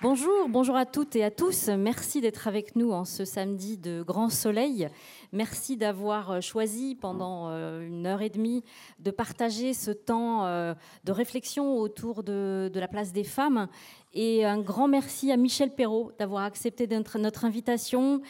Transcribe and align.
Bonjour, 0.00 0.48
bonjour 0.48 0.76
à 0.76 0.86
toutes 0.86 1.16
et 1.16 1.24
à 1.24 1.30
tous. 1.32 1.66
Merci 1.66 2.20
d'être 2.20 2.46
avec 2.46 2.76
nous 2.76 2.92
en 2.92 3.04
ce 3.04 3.24
samedi 3.24 3.78
de 3.78 4.04
grand 4.04 4.28
soleil. 4.28 4.88
Merci 5.32 5.76
d'avoir 5.76 6.40
choisi 6.40 6.94
pendant 6.94 7.48
euh, 7.48 7.84
une 7.84 8.06
heure 8.06 8.22
et 8.22 8.30
demie 8.30 8.62
de 9.00 9.10
partager 9.10 9.74
ce 9.74 9.90
temps 9.90 10.46
euh, 10.46 10.72
de 11.02 11.10
réflexion 11.10 11.78
autour 11.78 12.22
de, 12.22 12.70
la 12.72 12.86
place 12.86 13.12
des 13.12 13.24
femmes. 13.24 13.66
Et 14.14 14.44
un 14.44 14.60
grand 14.60 14.86
merci 14.86 15.32
à 15.32 15.36
Michel 15.36 15.74
Perrault 15.74 16.12
d'avoir 16.16 16.44
accepté 16.44 16.86
notre 16.86 17.44
invitation. 17.44 18.22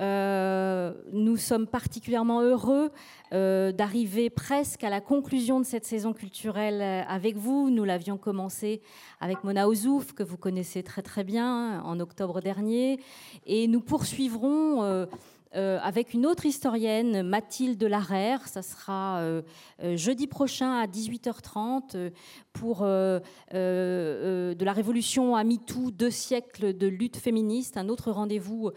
Euh, 0.00 0.92
nous 1.12 1.36
sommes 1.36 1.66
particulièrement 1.66 2.40
heureux 2.40 2.90
d'arriver 3.32 4.30
presque 4.30 4.84
à 4.84 4.90
la 4.90 5.00
conclusion 5.00 5.58
de 5.58 5.64
cette 5.64 5.84
saison 5.84 6.12
culturelle 6.12 7.04
avec 7.08 7.36
vous. 7.36 7.68
Nous 7.68 7.82
l'avions 7.82 8.16
commencé 8.16 8.80
avec 9.20 9.42
Mona 9.42 9.68
Ozouf, 9.68 10.12
que 10.12 10.22
vous 10.22 10.36
connaissez 10.36 10.84
très 10.84 11.02
très 11.02 11.24
bien, 11.24 11.82
en 11.82 11.98
octobre 11.98 12.40
dernier. 12.40 13.00
Et 13.44 13.66
nous 13.66 13.80
poursuivrons 13.80 15.08
euh, 15.56 15.78
avec 15.82 16.14
une 16.14 16.26
autre 16.26 16.46
historienne, 16.46 17.22
Mathilde 17.22 17.82
Larère. 17.84 18.48
Ça 18.48 18.62
sera 18.62 19.20
euh, 19.20 19.42
euh, 19.82 19.96
jeudi 19.96 20.26
prochain 20.26 20.72
à 20.72 20.86
18h30 20.86 22.10
pour 22.52 22.82
de 22.82 24.64
la 24.64 24.72
révolution 24.72 25.34
à 25.34 25.42
MeToo, 25.44 25.90
deux 25.90 26.10
siècles 26.10 26.76
de 26.76 26.86
lutte 26.86 27.16
féministe, 27.16 27.76
un 27.76 27.88
autre 27.88 28.12
rendez-vous 28.12 28.70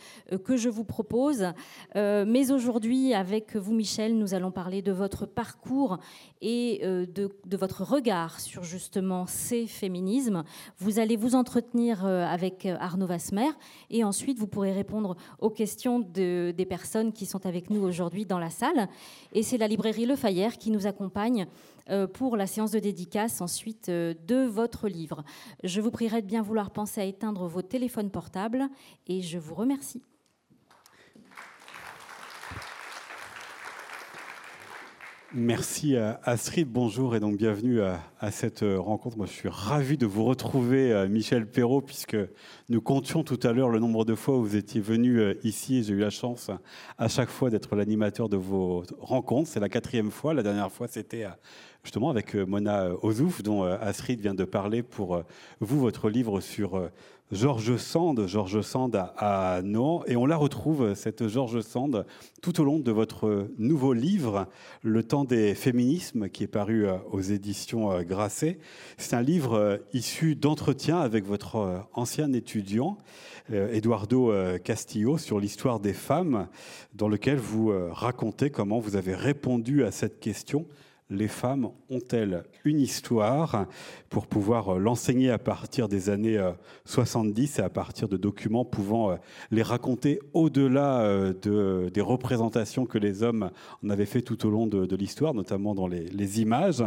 que 0.43 0.57
je 0.57 0.67
vous 0.67 0.83
propose. 0.83 1.45
mais 1.95 2.51
aujourd'hui, 2.51 3.13
avec 3.13 3.55
vous, 3.55 3.73
Michel, 3.73 4.17
nous 4.17 4.33
allons 4.33 4.51
parler 4.51 4.81
de 4.81 4.91
votre 4.91 5.27
parcours 5.27 5.99
et 6.41 6.79
de, 6.81 7.29
de, 7.45 7.57
votre 7.57 7.83
regard 7.83 8.39
sur 8.39 8.63
justement 8.63 9.27
ces 9.27 9.67
féminismes. 9.67 10.43
Vous 10.79 10.97
allez 10.97 11.15
vous 11.15 11.35
entretenir 11.35 12.03
avec 12.05 12.65
Arnaud 12.65 13.05
Vasmer 13.05 13.49
et 13.91 14.03
ensuite 14.03 14.39
vous 14.39 14.47
pourrez 14.47 14.71
répondre 14.71 15.15
aux 15.39 15.51
questions 15.51 15.99
de, 15.99 16.51
des 16.57 16.66
personnes 16.67 17.13
qui 17.13 17.25
sont 17.25 17.45
avec 17.45 17.69
nous 17.69 17.81
aujourd'hui 17.81 18.25
dans 18.25 18.39
la 18.39 18.49
salle. 18.49 18.87
Et 19.33 19.43
c'est 19.43 19.57
la 19.57 19.67
librairie 19.67 20.05
Le 20.05 20.15
Fayère 20.15 20.57
qui 20.57 20.71
nous 20.71 20.87
accompagne 20.87 21.47
euh, 21.89 22.07
pour 22.07 22.37
la 22.37 22.47
séance 22.47 22.71
de 22.71 22.79
dédicace 22.79 23.41
ensuite 23.41 23.89
euh, 23.89 24.13
de 24.27 24.45
votre 24.45 24.87
livre. 24.87 25.23
Je 25.63 25.81
vous 25.81 25.91
prierai 25.91 26.21
de 26.21 26.27
bien 26.27 26.41
vouloir 26.41 26.71
penser 26.71 27.01
à 27.01 27.05
éteindre 27.05 27.47
vos 27.47 27.61
téléphones 27.61 28.11
portables 28.11 28.67
et 29.07 29.21
je 29.21 29.39
vous 29.39 29.55
remercie. 29.55 30.01
Merci 35.39 35.95
Astrid, 36.23 36.67
bonjour 36.67 37.15
et 37.15 37.19
donc 37.19 37.37
bienvenue 37.37 37.79
à, 37.83 38.31
cette 38.31 38.63
euh, 38.63 38.79
rencontre. 38.79 39.17
Moi 39.17 39.27
je 39.27 39.33
suis 39.33 39.49
ravi 39.49 39.95
de 39.95 40.07
vous 40.07 40.25
retrouver 40.25 40.91
euh, 40.91 41.07
Michel 41.07 41.45
Perrault 41.45 41.81
puisque 41.81 42.17
nous 42.69 42.81
comptions 42.81 43.23
tout 43.23 43.39
à 43.43 43.53
l'heure 43.53 43.69
le 43.69 43.77
nombre 43.77 44.03
de 44.03 44.15
fois 44.15 44.35
où 44.35 44.41
vous 44.41 44.55
étiez 44.55 44.81
venu 44.81 45.19
euh, 45.19 45.35
ici. 45.43 45.83
J'ai 45.83 45.93
eu 45.93 45.99
la 45.99 46.09
chance 46.09 46.49
à 46.97 47.07
chaque 47.07 47.29
fois 47.29 47.51
d'être 47.51 47.75
l'animateur 47.75 48.29
de 48.29 48.35
vos 48.35 48.83
rencontres. 48.99 49.47
C'est 49.47 49.59
la 49.59 49.69
quatrième 49.69 50.09
fois. 50.09 50.33
La 50.33 50.41
dernière 50.41 50.71
fois 50.71 50.87
c'était 50.87 51.27
justement 51.83 52.09
avec 52.09 52.33
Mona 52.33 52.89
Ozouf 53.03 53.43
dont 53.43 53.61
Astrid 53.61 54.19
vient 54.19 54.33
de 54.33 54.43
parler 54.43 54.81
pour 54.81 55.21
vous, 55.59 55.79
votre 55.79 56.09
livre 56.09 56.41
sur 56.41 56.89
Georges 57.33 57.75
Sand, 57.75 58.25
Georges 58.25 58.61
Sand 58.61 58.95
à, 59.17 59.61
Nantes, 59.61 60.03
et 60.07 60.15
on 60.15 60.25
la 60.25 60.37
retrouve, 60.37 60.93
cette 60.93 61.27
Georges 61.27 61.59
Sand, 61.59 62.05
tout 62.41 62.61
au 62.61 62.63
long 62.63 62.79
de 62.79 62.91
votre 62.91 63.49
nouveau 63.57 63.91
livre, 63.91 64.47
Le 64.81 65.03
temps 65.03 65.25
des 65.25 65.53
féminismes, 65.53 66.29
qui 66.29 66.45
est 66.45 66.47
paru 66.47 66.87
euh, 66.87 66.95
aux 67.11 67.19
éditions 67.19 67.91
euh, 67.91 68.03
Grasset. 68.03 68.59
C'est 68.97 69.13
un 69.13 69.21
livre 69.21 69.55
euh, 69.55 69.77
issu 69.91 70.35
d'entretiens 70.35 70.99
avec 70.99 71.25
votre 71.25 71.85
ancien 71.93 72.31
étudiant, 72.31 72.97
Eduardo 73.49 74.33
Castillo, 74.63 75.17
sur 75.17 75.39
l'histoire 75.39 75.79
des 75.79 75.93
femmes, 75.93 76.47
dans 76.93 77.07
lequel 77.07 77.37
vous 77.37 77.71
racontez 77.91 78.49
comment 78.49 78.79
vous 78.79 78.97
avez 78.97 79.15
répondu 79.15 79.85
à 79.85 79.91
cette 79.91 80.19
question 80.19 80.65
les 81.09 81.27
femmes 81.27 81.69
ont-elles 81.89 82.43
une 82.65 82.81
histoire 82.81 83.65
pour 84.09 84.27
pouvoir 84.27 84.75
euh, 84.75 84.79
l'enseigner 84.79 85.31
à 85.31 85.37
partir 85.37 85.87
des 85.87 86.09
années 86.09 86.39
70 86.85 87.59
euh, 87.59 87.61
et 87.61 87.65
à 87.65 87.69
partir 87.69 88.09
de 88.09 88.17
documents 88.17 88.65
pouvant 88.65 89.11
euh, 89.11 89.15
les 89.51 89.61
raconter 89.61 90.19
au-delà 90.33 91.33
des 91.33 92.01
représentations 92.01 92.85
que 92.85 92.97
les 92.97 93.23
hommes 93.23 93.51
en 93.83 93.89
avaient 93.89 94.05
fait 94.05 94.21
tout 94.21 94.45
au 94.45 94.49
long 94.49 94.67
de, 94.67 94.95
l'histoire, 94.95 95.33
notamment 95.33 95.75
dans 95.75 95.87
les, 95.87 96.41
images. 96.41 96.83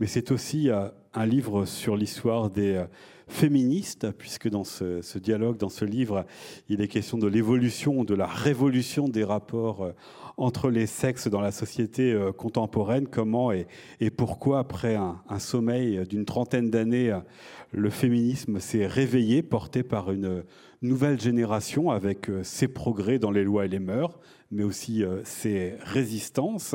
Mais 0.00 0.06
c'est 0.06 0.30
aussi 0.32 0.68
un 0.70 1.26
livre 1.26 1.64
sur 1.64 1.96
l'histoire 1.96 2.50
des 2.50 2.84
féministes, 3.28 4.10
puisque 4.12 4.48
dans 4.48 4.64
ce, 4.64 5.00
ce, 5.02 5.18
dialogue, 5.18 5.56
dans 5.56 5.68
ce 5.68 5.84
livre, 5.84 6.26
il 6.68 6.80
est 6.80 6.88
question 6.88 7.18
de 7.18 7.26
l'évolution, 7.26 8.04
de 8.04 8.14
la 8.14 8.26
révolution 8.26 9.08
des 9.08 9.24
rapports 9.24 9.92
entre 10.36 10.70
les 10.70 10.86
sexes 10.86 11.28
dans 11.28 11.40
la 11.40 11.52
société 11.52 12.12
euh, 12.12 12.32
contemporaine, 12.32 13.06
comment 13.06 13.52
et, 13.52 13.66
pourquoi, 14.16 14.60
après 14.60 14.96
un, 14.96 15.38
sommeil 15.38 16.06
d'une 16.06 16.24
trentaine 16.24 16.70
d'années, 16.70 17.18
le 17.72 17.90
féminisme 17.90 18.60
s'est 18.60 18.86
réveillé, 18.86 19.42
porté 19.42 19.82
par 19.82 20.12
une 20.12 20.44
nouvelle 20.82 21.20
génération 21.20 21.90
avec 21.90 22.28
euh, 22.28 22.42
ses 22.42 22.68
progrès 22.68 23.18
dans 23.18 23.30
les 23.30 23.44
lois 23.44 23.64
et 23.64 23.68
les 23.68 23.78
mœurs, 23.78 24.18
mais 24.50 24.64
aussi 24.64 25.02
euh, 25.02 25.22
ses 25.24 25.74
résistances, 25.80 26.74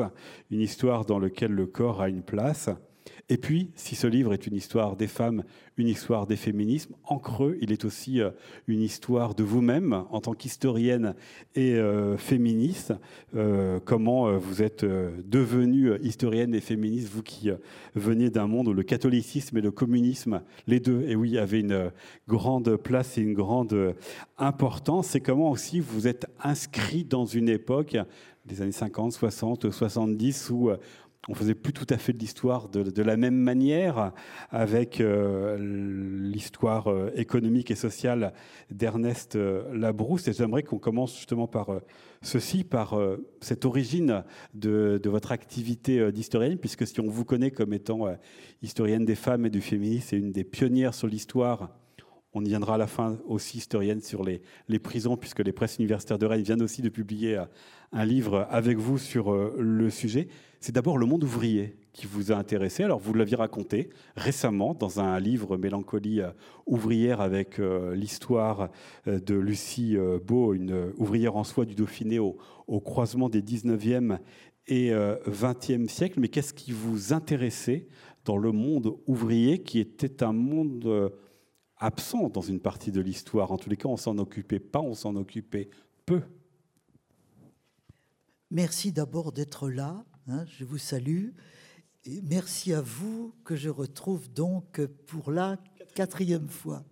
une 0.50 0.60
histoire 0.60 1.04
dans 1.04 1.18
laquelle 1.18 1.52
le 1.52 1.66
corps 1.66 2.00
a 2.00 2.08
une 2.08 2.22
place. 2.22 2.70
Et 3.30 3.36
puis, 3.36 3.70
si 3.74 3.94
ce 3.94 4.06
livre 4.06 4.32
est 4.32 4.46
une 4.46 4.54
histoire 4.54 4.96
des 4.96 5.06
femmes, 5.06 5.44
une 5.76 5.88
histoire 5.88 6.26
des 6.26 6.36
féminismes, 6.36 6.94
en 7.04 7.18
creux, 7.18 7.58
il 7.60 7.72
est 7.72 7.84
aussi 7.84 8.22
euh, 8.22 8.30
une 8.66 8.80
histoire 8.80 9.34
de 9.34 9.44
vous-même 9.44 10.04
en 10.10 10.20
tant 10.22 10.32
qu'historienne 10.32 11.14
et 11.54 11.74
euh, 11.74 12.16
féministe. 12.16 12.94
Euh, 13.36 13.80
comment 13.84 14.38
vous 14.38 14.62
êtes 14.62 14.84
devenue 14.84 15.98
historienne 16.02 16.54
et 16.54 16.60
féministe, 16.60 17.08
vous 17.12 17.22
qui 17.22 17.50
veniez 17.94 18.30
d'un 18.30 18.46
monde 18.46 18.68
où 18.68 18.72
le 18.72 18.82
catholicisme 18.82 19.58
et 19.58 19.62
le 19.62 19.70
communisme, 19.70 20.40
les 20.66 20.80
deux, 20.80 21.02
et 21.06 21.14
oui, 21.14 21.36
avaient 21.36 21.60
une 21.60 21.92
grande 22.28 22.76
place 22.76 23.18
et 23.18 23.20
une 23.20 23.34
grande 23.34 23.94
importance. 24.38 25.14
Et 25.14 25.20
comment 25.20 25.50
aussi 25.50 25.80
vous 25.80 26.06
êtes 26.08 26.26
inscrit 26.42 27.04
dans 27.04 27.26
une 27.26 27.50
époque 27.50 27.98
des 28.46 28.62
années 28.62 28.72
50, 28.72 29.12
60, 29.12 29.70
70, 29.70 30.50
où 30.50 30.70
on 31.28 31.34
faisait 31.34 31.54
plus 31.54 31.72
tout 31.72 31.86
à 31.90 31.98
fait 31.98 32.12
de 32.12 32.18
l'histoire 32.18 32.68
de, 32.68 33.02
la 33.02 33.16
même 33.16 33.36
manière 33.36 34.12
avec 34.50 35.00
euh, 35.00 35.56
l'histoire 35.58 36.88
euh, 36.88 37.10
économique 37.14 37.70
et 37.70 37.74
sociale 37.74 38.32
d'Ernest 38.70 39.36
euh, 39.36 39.62
Labrousse. 39.74 40.26
Et 40.28 40.32
j'aimerais 40.32 40.62
qu'on 40.62 40.78
commence 40.78 41.14
justement 41.14 41.46
par 41.46 41.68
ceci, 42.22 42.64
par 42.64 42.98
cette 43.40 43.64
origine 43.64 44.24
de, 44.54 45.00
votre 45.04 45.30
activité 45.30 46.10
d'historienne, 46.10 46.58
puisque 46.58 46.86
si 46.86 47.00
on 47.00 47.08
vous 47.08 47.24
connaît 47.24 47.50
comme 47.50 47.72
étant 47.72 48.06
historienne 48.62 49.04
des 49.04 49.14
femmes 49.14 49.46
et 49.46 49.50
du 49.50 49.60
féminisme 49.60 50.14
et 50.14 50.18
une 50.18 50.32
des 50.32 50.44
pionnières 50.44 50.94
sur 50.94 51.06
l'histoire 51.06 51.70
on 52.34 52.44
y 52.44 52.48
viendra 52.48 52.74
à 52.74 52.78
la 52.78 52.86
fin 52.86 53.18
aussi 53.26 53.56
historienne 53.56 54.02
sur 54.02 54.22
les, 54.22 54.42
les, 54.68 54.78
prisons, 54.78 55.16
puisque 55.16 55.40
les 55.40 55.50
presses 55.50 55.78
universitaires 55.78 56.18
de 56.18 56.26
Rennes 56.26 56.42
viennent 56.42 56.62
aussi 56.62 56.82
de 56.82 56.90
publier 56.90 57.42
un 57.90 58.04
livre 58.04 58.46
avec 58.50 58.76
vous 58.76 58.98
sur 58.98 59.32
le 59.32 59.90
sujet 59.90 60.28
c'est 60.60 60.72
d'abord 60.72 60.98
le 60.98 61.06
monde 61.06 61.24
ouvrier 61.24 61.76
qui 61.92 62.06
vous 62.06 62.32
a 62.32 62.36
intéressé. 62.36 62.84
Alors, 62.84 62.98
vous 62.98 63.14
l'aviez 63.14 63.36
raconté 63.36 63.90
récemment 64.16 64.74
dans 64.74 65.00
un 65.00 65.18
livre 65.20 65.56
Mélancolie 65.56 66.20
euh, 66.20 66.30
ouvrière 66.66 67.20
avec 67.20 67.58
euh, 67.58 67.94
l'histoire 67.94 68.70
euh, 69.06 69.20
de 69.20 69.34
Lucie 69.34 69.96
Beau, 70.24 70.54
une 70.54 70.92
ouvrière 70.96 71.36
en 71.36 71.44
soi 71.44 71.64
du 71.64 71.74
Dauphiné 71.74 72.18
au, 72.18 72.36
croisement 72.80 73.28
des 73.28 73.42
19e 73.42 74.18
et 74.66 74.90
20e 74.90 75.88
siècles. 75.88 76.20
Mais 76.20 76.28
qu'est-ce 76.28 76.52
qui 76.52 76.72
vous 76.72 77.12
intéressait 77.12 77.88
dans 78.24 78.36
le 78.36 78.52
monde 78.52 78.94
ouvrier 79.06 79.62
qui 79.62 79.78
était 79.78 80.22
un 80.22 80.32
monde 80.32 81.10
absent 81.78 82.28
dans 82.28 82.42
une 82.42 82.60
partie 82.60 82.92
de 82.92 83.00
l'histoire? 83.00 83.50
En 83.50 83.56
tous 83.56 83.70
les 83.70 83.76
cas, 83.76 83.88
on 83.88 83.96
s'en 83.96 84.18
occupait 84.18 84.60
pas, 84.60 84.80
on 84.80 84.94
s'en 84.94 85.16
occupait 85.16 85.70
peu. 86.04 86.20
Merci 88.50 88.92
d'abord 88.92 89.32
d'être 89.32 89.70
là 89.70 90.04
Hein, 90.30 90.44
je 90.58 90.64
vous 90.66 90.76
salue. 90.76 91.30
Et 92.04 92.20
merci 92.20 92.74
à 92.74 92.82
vous 92.82 93.34
que 93.44 93.56
je 93.56 93.70
retrouve 93.70 94.30
donc 94.30 94.84
pour 95.06 95.30
la 95.30 95.56
quatrième 95.94 96.50
fois. 96.50 96.84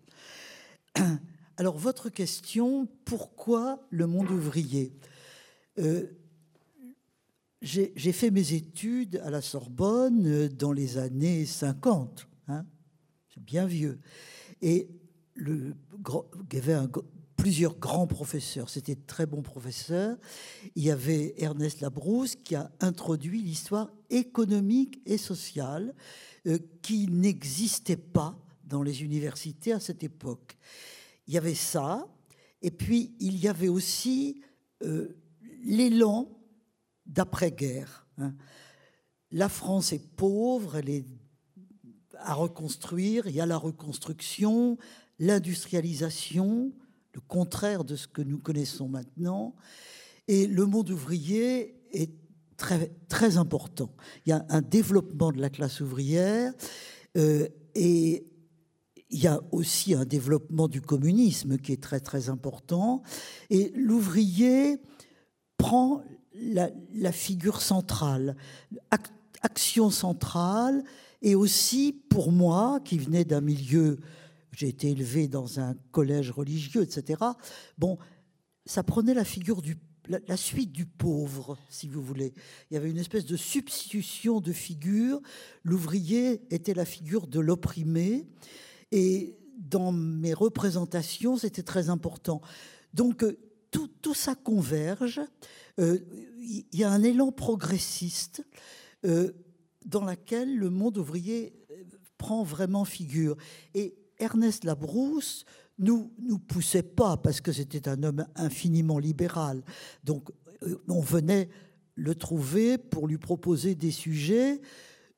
Alors, 1.59 1.77
votre 1.77 2.09
question, 2.09 2.89
pourquoi 3.05 3.87
le 3.91 4.07
monde 4.07 4.31
ouvrier? 4.31 4.95
Euh, 5.79 6.07
J'ai 7.61 8.13
fait 8.13 8.31
mes 8.31 8.55
études 8.55 9.21
à 9.23 9.31
la 9.31 9.43
Sorbonne 9.43 10.49
dans 10.49 10.73
les 10.73 10.97
années 10.97 11.45
50. 11.45 12.27
Hein, 12.49 12.65
C'est 13.35 13.45
bien 13.45 13.67
vieux. 13.67 13.99
Et 14.63 14.89
il 15.37 15.75
y 16.55 16.57
avait 16.57 16.89
plusieurs 17.47 17.79
grands 17.79 18.09
professeurs. 18.09 18.69
C'était 18.69 18.97
très 18.97 19.25
bons 19.25 19.43
professeurs. 19.43 20.17
Il 20.75 20.83
y 20.83 20.91
avait 20.91 21.33
Ernest 21.39 21.81
Labrousse 21.81 22.35
qui 22.35 22.57
a 22.57 22.73
introduit 22.81 23.41
l'histoire 23.41 23.89
économique 24.11 25.01
et 25.07 25.17
sociale 25.17 25.95
euh, 26.49 26.59
qui 26.83 27.07
n'existait 27.07 27.97
pas 27.97 28.37
dans 28.65 28.83
les 28.83 29.05
universités 29.05 29.71
à 29.71 29.79
cette 29.79 30.03
époque. 30.03 30.59
il 31.29 31.35
y 31.35 31.39
avait 31.39 31.55
ça, 31.55 32.09
et 32.63 32.73
puis 32.73 33.15
il 33.21 33.37
y 33.37 33.47
avait 33.47 33.69
aussi 33.69 34.43
euh, 34.83 35.17
l'élan 35.63 36.29
d'après-guerre. 37.07 38.09
Hein. 38.19 38.35
La 39.31 39.49
France 39.49 39.93
est 39.93 40.05
pauvre, 40.17 40.75
elle 40.75 40.91
est 40.91 41.07
à 42.19 42.35
reconstruire, 42.35 43.29
il 43.29 43.37
y 43.37 43.41
a 43.41 43.47
la 43.47 43.57
reconstruction, 43.57 44.79
l'industrialisation, 45.21 46.73
le 47.17 47.23
contraire 47.27 47.85
de 47.85 47.97
ce 47.97 48.07
que 48.07 48.21
nous 48.21 48.37
connaissons 48.37 48.89
maintenant, 48.89 49.55
et 50.29 50.47
le 50.47 50.67
monde 50.67 50.91
ouvrier 50.91 51.81
est 51.93 52.11
très, 52.59 52.93
très 53.09 53.39
important. 53.39 53.91
Il 54.27 54.31
y 54.31 54.33
a 54.33 54.45
un 54.51 54.61
développement 54.61 55.33
de 55.33 55.41
la 55.41 55.49
classe 55.49 55.81
ouvrière 55.81 56.53
euh, 57.17 57.49
et 57.75 58.27
il 59.09 59.19
y 59.19 59.27
a 59.29 59.41
aussi 59.51 59.95
un 59.95 60.05
développement 60.05 60.69
du 60.69 60.83
communisme 60.83 61.57
qui 61.57 61.73
est 61.73 61.83
très 61.83 62.01
très 62.01 62.29
important. 62.29 63.03
Et 63.49 63.73
l'ouvrier 63.75 64.79
prend 65.57 66.03
la, 66.35 67.13
figure 67.13 67.63
centrale, 67.63 68.37
action 69.41 69.89
centrale, 69.89 70.85
et 71.23 71.35
aussi 71.35 71.95
pour 72.11 72.31
moi, 72.31 72.81
qui 72.85 72.99
venais 72.99 73.25
d'un 73.25 73.41
milieu, 73.41 74.01
j'ai 74.57 74.69
été 74.69 74.91
élevé 74.91 75.29
dans 75.29 75.61
un 75.61 75.75
collège 75.93 76.31
religieux, 76.31 76.83
etc. 76.83 77.23
Bon, 77.77 77.99
ça 78.65 78.83
prenait 78.83 79.13
la 79.13 79.25
figure 79.25 79.61
du 79.61 79.77
la, 80.09 80.37
suite 80.37 80.71
du 80.71 80.87
pauvre, 80.87 81.59
si 81.69 81.89
vous 81.89 82.01
voulez. 82.01 82.33
Il 82.71 82.75
y 82.75 82.77
avait 82.77 82.91
une 82.91 82.99
espèce 82.99 83.27
de 83.27 83.37
substitution 83.37 84.41
de 84.41 84.53
figure. 84.53 85.21
L'ouvrier 85.65 86.43
était 86.55 86.75
la 86.75 86.85
figure 86.85 87.27
de 87.27 87.41
l'opprimé. 87.41 88.25
Et 88.93 89.37
dans 89.59 89.91
mes 89.91 90.33
représentations, 90.33 91.37
c'était 91.37 91.65
très 91.65 91.91
important. 91.91 92.41
Donc, 92.95 93.25
euh, 93.25 93.37
tout, 93.73 93.89
tout 94.01 94.15
ça 94.15 94.37
converge. 94.37 95.21
Euh, 95.81 95.99
il 96.39 96.67
y 96.73 96.85
a 96.85 96.91
un 96.91 97.03
élan 97.03 97.33
progressiste 97.33 98.47
euh, 99.05 99.33
dans 99.85 100.05
lequel 100.05 100.57
le 100.57 100.71
monde 100.71 100.99
ouvrier 100.99 101.53
prend 102.17 102.45
vraiment 102.45 102.85
figure. 102.85 103.37
Et 103.75 104.06
Ernest 104.19 104.65
Labrousse 104.65 105.45
nous 105.79 106.13
nous 106.19 106.39
poussait 106.39 106.83
pas 106.83 107.17
parce 107.17 107.41
que 107.41 107.53
c'était 107.53 107.89
un 107.89 108.03
homme 108.03 108.27
infiniment 108.35 108.99
libéral. 108.99 109.63
Donc 110.05 110.31
on 110.89 111.01
venait 111.01 111.49
le 111.95 112.15
trouver 112.15 112.79
pour 112.79 113.07
lui 113.09 113.19
proposer 113.19 113.75
des 113.75 113.91
sujets. 113.91 114.61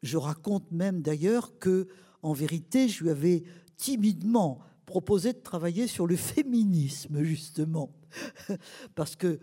Je 0.02 0.16
raconte 0.16 0.70
même 0.72 1.02
d'ailleurs 1.02 1.58
que 1.58 1.88
en 2.22 2.32
vérité, 2.32 2.88
je 2.88 3.04
lui 3.04 3.10
avais 3.10 3.44
timidement 3.76 4.60
proposé 4.86 5.32
de 5.32 5.38
travailler 5.38 5.86
sur 5.86 6.06
le 6.06 6.16
féminisme, 6.16 7.22
justement, 7.22 7.92
parce 8.94 9.16
que 9.16 9.38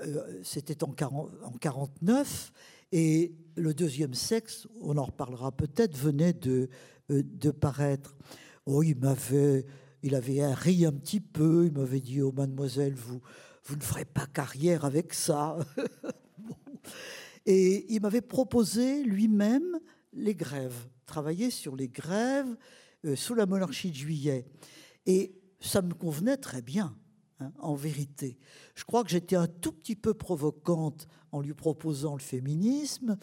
euh, 0.00 0.40
c'était 0.42 0.84
en, 0.84 0.92
49 0.92 2.52
et 2.92 3.34
le 3.56 3.72
deuxième 3.74 4.14
sexe, 4.14 4.68
on 4.80 4.98
en 4.98 5.04
reparlera 5.04 5.52
peut-être, 5.52 5.96
venait 5.96 6.32
de, 6.32 6.68
euh, 7.10 7.22
de 7.24 7.50
paraître. 7.50 8.16
Oh, 8.66 8.82
il 8.82 8.96
m'avait, 8.96 9.66
il 10.02 10.14
avait 10.14 10.52
ri 10.54 10.86
un 10.86 10.92
petit 10.92 11.20
peu, 11.20 11.66
il 11.66 11.72
m'avait 11.72 12.00
dit, 12.00 12.22
oh 12.22 12.32
mademoiselle, 12.32 12.94
vous, 12.94 13.20
vous 13.64 13.76
ne 13.76 13.82
ferez 13.82 14.04
pas 14.04 14.26
carrière 14.26 14.84
avec 14.84 15.14
ça. 15.14 15.56
Et 17.46 17.92
il 17.92 18.00
m'avait 18.00 18.22
proposé 18.22 19.02
lui-même 19.02 19.78
les 20.12 20.34
grèves, 20.34 20.86
travailler 21.06 21.50
sur 21.50 21.76
les 21.76 21.88
grèves 21.88 22.56
euh, 23.04 23.16
sous 23.16 23.34
la 23.34 23.46
monarchie 23.46 23.90
de 23.90 23.96
juillet. 23.96 24.46
Et 25.06 25.34
ça 25.60 25.82
me 25.82 25.92
convenait 25.92 26.38
très 26.38 26.62
bien, 26.62 26.96
hein, 27.40 27.52
en 27.58 27.74
vérité. 27.74 28.38
Je 28.74 28.84
crois 28.84 29.04
que 29.04 29.10
j'étais 29.10 29.36
un 29.36 29.46
tout 29.46 29.72
petit 29.72 29.96
peu 29.96 30.14
provocante 30.14 31.06
en 31.32 31.40
lui 31.40 31.52
proposant 31.52 32.14
le 32.14 32.22
féminisme 32.22 33.18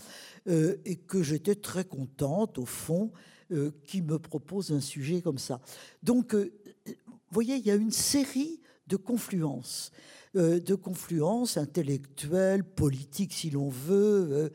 euh, 0.47 0.75
et 0.85 0.97
que 0.97 1.23
j'étais 1.23 1.55
très 1.55 1.85
contente, 1.85 2.57
au 2.57 2.65
fond, 2.65 3.11
euh, 3.51 3.71
qu'il 3.86 4.03
me 4.03 4.19
propose 4.19 4.71
un 4.71 4.80
sujet 4.80 5.21
comme 5.21 5.38
ça. 5.38 5.62
Donc, 6.03 6.33
vous 6.36 6.95
voyez, 7.30 7.56
il 7.56 7.65
y 7.65 7.71
a 7.71 7.75
une 7.75 7.92
série 7.92 8.59
de 8.88 8.98
confluences. 8.98 9.92
de 10.33 10.75
confluences 10.75 11.57
intellectuelles, 11.57 12.63
politiques 12.63 13.33
si 13.33 13.50
l'on 13.50 13.69
veut, 13.69 14.51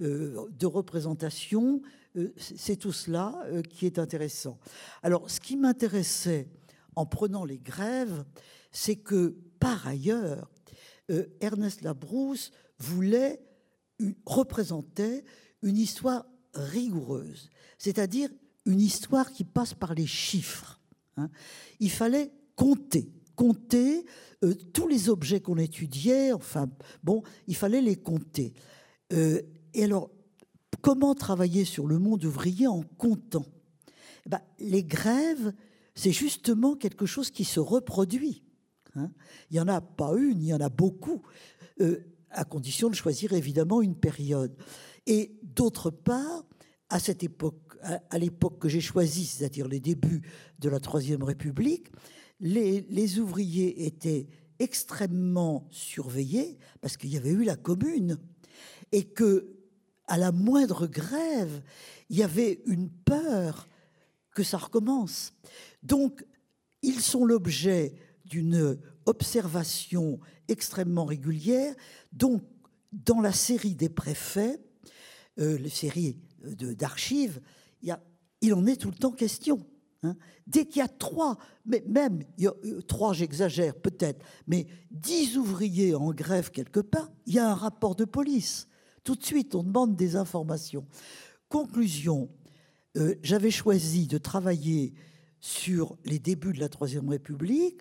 de 0.00 0.66
représentation 0.66 1.82
euh, 2.16 2.32
c'est 2.36 2.76
tout 2.76 2.92
cela 2.92 3.40
euh, 3.46 3.62
qui 3.62 3.86
est 3.86 3.98
intéressant. 3.98 4.58
Alors, 5.02 5.30
ce 5.30 5.38
qui 5.38 5.56
m'intéressait 5.56 6.48
en 6.96 7.06
prenant 7.06 7.44
les 7.44 7.58
grèves, 7.58 8.24
c'est 8.72 8.96
que 8.96 9.36
par 9.60 9.86
ailleurs, 9.86 10.50
euh, 11.10 11.26
Ernest 11.40 11.82
Labrousse 11.82 12.50
voulait 12.78 13.40
représentait 14.24 15.24
une 15.62 15.76
histoire 15.76 16.24
rigoureuse, 16.54 17.50
c'est-à-dire 17.76 18.30
une 18.66 18.80
histoire 18.80 19.32
qui 19.32 19.44
passe 19.44 19.74
par 19.74 19.94
les 19.94 20.06
chiffres. 20.06 20.80
Hein. 21.16 21.30
Il 21.78 21.90
fallait 21.90 22.30
compter, 22.56 23.10
compter 23.36 24.04
tous 24.72 24.86
les 24.86 25.08
objets 25.08 25.40
qu'on 25.40 25.58
étudiait, 25.58 26.32
enfin, 26.32 26.68
bon, 27.02 27.22
il 27.46 27.56
fallait 27.56 27.80
les 27.80 27.96
compter. 27.96 28.52
et 29.10 29.84
alors, 29.84 30.10
Comment 30.80 31.14
travailler 31.14 31.64
sur 31.64 31.86
le 31.86 31.98
monde 31.98 32.24
ouvrier 32.24 32.66
en 32.66 32.82
comptant? 32.96 33.44
Eh 34.26 34.30
ben, 34.30 34.40
Les 34.58 34.82
grèves, 34.82 35.52
c'est 35.94 36.12
justement 36.12 36.74
quelque 36.74 37.06
chose 37.06 37.30
qui 37.30 37.44
se 37.44 37.60
reproduit. 37.60 38.42
Hein. 38.96 39.10
il 39.50 39.54
n'y 39.54 39.60
en 39.60 39.68
a 39.68 39.80
pas 39.80 40.14
une, 40.16 40.40
il 40.42 40.48
y 40.48 40.54
en 40.54 40.60
a 40.60 40.68
beaucoup, 40.68 41.22
euh, 41.80 42.00
à 42.30 42.44
condition 42.44 42.88
de 42.88 42.94
choisir 42.94 43.32
évidemment 43.34 43.82
une 43.82 43.94
période. 43.94 44.56
Et 45.06 45.38
d'autre 45.42 45.90
part, 45.90 46.44
à 46.88 46.98
cette 46.98 47.22
époque, 47.22 47.69
à, 47.82 48.18
l'époque 48.18 48.58
que 48.58 48.68
j'ai 48.68 48.80
choisie, 48.80 49.26
c'est-à-dire 49.26 49.68
les 49.68 49.80
débuts 49.80 50.22
de 50.58 50.68
la 50.68 50.80
Troisième 50.80 51.22
République, 51.22 51.88
les, 52.40 53.18
ouvriers 53.18 53.86
étaient 53.86 54.26
extrêmement 54.58 55.66
surveillés 55.70 56.58
parce 56.80 56.96
qu'il 56.96 57.10
y 57.10 57.16
avait 57.16 57.30
eu 57.30 57.44
la 57.44 57.56
commune 57.56 58.18
et 58.92 59.04
que 59.04 59.56
à 60.06 60.18
la 60.18 60.32
moindre 60.32 60.86
grève, 60.86 61.62
il 62.08 62.18
y 62.18 62.22
avait 62.22 62.62
une 62.66 62.90
peur 62.90 63.68
que 64.34 64.42
ça 64.42 64.58
recommence. 64.58 65.32
Donc, 65.82 66.24
ils 66.82 67.00
sont 67.00 67.24
l'objet 67.24 67.94
d'une 68.24 68.78
observation 69.06 70.18
extrêmement 70.48 71.04
régulière. 71.04 71.74
Donc, 72.12 72.42
dans 72.92 73.20
la 73.20 73.32
série 73.32 73.74
des 73.74 73.88
préfets, 73.88 74.58
euh, 75.38 75.56
les 75.58 75.70
séries 75.70 76.18
d'archives, 76.42 77.40
il, 77.82 78.54
en 78.54 78.66
est 78.66 78.76
tout 78.76 78.90
le 78.90 78.96
temps 78.96 79.12
question. 79.12 79.66
Hein. 80.02 80.16
Dès 80.46 80.66
qu'il 80.66 80.78
y 80.78 80.82
a 80.82 80.88
trois, 80.88 81.38
mais 81.66 81.84
même 81.86 82.22
euh, 82.42 82.80
trois, 82.82 83.12
j'exagère 83.12 83.74
peut-être, 83.74 84.24
mais 84.46 84.66
dix 84.90 85.36
ouvriers 85.36 85.94
en 85.94 86.12
grève 86.12 86.50
quelque 86.50 86.80
part, 86.80 87.10
il 87.26 87.34
y 87.34 87.38
a 87.38 87.50
un 87.50 87.54
rapport 87.54 87.94
de 87.94 88.04
police. 88.04 88.66
Tout 89.04 89.14
de 89.14 89.24
suite, 89.24 89.54
on 89.54 89.62
demande 89.62 89.96
des 89.96 90.16
informations. 90.16 90.86
Conclusion, 91.48 92.30
euh, 92.96 93.14
j'avais 93.22 93.50
choisi 93.50 94.06
de 94.06 94.18
travailler 94.18 94.94
sur 95.40 95.96
les 96.04 96.18
débuts 96.18 96.52
de 96.52 96.60
la 96.60 96.68
Troisième 96.68 97.08
République, 97.08 97.80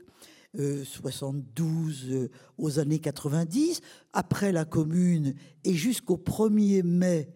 72 0.56 2.06
euh, 2.10 2.14
euh, 2.14 2.30
aux 2.58 2.80
années 2.80 3.00
90, 3.00 3.82
après 4.14 4.52
la 4.52 4.66
Commune 4.66 5.36
et 5.64 5.74
jusqu'au 5.74 6.18
1er 6.18 6.84
mai, 6.84 7.30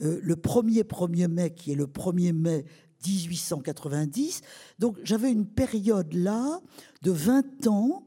le 0.00 0.34
1er 0.34 0.82
1er 0.82 1.28
mai 1.28 1.50
qui 1.54 1.72
est 1.72 1.76
le 1.76 1.86
1er 1.86 2.32
mai 2.32 2.64
1890. 3.06 4.40
Donc 4.78 4.98
j'avais 5.04 5.30
une 5.30 5.46
période 5.46 6.12
là 6.12 6.60
de 7.02 7.10
20 7.10 7.66
ans 7.66 8.06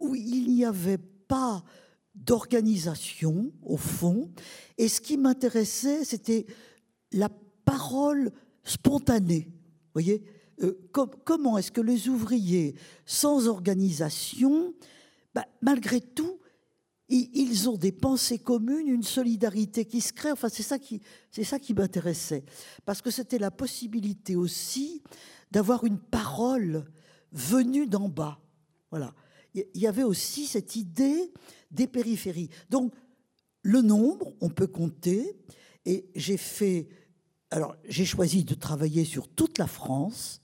où 0.00 0.14
il 0.14 0.54
n'y 0.54 0.64
avait 0.64 0.98
pas 0.98 1.64
d'organisation, 2.16 3.52
au 3.62 3.76
fond. 3.76 4.30
Et 4.78 4.88
ce 4.88 5.00
qui 5.00 5.16
m'intéressait, 5.18 6.04
c'était 6.04 6.46
la 7.12 7.28
parole 7.64 8.32
spontanée. 8.64 9.48
Voyez 9.92 10.24
euh, 10.62 10.78
Comment 11.24 11.58
est-ce 11.58 11.70
que 11.70 11.80
les 11.80 12.08
ouvriers, 12.08 12.74
sans 13.04 13.48
organisation, 13.48 14.74
bah, 15.34 15.44
malgré 15.60 16.00
tout, 16.00 16.38
ils 17.08 17.68
ont 17.68 17.76
des 17.76 17.92
pensées 17.92 18.38
communes, 18.38 18.88
une 18.88 19.02
solidarité 19.02 19.84
qui 19.84 20.00
se 20.00 20.12
crée. 20.12 20.32
Enfin, 20.32 20.48
c'est 20.48 20.62
ça 20.62 20.78
qui, 20.78 21.00
c'est 21.30 21.44
ça 21.44 21.58
qui 21.58 21.74
m'intéressait, 21.74 22.44
parce 22.84 23.02
que 23.02 23.10
c'était 23.10 23.38
la 23.38 23.50
possibilité 23.50 24.36
aussi 24.36 25.02
d'avoir 25.50 25.84
une 25.84 25.98
parole 25.98 26.84
venue 27.32 27.86
d'en 27.86 28.08
bas. 28.08 28.40
Voilà. 28.90 29.14
Il 29.54 29.80
y 29.80 29.86
avait 29.86 30.02
aussi 30.02 30.46
cette 30.46 30.76
idée 30.76 31.32
des 31.70 31.86
périphéries. 31.86 32.50
Donc, 32.68 32.92
le 33.62 33.82
nombre, 33.82 34.32
on 34.40 34.50
peut 34.50 34.66
compter, 34.66 35.36
et 35.84 36.10
j'ai 36.14 36.36
fait. 36.36 36.88
Alors, 37.50 37.76
j'ai 37.88 38.04
choisi 38.04 38.44
de 38.44 38.54
travailler 38.54 39.04
sur 39.04 39.28
toute 39.28 39.58
la 39.58 39.66
France. 39.66 40.42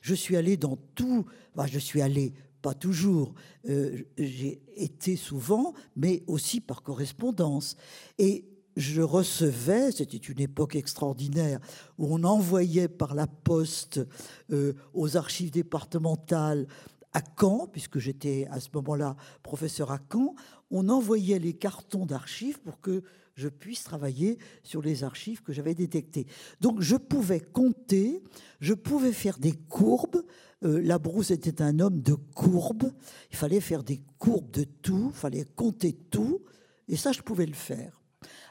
Je 0.00 0.14
suis 0.14 0.36
allé 0.36 0.56
dans 0.56 0.76
tout. 0.94 1.26
je 1.66 1.78
suis 1.78 2.00
allé, 2.00 2.32
pas 2.62 2.74
toujours. 2.74 3.34
Euh, 3.68 4.02
j'ai 4.18 4.62
été 4.76 5.16
souvent, 5.16 5.74
mais 5.96 6.22
aussi 6.26 6.60
par 6.60 6.82
correspondance. 6.82 7.76
Et 8.18 8.44
je 8.76 9.02
recevais, 9.02 9.92
c'était 9.92 10.16
une 10.16 10.40
époque 10.40 10.76
extraordinaire, 10.76 11.60
où 11.98 12.14
on 12.14 12.22
envoyait 12.24 12.88
par 12.88 13.14
la 13.14 13.26
poste 13.26 14.00
euh, 14.52 14.74
aux 14.94 15.16
archives 15.16 15.50
départementales 15.50 16.66
à 17.12 17.22
Caen, 17.38 17.66
puisque 17.66 17.98
j'étais 17.98 18.46
à 18.50 18.60
ce 18.60 18.68
moment-là 18.74 19.16
professeur 19.42 19.90
à 19.90 19.98
Caen, 20.12 20.34
on 20.70 20.88
envoyait 20.88 21.38
les 21.40 21.54
cartons 21.54 22.06
d'archives 22.06 22.60
pour 22.60 22.80
que 22.80 23.02
je 23.40 23.48
puisse 23.48 23.82
travailler 23.82 24.38
sur 24.62 24.82
les 24.82 25.02
archives 25.02 25.42
que 25.42 25.52
j'avais 25.52 25.74
détectées. 25.74 26.26
Donc 26.60 26.80
je 26.80 26.96
pouvais 26.96 27.40
compter, 27.40 28.22
je 28.60 28.74
pouvais 28.74 29.12
faire 29.12 29.38
des 29.38 29.52
courbes. 29.52 30.22
Euh, 30.62 30.80
la 30.82 30.98
Brousse 30.98 31.30
était 31.30 31.62
un 31.62 31.80
homme 31.80 32.02
de 32.02 32.14
courbes. 32.14 32.92
Il 33.30 33.36
fallait 33.36 33.60
faire 33.60 33.82
des 33.82 34.00
courbes 34.18 34.50
de 34.50 34.64
tout, 34.64 35.10
il 35.14 35.18
fallait 35.18 35.46
compter 35.56 35.92
tout. 35.92 36.42
Et 36.88 36.96
ça, 36.96 37.12
je 37.12 37.22
pouvais 37.22 37.46
le 37.46 37.54
faire. 37.54 38.00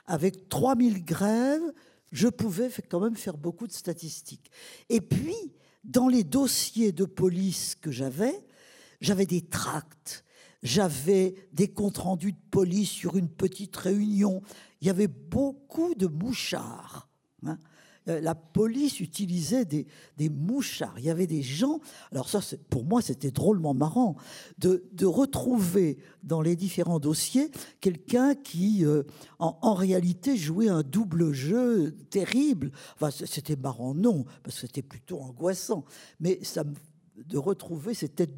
Avec 0.07 0.49
3000 0.49 1.05
grèves, 1.05 1.73
je 2.11 2.27
pouvais 2.27 2.69
quand 2.89 2.99
même 2.99 3.15
faire 3.15 3.37
beaucoup 3.37 3.67
de 3.67 3.73
statistiques. 3.73 4.49
Et 4.89 5.01
puis, 5.01 5.53
dans 5.83 6.07
les 6.07 6.23
dossiers 6.23 6.91
de 6.91 7.05
police 7.05 7.75
que 7.75 7.91
j'avais, 7.91 8.33
j'avais 9.01 9.25
des 9.25 9.41
tracts, 9.41 10.25
j'avais 10.63 11.35
des 11.53 11.67
comptes 11.67 11.99
rendus 11.99 12.33
de 12.33 12.49
police 12.51 12.89
sur 12.89 13.15
une 13.15 13.29
petite 13.29 13.75
réunion, 13.77 14.41
il 14.81 14.87
y 14.87 14.89
avait 14.89 15.07
beaucoup 15.07 15.95
de 15.95 16.07
mouchards. 16.07 17.09
Hein. 17.45 17.57
Euh, 18.07 18.21
la 18.21 18.35
police 18.35 18.99
utilisait 18.99 19.65
des, 19.65 19.85
mouchards. 20.29 20.97
Il 20.99 21.05
y 21.05 21.09
avait 21.09 21.27
des 21.27 21.41
gens. 21.41 21.79
Alors, 22.11 22.29
ça, 22.29 22.39
pour 22.69 22.85
moi, 22.85 23.01
c'était 23.01 23.31
drôlement 23.31 23.73
marrant 23.73 24.15
de, 24.57 24.81
retrouver 25.05 25.97
dans 26.23 26.41
les 26.41 26.55
différents 26.55 26.99
dossiers 26.99 27.51
quelqu'un 27.81 28.35
qui, 28.35 28.85
euh, 28.85 29.03
en, 29.39 29.73
réalité, 29.73 30.37
jouait 30.37 30.69
un 30.69 30.81
double 30.81 31.31
jeu 31.33 31.91
terrible. 32.09 32.71
Enfin, 32.95 33.11
c'était 33.11 33.55
marrant, 33.55 33.93
non, 33.93 34.25
parce 34.43 34.55
que 34.55 34.61
c'était 34.61 34.81
plutôt 34.81 35.19
angoissant. 35.19 35.85
Mais 36.19 36.39
ça 36.43 36.63
de 37.27 37.37
retrouver, 37.37 37.93
c'était, 37.93 38.29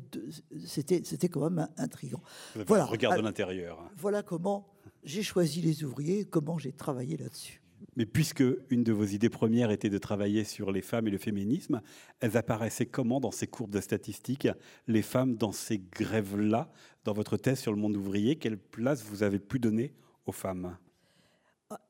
c'était, 0.65 1.03
c'était 1.05 1.29
quand 1.29 1.47
même 1.47 1.67
intriguant. 1.77 2.21
Voilà. 2.65 2.85
Regarde 2.85 3.17
de 3.17 3.21
l'intérieur. 3.21 3.77
Voilà 3.95 4.23
comment 4.23 4.65
j'ai 5.03 5.23
choisi 5.23 5.61
les 5.61 5.83
ouvriers, 5.83 6.25
comment 6.25 6.57
j'ai 6.57 6.71
travaillé 6.71 7.17
là-dessus. 7.17 7.61
Mais 7.95 8.05
puisque 8.05 8.43
une 8.69 8.83
de 8.83 8.93
vos 8.93 9.05
idées 9.05 9.29
premières 9.29 9.71
était 9.71 9.89
de 9.89 9.97
travailler 9.97 10.43
sur 10.43 10.71
les 10.71 10.81
femmes 10.81 11.07
et 11.07 11.11
le 11.11 11.17
féminisme, 11.17 11.81
elles 12.19 12.37
apparaissaient 12.37 12.85
comment 12.85 13.19
dans 13.19 13.31
ces 13.31 13.47
courbes 13.47 13.71
de 13.71 13.81
statistiques, 13.81 14.47
les 14.87 15.01
femmes 15.01 15.35
dans 15.35 15.51
ces 15.51 15.79
grèves-là, 15.79 16.71
dans 17.03 17.13
votre 17.13 17.37
thèse 17.37 17.59
sur 17.59 17.71
le 17.71 17.79
monde 17.79 17.97
ouvrier, 17.97 18.35
quelle 18.35 18.57
place 18.57 19.03
vous 19.03 19.23
avez 19.23 19.39
pu 19.39 19.59
donner 19.59 19.93
aux 20.25 20.31
femmes? 20.31 20.77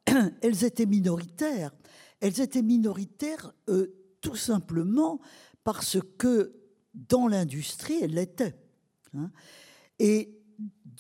Elles 0.42 0.64
étaient 0.64 0.86
minoritaires. 0.86 1.74
Elles 2.20 2.40
étaient 2.40 2.62
minoritaires 2.62 3.54
euh, 3.70 3.94
tout 4.22 4.36
simplement 4.36 5.20
parce 5.64 5.98
que 6.18 6.54
dans 6.94 7.28
l'industrie, 7.28 8.00
elles 8.02 8.14
l'étaient. 8.14 8.56
Hein. 9.14 9.30
et 10.00 10.41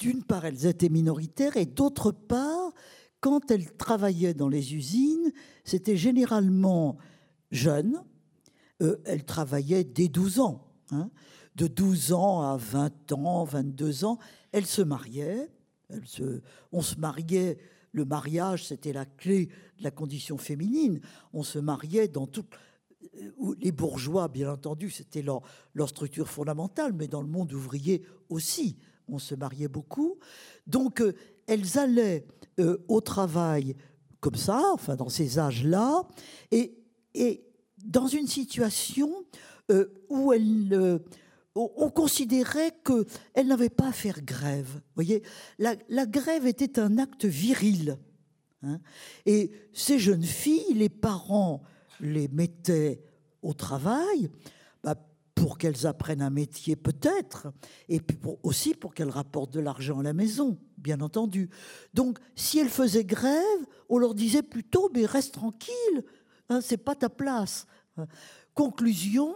d'une 0.02 0.24
part, 0.24 0.46
elles 0.46 0.66
étaient 0.66 0.90
minoritaires, 0.90 1.58
et 1.58 1.68
d'autre 1.68 2.12
part, 2.12 2.74
quand 3.20 3.52
elles 3.52 3.72
travaillaient 3.74 4.34
dans 4.34 4.50
les 4.50 4.74
usines, 4.74 5.32
c'était 5.64 5.96
généralement 5.96 6.98
jeunes. 7.52 8.04
Euh, 8.82 8.98
elles 9.06 9.26
travaillaient 9.26 9.84
dès 9.84 10.08
12 10.08 10.40
ans. 10.40 10.68
Hein. 10.90 11.12
De 11.56 11.68
12 11.68 12.14
ans 12.14 12.42
à 12.42 12.58
20 12.58 13.12
ans, 13.12 13.44
22 13.44 14.06
ans, 14.06 14.18
elles 14.52 14.66
se 14.66 14.82
mariaient. 14.82 15.52
on 16.72 16.82
se 16.82 16.96
mariait, 16.96 17.60
le 17.92 18.04
mariage, 18.04 18.66
c'était 18.66 18.94
la 18.94 19.06
clé 19.06 19.50
de 19.78 19.84
la 19.84 19.92
condition 19.92 20.40
féminine. 20.40 21.00
On 21.32 21.44
se 21.44 21.60
mariait 21.60 22.08
dans 22.08 22.26
toutes 22.26 22.56
euh, 23.20 23.56
les 23.60 23.72
bourgeois, 23.72 24.30
bien 24.30 24.52
entendu, 24.52 24.90
c'était 24.90 25.22
leur, 25.22 25.42
leur, 25.76 25.90
structure 25.90 26.28
fondamentale, 26.28 26.94
mais 26.94 27.08
dans 27.08 27.22
le 27.22 27.28
monde 27.28 27.54
ouvrier 27.54 28.04
aussi 28.30 28.78
on 29.08 29.20
se 29.20 29.36
mariait 29.36 29.68
beaucoup. 29.68 30.18
Donc, 30.68 31.02
euh, 31.02 31.14
elles 31.48 31.78
allaient 31.78 32.26
euh, 32.60 32.78
au 32.88 33.02
travail 33.02 33.76
comme 34.20 34.36
ça, 34.36 34.62
enfin 34.74 34.96
dans 34.96 35.10
ces 35.10 35.40
âges-là, 35.40 36.04
et, 36.52 36.78
dans 37.84 38.08
une 38.08 38.28
situation 38.28 39.12
euh, 39.72 39.92
où 40.10 40.32
on 41.56 41.90
considérait 41.90 42.72
qu'elles 42.86 43.48
n'avaient 43.48 43.70
pas 43.70 43.88
à 43.88 43.92
faire 43.92 44.22
grève. 44.22 44.80
Voyez, 44.96 45.24
la, 45.58 45.76
grève 46.06 46.46
était 46.46 46.80
un 46.80 46.98
acte 46.98 47.26
viril. 47.26 47.98
Hein. 48.64 48.80
et 49.26 49.52
ces 49.74 49.98
jeunes 49.98 50.24
filles, 50.24 50.76
les 50.76 50.90
parents 50.90 51.64
les 52.00 52.28
mettaient 52.28 53.02
au 53.42 53.56
travail 53.56 54.30
pour 55.42 55.58
qu'elles 55.58 55.88
apprennent 55.88 56.22
un 56.22 56.30
métier 56.30 56.76
peut-être, 56.76 57.52
et 57.90 58.00
puis 58.00 58.16
aussi 58.44 58.76
pour 58.76 58.94
qu'elles 58.94 59.10
rapportent 59.10 59.52
de 59.52 59.60
l'argent 59.60 60.00
à 60.02 60.04
la 60.04 60.14
maison, 60.14 60.60
bien 60.78 61.02
entendu. 61.02 61.50
Donc, 61.96 62.20
si 62.36 62.60
elles 62.60 62.70
faisaient 62.70 63.06
grève, 63.06 63.66
on 63.90 63.98
leur 63.98 64.14
disait 64.14 64.44
plutôt, 64.44 64.92
mais 64.94 65.04
reste 65.04 65.34
tranquille, 65.34 66.04
hein, 66.50 66.62
c'est 66.62 66.78
pas 66.78 66.94
ta 66.94 67.10
place. 67.10 67.66
Conclusion, 68.54 69.34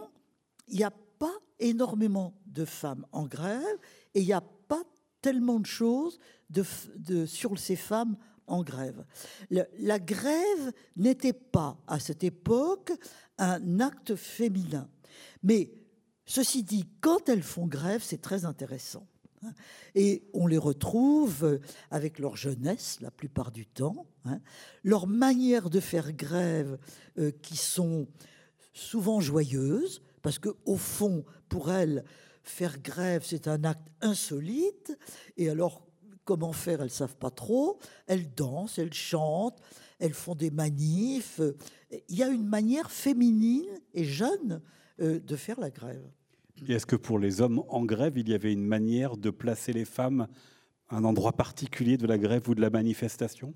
il 0.68 0.76
n'y 0.76 0.84
a 0.84 0.92
pas 0.92 1.34
énormément 1.58 2.40
de 2.46 2.64
femmes 2.64 3.04
en 3.10 3.26
grève, 3.26 3.76
et 4.14 4.20
il 4.20 4.26
n'y 4.26 4.32
a 4.32 4.44
pas 4.68 4.84
tellement 5.20 5.58
de 5.58 5.66
choses 5.66 6.20
de, 6.50 7.26
sur 7.26 7.58
ces 7.58 7.74
femmes 7.74 8.16
en 8.46 8.62
grève. 8.62 9.04
la 9.50 9.98
grève 9.98 10.72
n'était 10.94 11.32
pas, 11.32 11.76
à 11.88 11.98
cette 11.98 12.22
époque, 12.22 12.92
un 13.38 13.80
acte 13.80 14.14
féminin. 14.14 14.88
Mais 15.42 15.72
Ceci 16.26 16.64
dit, 16.64 16.84
quand 17.00 17.28
elles 17.28 17.42
font 17.42 17.66
grève, 17.66 18.02
c'est 18.02 18.20
très 18.20 18.44
intéressant. 18.44 19.06
Hein. 19.42 19.52
Et 19.94 20.24
on 20.34 20.46
les 20.46 20.58
retrouve 20.58 21.60
avec 21.90 22.18
leur 22.18 22.36
jeunesse 22.36 22.98
la 23.00 23.10
plupart 23.10 23.52
du 23.52 23.66
temps, 23.66 24.06
hein. 24.24 24.40
leur 24.82 25.06
manière 25.06 25.70
de 25.70 25.80
faire 25.80 26.12
grève 26.12 26.78
euh, 27.18 27.30
qui 27.42 27.56
sont 27.56 28.08
souvent 28.72 29.20
joyeuses, 29.20 30.02
parce 30.22 30.38
que 30.38 30.50
au 30.64 30.76
fond, 30.76 31.24
pour 31.48 31.70
elles, 31.70 32.04
faire 32.42 32.78
grève, 32.80 33.22
c'est 33.24 33.48
un 33.48 33.64
acte 33.64 33.88
insolite. 34.00 34.96
Et 35.36 35.48
alors, 35.48 35.86
comment 36.24 36.52
faire? 36.52 36.82
Elles 36.82 36.90
savent 36.90 37.16
pas 37.16 37.30
trop. 37.30 37.78
Elles 38.06 38.32
dansent, 38.34 38.78
elles 38.78 38.94
chantent, 38.94 39.60
elles 39.98 40.14
font 40.14 40.34
des 40.34 40.50
manifs. 40.50 41.40
Il 42.08 42.16
y 42.16 42.22
a 42.22 42.28
une 42.28 42.46
manière 42.46 42.90
féminine 42.90 43.80
et 43.94 44.04
jeune 44.04 44.60
euh, 45.00 45.20
de 45.20 45.36
faire 45.36 45.60
la 45.60 45.70
grève. 45.70 46.04
Est-ce 46.68 46.86
que 46.86 46.96
pour 46.96 47.18
les 47.18 47.40
hommes 47.40 47.62
en 47.68 47.84
grève, 47.84 48.18
il 48.18 48.28
y 48.28 48.34
avait 48.34 48.52
une 48.52 48.64
manière 48.64 49.16
de 49.16 49.30
placer 49.30 49.72
les 49.72 49.84
femmes 49.84 50.26
à 50.88 50.96
un 50.96 51.04
endroit 51.04 51.32
particulier 51.32 51.96
de 51.96 52.06
la 52.06 52.18
grève 52.18 52.48
ou 52.48 52.54
de 52.54 52.60
la 52.60 52.70
manifestation? 52.70 53.54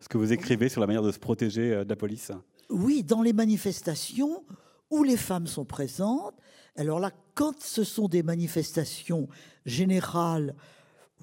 Ce 0.00 0.08
que 0.08 0.18
vous 0.18 0.32
écrivez 0.32 0.68
sur 0.68 0.80
la 0.80 0.86
manière 0.86 1.02
de 1.02 1.12
se 1.12 1.18
protéger 1.18 1.72
euh, 1.72 1.84
de 1.84 1.88
la 1.88 1.96
police? 1.96 2.30
Oui, 2.70 3.02
dans 3.02 3.22
les 3.22 3.32
manifestations 3.32 4.44
où 4.90 5.02
les 5.02 5.16
femmes 5.16 5.46
sont 5.46 5.64
présentes. 5.64 6.36
Alors 6.76 7.00
là, 7.00 7.10
quand 7.34 7.60
ce 7.60 7.84
sont 7.84 8.08
des 8.08 8.22
manifestations 8.22 9.28
générales, 9.66 10.54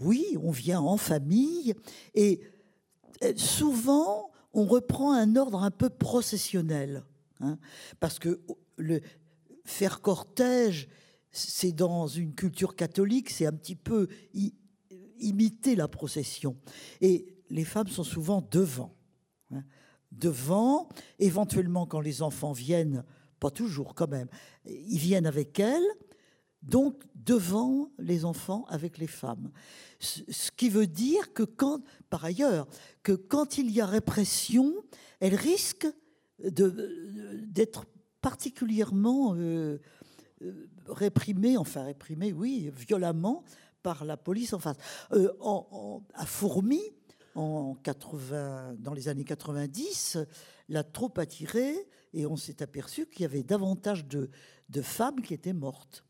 oui, 0.01 0.37
on 0.41 0.51
vient 0.51 0.81
en 0.81 0.97
famille 0.97 1.73
et 2.13 2.41
euh, 3.23 3.33
souvent 3.37 4.29
on 4.53 4.65
reprend 4.65 5.13
un 5.13 5.35
ordre 5.35 5.63
un 5.63 5.71
peu 5.71 5.89
processionnel. 5.89 7.03
Hein, 7.41 7.57
parce 7.99 8.19
que 8.19 8.39
le, 8.77 9.01
faire 9.65 10.01
cortège, 10.01 10.87
c'est 11.31 11.73
dans 11.73 12.07
une 12.07 12.33
culture 12.33 12.75
catholique, 12.75 13.29
c'est 13.29 13.45
un 13.45 13.53
petit 13.53 13.75
peu 13.75 14.07
imiter 15.19 15.75
la 15.75 15.87
procession. 15.87 16.55
Et 17.01 17.35
les 17.49 17.65
femmes 17.65 17.87
sont 17.87 18.03
souvent 18.03 18.47
devant. 18.51 18.95
Hein. 19.51 19.63
devant, 20.11 20.89
éventuellement 21.19 21.85
quand 21.85 21.99
les 21.99 22.21
enfants 22.21 22.53
viennent, 22.53 23.03
pas 23.39 23.51
toujours 23.51 23.93
quand 23.93 24.09
même, 24.09 24.29
ils 24.65 24.97
viennent 24.97 25.27
avec 25.27 25.59
elles, 25.59 25.85
donc 26.63 27.03
devant 27.15 27.91
les 27.99 28.25
enfants 28.25 28.65
avec 28.69 28.97
les 28.97 29.07
femmes. 29.07 29.51
Ce 29.99 30.51
qui 30.51 30.69
veut 30.69 30.87
dire 30.87 31.33
que 31.33 31.43
quand, 31.43 31.83
par 32.09 32.25
ailleurs, 32.25 32.67
que 33.03 33.11
quand 33.11 33.57
il 33.57 33.69
y 33.71 33.81
a 33.81 33.85
répression, 33.85 34.73
elles 35.19 35.35
risquent 35.35 35.93
d'être 36.39 37.85
particulièrement 38.25 39.35
euh, 39.35 39.79
euh, 40.41 40.67
réprimé, 40.87 41.57
enfin 41.57 41.83
réprimé, 41.83 42.33
oui, 42.33 42.71
violemment 42.75 43.43
par 43.83 44.03
la 44.03 44.17
police 44.17 44.51
en 44.53 44.57
face. 44.57 44.77
Euh, 45.11 45.31
à 46.15 46.25
Fourmi, 46.25 46.81
en 47.35 47.75
80, 47.83 48.77
dans 48.79 48.95
les 48.95 49.09
années 49.09 49.25
90, 49.25 50.17
la 50.69 50.83
troupe 50.83 51.19
a 51.19 51.27
tiré 51.27 51.75
et 52.15 52.25
on 52.25 52.35
s'est 52.35 52.63
aperçu 52.63 53.05
qu'il 53.05 53.21
y 53.21 53.25
avait 53.25 53.43
davantage 53.43 54.07
de, 54.07 54.31
de 54.69 54.81
femmes 54.81 55.21
qui 55.21 55.35
étaient 55.35 55.53
mortes. 55.53 56.03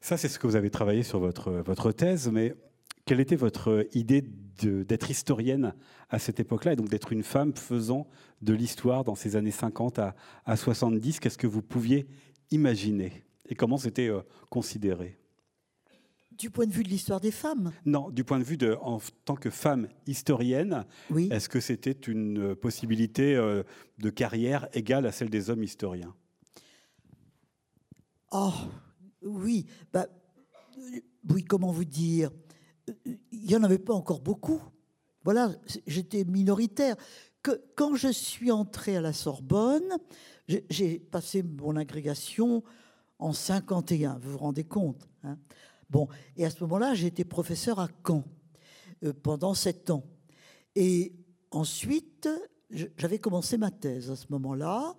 Ça, 0.00 0.16
c'est 0.16 0.26
ce 0.26 0.40
que 0.40 0.48
vous 0.48 0.56
avez 0.56 0.70
travaillé 0.70 1.04
sur 1.04 1.20
votre, 1.20 1.52
votre 1.52 1.92
thèse, 1.92 2.28
mais 2.32 2.56
quelle 3.04 3.20
était 3.20 3.36
votre 3.36 3.86
idée 3.92 4.24
d'être 4.66 5.10
historienne 5.10 5.74
à 6.10 6.18
cette 6.18 6.40
époque-là 6.40 6.72
et 6.72 6.76
donc 6.76 6.88
d'être 6.88 7.12
une 7.12 7.22
femme 7.22 7.54
faisant 7.54 8.06
de 8.42 8.52
l'histoire 8.54 9.04
dans 9.04 9.14
ces 9.14 9.36
années 9.36 9.50
50 9.50 9.98
à, 9.98 10.14
à 10.44 10.56
70 10.56 11.20
Qu'est-ce 11.20 11.38
que 11.38 11.46
vous 11.46 11.62
pouviez 11.62 12.06
imaginer 12.50 13.24
et 13.48 13.54
comment 13.54 13.76
c'était 13.78 14.08
euh, 14.08 14.20
considéré? 14.50 15.18
Du 16.32 16.50
point 16.50 16.66
de 16.66 16.72
vue 16.72 16.84
de 16.84 16.88
l'histoire 16.88 17.20
des 17.20 17.32
femmes? 17.32 17.72
Non, 17.84 18.10
du 18.10 18.22
point 18.22 18.38
de 18.38 18.44
vue 18.44 18.56
de, 18.56 18.76
en 18.80 19.00
tant 19.24 19.34
que 19.34 19.50
femme 19.50 19.88
historienne, 20.06 20.84
Oui. 21.10 21.28
est-ce 21.32 21.48
que 21.48 21.58
c'était 21.58 21.90
une 21.90 22.54
possibilité 22.54 23.34
euh, 23.34 23.64
de 23.98 24.08
carrière 24.10 24.68
égale 24.72 25.04
à 25.06 25.10
celle 25.12 25.30
des 25.30 25.50
hommes 25.50 25.64
historiens? 25.64 26.14
Oh, 28.30 28.52
oui. 29.22 29.66
Bah, 29.92 30.06
euh, 30.78 31.00
oui, 31.30 31.44
comment 31.44 31.72
vous 31.72 31.84
dire? 31.84 32.30
Euh, 32.30 32.47
Il 33.06 33.40
n'y 33.46 33.56
en 33.56 33.62
avait 33.62 33.78
pas 33.78 33.94
encore 33.94 34.20
beaucoup. 34.20 34.60
Voilà, 35.24 35.52
j'étais 35.86 36.24
minoritaire. 36.24 36.96
Que, 37.42 37.62
quand 37.76 37.94
je 37.94 38.08
suis 38.08 38.50
entrée 38.50 38.96
à 38.96 39.00
la 39.00 39.12
Sorbonne, 39.12 39.96
j'ai- 40.48 40.98
passé 40.98 41.42
mon 41.42 41.76
agrégation 41.76 42.62
en 43.18 43.32
51, 43.32 44.18
vous 44.18 44.32
vous 44.32 44.38
rendez 44.38 44.64
compte 44.64 45.08
hein 45.22 45.38
Bon, 45.90 46.08
et 46.36 46.44
à 46.44 46.50
ce 46.50 46.60
moment-là, 46.64 46.94
j'ai 46.94 47.06
été 47.06 47.24
professeur 47.24 47.78
à 47.78 47.88
Caen 48.06 48.24
euh, 49.04 49.12
pendant 49.22 49.54
sept 49.54 49.88
ans. 49.90 50.04
Et 50.74 51.14
ensuite, 51.50 52.28
j'avais 52.96 53.18
commencé 53.18 53.56
ma 53.56 53.70
thèse 53.70 54.10
à 54.10 54.16
ce 54.16 54.26
moment-là. 54.30 54.96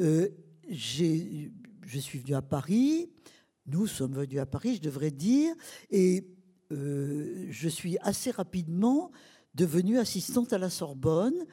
Euh, 0.00 0.28
je 0.68 1.98
suis 1.98 2.18
venu 2.18 2.34
à 2.34 2.42
Paris. 2.42 3.08
Nous 3.66 3.86
sommes 3.86 4.14
venus 4.14 4.40
à 4.40 4.46
Paris, 4.46 4.76
je 4.76 4.80
devrais 4.80 5.10
dire. 5.12 5.54
Et 5.90 6.26
euh, 6.72 7.46
je 7.50 7.68
suis 7.68 7.98
assez 8.00 8.30
rapidement 8.30 9.10
devenue 9.54 9.98
assistante 9.98 10.52
à 10.52 10.58
la 10.58 10.70
Sorbonne 10.70 11.46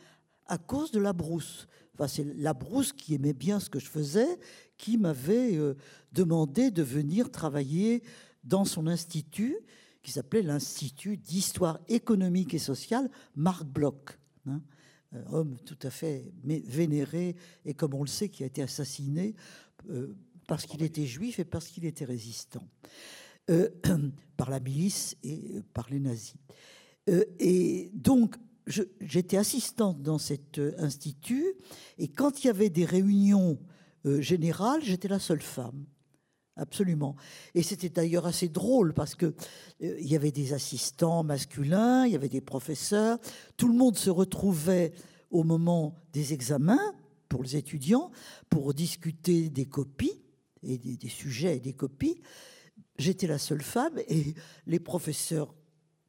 à 0.47 0.57
cause 0.57 0.91
de 0.91 0.99
la 0.99 1.13
brousse. 1.13 1.67
Enfin, 1.93 2.07
c'est 2.07 2.25
la 2.35 2.53
brousse 2.53 2.91
qui 2.91 3.13
aimait 3.13 3.33
bien 3.33 3.59
ce 3.59 3.69
que 3.69 3.79
je 3.79 3.87
faisais, 3.87 4.39
qui 4.77 4.97
m'avait 4.97 5.55
euh, 5.55 5.75
demandé 6.11 6.71
de 6.71 6.83
venir 6.83 7.31
travailler 7.31 8.03
dans 8.43 8.65
son 8.65 8.87
institut, 8.87 9.55
qui 10.01 10.11
s'appelait 10.11 10.41
l'Institut 10.41 11.17
d'histoire 11.17 11.79
économique 11.87 12.53
et 12.53 12.59
sociale 12.59 13.09
Marc 13.35 13.63
Bloch. 13.63 14.19
hein. 14.47 14.61
Un 15.15 15.31
homme 15.31 15.57
tout 15.63 15.77
à 15.83 15.91
fait 15.91 16.33
vénéré 16.43 17.35
et, 17.65 17.75
comme 17.75 17.93
on 17.93 18.01
le 18.01 18.07
sait, 18.07 18.29
qui 18.29 18.43
a 18.43 18.47
été 18.47 18.63
assassiné 18.63 19.35
euh, 19.91 20.15
parce 20.47 20.65
qu'il 20.65 20.81
était 20.81 21.05
juif 21.05 21.37
et 21.37 21.45
parce 21.45 21.67
qu'il 21.67 21.85
était 21.85 22.05
résistant 22.05 22.67
euh, 23.49 23.69
par 24.37 24.49
la 24.49 24.59
milice 24.59 25.15
et 25.23 25.61
par 25.73 25.89
les 25.89 25.99
nazis. 25.99 26.35
Euh, 27.09 27.23
et 27.39 27.91
donc, 27.93 28.35
j'étais 28.65 29.37
assistante 29.37 30.01
dans 30.01 30.17
cet 30.17 30.59
euh, 30.59 30.73
institut, 30.77 31.53
et 31.97 32.07
quand 32.07 32.43
il 32.43 32.47
y 32.47 32.49
avait 32.49 32.69
des 32.69 32.85
réunions 32.85 33.59
générales, 34.19 34.81
j'étais 34.83 35.07
la 35.07 35.19
seule 35.19 35.41
femme. 35.41 35.85
Absolument. 36.55 37.15
Et 37.55 37.63
c'était 37.63 37.89
d'ailleurs 37.89 38.27
assez 38.27 38.47
drôle 38.47 38.93
parce 38.93 39.15
que 39.15 39.25
euh, 39.25 39.97
il 39.99 40.07
y 40.07 40.15
avait 40.15 40.31
des 40.31 40.53
assistants 40.53 41.23
masculins, 41.23 42.05
il 42.05 42.11
y 42.11 42.15
avait 42.15 42.29
des 42.29 42.41
professeurs, 42.41 43.17
tout 43.57 43.67
le 43.67 43.73
monde 43.73 43.97
se 43.97 44.11
retrouvait 44.11 44.93
au 45.31 45.43
moment 45.43 45.95
des 46.11 46.33
examens 46.33 46.93
pour 47.27 47.41
les 47.41 47.55
étudiants 47.55 48.11
pour 48.51 48.75
discuter 48.75 49.49
des 49.49 49.65
copies 49.65 50.21
et 50.61 50.77
des 50.77 51.09
sujets 51.09 51.57
et 51.57 51.59
des 51.59 51.73
copies. 51.73 52.21
J'étais 52.97 53.27
la 53.27 53.37
seule 53.37 53.61
femme 53.61 53.99
et 54.07 54.35
les 54.67 54.79
professeurs 54.79 55.53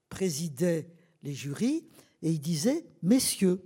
présidaient 0.08 0.88
les 1.22 1.32
jurys 1.32 1.84
et 2.22 2.30
ils 2.30 2.40
disaient 2.40 2.84
messieurs. 3.02 3.62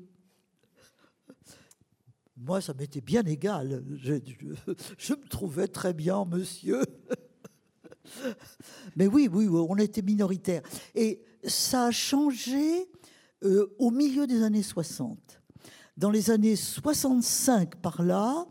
Moi, 2.36 2.60
ça 2.60 2.72
m'était 2.74 3.00
bien 3.00 3.24
égal. 3.24 3.84
Je, 3.96 4.12
me 5.12 5.28
trouvais 5.28 5.66
très 5.66 5.92
bien, 5.92 6.24
monsieur. 6.24 6.82
Mais 8.96 9.08
oui, 9.08 9.28
oui, 9.30 9.48
oui, 9.48 9.66
on 9.68 9.76
était 9.76 10.02
minoritaire. 10.02 10.62
Et 10.94 11.20
ça 11.44 11.86
a 11.86 11.90
changé 11.90 12.88
euh, 13.44 13.74
au 13.78 13.90
milieu 13.90 14.26
des 14.26 14.42
années 14.42 14.62
60. 14.62 15.18
Dans 15.96 16.10
les 16.10 16.30
années 16.30 16.54
65, 16.54 17.74
par 17.76 18.02
là, 18.02 18.46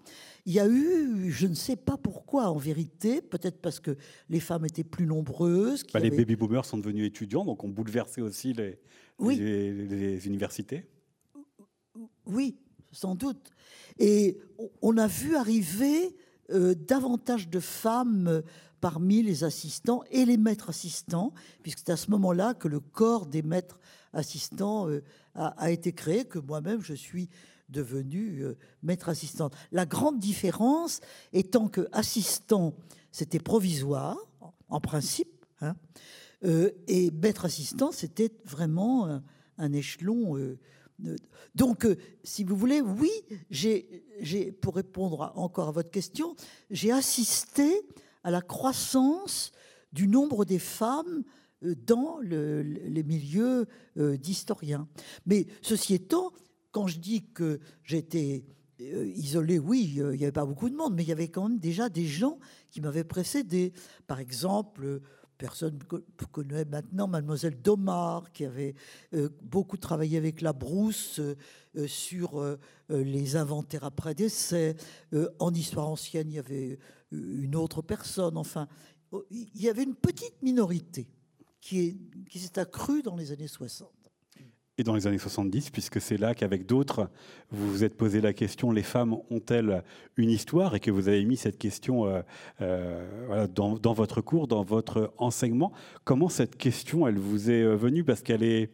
il 0.48 0.54
y 0.54 0.60
a 0.62 0.68
eu, 0.68 1.30
je 1.30 1.46
ne 1.46 1.54
sais 1.54 1.76
pas 1.76 1.98
pourquoi 1.98 2.50
en 2.50 2.56
vérité, 2.58 3.22
peut-être 3.22 3.60
parce 3.62 3.82
que 3.82 3.98
les 4.30 4.40
femmes 4.40 4.66
étaient 4.66 4.86
plus 4.86 5.06
nombreuses. 5.06 5.84
Bah, 5.94 6.00
Les 6.00 6.10
baby 6.10 6.38
boomers 6.38 6.64
sont 6.66 6.78
devenus 6.78 7.06
étudiants, 7.06 7.44
donc 7.44 7.64
ont 7.66 7.70
bouleversé 7.70 8.22
aussi 8.22 8.54
les, 8.54 8.80
Oui. 9.20 9.36
les, 9.36 9.74
les 9.86 10.26
universités. 10.26 10.88
Oui, 12.26 12.58
sans 12.92 13.14
doute. 13.16 13.52
Et 14.00 14.38
on- 14.82 14.98
a 14.98 15.08
vu 15.08 15.36
arriver 15.36 16.16
euh, 16.50 16.74
davantage 16.76 17.50
de 17.50 17.60
femmes 17.60 18.42
parmi 18.80 19.22
les 19.24 19.44
assistants 19.44 20.02
et 20.12 20.24
les 20.24 20.38
maîtres 20.38 20.70
assistants, 20.70 21.34
puisque 21.62 21.80
c'est 21.80 21.90
à 21.92 21.98
ce 21.98 22.10
moment-là 22.12 22.54
que 22.54 22.70
le 22.70 22.80
corps 22.80 23.26
des 23.26 23.42
maîtres 23.42 23.80
assistants 24.14 24.88
euh, 24.88 25.04
a, 25.36 25.48
a 25.62 25.72
été 25.72 25.92
créé, 25.92 26.24
que 26.24 26.40
moi-même 26.40 26.82
je 26.82 26.94
suis 26.94 27.28
devenue 27.70 28.44
euh, 28.44 28.58
maître 28.84 29.10
assistante. 29.10 29.54
La 29.72 29.86
grande 29.86 30.20
différence 30.20 31.02
étant 31.34 31.68
que 31.68 31.88
assistant, 31.92 32.74
c'était 33.12 33.40
provisoire, 33.40 34.18
en- 34.70 34.80
principe, 34.82 35.46
hein, 35.62 35.76
euh, 36.44 36.72
et 36.88 37.12
maître 37.12 37.46
assistant, 37.46 37.92
c'était 37.92 38.32
vraiment 38.46 39.22
un, 39.58 39.74
échelon. 39.74 40.38
euh, 40.38 40.58
donc, 41.56 41.88
si 42.24 42.44
vous 42.44 42.56
voulez, 42.56 42.82
oui, 42.82 43.12
j'ai, 43.52 44.04
pour 44.62 44.76
répondre 44.76 45.32
encore 45.36 45.68
à 45.68 45.72
votre 45.72 45.92
question, 45.92 46.36
j'ai 46.72 46.92
assisté 46.92 47.82
à 48.24 48.32
la 48.32 48.42
croissance 48.42 49.52
du 49.94 50.08
nombre 50.08 50.44
des 50.46 50.60
femmes 50.60 51.24
dans 51.62 52.18
le- 52.20 52.62
les 52.62 53.04
milieux 53.04 53.68
d'historiens. 53.96 54.88
Mais 55.26 55.46
ceci 55.62 55.94
étant, 55.94 56.32
quand 56.78 56.86
je 56.86 57.00
dis 57.00 57.24
que 57.34 57.60
j'étais 57.84 58.46
euh, 58.82 59.08
isolée, 59.08 59.58
oui, 59.58 59.96
euh, 59.98 60.14
il 60.14 60.20
n'y 60.20 60.26
avait 60.26 60.32
pas 60.32 60.46
beaucoup 60.46 60.70
de 60.70 60.76
monde, 60.76 60.94
mais 60.94 61.02
il 61.02 61.10
y 61.10 61.12
avait 61.12 61.28
quand 61.28 61.50
même 61.50 61.58
déjà 61.58 61.90
des 61.90 62.06
gens 62.06 62.38
qui 62.70 62.82
m'avaient 62.82 63.04
précédé. 63.04 63.74
Par 64.06 64.20
exemple, 64.20 64.86
euh, 64.86 65.02
personne 65.40 65.80
co- 65.88 66.02
connaît 66.32 66.66
maintenant 66.66 67.08
Mademoiselle 67.08 67.60
Domar, 67.60 68.32
qui 68.32 68.46
avait 68.46 68.76
beaucoup 69.42 69.78
travaillé 69.78 70.18
avec 70.20 70.42
la 70.42 70.54
brousse 70.54 71.20
sur 71.88 72.58
les 72.90 73.36
inventaires 73.36 73.84
après 73.84 74.14
décès. 74.16 74.76
En 75.40 75.54
histoire 75.54 75.88
ancienne, 75.90 76.30
il 76.32 76.36
y 76.36 76.40
avait 76.40 76.80
une 77.12 77.56
autre 77.56 77.82
personne. 77.84 78.36
Enfin, 78.38 78.68
il 79.32 79.62
y 79.62 79.70
avait 79.70 79.84
une 79.84 79.96
petite 79.96 80.42
minorité 80.44 81.08
qui 81.60 82.00
s'est 82.36 82.58
accrue 82.60 83.02
dans 83.04 83.16
les 83.16 83.32
années 83.32 83.48
60. 83.48 83.90
Et 84.80 84.84
dans 84.84 84.94
les 84.94 85.08
années 85.08 85.18
70, 85.18 85.72
puisque 85.72 86.00
c'est 86.00 86.18
là 86.18 86.36
qu'avec 86.36 86.68
d'autres, 86.68 87.10
vous 87.50 87.68
vous 87.68 87.84
êtes 87.84 87.98
posé 87.98 88.22
la 88.22 88.32
question 88.34 88.70
les 88.72 88.84
femmes 88.84 89.18
ont-elles 89.32 89.84
une 90.18 90.30
histoire 90.30 90.76
Et 90.76 90.80
que 90.80 90.92
vous 90.92 91.08
avez 91.08 91.26
mis 91.26 91.36
cette 91.36 91.58
question 91.58 92.06
euh, 92.06 92.22
euh, 92.62 93.48
dans, 93.48 93.80
dans 93.80 93.94
votre 93.94 94.22
cours, 94.22 94.48
dans 94.48 94.62
votre 94.62 95.14
enseignement. 95.18 95.72
Comment 96.04 96.30
cette 96.30 96.58
question, 96.58 97.08
elle 97.08 97.18
vous 97.18 97.50
est 97.50 97.64
euh, 97.64 97.76
venue? 97.76 98.04
Parce 98.04 98.22
qu'elle 98.22 98.44
est, 98.44 98.70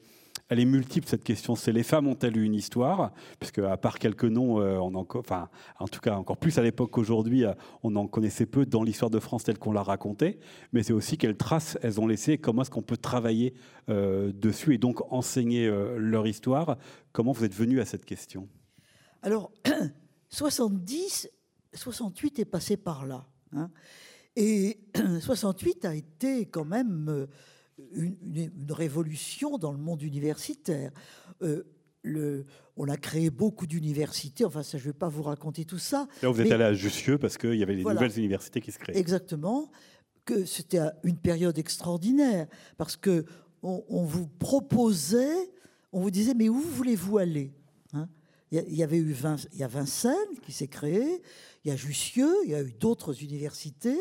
elle 0.53 0.59
est 0.59 0.65
multiple, 0.65 1.07
cette 1.07 1.23
question. 1.23 1.55
C'est 1.55 1.71
les 1.71 1.81
femmes 1.81 2.07
ont-elles 2.07 2.37
eu 2.37 2.43
une 2.43 2.53
histoire? 2.53 3.11
Puisque, 3.39 3.57
à 3.57 3.75
part 3.75 3.97
quelques 3.97 4.23
noms, 4.23 4.61
euh, 4.61 4.77
en, 4.77 5.87
tout 5.87 5.99
cas 5.99 6.15
encore 6.15 6.37
plus 6.37 6.59
à 6.59 6.61
l'époque 6.61 6.91
qu'aujourd'hui, 6.91 7.43
euh, 7.43 7.53
on 7.81 7.95
en 7.95 8.05
connaissait 8.05 8.45
peu 8.45 8.65
dans 8.67 8.83
l'histoire 8.83 9.09
de 9.09 9.19
France 9.19 9.43
telle 9.43 9.57
qu'on 9.57 9.71
l'a 9.71 9.81
racontée. 9.81 10.39
Mais 10.71 10.83
c'est 10.83 10.93
aussi 10.93 11.17
quelles 11.17 11.37
traces 11.37 11.77
elles 11.81 11.99
ont 11.99 12.05
laissées, 12.05 12.37
comment 12.37 12.61
est-ce 12.61 12.69
qu'on 12.69 12.83
peut 12.83 12.97
travailler 12.97 13.55
euh, 13.89 14.31
dessus 14.31 14.75
et 14.75 14.77
donc 14.77 15.01
enseigner 15.11 15.67
leur 15.97 16.27
histoire. 16.27 16.77
Comment 17.13 17.31
vous 17.31 17.43
êtes 17.43 17.55
venu 17.55 17.81
à 17.81 17.85
cette 17.85 18.05
question? 18.05 18.47
Alors, 19.23 19.51
70, 20.29 21.29
68 21.73 22.39
est 22.39 22.45
passé 22.45 22.77
par 22.77 23.07
là. 23.07 23.25
hein. 23.53 23.71
Et 24.35 24.79
68 25.19 25.85
a 25.85 25.95
été 25.95 26.45
quand 26.45 26.65
même 26.65 27.27
une, 27.95 28.51
révolution 28.71 29.57
dans 29.57 29.71
le 29.71 29.77
monde 29.77 30.01
universitaire. 30.01 30.91
Euh, 31.41 31.63
le- 32.03 32.45
on 32.75 32.87
a 32.89 32.97
créé 32.97 33.29
beaucoup 33.29 33.65
d'universités, 33.65 34.43
enfin 34.45 34.61
ça 34.63 34.77
je 34.77 34.87
ne 34.87 34.91
vais 34.91 34.97
pas 34.97 35.07
vous 35.07 35.23
raconter 35.23 35.63
tout 35.63 35.77
ça, 35.77 36.07
Là, 36.21 36.29
vous 36.29 36.41
êtes 36.41 36.51
allé 36.51 36.63
à 36.63 36.73
Jussieu 36.73 37.17
parce 37.17 37.37
qu'il 37.37 37.55
y 37.55 37.63
avait 37.63 37.75
les 37.75 37.83
Voilà. 37.83 38.01
nouvelles 38.01 38.17
universités 38.19 38.59
qui 38.61 38.71
se 38.71 38.79
créaient. 38.79 38.97
exactement, 38.97 39.71
que 40.25 40.43
c'était 40.45 40.79
une 41.03 41.17
période 41.17 41.57
extraordinaire, 41.57 42.47
parce 42.77 42.97
que 42.97 43.25
on, 43.61 43.83
on 43.87 44.03
vous 44.03 44.27
proposait, 44.27 45.49
on 45.93 46.01
vous 46.01 46.11
disait, 46.11 46.33
mais 46.33 46.49
où 46.49 46.59
voulez-vous 46.59 47.17
aller 47.19 47.53
hein? 47.93 48.09
Il 48.53 48.75
y 48.75 48.83
avait 48.83 48.97
eu 48.97 49.15
a 49.63 49.67
Vincennes 49.67 50.13
qui 50.43 50.51
s'est 50.51 50.67
créé, 50.67 51.23
il 51.65 51.69
y 51.69 51.71
a 51.71 51.75
Jussieu, 51.75 52.31
il 52.43 52.51
y 52.51 52.55
a 52.55 52.61
eu 52.61 52.71
d'autres 52.71 53.23
universités. 53.23 53.97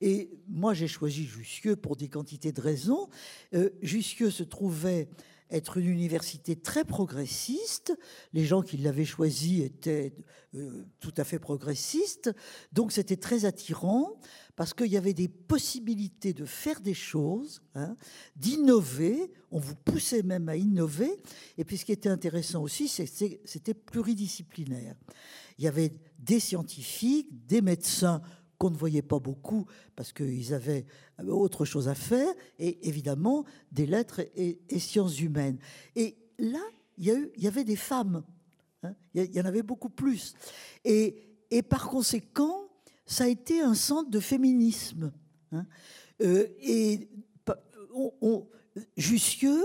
Et 0.00 0.30
moi, 0.48 0.72
j'ai 0.72 0.88
choisi 0.88 1.24
Jussieu 1.26 1.76
pour 1.76 1.96
des 1.96 2.08
quantités 2.08 2.50
de 2.50 2.60
raisons. 2.62 3.10
Euh, 3.52 3.68
Jussieu 3.82 4.30
se 4.30 4.42
trouvait 4.42 5.08
être 5.50 5.78
une 5.78 5.88
université 5.88 6.56
très 6.56 6.84
progressiste. 6.84 7.96
Les 8.32 8.44
gens 8.44 8.62
qui 8.62 8.76
l'avaient 8.76 9.04
choisi 9.04 9.62
étaient 9.62 10.14
euh, 10.54 10.84
tout 11.00 11.14
à 11.16 11.24
fait 11.24 11.38
progressistes. 11.38 12.30
Donc 12.72 12.92
c'était 12.92 13.16
très 13.16 13.44
attirant 13.44 14.18
parce 14.56 14.74
qu'il 14.74 14.88
y 14.88 14.96
avait 14.96 15.14
des 15.14 15.28
possibilités 15.28 16.32
de 16.32 16.44
faire 16.44 16.80
des 16.80 16.94
choses, 16.94 17.62
hein, 17.74 17.96
d'innover. 18.36 19.32
On 19.50 19.58
vous 19.58 19.76
poussait 19.76 20.22
même 20.22 20.48
à 20.48 20.56
innover. 20.56 21.10
Et 21.58 21.64
puis 21.64 21.78
ce 21.78 21.84
qui 21.84 21.92
était 21.92 22.08
intéressant 22.08 22.62
aussi, 22.62 22.88
c'était 22.88 23.74
pluridisciplinaire. 23.74 24.96
Il 25.58 25.64
y 25.64 25.68
avait 25.68 25.92
des 26.18 26.40
scientifiques, 26.40 27.46
des 27.46 27.62
médecins 27.62 28.20
qu'on 28.60 28.70
ne 28.70 28.76
voyait 28.76 29.00
pas 29.00 29.18
beaucoup 29.18 29.64
parce 29.96 30.12
qu'ils 30.12 30.52
avaient 30.52 30.84
autre 31.26 31.64
chose 31.64 31.88
à 31.88 31.94
faire, 31.94 32.30
et 32.58 32.86
évidemment 32.86 33.46
des 33.72 33.86
lettres 33.86 34.20
et, 34.36 34.60
sciences 34.78 35.18
humaines. 35.18 35.58
Et 35.96 36.14
là, 36.38 36.60
il 36.98 37.30
y, 37.38 37.46
avait 37.46 37.64
des 37.64 37.76
femmes, 37.76 38.22
hein. 38.82 38.94
il 39.14 39.34
y 39.34 39.40
en 39.40 39.46
avait 39.46 39.62
beaucoup 39.62 39.88
plus. 39.88 40.34
Et, 40.84 41.16
et, 41.50 41.62
par 41.62 41.88
conséquent, 41.88 42.68
ça 43.06 43.24
a 43.24 43.28
été 43.28 43.62
un 43.62 43.72
centre 43.72 44.10
de 44.10 44.20
féminisme. 44.20 45.10
Hein. 45.52 45.64
Euh, 46.20 46.46
et 46.60 47.08
on, 47.94 48.46
Jussieu, 48.98 49.58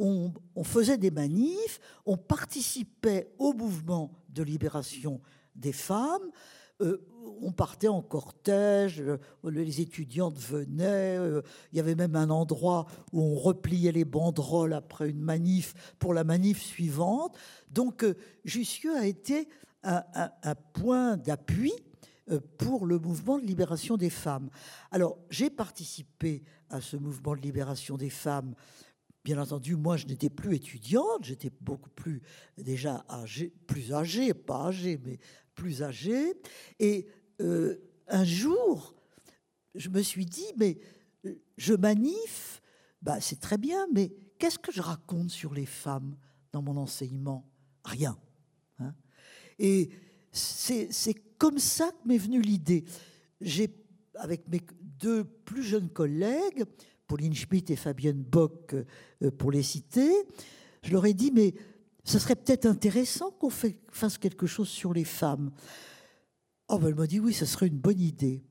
on, 0.00 0.32
on, 0.56 0.64
faisait 0.64 0.98
des 0.98 1.12
manifs, 1.12 1.80
on 2.04 2.16
participait 2.16 3.32
au 3.38 3.52
mouvement 3.52 4.10
de 4.28 4.42
libération 4.42 5.20
des 5.54 5.72
femmes. 5.72 6.32
Euh, 6.80 7.06
on 7.42 7.52
partait 7.52 7.88
en 7.88 8.02
cortège, 8.02 9.00
euh, 9.00 9.18
les 9.44 9.80
étudiantes 9.80 10.36
venaient, 10.36 11.16
euh, 11.16 11.40
il 11.72 11.78
y 11.78 11.80
avait 11.80 11.94
même 11.94 12.14
un 12.14 12.28
endroit 12.28 12.86
où 13.12 13.22
on 13.22 13.34
repliait 13.34 13.92
les 13.92 14.04
banderoles 14.04 14.74
après 14.74 15.08
une 15.08 15.20
manif 15.20 15.74
pour 15.98 16.12
la 16.12 16.22
manif 16.22 16.60
suivante. 16.60 17.36
Donc 17.70 18.04
Jussieu 18.44 18.94
a 18.94 19.06
été 19.06 19.48
un, 19.82 20.54
point 20.74 21.16
d'appui 21.16 21.72
pour 22.58 22.84
le 22.84 22.98
mouvement 22.98 23.38
de 23.38 23.46
libération 23.46 23.96
des 23.96 24.10
femmes. 24.10 24.50
Alors 24.90 25.16
j'ai 25.30 25.48
participé 25.48 26.42
à 26.68 26.82
ce 26.82 26.98
mouvement 26.98 27.34
de 27.34 27.40
libération 27.40 27.96
des 27.96 28.10
femmes. 28.10 28.54
Bien 29.24 29.38
entendu, 29.38 29.76
moi, 29.76 29.98
je 29.98 30.06
n'étais 30.06 30.30
plus 30.30 30.56
étudiante, 30.56 31.24
j'étais 31.24 31.50
beaucoup 31.60 31.90
plus 31.90 32.22
déjà 32.56 33.04
âgée, 33.08 33.52
plus 33.66 33.92
âgée, 33.92 34.32
pas 34.32 34.68
âgée, 34.68 34.98
mais 35.04 35.18
plus 35.60 35.82
âgé. 35.82 36.32
Et 36.78 37.06
euh, 37.42 37.76
un 38.08 38.24
jour, 38.24 38.94
je 39.74 39.90
me 39.90 40.00
suis 40.00 40.24
dit, 40.24 40.46
mais 40.56 40.78
je 41.58 41.74
manif, 41.74 42.62
bah, 43.02 43.20
c'est 43.20 43.40
très 43.40 43.58
bien, 43.58 43.86
mais 43.92 44.10
qu'est-ce 44.38 44.58
que 44.58 44.72
je 44.72 44.80
raconte 44.80 45.28
sur 45.28 45.52
les 45.52 45.66
femmes 45.66 46.16
dans 46.52 46.62
mon 46.62 46.78
enseignement? 46.78 47.46
Rien. 47.84 48.18
Hein. 48.78 48.94
et 49.58 49.90
c'est 50.32 51.14
comme 51.38 51.58
ça 51.58 51.90
que 51.90 52.08
m'est 52.08 52.18
venue 52.18 52.40
l'idée. 52.40 52.84
J'ai, 53.42 53.68
avec 54.14 54.48
mes 54.48 54.60
deux 54.82 55.24
plus 55.24 55.62
jeunes 55.62 55.90
collègues, 55.90 56.64
Pauline 57.06 57.34
Schmitt 57.34 57.70
et 57.70 57.76
Fabienne 57.76 58.22
Bock, 58.22 58.74
euh, 58.74 59.30
pour 59.30 59.50
les 59.50 59.62
citer, 59.62 60.12
je 60.82 60.92
leur 60.92 61.04
ai 61.04 61.12
dit, 61.12 61.30
mais 61.32 61.54
ce 62.10 62.18
serait 62.18 62.34
peut-être 62.34 62.66
intéressant 62.66 63.30
qu'on 63.30 63.50
fasse 63.50 64.18
quelque 64.18 64.48
chose 64.48 64.68
sur 64.68 64.92
les 64.92 65.04
femmes. 65.04 65.52
Oh, 66.68 66.76
ben, 66.76 66.88
elle 66.88 66.96
m'a 66.96 67.06
dit 67.06 67.20
oui, 67.20 67.32
ce 67.32 67.46
serait 67.46 67.68
une 67.68 67.78
bonne 67.78 68.00
idée. 68.00 68.42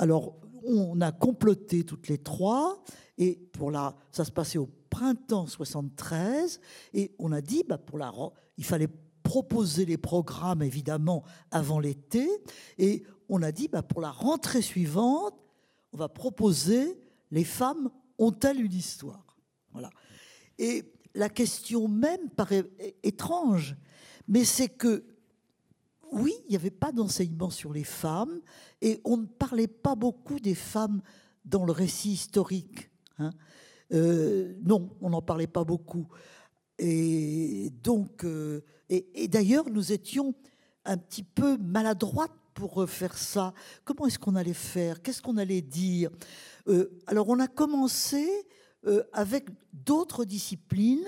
Alors, 0.00 0.34
on 0.64 1.00
a 1.00 1.12
comploté 1.12 1.84
toutes 1.84 2.08
les 2.08 2.18
trois, 2.18 2.82
et 3.16 3.36
pour 3.52 3.70
la, 3.70 3.94
ça 4.10 4.24
se 4.24 4.32
passait 4.32 4.58
au 4.58 4.68
printemps 4.90 5.46
73, 5.46 6.60
et 6.94 7.14
on 7.20 7.30
a 7.30 7.40
dit, 7.40 7.62
bah, 7.68 7.78
pour 7.78 7.98
la, 7.98 8.12
il 8.56 8.64
fallait 8.64 8.88
proposer 9.22 9.84
les 9.84 9.98
programmes 9.98 10.62
évidemment 10.62 11.22
avant 11.52 11.78
l'été, 11.78 12.28
et 12.76 13.04
on 13.28 13.40
a 13.42 13.52
dit, 13.52 13.68
bah, 13.68 13.84
pour 13.84 14.00
la 14.00 14.10
rentrée 14.10 14.62
suivante, 14.62 15.34
on 15.92 15.96
va 15.96 16.08
proposer 16.08 16.98
les 17.30 17.44
femmes 17.44 17.88
ont-elles 18.18 18.60
une 18.60 18.74
histoire? 18.74 19.36
Voilà. 19.70 19.90
Et 20.58 20.92
la 21.16 21.28
question 21.30 21.88
même 21.88 22.28
paraît 22.30 22.64
étrange, 23.02 23.76
mais 24.28 24.44
c'est 24.44 24.68
que, 24.68 25.04
oui, 26.12 26.34
il 26.46 26.50
n'y 26.50 26.56
avait 26.56 26.70
pas 26.70 26.92
d'enseignement 26.92 27.50
sur 27.50 27.72
les 27.72 27.84
femmes 27.84 28.40
et 28.80 29.00
on 29.04 29.16
ne 29.16 29.26
parlait 29.26 29.66
pas 29.66 29.94
beaucoup 29.94 30.38
des 30.38 30.54
femmes 30.54 31.00
dans 31.44 31.64
le 31.64 31.72
récit 31.72 32.12
historique. 32.12 32.90
Hein. 33.18 33.30
Euh, 33.92 34.54
non, 34.62 34.90
on 35.00 35.10
n'en 35.10 35.22
parlait 35.22 35.46
pas 35.46 35.64
beaucoup. 35.64 36.06
Et 36.78 37.70
donc, 37.82 38.24
euh, 38.24 38.62
et, 38.88 39.26
d'ailleurs, 39.28 39.70
nous 39.70 39.92
étions 39.92 40.34
un 40.84 40.98
petit 40.98 41.22
peu 41.22 41.56
maladroites 41.56 42.32
pour 42.54 42.88
faire 42.88 43.16
ça. 43.16 43.54
Comment 43.84 44.06
est-ce 44.06 44.18
qu'on 44.18 44.36
allait 44.36 44.52
faire? 44.52 45.02
Qu'est-ce 45.02 45.22
qu'on 45.22 45.36
allait 45.36 45.62
dire? 45.62 46.10
Euh, 46.68 46.90
Alors, 47.06 47.28
on 47.28 47.38
a 47.38 47.48
commencé 47.48 48.28
euh, 48.86 49.02
avec 49.12 49.48
d'autres 49.72 50.24
disciplines, 50.24 51.06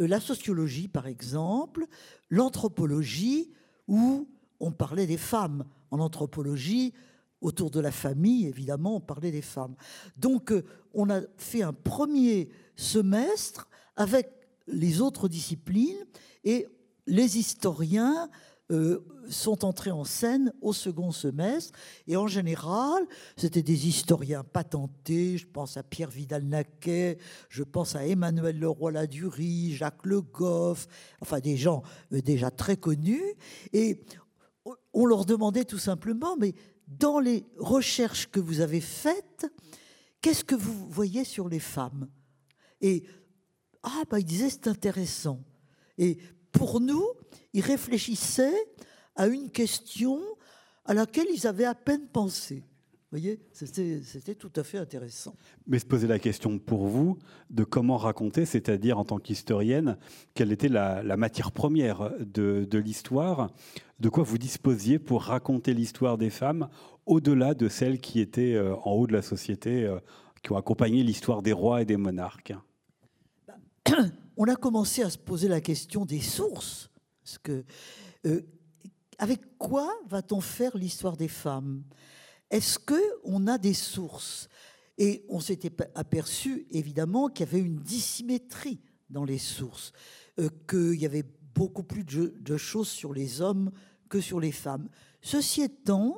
euh, 0.00 0.06
la 0.06 0.20
sociologie 0.20 0.88
par 0.88 1.06
exemple, 1.06 1.86
l'anthropologie, 2.30 3.50
où 3.86 4.28
on 4.60 4.70
parlait 4.72 5.06
des 5.06 5.16
femmes. 5.16 5.64
En 5.90 6.00
anthropologie, 6.00 6.92
autour 7.40 7.70
de 7.70 7.80
la 7.80 7.92
famille, 7.92 8.46
évidemment, 8.46 8.96
on 8.96 9.00
parlait 9.00 9.30
des 9.30 9.42
femmes. 9.42 9.74
Donc, 10.16 10.52
euh, 10.52 10.64
on 10.94 11.08
a 11.10 11.20
fait 11.36 11.62
un 11.62 11.72
premier 11.72 12.50
semestre 12.76 13.68
avec 13.96 14.30
les 14.66 15.00
autres 15.00 15.28
disciplines 15.28 16.04
et 16.44 16.66
les 17.06 17.38
historiens 17.38 18.28
euh, 18.70 19.04
sont 19.30 19.64
entrés 19.64 19.90
en 19.90 20.04
scène 20.04 20.52
au 20.60 20.72
second 20.72 21.10
semestre. 21.10 21.78
Et 22.06 22.16
en 22.16 22.26
général, 22.26 23.06
c'était 23.36 23.62
des 23.62 23.88
historiens 23.88 24.44
patentés. 24.44 25.38
Je 25.38 25.46
pense 25.46 25.76
à 25.76 25.82
Pierre 25.82 26.10
Vidal-Naquet, 26.10 27.18
je 27.48 27.62
pense 27.62 27.94
à 27.94 28.06
Emmanuel 28.06 28.58
Leroy-Ladurie, 28.58 29.74
Jacques 29.74 30.04
Le 30.04 30.22
Goff, 30.22 30.86
enfin 31.20 31.40
des 31.40 31.56
gens 31.56 31.82
euh, 32.12 32.20
déjà 32.20 32.50
très 32.50 32.76
connus. 32.76 33.34
Et 33.72 34.04
on 34.92 35.06
leur 35.06 35.24
demandait 35.24 35.64
tout 35.64 35.78
simplement, 35.78 36.36
mais 36.36 36.54
dans 36.86 37.20
les 37.20 37.46
recherches 37.58 38.30
que 38.30 38.40
vous 38.40 38.60
avez 38.60 38.80
faites, 38.80 39.46
qu'est-ce 40.20 40.44
que 40.44 40.54
vous 40.54 40.88
voyez 40.88 41.24
sur 41.24 41.48
les 41.48 41.60
femmes? 41.60 42.08
Et 42.80 43.04
ah, 43.82 44.02
bah, 44.10 44.18
ils 44.18 44.24
disaient 44.24 44.50
c'est 44.50 44.68
intéressant. 44.68 45.42
Et 45.98 46.18
pour 46.52 46.80
nous, 46.80 47.04
ils 47.52 47.60
réfléchissaient 47.60 48.68
à 49.16 49.26
une 49.26 49.50
question 49.50 50.20
à 50.84 50.94
laquelle 50.94 51.26
ils 51.32 51.46
avaient 51.46 51.64
à 51.64 51.74
peine 51.74 52.06
pensé. 52.08 52.64
Vous 53.10 53.18
voyez, 53.18 53.40
c'était 53.52 54.34
tout 54.34 54.52
à 54.54 54.62
fait 54.62 54.76
intéressant. 54.76 55.34
Mais 55.66 55.78
se 55.78 55.86
poser 55.86 56.06
la 56.06 56.18
question 56.18 56.58
pour 56.58 56.86
vous 56.86 57.16
de 57.48 57.64
comment 57.64 57.96
raconter, 57.96 58.44
c'est-à-dire 58.44 58.98
en 58.98 59.04
tant 59.06 59.18
qu'historienne, 59.18 59.96
quelle 60.34 60.52
était 60.52 60.68
la, 60.68 61.02
matière 61.16 61.52
première 61.52 62.12
de, 62.20 62.66
de 62.70 62.78
l'histoire, 62.78 63.50
de 63.98 64.10
quoi 64.10 64.24
vous 64.24 64.36
disposiez 64.36 64.98
pour 64.98 65.22
raconter 65.22 65.72
l'histoire 65.72 66.18
des 66.18 66.28
femmes 66.28 66.68
au-delà 67.06 67.54
de 67.54 67.70
celles 67.70 67.98
qui 67.98 68.20
étaient 68.20 68.52
euh, 68.54 68.76
en 68.84 68.92
haut 68.92 69.06
de 69.06 69.14
la 69.14 69.22
société, 69.22 69.84
euh, 69.84 69.98
qui 70.42 70.52
ont 70.52 70.58
accompagné 70.58 71.02
l'histoire 71.02 71.40
des 71.40 71.54
rois 71.54 71.80
et 71.80 71.86
des 71.86 71.96
monarques? 71.96 72.52
On 74.36 74.44
a 74.44 74.54
commencé 74.54 75.02
à 75.02 75.08
se 75.08 75.16
poser 75.16 75.48
la 75.48 75.62
question 75.62 76.04
des 76.04 76.20
sources 76.20 76.90
que, 77.36 77.64
euh, 78.26 78.40
avec 79.18 79.58
quoi 79.58 79.92
va-t-on 80.06 80.40
faire 80.40 80.76
l'histoire 80.76 81.16
des 81.16 81.28
femmes? 81.28 81.82
Est-ce 82.50 82.78
qu'on 82.78 83.46
a 83.46 83.58
des 83.58 83.74
sources? 83.74 84.48
Et 84.96 85.24
on 85.28 85.40
s'était 85.40 85.72
aperçu, 85.94 86.66
évidemment, 86.70 87.28
qu'il 87.28 87.46
y 87.46 87.48
avait 87.48 87.60
une 87.60 87.78
dissymétrie 87.78 88.80
dans 89.10 89.24
les 89.24 89.38
sources, 89.38 89.92
euh, 90.38 90.48
qu'il 90.68 91.00
y 91.00 91.06
avait 91.06 91.24
beaucoup 91.54 91.82
plus 91.82 92.04
de, 92.04 92.56
choses 92.56 92.88
sur 92.88 93.12
les 93.12 93.40
hommes 93.40 93.70
que 94.08 94.20
sur 94.20 94.40
les 94.40 94.52
femmes. 94.52 94.88
Ceci 95.20 95.62
étant, 95.62 96.16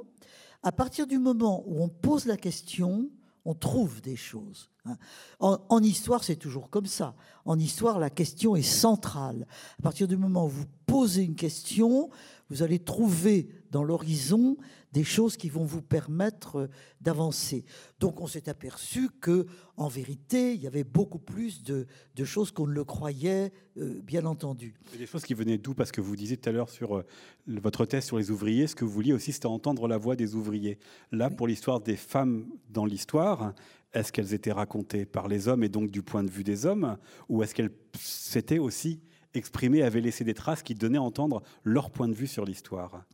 à 0.63 0.73
partir 0.73 1.07
du 1.07 1.19
moment 1.19 1.63
où 1.67 1.83
on 1.83 1.89
pose 1.89 2.27
la 2.27 2.37
question, 2.37 3.11
on 3.45 3.55
trouve 3.55 4.01
des 4.01 4.17
choses. 4.17 4.71
Hein. 4.85 4.97
En, 5.39 5.83
histoire, 5.83 6.25
c'est 6.25 6.37
toujours 6.37 6.71
comme 6.71 6.87
ça. 6.87 7.15
En 7.45 7.59
histoire, 7.59 7.99
la 7.99 8.11
question 8.11 8.57
est 8.57 8.63
centrale. 8.63 9.47
À 9.79 9.83
partir 9.83 10.09
du 10.09 10.17
moment 10.17 10.47
où 10.47 10.51
vous 10.51 10.67
posez 10.87 11.23
une 11.23 11.37
question, 11.37 12.11
vous 12.49 12.63
allez 12.63 12.79
trouver 12.79 13.49
dans 13.71 13.85
l'horizon 13.85 14.57
des 14.93 15.05
choses 15.05 15.37
qui 15.37 15.49
vont 15.49 15.65
vous 15.65 15.83
permettre 15.83 16.57
euh, 16.57 16.69
d'avancer. 17.01 17.65
Donc 17.99 18.21
on 18.21 18.27
s'est 18.27 18.49
aperçu 18.49 19.09
que, 19.21 19.47
en 19.77 19.89
vérité, 19.89 20.55
il 20.55 20.61
y 20.61 20.67
avait 20.67 20.85
beaucoup 20.85 21.19
plus 21.19 21.63
de, 21.63 21.87
choses 22.25 22.51
qu'on 22.51 22.67
ne 22.67 22.73
le 22.73 22.85
croyait, 22.85 23.53
euh, 23.79 24.01
bien 24.03 24.27
entendu. 24.27 24.75
des 24.99 25.07
choses 25.07 25.25
qui 25.25 25.35
venaient 25.35 25.59
d'où 25.59 25.75
Parce 25.75 25.93
que 25.93 26.01
vous 26.01 26.17
disiez 26.17 26.37
tout 26.37 26.49
à 26.49 26.53
l'heure 26.53 26.69
sur 26.69 26.99
euh, 26.99 27.05
votre 27.47 27.87
thèse 27.87 28.05
sur 28.05 28.19
les 28.19 28.31
ouvriers, 28.31 28.67
ce 28.67 28.75
que 28.75 28.85
vous 28.85 28.91
vouliez 28.91 29.13
aussi, 29.13 29.33
c'était 29.33 29.47
entendre 29.47 29.89
la 29.89 29.97
voix 29.97 30.17
des 30.17 30.35
ouvriers. 30.35 30.79
Là, 31.13 31.31
pour 31.31 31.47
l'histoire 31.47 31.81
des 31.81 31.97
femmes 31.97 32.47
dans 32.69 32.85
l'histoire, 32.85 33.55
est-ce 33.93 34.13
qu'elles 34.13 34.35
étaient 34.35 34.53
racontées 34.53 35.05
par 35.05 35.29
les 35.29 35.49
hommes 35.49 35.65
et 35.65 35.69
donc 35.69 35.91
du 35.91 36.03
point 36.03 36.23
de 36.23 36.31
vue 36.31 36.45
des 36.45 36.67
hommes, 36.67 36.97
ou 37.29 37.43
est-ce 37.43 37.55
qu'elles 37.55 37.73
s'étaient 37.99 38.59
aussi 38.59 39.01
exprimées, 39.35 39.83
avaient 39.83 40.01
laissé 40.01 40.25
des 40.25 40.35
traces 40.35 40.63
qui 40.63 40.75
donnaient 40.75 40.99
à 40.99 41.03
entendre 41.03 41.43
leur 41.65 41.91
point 41.91 42.09
de 42.09 42.15
vue 42.15 42.27
sur 42.27 42.45
l'histoire? 42.45 43.05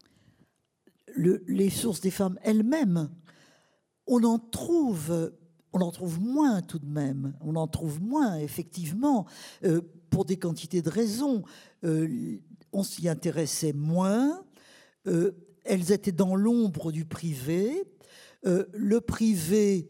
Les 1.16 1.70
sources 1.70 2.00
des 2.00 2.11
femmes 2.11 2.38
elles-mêmes, 2.42 3.11
on 4.07 4.22
en 4.24 4.38
trouve, 4.38 5.33
on 5.72 5.81
en 5.81 5.90
trouve 5.90 6.20
moins 6.20 6.62
tout 6.62 6.79
de 6.79 6.87
même. 6.87 7.35
On 7.40 7.57
en 7.57 7.66
trouve 7.66 8.00
moins, 8.00 8.38
effectivement, 8.38 9.26
euh, 9.64 9.81
pour 10.11 10.24
des 10.24 10.37
quantités 10.37 10.83
de 10.83 10.90
raisons. 10.90 11.42
Euh, 11.85 12.38
on 12.72 12.83
s'y 12.83 13.09
intéressait 13.09 13.72
moins. 13.72 14.44
Euh, 15.07 15.33
elles 15.64 15.92
étaient 15.92 16.12
dans 16.12 16.37
l'ombre 16.37 16.92
du 16.92 17.05
privé. 17.05 17.85
le 18.44 19.00
privé, 19.00 19.88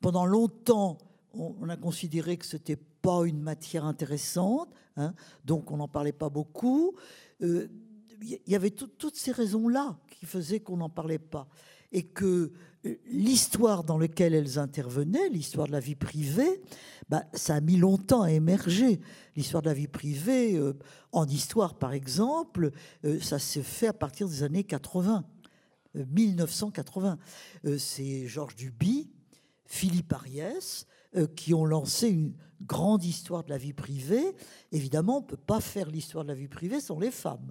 pendant 0.00 0.26
longtemps, 0.26 0.98
on, 1.32 1.68
a 1.70 1.76
considéré 1.78 2.36
que 2.36 2.44
c'était 2.44 2.76
pas 2.76 3.24
une 3.24 3.40
matière 3.40 3.86
intéressante, 3.86 4.68
hein, 4.96 5.14
donc 5.46 5.70
on 5.70 5.78
n'en 5.78 5.88
parlait 5.88 6.12
pas 6.12 6.28
beaucoup 6.28 6.94
il 8.22 8.40
y 8.46 8.54
avait 8.54 8.70
toutes 8.70 9.16
ces 9.16 9.32
raisons-là 9.32 9.98
qui 10.10 10.26
faisaient 10.26 10.60
qu'on 10.60 10.78
n'en 10.78 10.88
parlait 10.88 11.18
pas. 11.18 11.48
Et 11.92 12.02
que 12.02 12.52
euh, 12.84 12.96
l'histoire 13.06 13.84
dans 13.84 13.98
laquelle 13.98 14.34
elles 14.34 14.58
intervenaient, 14.58 15.28
l'histoire 15.28 15.66
de 15.66 15.72
la 15.72 15.80
vie 15.80 15.94
privée, 15.94 16.60
bah, 17.08 17.24
ça 17.32 17.54
a 17.54 17.60
mis 17.60 17.76
longtemps 17.76 18.22
à 18.22 18.32
émerger. 18.32 19.00
L'histoire 19.36 19.62
de 19.62 19.68
la 19.68 19.74
vie 19.74 19.88
privée, 19.88 20.56
euh, 20.56 20.74
en 21.12 21.26
histoire 21.26 21.78
par 21.78 21.92
exemple, 21.92 22.72
euh, 23.04 23.20
ça 23.20 23.38
s'est 23.38 23.62
fait 23.62 23.86
à 23.86 23.92
partir 23.92 24.28
des 24.28 24.42
années 24.42 24.64
80, 24.64 25.24
1980. 25.94 27.18
C'est 27.78 28.26
Georges 28.26 28.56
Duby, 28.56 29.10
Philippe 29.64 30.12
Ariès, 30.12 30.86
qui 31.34 31.54
ont 31.54 31.64
lancé 31.64 32.08
une 32.08 32.34
grande 32.60 33.02
histoire 33.02 33.44
de 33.44 33.48
la 33.48 33.56
vie 33.56 33.72
privée. 33.72 34.34
Évidemment, 34.72 35.18
on 35.18 35.20
ne 35.22 35.26
peut 35.26 35.38
pas 35.38 35.60
faire 35.60 35.88
l'histoire 35.88 36.24
de 36.24 36.28
la 36.28 36.34
vie 36.34 36.48
privée 36.48 36.80
sans 36.80 36.98
les 36.98 37.10
femmes. 37.10 37.50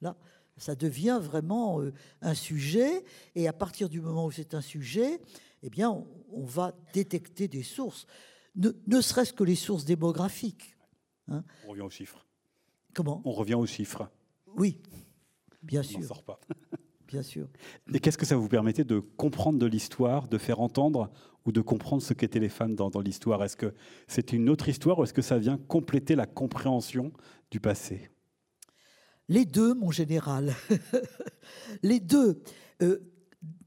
Là, 0.00 0.16
ça 0.56 0.74
devient 0.74 1.18
vraiment 1.22 1.80
euh, 1.80 1.92
un 2.22 2.34
sujet. 2.34 3.04
Et 3.34 3.48
à 3.48 3.52
partir 3.52 3.88
du 3.88 4.00
moment 4.00 4.26
où 4.26 4.30
c'est 4.30 4.54
un 4.54 4.60
sujet, 4.60 5.20
eh 5.62 5.70
bien, 5.70 5.90
on, 6.32 6.44
va 6.44 6.72
détecter 6.92 7.48
des 7.48 7.62
sources, 7.62 8.06
ne, 8.54 9.00
serait-ce 9.00 9.32
que 9.32 9.44
les 9.44 9.54
sources 9.54 9.84
démographiques. 9.84 10.76
Hein. 11.28 11.44
On 11.66 11.70
revient 11.70 11.82
aux 11.82 11.90
chiffres. 11.90 12.26
Comment? 12.94 13.20
On 13.24 13.32
revient 13.32 13.54
aux 13.54 13.66
chiffres. 13.66 14.10
Oui, 14.56 14.80
bien 15.62 15.82
sûr. 15.82 15.98
On 15.98 16.02
sort 16.02 16.22
pas. 16.22 16.40
bien 17.08 17.22
sûr. 17.22 17.48
Et 17.92 18.00
qu'est-ce 18.00 18.18
que 18.18 18.26
ça 18.26 18.36
vous 18.36 18.48
permettait 18.48 18.84
de 18.84 19.00
comprendre 19.00 19.58
de 19.58 19.66
l'histoire, 19.66 20.28
de 20.28 20.38
faire 20.38 20.60
entendre 20.60 21.10
ou 21.44 21.52
de 21.52 21.60
comprendre 21.60 22.02
ce 22.02 22.14
qu'étaient 22.14 22.40
les 22.40 22.48
femmes 22.48 22.74
dans, 22.74 22.88
dans 22.88 23.00
l'histoire? 23.00 23.44
Est-ce 23.44 23.56
que 23.56 23.74
c'était 24.08 24.36
une 24.36 24.48
autre 24.48 24.68
histoire 24.68 24.98
ou 24.98 25.04
est-ce 25.04 25.14
que 25.14 25.22
ça 25.22 25.38
vient 25.38 25.58
compléter 25.58 26.14
la 26.14 26.26
compréhension 26.26 27.12
du 27.50 27.60
passé? 27.60 28.10
Les 29.28 29.44
deux, 29.44 29.74
mon 29.74 29.90
général. 29.90 30.54
les 31.82 32.00
deux. 32.00 32.42
Euh, 32.82 33.00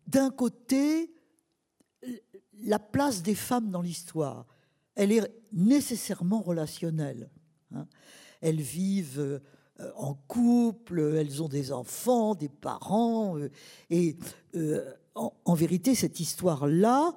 d'un 0.07 0.31
côté, 0.31 1.13
la 2.63 2.79
place 2.79 3.21
des 3.21 3.35
femmes 3.35 3.69
dans 3.69 3.81
l'histoire, 3.81 4.45
elle 4.95 5.11
est 5.11 5.21
nécessairement 5.51 6.41
relationnelle. 6.41 7.29
Hein. 7.73 7.87
Elles 8.41 8.61
vivent 8.61 9.19
euh, 9.79 9.91
en 9.95 10.13
couple, 10.13 10.99
elles 10.99 11.41
ont 11.41 11.47
des 11.47 11.71
enfants, 11.71 12.35
des 12.35 12.49
parents. 12.49 13.37
Euh, 13.37 13.49
et 13.89 14.17
en, 15.15 15.53
vérité, 15.53 15.95
cette 15.95 16.19
histoire-là, 16.19 17.15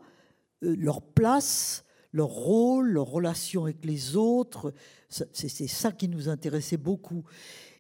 leur 0.61 1.03
place, 1.03 1.85
leur 2.13 2.29
rôle, 2.29 2.91
leur 2.91 3.07
relation 3.07 3.65
avec 3.65 3.85
les 3.85 4.17
autres, 4.17 4.75
c'est 5.09 5.69
ça 5.69 5.93
qui 5.93 6.09
nous 6.09 6.29
intéressait 6.29 6.77
beaucoup 6.77 7.25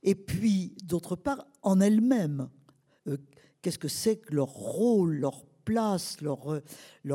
et 0.02 0.14
puis 0.14 0.74
d'autre 0.84 1.16
part 1.16 1.46
en 1.62 1.80
elles-mêmes. 1.80 2.48
Euh, 3.06 3.16
qu'est-ce 3.60 3.78
que 3.78 3.88
c'est 3.88 4.16
que 4.16 4.34
leur 4.34 4.48
rôle, 4.48 5.14
leur 5.14 5.44
place, 5.64 6.20
leur, 6.20 6.52
euh, 6.52 6.62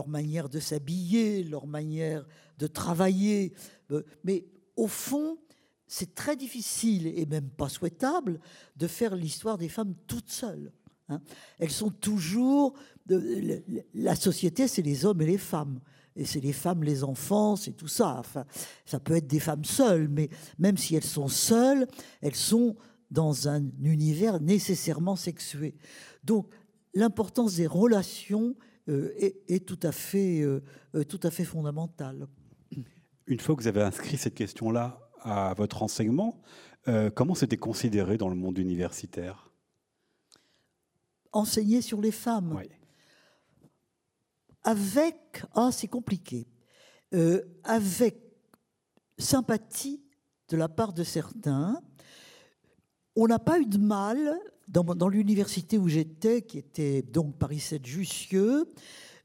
manière 0.08 0.50
de 0.50 0.60
s'habiller, 0.60 1.44
leur 1.44 1.68
manière 1.68 2.26
de 2.58 2.68
travailler? 2.68 3.54
Euh, 3.92 4.04
mais 4.24 4.46
au 4.76 4.88
fond, 4.88 5.38
c'est 5.88 6.16
très 6.16 6.36
difficile 6.36 7.08
et 7.08 7.26
même 7.26 7.50
pas 7.50 7.70
souhaitable 7.70 8.40
de 8.76 8.88
faire 8.88 9.16
l'histoire 9.16 9.58
des 9.58 9.70
femmes 9.70 9.96
toutes 10.08 10.30
seules. 10.30 10.72
Hein. 11.10 11.22
Elles 11.60 11.72
sont 11.72 11.92
toujours. 11.92 12.74
La 13.94 14.16
société, 14.16 14.68
c'est 14.68 14.82
les 14.82 15.06
hommes 15.06 15.22
et 15.22 15.26
les 15.26 15.38
femmes 15.38 15.80
et 16.18 16.26
c'est 16.26 16.40
les 16.40 16.52
femmes, 16.52 16.84
les 16.84 17.04
enfants, 17.04 17.56
c'est 17.56 17.74
tout 17.74 17.88
ça. 17.88 18.16
Enfin, 18.18 18.46
ça 18.86 19.00
peut 19.00 19.16
être 19.16 19.28
des 19.28 19.40
femmes 19.40 19.64
seules, 19.64 20.08
mais 20.10 20.30
même 20.58 20.76
si 20.76 20.96
elles 20.96 21.04
sont 21.04 21.28
seules, 21.28 21.88
elles 22.22 22.36
sont 22.36 22.76
dans 23.12 23.48
un 23.48 23.64
univers 23.82 24.42
nécessairement 24.42 25.16
sexué. 25.16 25.76
Donc, 26.24 26.50
l'importance 26.94 27.56
des 27.56 27.68
relations 27.68 28.56
euh, 28.90 29.14
est, 29.20 29.66
tout 29.66 29.80
à 29.84 29.92
fait, 29.92 30.42
euh, 30.42 30.64
euh, 30.96 31.04
tout 31.04 31.20
à 31.24 31.30
fait 31.30 31.46
fondamentale. 31.46 32.28
Une 33.28 33.40
fois 33.40 33.56
que 33.56 33.62
vous 33.62 33.68
avez 33.68 33.82
inscrit 33.82 34.18
cette 34.18 34.36
question-là 34.36 35.00
à 35.22 35.54
votre 35.56 35.84
enseignement, 35.84 36.42
comment 37.16 37.36
c'était 37.36 37.58
considéré 37.58 38.18
dans 38.18 38.30
le 38.30 38.36
monde 38.36 38.58
universitaire? 38.58 39.52
Enseigner 41.34 41.82
sur 41.82 42.00
les 42.00 42.12
femmes. 42.12 42.54
Oui 42.56 42.77
avec, 44.68 45.46
ah 45.56 45.70
c'est 45.72 45.88
compliqué, 45.88 46.46
euh, 47.14 47.42
avec 47.64 48.18
sympathie 49.18 50.04
de 50.50 50.58
la 50.58 50.68
part 50.68 50.92
de 50.92 51.06
certains. 51.06 51.82
On 53.16 53.28
n'a 53.28 53.40
pas 53.40 53.62
eu 53.62 53.66
de 53.66 53.78
mal 53.78 54.38
dans, 54.68 55.08
l'université 55.08 55.78
où 55.78 55.88
j'étais, 55.88 56.42
qui 56.42 56.58
était 56.58 57.02
donc 57.02 57.38
Paris 57.38 57.62
7 57.62 57.86
Jussieu, 57.86 58.66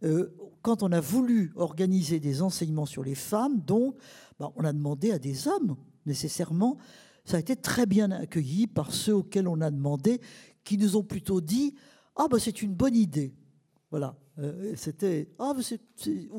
euh, 0.05 0.33
quand 0.63 0.85
on 0.85 0.93
a 0.93 1.01
voulu 1.01 1.53
organiser 1.57 2.21
des 2.21 2.41
enseignements 2.41 2.87
sur 2.87 3.03
les 3.03 3.17
femmes, 3.17 3.63
donc 3.63 3.97
bah, 4.39 4.53
on 4.55 4.63
a 4.65 4.73
demandé 4.73 5.11
à 5.11 5.19
des 5.19 5.49
hommes 5.49 5.77
nécessairement. 6.07 6.79
Ça 7.25 7.39
a 7.39 7.41
été 7.41 7.57
très 7.57 7.87
bien 7.87 8.13
accueilli 8.13 8.69
par 8.69 8.95
ceux 8.95 9.17
auxquels 9.17 9.49
on 9.49 9.61
a 9.61 9.73
demandé, 9.73 10.21
qui 10.63 10.79
nous 10.79 10.97
ont 10.97 11.03
plutôt 11.03 11.41
dit 11.41 11.75
ah 12.15 12.29
bah 12.31 12.39
c'est 12.39 12.63
une 12.63 12.75
bonne 12.75 12.95
idée. 12.95 13.35
Voilà. 13.91 14.15
Euh, 14.39 14.73
c'était 14.77 15.29
ah 15.39 15.53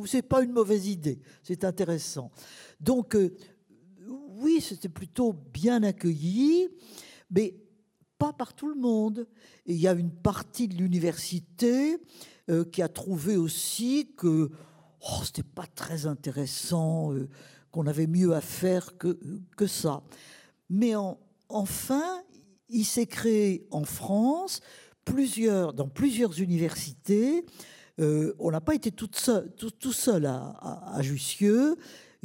c'est 0.05 0.21
pas 0.23 0.41
une 0.41 0.51
mauvaise 0.51 0.87
idée, 0.87 1.19
c'est 1.43 1.63
intéressant. 1.63 2.31
Donc 2.79 3.15
euh, 3.15 3.35
oui, 4.07 4.61
c'était 4.61 4.89
plutôt 4.89 5.33
bien 5.33 5.83
accueilli, 5.83 6.67
mais 7.29 7.55
pas 8.17 8.33
par 8.33 8.55
tout 8.55 8.67
le 8.67 8.75
monde. 8.75 9.27
Et 9.67 9.73
il 9.73 9.79
y 9.79 9.87
a 9.87 9.93
une 9.93 10.11
partie 10.11 10.67
de 10.67 10.75
l'université 10.75 11.97
euh, 12.49 12.65
qui 12.65 12.81
a 12.81 12.89
trouvé 12.89 13.37
aussi 13.37 14.11
que 14.17 14.49
oh, 15.01 15.23
c'était 15.23 15.43
pas 15.43 15.67
très 15.67 16.07
intéressant, 16.07 17.13
qu'on 17.71 17.85
avait 17.85 18.07
mieux 18.07 18.33
à 18.33 18.41
faire 18.41 18.97
que, 18.97 19.19
que 19.55 19.67
ça. 19.67 20.01
Mais 20.67 20.93
enfin, 21.47 22.23
il 22.69 22.85
s'est 22.85 23.05
créé 23.05 23.67
en 23.69 23.83
France 23.83 24.61
plusieurs, 25.05 25.73
dans 25.73 25.89
plusieurs 25.89 26.39
universités 26.39 27.45
euh, 27.99 28.33
on 28.39 28.51
n'a 28.51 28.61
pas 28.61 28.75
été 28.75 28.91
tout 28.91 29.09
seul, 29.13 30.25
à, 30.25 31.01
Jussieu. 31.01 31.75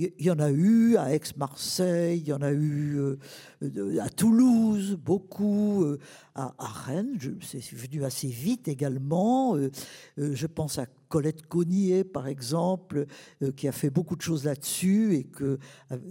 Il 0.00 0.12
y 0.20 0.30
en 0.30 0.38
a 0.38 0.48
eu 0.50 0.96
à 0.96 1.12
Aix-Marseille, 1.12 2.20
il 2.20 2.28
y 2.28 2.32
en 2.32 2.40
a 2.40 2.52
eu 2.52 3.00
euh, 3.00 3.98
à 4.00 4.08
Toulouse, 4.08 4.96
beaucoup, 4.96 5.82
euh, 5.82 5.98
à, 6.36 6.54
Rennes, 6.56 7.18
c'est 7.42 7.74
venu 7.74 8.04
assez 8.04 8.28
vite 8.28 8.68
également. 8.68 9.56
je 10.16 10.46
pense 10.46 10.78
à 10.78 10.86
Colette 11.08 11.46
Cognier, 11.46 12.04
par 12.04 12.28
exemple, 12.28 13.06
qui 13.56 13.66
a 13.66 13.72
fait 13.72 13.90
beaucoup 13.90 14.14
de 14.14 14.22
choses 14.22 14.44
là-dessus 14.44 15.16
et 15.16 15.24
que, 15.24 15.58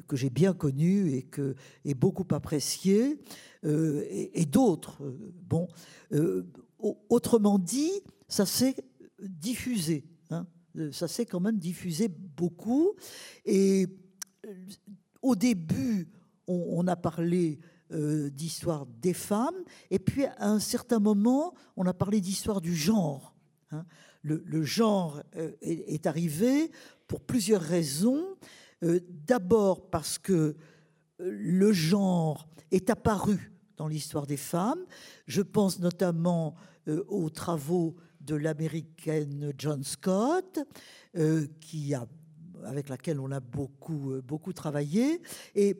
que 0.08 0.17
j'ai 0.17 0.30
bien 0.30 0.52
connu 0.52 1.13
et 1.13 1.22
que 1.22 1.56
est 1.86 1.93
beaucoup 1.93 2.28
apprécié, 2.32 3.17
et, 3.63 4.41
et 4.41 4.46
d'autres. 4.46 5.02
bon, 5.48 5.70
autrement 7.08 7.58
dit, 7.58 8.02
ça 8.28 8.46
c'est 8.46 8.76
diffusé. 9.19 10.06
Hein. 10.30 10.45
Euh, 10.77 10.91
ça 10.91 11.08
s'est 11.08 11.25
quand 11.25 11.39
même 11.39 11.58
diffusé 11.58 12.08
beaucoup. 12.08 12.93
Et 13.45 13.88
euh, 14.45 14.53
au 15.21 15.36
début, 15.36 16.10
on, 16.47 16.88
a 16.88 16.95
parlé 16.95 17.60
d'histoire 17.89 18.86
des 18.86 19.13
femmes. 19.13 19.56
Et 19.91 19.99
puis, 19.99 20.25
à 20.25 20.49
un 20.49 20.60
certain 20.60 20.99
moment, 20.99 21.53
on 21.75 21.86
a 21.86 21.93
parlé 21.93 22.21
d'histoire 22.21 22.62
du 22.62 22.73
genre. 22.75 23.36
Hein. 23.71 23.86
Le, 24.21 24.63
genre 24.63 25.21
est, 25.62 26.06
arrivé 26.06 26.71
pour 27.08 27.21
plusieurs 27.21 27.62
raisons. 27.62 28.25
D'abord 28.82 29.89
parce 29.89 30.17
que 30.17 30.56
le 31.19 31.73
genre 31.73 32.47
est 32.71 32.89
apparu 32.89 33.51
dans 33.75 33.88
l'histoire 33.89 34.27
des 34.27 34.38
femmes. 34.38 34.86
Je 35.25 35.41
pense 35.41 35.80
notamment 35.80 36.56
aux 37.08 37.30
travaux 37.30 37.95
de 38.28 38.36
l'américaine 38.36 39.54
John 39.58 39.84
Scott, 39.84 40.60
euh, 41.16 41.48
qui 41.62 41.94
avec 42.66 42.90
laquelle 42.90 43.20
on 43.20 43.32
a 43.32 43.40
beaucoup, 43.40 44.12
euh, 44.12 44.22
beaucoup 44.22 44.52
travaillé, 44.52 45.22
et 45.56 45.78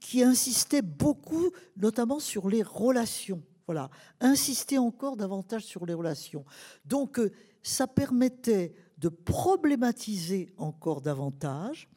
qui 0.00 0.22
insistait 0.22 0.82
beaucoup, 0.82 1.50
notamment 1.76 2.20
sur 2.20 2.48
les 2.48 2.62
relations. 2.62 3.42
Voilà, 3.66 3.90
insister 4.20 4.78
encore 4.78 5.16
davantage 5.16 5.64
sur 5.64 5.84
les 5.84 5.94
relations. 5.94 6.44
Donc, 6.84 7.18
euh, 7.18 7.32
ça 7.62 7.86
permettait 7.86 8.74
de 8.98 9.08
problématiser 9.08 10.54
encore 10.56 11.00
davantage, 11.00 11.88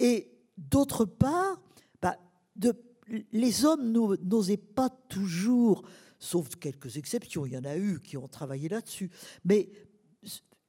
et 0.00 0.32
d'autre 0.58 1.04
part, 1.04 1.60
bah, 2.02 2.16
de, 2.56 2.74
les 3.32 3.64
hommes 3.64 3.92
n'osaient 3.92 4.56
pas 4.56 4.90
toujours 5.08 5.84
sauf 6.20 6.54
quelques 6.56 6.96
exceptions, 6.96 7.46
il 7.46 7.54
y 7.54 7.58
en 7.58 7.64
a 7.64 7.76
eu 7.76 7.98
qui 8.00 8.16
ont 8.16 8.28
travaillé 8.28 8.68
là-dessus. 8.68 9.10
Mais 9.44 9.68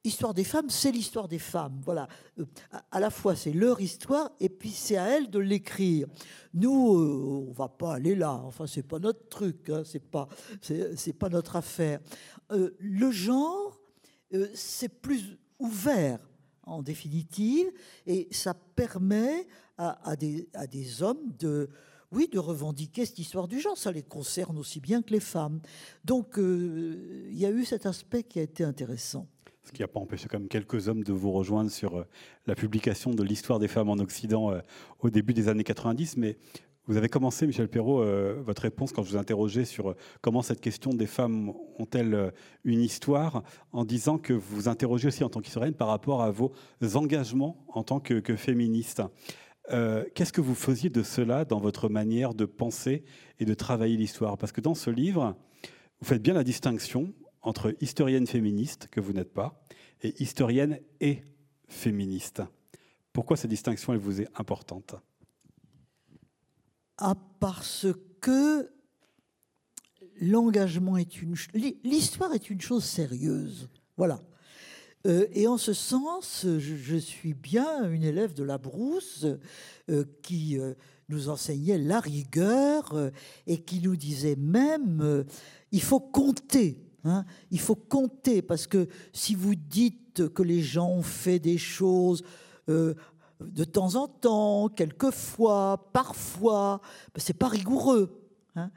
Histoire 0.04 0.34
des 0.34 0.44
femmes, 0.44 0.72
c'est 0.72 0.92
l'histoire 0.92 1.28
des 1.28 1.38
femmes. 1.38 1.80
Voilà. 1.86 2.08
Euh, 2.40 2.46
à 2.90 3.00
la 3.00 3.12
fois, 3.12 3.36
c'est 3.36 3.54
leur 3.54 3.80
histoire 3.82 4.32
et 4.40 4.50
puis 4.50 4.72
c'est 4.72 4.98
à 4.98 5.06
elles 5.10 5.30
de 5.30 5.38
l'écrire. 5.38 6.08
Nous, 6.56 6.98
euh, 6.98 7.46
on 7.48 7.52
va 7.52 7.70
pas 7.70 7.96
aller 7.96 8.16
là. 8.16 8.34
Enfin, 8.44 8.66
c'est 8.66 8.82
pas 8.82 8.98
notre 8.98 9.30
truc. 9.30 9.70
Hein. 9.70 9.84
C'est 9.86 10.04
pas, 10.04 10.28
c'est 10.62 11.14
pas 11.14 11.30
notre 11.30 11.56
affaire. 11.56 12.00
Euh, 12.52 12.72
le 12.80 13.12
genre, 13.12 13.80
c'est 14.56 14.90
plus 14.90 15.38
ouvert 15.60 16.20
en 16.64 16.82
définitive 16.82 17.72
et 18.08 18.28
ça 18.32 18.56
permet 18.56 19.46
à 19.78 20.16
des 20.16 21.04
hommes 21.04 21.32
de 21.38 21.70
oui, 22.12 22.28
de 22.32 22.40
revendiquer 22.40 23.06
cette 23.06 23.20
histoire 23.20 23.48
du 23.48 23.60
genre. 23.60 23.78
Ça 23.78 23.92
les 23.92 24.04
concerne 24.04 24.58
aussi 24.58 24.80
bien 24.80 25.02
que 25.02 25.12
les 25.12 25.20
femmes. 25.20 25.62
Donc, 26.04 26.38
euh, 26.38 27.28
il 27.30 27.38
y 27.38 27.46
a 27.46 27.52
eu 27.52 27.64
cet 27.64 27.86
aspect 27.86 28.24
qui 28.24 28.40
a 28.40 28.42
été 28.42 28.64
intéressant. 28.64 29.28
Ce 29.64 29.72
qui 29.72 29.82
n'a 29.82 29.88
pas 29.88 30.00
empêché 30.00 30.28
comme 30.28 30.48
quelques 30.48 30.88
hommes 30.88 31.04
de 31.04 31.14
vous 31.14 31.32
rejoindre 31.32 31.70
sur 31.70 32.00
euh, 32.00 32.04
la 32.48 32.56
publication 32.56 33.12
de 33.12 33.24
l'histoire 33.24 33.60
des 33.60 33.68
femmes 33.68 33.90
en 33.90 34.00
Occident 34.00 34.52
euh, 34.52 34.60
au 35.00 35.10
début 35.10 35.34
des 35.34 35.48
années 35.48 35.64
90. 35.64 36.18
Mais 36.18 36.38
vous 36.88 36.98
avez 36.98 37.08
commencé, 37.08 37.48
Michel 37.48 37.70
Perrault, 37.70 38.04
votre 38.44 38.64
réponse 38.64 38.92
quand 38.92 39.04
je 39.04 39.12
vous 39.12 39.18
interrogeais 39.18 39.66
sur 39.66 39.96
comment 40.20 40.42
cette 40.42 40.60
question 40.60 40.90
des 40.90 41.06
femmes 41.06 41.54
ont-elles 41.78 42.34
une 42.66 42.82
histoire, 42.82 43.44
en 43.72 43.86
disant 43.86 44.18
que 44.18 44.34
vous 44.34 44.56
vous 44.56 44.68
interrogez 44.68 45.08
aussi 45.08 45.24
en 45.24 45.30
tant 45.30 45.42
qu'historienne 45.42 45.76
par 45.76 45.88
rapport 45.88 46.24
à 46.24 46.32
vos 46.32 46.52
engagements 46.96 47.64
en 47.70 47.84
tant 47.84 48.00
que 48.00 48.36
féministe. 48.36 49.04
Euh, 49.72 50.04
qu'est-ce 50.16 50.34
que 50.34 50.42
vous 50.42 50.56
faisiez 50.56 50.90
de 50.90 51.04
cela 51.04 51.46
dans 51.46 51.60
votre 51.60 51.88
manière 51.88 52.34
de 52.34 52.46
penser 52.46 53.04
et 53.40 53.46
de 53.46 53.54
travailler 53.54 53.96
l'histoire? 53.96 54.38
Parce 54.38 54.52
que 54.52 54.62
dans 54.62 54.76
ce 54.76 54.90
livre, 54.90 55.38
vous 56.00 56.08
faites 56.08 56.22
bien 56.22 56.34
la 56.34 56.44
distinction 56.44 57.14
entre 57.42 57.76
historienne 57.82 58.28
féministe, 58.28 58.88
que 58.92 59.00
vous 59.00 59.14
n'êtes 59.14 59.34
pas, 59.34 59.64
et 60.02 60.22
historienne 60.22 60.80
et 61.00 61.24
féministe. 61.68 62.42
Pourquoi 63.14 63.38
cette 63.38 63.50
distinction, 63.50 63.94
elle 63.94 64.00
vous 64.00 64.22
est 64.22 64.28
importante? 64.36 64.96
Ah, 66.98 67.16
Parce 67.40 67.88
que 68.20 68.72
l'engagement 70.20 70.98
est 70.98 71.22
une... 71.22 71.36
L'histoire 71.84 72.34
est 72.34 72.50
une 72.50 72.62
chose 72.62 72.84
sérieuse. 72.84 73.70
Voilà. 73.98 74.22
Euh, 75.08 75.28
et 75.34 75.48
en 75.48 75.58
ce 75.58 75.74
sens, 75.74 76.46
je, 76.46 76.96
suis 76.98 77.34
bien 77.34 77.90
une 77.90 78.04
élève 78.04 78.34
de 78.34 78.44
la 78.44 78.58
brousse 78.58 79.26
euh, 79.90 80.06
qui 80.22 80.60
euh, 80.60 80.74
nous 81.10 81.30
enseignait 81.30 81.78
la 81.78 82.00
rigueur 82.00 83.12
et 83.48 83.62
qui 83.64 83.82
nous 83.82 83.96
disait 83.96 84.36
même 84.36 85.26
il 85.72 85.82
faut 85.82 86.00
compter. 86.00 86.84
Hein, 87.04 87.26
il 87.50 87.60
faut 87.60 87.76
compter 87.76 88.42
parce 88.42 88.68
que 88.68 88.88
si 89.12 89.34
vous 89.34 89.56
dites 89.56 90.30
que 90.30 90.44
les 90.44 90.62
gens 90.62 90.90
ont 90.90 91.02
fait 91.02 91.40
des 91.40 91.58
choses 91.58 92.24
de 92.68 93.64
temps 93.64 93.96
en 93.96 94.08
temps, 94.08 94.70
quelquefois, 94.70 95.90
parfois, 95.92 96.80
ben, 97.14 97.22
c'est 97.22 97.34
pas 97.34 97.48
rigoureux. 97.48 98.30
Hein. 98.56 98.72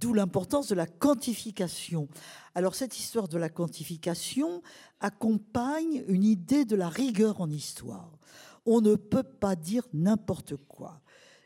D'où 0.00 0.14
l'importance 0.14 0.68
de 0.68 0.74
la 0.74 0.86
quantification. 0.86 2.08
Alors 2.54 2.74
cette 2.74 2.98
histoire 2.98 3.28
de 3.28 3.38
la 3.38 3.48
quantification 3.48 4.62
accompagne 5.00 6.04
une 6.06 6.24
idée 6.24 6.64
de 6.64 6.76
la 6.76 6.88
rigueur 6.88 7.40
en 7.40 7.48
histoire. 7.50 8.18
On 8.66 8.80
ne 8.80 8.94
peut 8.94 9.22
pas 9.22 9.56
dire 9.56 9.86
n'importe 9.92 10.56
quoi. 10.56 11.00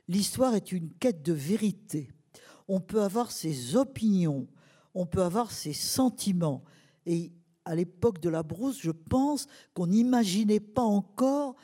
L'histoire 0.08 0.54
est 0.54 0.72
une 0.72 0.92
quête 0.94 1.22
de 1.22 1.32
vérité. 1.32 2.10
On 2.68 2.80
peut 2.80 3.02
avoir 3.02 3.30
ses 3.30 3.76
opinions, 3.76 4.48
on 4.94 5.06
peut 5.06 5.22
avoir 5.22 5.52
ses 5.52 5.72
sentiments. 5.72 6.64
Et 7.06 7.32
à 7.64 7.76
l'époque 7.76 8.20
de 8.20 8.28
la 8.28 8.42
brousse, 8.42 8.80
je 8.80 8.90
pense 8.90 9.46
qu'on 9.74 9.86
n'imaginait 9.88 10.60
pas 10.60 10.82
encore 10.82 11.54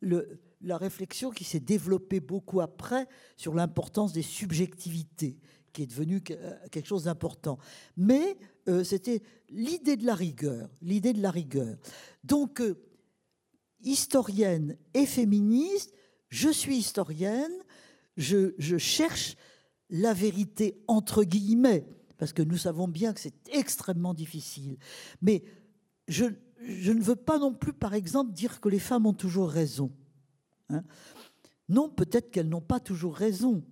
la 0.00 0.78
réflexion 0.78 1.30
qui 1.30 1.44
s'est 1.44 1.60
développée 1.60 2.20
beaucoup 2.20 2.60
après 2.60 3.06
sur 3.36 3.54
l'importance 3.54 4.12
des 4.12 4.22
subjectivités 4.22 5.38
qui 5.72 5.82
est 5.82 5.86
devenu 5.86 6.22
euh, 6.30 6.56
quelque 6.70 6.86
chose 6.86 7.04
d'important. 7.04 7.58
Mais 7.96 8.36
euh, 8.68 8.84
c'était 8.84 9.22
l'idée 9.50 9.96
de 9.96 10.06
la 10.06 10.14
rigueur, 10.14 10.68
l'idée 10.82 11.12
de 11.12 11.22
la 11.22 11.30
rigueur. 11.30 11.76
Donc, 12.24 12.60
euh, 12.60 12.76
historienne 13.82 14.76
et 14.94 15.06
féministe, 15.06 15.92
je 16.28 16.50
suis 16.50 16.76
historienne, 16.76 17.52
je, 18.16 18.52
cherche 18.78 19.36
la 19.90 20.12
vérité 20.12 20.82
entre 20.88 21.24
guillemets, 21.24 21.86
parce 22.18 22.32
que 22.32 22.42
nous 22.42 22.58
savons 22.58 22.88
bien 22.88 23.12
que 23.12 23.20
c'est 23.20 23.48
extrêmement 23.52 24.12
difficile. 24.12 24.76
Mais 25.22 25.44
je, 26.08 26.26
je, 26.60 26.92
ne 26.92 27.00
veux 27.00 27.16
pas 27.16 27.38
non 27.38 27.54
plus, 27.54 27.72
par 27.72 27.94
exemple, 27.94 28.32
dire 28.32 28.60
que 28.60 28.68
les 28.68 28.80
femmes 28.80 29.06
ont 29.06 29.14
toujours 29.14 29.48
raison. 29.48 29.92
Hein. 30.70 30.82
non, 31.70 31.88
peut-être 31.88 32.30
qu'elles 32.30 32.48
n'ont 32.48 32.60
pas 32.60 32.80
toujours 32.80 33.14
raison, 33.14 33.64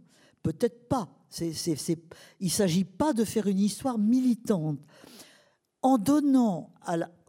peut-être 0.43 0.89
pas 0.89 1.11
il 1.41 2.47
ne 2.47 2.49
s'agit 2.49 2.85
pas 2.85 3.13
de 3.13 3.25
faire 3.25 3.47
une 3.47 3.59
histoire 3.59 3.99
militante. 3.99 4.79
En 5.83 5.99
donnant 5.99 6.73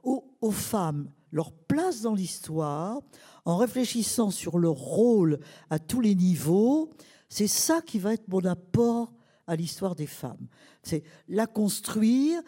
aux, 0.03 0.51
femmes 0.51 1.11
leur 1.31 1.51
place 1.51 2.01
dans 2.01 2.13
l'histoire, 2.13 3.01
en 3.45 3.57
réfléchissant 3.57 4.31
sur 4.31 4.57
leur 4.57 4.75
rôle 4.75 5.39
à 5.69 5.79
tous 5.79 6.01
les 6.01 6.15
niveaux, 6.15 6.89
c'est 7.29 7.47
ça 7.47 7.81
qui 7.81 7.99
va 7.99 8.13
être 8.13 8.27
mon 8.27 8.45
apport 8.45 9.13
à 9.45 9.55
l'histoire 9.55 9.95
des 9.95 10.07
femmes. 10.07 10.47
C'est 10.83 11.03
la 11.27 11.47
construire, 11.47 12.41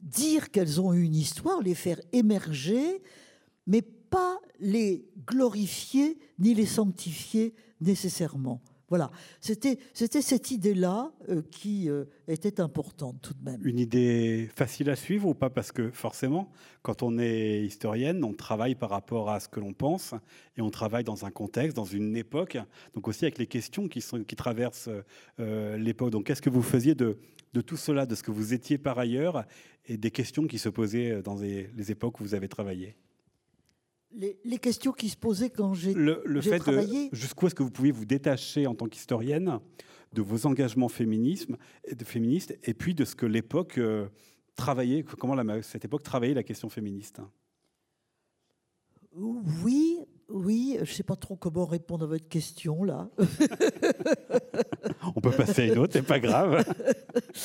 dire 0.00 0.50
qu'elles 0.50 0.80
ont 0.80 0.92
eu 0.92 1.02
une 1.02 1.14
histoire, 1.14 1.60
les 1.62 1.74
faire 1.74 2.00
émerger, 2.12 3.02
mais 3.66 3.82
pas 3.82 4.38
les 4.58 5.08
glorifier 5.26 6.18
ni 6.38 6.54
les 6.54 6.66
sanctifier 6.66 7.54
nécessairement. 7.80 8.60
Voilà, 8.90 9.12
c'était 9.40 9.78
cette 9.94 10.50
idée-là 10.50 11.12
euh, 11.28 11.42
qui 11.52 11.88
euh, 11.88 12.06
était 12.26 12.60
importante 12.60 13.22
tout 13.22 13.34
de 13.34 13.44
même. 13.48 13.64
Une 13.64 13.78
idée 13.78 14.50
facile 14.56 14.90
à 14.90 14.96
suivre 14.96 15.28
ou 15.28 15.34
pas? 15.34 15.48
Parce 15.48 15.70
que 15.70 15.92
forcément, 15.92 16.50
quand 16.82 17.04
on 17.04 17.16
est 17.20 17.62
historienne, 17.62 18.24
on 18.24 18.32
travaille 18.32 18.74
par 18.74 18.90
rapport 18.90 19.30
à 19.30 19.38
ce 19.38 19.48
que 19.48 19.60
l'on 19.60 19.72
pense 19.72 20.12
et 20.56 20.60
on 20.60 20.70
travaille 20.70 21.04
dans 21.04 21.24
un 21.24 21.30
contexte, 21.30 21.76
dans 21.76 21.84
une 21.84 22.16
époque, 22.16 22.58
donc 22.94 23.06
aussi 23.06 23.24
avec 23.24 23.38
les 23.38 23.46
questions 23.46 23.86
qui, 23.86 24.02
traversent 24.36 24.90
euh, 25.38 25.76
l'époque. 25.76 26.10
Donc 26.10 26.26
qu'est-ce 26.26 26.42
que 26.42 26.50
vous 26.50 26.62
faisiez 26.62 26.96
de, 26.96 27.16
de, 27.54 27.60
tout 27.60 27.76
cela, 27.76 28.06
de 28.06 28.16
ce 28.16 28.24
que 28.24 28.32
vous 28.32 28.54
étiez 28.54 28.76
par 28.76 28.98
ailleurs 28.98 29.44
et 29.86 29.98
des 29.98 30.10
questions 30.10 30.48
qui 30.48 30.58
se 30.58 30.68
posaient 30.68 31.22
dans 31.22 31.36
les 31.36 31.92
époques 31.92 32.18
où 32.18 32.24
vous 32.24 32.34
avez 32.34 32.48
travaillé? 32.48 32.96
Les, 34.12 34.58
questions 34.58 34.92
qui 34.92 35.08
se 35.08 35.16
posaient 35.16 35.50
quand 35.50 35.74
j'ai 35.74 35.94
le, 35.94 36.22
le 36.24 36.40
fait 36.40 36.62
Jusqu'où 37.12 37.46
est-ce 37.46 37.54
que 37.54 37.62
vous 37.62 37.70
pouvez 37.70 37.90
vous 37.90 38.04
détacher 38.04 38.66
en 38.66 38.74
tant 38.74 38.86
qu'historienne 38.86 39.60
de 40.12 40.22
vos 40.22 40.46
engagements 40.46 40.88
féminisme, 40.88 41.56
de 41.90 42.04
féministes 42.04 42.58
et 42.64 42.74
puis 42.74 42.94
de 42.94 43.04
ce 43.04 43.14
que 43.14 43.26
l'époque 43.26 43.78
euh, 43.78 44.08
travaillait, 44.56 45.04
comment 45.04 45.34
la, 45.34 45.62
cette 45.62 45.84
époque 45.84 46.02
travaillait 46.02 46.34
la 46.34 46.42
question 46.42 46.68
féministe? 46.68 47.20
Oui, 49.12 49.98
oui, 50.28 50.74
je 50.76 50.80
ne 50.80 50.86
sais 50.86 51.02
pas 51.02 51.16
trop 51.16 51.36
comment 51.36 51.64
répondre 51.64 52.04
à 52.04 52.08
votre 52.08 52.28
question 52.28 52.84
là. 52.84 53.08
On 55.16 55.20
peut 55.20 55.32
passer 55.32 55.62
à 55.62 55.66
une 55.66 55.78
autre, 55.78 55.92
c'est 55.92 56.02
pas 56.02 56.20
grave. 56.20 56.64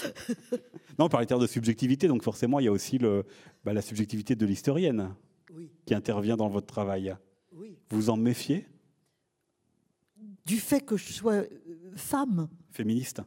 non, 0.99 1.09
par 1.09 1.25
termes 1.25 1.41
de 1.41 1.47
subjectivité, 1.47 2.07
donc 2.07 2.23
forcément 2.23 2.59
il 2.59 2.65
y 2.65 2.67
a 2.67 2.71
aussi 2.71 2.97
le, 2.97 3.25
bah, 3.63 3.73
la 3.73 3.81
subjectivité 3.81 4.35
de 4.35 4.45
l'historienne 4.45 5.15
qui 5.85 5.93
intervient 5.93 6.37
dans 6.37 6.49
votre 6.49 6.67
travail. 6.67 7.15
Vous 7.89 8.09
en 8.09 8.17
méfiez? 8.17 8.67
Du 10.45 10.57
fait 10.57 10.81
que 10.81 10.97
je 10.97 11.11
sois 11.13 11.43
femme. 11.95 12.49
Féministe? 12.71 13.21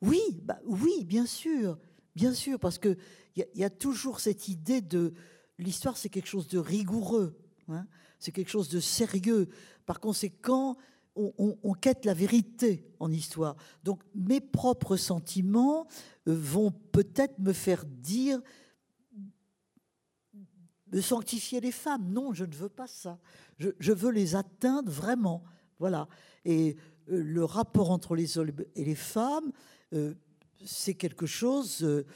Oui, 0.00 0.20
bah, 0.42 0.58
oui, 0.66 1.04
bien 1.04 1.26
sûr. 1.26 1.78
Bien 2.14 2.32
sûr, 2.32 2.58
parce 2.58 2.78
qu'il 2.78 2.98
y, 3.36 3.44
y, 3.54 3.64
a 3.64 3.70
toujours 3.70 4.20
cette 4.20 4.48
idée 4.48 4.80
de 4.80 5.14
l'histoire, 5.58 5.96
c'est 5.96 6.08
quelque 6.08 6.28
chose 6.28 6.46
de 6.46 6.58
rigoureux, 6.58 7.36
hein. 7.68 7.86
c'est 8.20 8.30
quelque 8.30 8.50
chose 8.50 8.68
de 8.68 8.78
sérieux. 8.78 9.48
Par 9.84 9.98
conséquent, 9.98 10.76
on, 11.16 11.56
on, 11.62 11.72
quête 11.74 12.04
la 12.04 12.14
vérité 12.14 12.84
en 12.98 13.10
histoire. 13.12 13.56
Donc 13.84 14.00
mes 14.14 14.40
propres 14.40 14.96
sentiments 14.96 15.86
euh, 16.28 16.34
vont 16.34 16.72
peut-être 16.92 17.38
me 17.38 17.52
faire 17.52 17.84
dire 17.84 18.40
de 20.94 21.00
sanctifier 21.00 21.60
les 21.60 21.72
femmes. 21.72 22.08
Non, 22.12 22.32
je 22.32 22.44
ne 22.44 22.54
veux 22.54 22.68
pas 22.68 22.86
ça. 22.86 23.18
Je, 23.58 23.92
veux 23.92 24.12
les 24.12 24.36
atteindre 24.36 24.92
vraiment. 24.92 25.42
Voilà. 25.80 26.06
Et 26.44 26.76
euh, 27.10 27.20
le 27.20 27.44
rapport 27.44 27.90
entre 27.90 28.14
les 28.14 28.38
hommes 28.38 28.52
et 28.76 28.84
les 28.84 28.94
femmes, 28.94 29.50
euh, 29.92 30.14
c'est 30.64 30.94
quelque 30.94 31.26
chose. 31.26 31.82
Euh, 31.82 32.06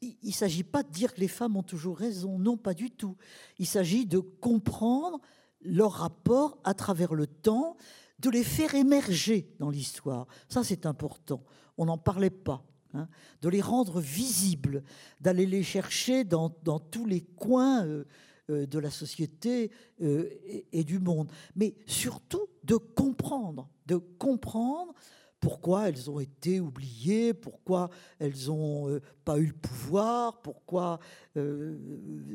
il 0.00 0.16
ne 0.22 0.32
s'agit 0.32 0.62
pas 0.62 0.84
de 0.84 0.92
dire 0.92 1.12
que 1.12 1.20
les 1.20 1.26
femmes 1.26 1.56
ont 1.56 1.64
toujours 1.64 1.98
raison, 1.98 2.38
non, 2.38 2.56
pas 2.56 2.72
du 2.72 2.92
tout. 2.92 3.16
Il 3.58 3.66
s'agit 3.66 4.06
de 4.06 4.20
comprendre 4.20 5.20
leur 5.62 5.90
rapport 5.90 6.56
à 6.62 6.72
travers 6.72 7.14
le 7.14 7.26
temps, 7.26 7.76
de 8.20 8.30
les 8.30 8.44
faire 8.44 8.76
émerger 8.76 9.52
dans 9.58 9.70
l'histoire. 9.70 10.28
Ça, 10.48 10.62
c'est 10.62 10.86
important. 10.86 11.42
On 11.76 11.86
n'en 11.86 11.98
parlait 11.98 12.30
pas. 12.30 12.62
Hein, 12.92 13.08
de 13.40 13.48
les 13.48 13.60
rendre 13.60 14.00
visibles, 14.00 14.82
d'aller 15.20 15.46
les 15.46 15.62
chercher 15.62 16.24
dans, 16.24 16.52
dans 16.64 16.80
tous 16.80 17.06
les 17.06 17.20
coins 17.20 17.86
euh, 17.86 18.04
euh, 18.50 18.66
de 18.66 18.80
la 18.80 18.90
société 18.90 19.70
euh, 20.02 20.28
et, 20.72 20.82
du 20.82 20.98
monde. 20.98 21.30
Mais 21.54 21.76
surtout 21.86 22.48
de 22.64 22.74
comprendre, 22.74 23.68
de 23.86 23.96
comprendre 23.96 24.92
pourquoi 25.38 25.88
elles 25.88 26.10
ont 26.10 26.18
été 26.18 26.58
oubliées, 26.58 27.32
pourquoi 27.32 27.90
elles 28.18 28.46
n'ont 28.48 29.00
pas 29.24 29.38
eu 29.38 29.46
le 29.46 29.52
pouvoir, 29.54 30.42
pourquoi... 30.42 30.98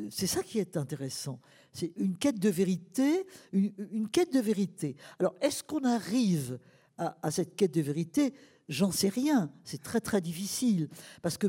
C'est 0.10 0.26
ça 0.26 0.42
qui 0.42 0.58
est 0.58 0.76
intéressant. 0.76 1.40
C'est 1.72 1.92
une 1.98 2.18
quête 2.18 2.40
de 2.40 2.50
vérité, 2.50 3.28
une, 3.52 4.10
quête 4.12 4.34
de 4.34 4.40
vérité. 4.40 4.96
Alors, 5.20 5.36
est-ce 5.40 5.62
qu'on 5.62 5.84
arrive 5.84 6.58
à, 6.98 7.30
cette 7.30 7.56
quête 7.56 7.76
de 7.76 7.82
vérité 7.82 8.34
J'en 8.70 8.92
sais 8.92 9.10
rien. 9.10 9.52
C'est 9.64 9.82
très, 9.82 10.02
très 10.02 10.22
difficile. 10.22 10.90
Parce 11.22 11.38
que, 11.38 11.48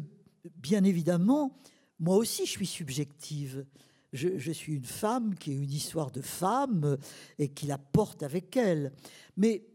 bien 0.57 0.85
évidemment, 0.85 1.57
moi 1.99 2.17
aussi, 2.17 2.47
je 2.47 2.51
suis 2.51 2.67
subjective. 2.67 3.67
Je, 4.12 4.39
je, 4.39 4.53
suis 4.53 4.75
une 4.75 4.85
femme 4.85 5.35
qui 5.35 5.51
a 5.51 5.55
une 5.55 5.73
histoire 5.73 6.11
de 6.11 6.21
femme 6.21 6.97
et 7.39 7.49
qui 7.49 7.67
la 7.67 7.79
porte 7.79 8.23
avec 8.23 8.57
elle. 8.57 8.93
Mais 9.37 9.67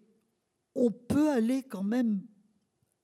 on 0.76 0.92
peut 0.92 1.32
aller 1.32 1.64
quand 1.64 1.84
même 1.84 2.22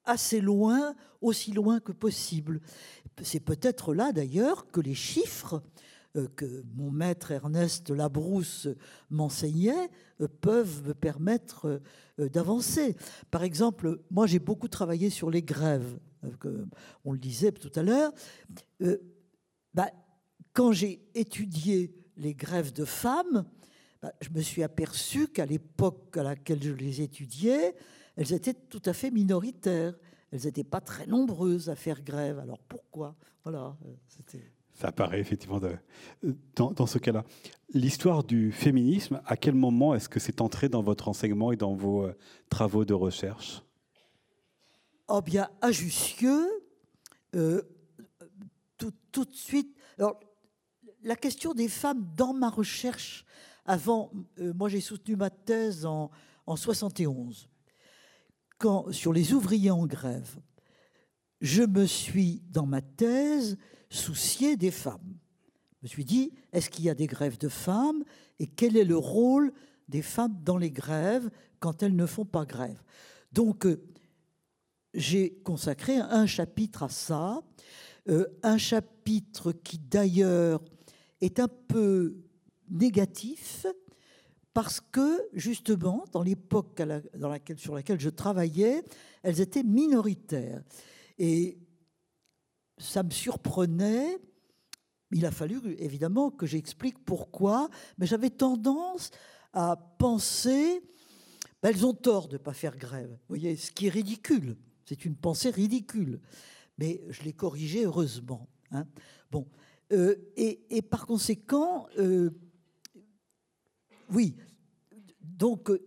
assez 0.05 0.41
loin, 0.41 0.95
aussi 1.21 1.51
loin 1.51 1.79
que 1.79 1.91
possible. 1.91 2.61
C'est 3.21 3.39
peut-être 3.39 3.93
là 3.93 4.11
d'ailleurs 4.11 4.71
que 4.71 4.79
les 4.79 4.95
chiffres 4.95 5.61
que 6.25 6.63
mon 6.75 6.91
maître 6.91 7.31
Ernest 7.31 7.89
Labrousse 7.89 8.67
m'enseignait 9.09 9.89
euh, 10.21 10.27
peuvent 10.41 10.87
me 10.87 10.93
permettre 10.93 11.81
euh, 12.19 12.29
d'avancer. 12.29 12.95
Par 13.31 13.43
exemple, 13.43 13.99
moi 14.09 14.27
j'ai 14.27 14.39
beaucoup 14.39 14.67
travaillé 14.67 15.09
sur 15.09 15.29
les 15.29 15.43
grèves, 15.43 15.97
on 17.05 17.13
le 17.13 17.19
disait 17.19 17.51
tout 17.51 17.71
à 17.79 17.83
l'heure. 17.83 18.11
Bah, 19.73 19.91
quand 20.53 20.71
j'ai 20.71 20.99
étudié 21.13 21.93
les 22.17 22.33
grèves 22.33 22.73
de 22.73 22.83
femmes, 22.83 23.45
bah, 24.01 24.11
je 24.21 24.29
me 24.29 24.41
suis 24.41 24.63
aperçu 24.63 25.27
qu'à 25.27 25.45
l'époque 25.45 26.17
à 26.17 26.23
laquelle 26.23 26.61
je 26.61 26.73
les 26.73 27.01
étudiais, 27.01 27.75
elles 28.15 28.33
étaient 28.33 28.53
tout 28.53 28.81
à 28.85 28.93
fait 28.93 29.11
minoritaires. 29.11 29.93
Elles 30.31 30.45
n'étaient 30.45 30.63
pas 30.63 30.81
très 30.81 31.05
nombreuses 31.05 31.69
à 31.69 31.75
faire 31.75 32.01
grève. 32.01 32.39
Alors 32.39 32.59
pourquoi? 32.59 33.15
Voilà. 33.43 33.77
Euh, 33.85 34.37
Ça 34.77 34.91
paraît 34.91 35.19
effectivement 35.19 35.59
dans, 36.55 36.85
ce 36.85 36.99
cas-là. 36.99 37.25
L'histoire 37.73 38.23
du 38.23 38.51
féminisme, 38.51 39.19
à 39.25 39.35
quel 39.35 39.55
moment 39.55 39.95
est-ce 39.95 40.07
que 40.07 40.19
c'est 40.19 40.39
entré 40.39 40.69
dans 40.69 40.83
votre 40.83 41.07
enseignement 41.07 41.51
et 41.51 41.55
dans 41.55 41.73
vos 41.73 42.03
euh, 42.03 42.15
travaux 42.47 42.85
de 42.85 42.93
recherche? 42.93 43.63
Oh 45.07 45.23
bien, 45.23 45.49
à 45.61 45.71
Jussieu, 45.71 46.47
euh, 47.33 47.63
tout, 48.77 48.93
tout, 49.11 49.25
de 49.25 49.33
suite. 49.33 49.75
Alors, 49.97 50.19
la 51.01 51.15
question 51.15 51.55
des 51.55 51.69
femmes 51.69 52.07
dans 52.15 52.35
ma 52.35 52.51
recherche 52.51 53.25
avant, 53.65 54.11
euh, 54.37 54.53
moi 54.53 54.69
j'ai 54.69 54.81
soutenu 54.81 55.15
ma 55.15 55.31
thèse 55.31 55.87
en, 55.87 56.11
en 56.45 56.55
71, 56.55 57.49
quand, 58.59 58.91
sur 58.91 59.11
les 59.11 59.33
ouvriers 59.33 59.71
en 59.71 59.87
grève. 59.87 60.37
Je 61.41 61.63
me 61.63 61.87
suis, 61.87 62.43
dans 62.51 62.67
ma 62.67 62.81
thèse, 62.83 63.57
soucié 63.89 64.57
des 64.57 64.71
femmes. 64.71 65.15
Je 65.81 65.85
me 65.85 65.87
suis 65.87 66.05
dit, 66.05 66.33
est-ce 66.51 66.69
qu'il 66.69 66.85
y 66.85 66.89
a 66.89 66.95
des 66.95 67.07
grèves 67.07 67.37
de 67.37 67.49
femmes 67.49 68.03
et 68.39 68.47
quel 68.47 68.75
est 68.77 68.83
le 68.83 68.97
rôle 68.97 69.53
des 69.87 70.01
femmes 70.01 70.37
dans 70.43 70.57
les 70.57 70.71
grèves 70.71 71.29
quand 71.59 71.83
elles 71.83 71.95
ne 71.95 72.05
font 72.05 72.25
pas 72.25 72.45
grève? 72.45 72.81
Donc, 73.31 73.65
euh, 73.65 73.81
j'ai 74.93 75.35
consacré 75.43 75.97
un 75.97 76.25
chapitre 76.25 76.83
à 76.83 76.89
ça, 76.89 77.41
euh, 78.09 78.25
un 78.41 78.57
chapitre 78.57 79.51
qui 79.51 79.77
d'ailleurs 79.77 80.63
est 81.21 81.39
un 81.39 81.47
peu 81.47 82.15
négatif 82.69 83.65
parce 84.53 84.81
que 84.81 85.27
justement, 85.33 86.03
dans 86.11 86.23
l'époque 86.23 86.81
dans 87.15 87.29
laquelle, 87.29 87.59
sur 87.59 87.75
laquelle 87.75 87.99
je 87.99 88.09
travaillais, 88.09 88.83
elles 89.21 89.39
étaient 89.39 89.63
minoritaires. 89.63 90.63
Et 91.19 91.59
ça 92.77 93.03
me 93.03 93.11
surprenait. 93.11 94.17
Il 95.11 95.25
a 95.25 95.31
fallu 95.31 95.59
évidemment 95.79 96.31
que 96.31 96.45
j'explique 96.45 97.03
pourquoi, 97.05 97.69
mais 97.97 98.05
j'avais 98.05 98.29
tendance 98.29 99.11
à 99.53 99.77
penser 99.97 100.83
ben, 101.61 101.69
elles 101.69 101.85
ont 101.85 101.93
tort 101.93 102.27
de 102.27 102.33
ne 102.33 102.41
pas 102.41 102.53
faire 102.53 102.77
grève. 102.77 103.09
Vous 103.09 103.35
voyez, 103.35 103.55
ce 103.55 103.71
qui 103.71 103.87
est 103.87 103.89
ridicule. 103.89 104.57
C'est 104.85 105.05
une 105.05 105.15
pensée 105.15 105.49
ridicule. 105.49 106.19
Mais 106.77 107.01
je 107.09 107.23
l'ai 107.23 107.33
corrigé 107.33 107.85
heureusement. 107.85 108.47
Hein. 108.71 108.85
Bon. 109.31 109.47
Euh, 109.91 110.15
et, 110.35 110.61
et, 110.69 110.81
par 110.81 111.07
conséquent, 111.07 111.87
euh, 111.97 112.29
oui. 114.11 114.35
Donc, 115.21 115.69
euh, 115.69 115.83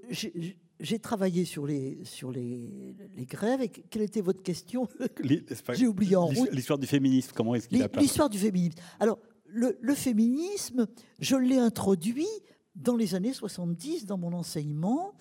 j'ai 0.80 0.98
travaillé 0.98 1.44
sur 1.44 1.66
les, 1.66 2.04
sur 2.04 2.32
les, 2.32 2.96
les, 3.14 3.26
grèves. 3.26 3.60
Et 3.62 3.68
quelle 3.68 4.02
était 4.02 4.20
votre 4.20 4.42
question 4.42 4.88
J'ai 5.72 5.86
oublié 5.86 6.16
en 6.16 6.26
route. 6.26 6.50
L'histoire 6.52 6.78
du 6.78 6.86
féminisme, 6.86 7.32
comment 7.34 7.54
est-ce 7.54 7.68
qu'il 7.68 7.82
a 7.82 7.88
L'histoire 7.98 8.30
du 8.30 8.38
féminisme. 8.38 8.78
Alors, 8.98 9.18
le, 9.46 9.76
le 9.80 9.94
féminisme, 9.94 10.86
je 11.18 11.36
l'ai 11.36 11.58
introduit 11.58 12.28
dans 12.74 12.96
les 12.96 13.14
années 13.14 13.32
70 13.32 14.06
dans 14.06 14.18
mon 14.18 14.32
enseignement. 14.32 15.14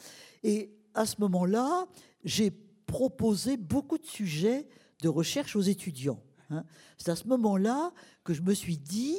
Et 0.44 0.72
à 0.94 1.06
ce 1.06 1.16
moment-là, 1.20 1.88
j'ai 2.24 2.52
proposé 2.86 3.58
beaucoup 3.58 3.98
de 3.98 4.06
sujets 4.06 4.68
de 5.02 5.10
recherche 5.10 5.56
aux 5.56 5.62
étudiants. 5.62 6.22
Hein. 6.50 6.64
C'est 6.98 7.12
à 7.12 7.16
ce 7.16 7.28
moment-là 7.28 7.92
que 8.24 8.34
je 8.34 8.42
me 8.42 8.54
suis 8.54 8.78
dit, 8.78 9.18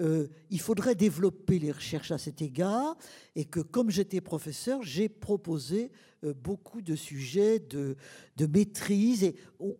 euh, 0.00 0.28
il 0.50 0.60
faudrait 0.60 0.94
développer 0.94 1.58
les 1.58 1.72
recherches 1.72 2.12
à 2.12 2.18
cet 2.18 2.40
égard, 2.40 2.96
et 3.34 3.44
que 3.44 3.60
comme 3.60 3.90
j'étais 3.90 4.20
professeur, 4.20 4.82
j'ai 4.82 5.08
proposé 5.08 5.90
euh, 6.24 6.34
beaucoup 6.34 6.82
de 6.82 6.94
sujets 6.94 7.58
de, 7.58 7.96
de 8.36 8.46
maîtrise, 8.46 9.24
et 9.24 9.34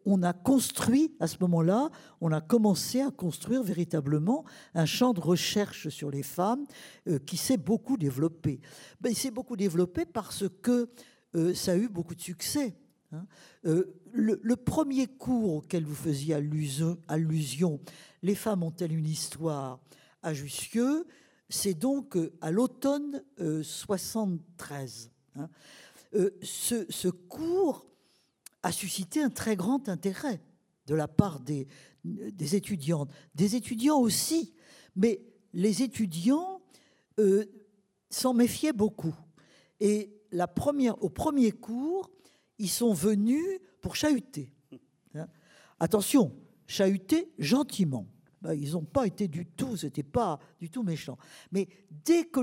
on, 0.05 0.23
a 0.23 0.33
construit, 0.33 1.14
à 1.21 1.29
ce 1.29 1.37
moment-là, 1.41 1.91
on 2.21 2.33
a 2.33 2.41
commencé 2.41 3.01
à 3.01 3.12
construire 3.12 3.62
véritablement 3.62 4.45
un 4.75 4.87
champ 4.87 5.12
de 5.12 5.21
recherche 5.21 5.89
sur 5.89 6.11
les 6.11 6.25
femmes 6.25 6.66
euh, 7.07 7.19
qui 7.21 7.37
s'est 7.37 7.57
beaucoup 7.57 7.97
développé. 7.97 8.61
Ben, 9.01 9.11
il 9.11 9.16
s'est 9.16 9.31
beaucoup 9.31 9.57
développé 9.57 10.05
parce 10.05 10.45
que 10.62 10.89
ça 11.55 11.73
a 11.73 11.77
eu 11.77 11.89
beaucoup 11.89 12.14
de 12.14 12.23
succès. 12.23 12.75
Hein. 13.12 13.27
Le, 14.12 14.57
premier 14.57 15.07
cours 15.07 15.57
auquel 15.57 15.85
vous 15.85 15.95
faisiez 15.95 16.35
allusion 16.35 17.81
Les 18.23 18.35
femmes 18.35 18.62
ont-elles 18.62 18.95
une 18.95 19.07
histoire? 19.07 19.79
À 20.23 20.35
Jussieu, 20.35 21.07
c'est 21.49 21.75
donc 21.75 22.16
euh, 22.16 22.33
à 22.41 22.51
l'automne 22.51 23.23
euh, 23.41 23.62
73. 23.62 25.11
Hein. 25.37 25.49
Euh, 26.14 26.31
ce, 26.43 27.09
cours 27.09 27.87
a 28.62 28.73
suscité 28.73 29.23
un 29.23 29.31
très 29.31 29.57
grand 29.57 29.89
intérêt 29.89 30.41
de 30.87 30.95
la 30.95 31.07
part 31.07 31.41
des, 31.41 31.66
étudiantes, 32.55 33.11
des 33.35 33.57
étudiants 33.57 33.99
aussi, 33.99 34.55
mais 34.97 35.21
les 35.53 35.83
étudiants 35.83 36.62
euh, 37.19 37.45
s'en 38.09 38.33
méfiaient 38.33 38.73
beaucoup. 38.73 39.14
Et 39.81 40.14
au 41.01 41.09
premier 41.11 41.53
cours, 41.53 42.11
ils 42.59 42.71
sont 42.71 42.95
venus 42.95 43.61
pour 43.81 43.97
chahuter. 43.97 44.53
Hein. 45.14 45.29
Attention, 45.79 46.35
chahuter 46.66 47.31
gentiment. 47.39 48.07
Ben, 48.43 48.55
ils 48.55 48.72
n'ont 48.72 48.84
pas 48.84 49.07
été 49.07 49.28
du 49.28 49.47
tout, 49.47 49.76
c'était 49.76 50.03
pas 50.03 50.39
du 50.61 50.70
tout 50.70 50.82
méchant. 50.82 51.18
Mais 51.53 51.68
dès 51.91 52.24
que 52.24 52.41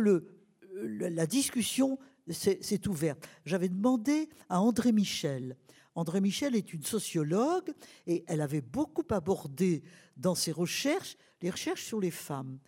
la 0.81 1.25
discussion 1.25 1.97
c'est 2.31 2.87
ouvert. 2.87 3.15
J'avais 3.45 3.69
demandé 3.69 4.29
à 4.49 4.59
André 4.59 4.91
Michel. 4.91 5.57
André 5.93 6.21
Michel 6.21 6.55
est 6.55 6.73
une 6.73 6.83
sociologue 6.83 7.71
et 8.07 8.23
elle 8.27 8.41
avait 8.41 8.61
beaucoup 8.61 9.05
abordé 9.11 9.83
dans 10.17 10.35
ses 10.35 10.51
recherches 10.51 11.17
les 11.41 11.49
recherches 11.49 11.83
sur 11.83 11.99
les 11.99 12.11
femmes. 12.11 12.59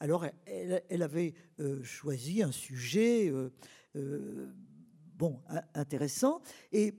Alors, 0.00 0.26
elle, 0.46 1.02
avait 1.02 1.34
euh, 1.60 1.82
choisi 1.82 2.42
un 2.42 2.50
sujet 2.50 3.28
euh, 3.28 3.52
euh, 3.94 4.52
bon, 5.14 5.40
intéressant 5.74 6.40
et 6.72 6.94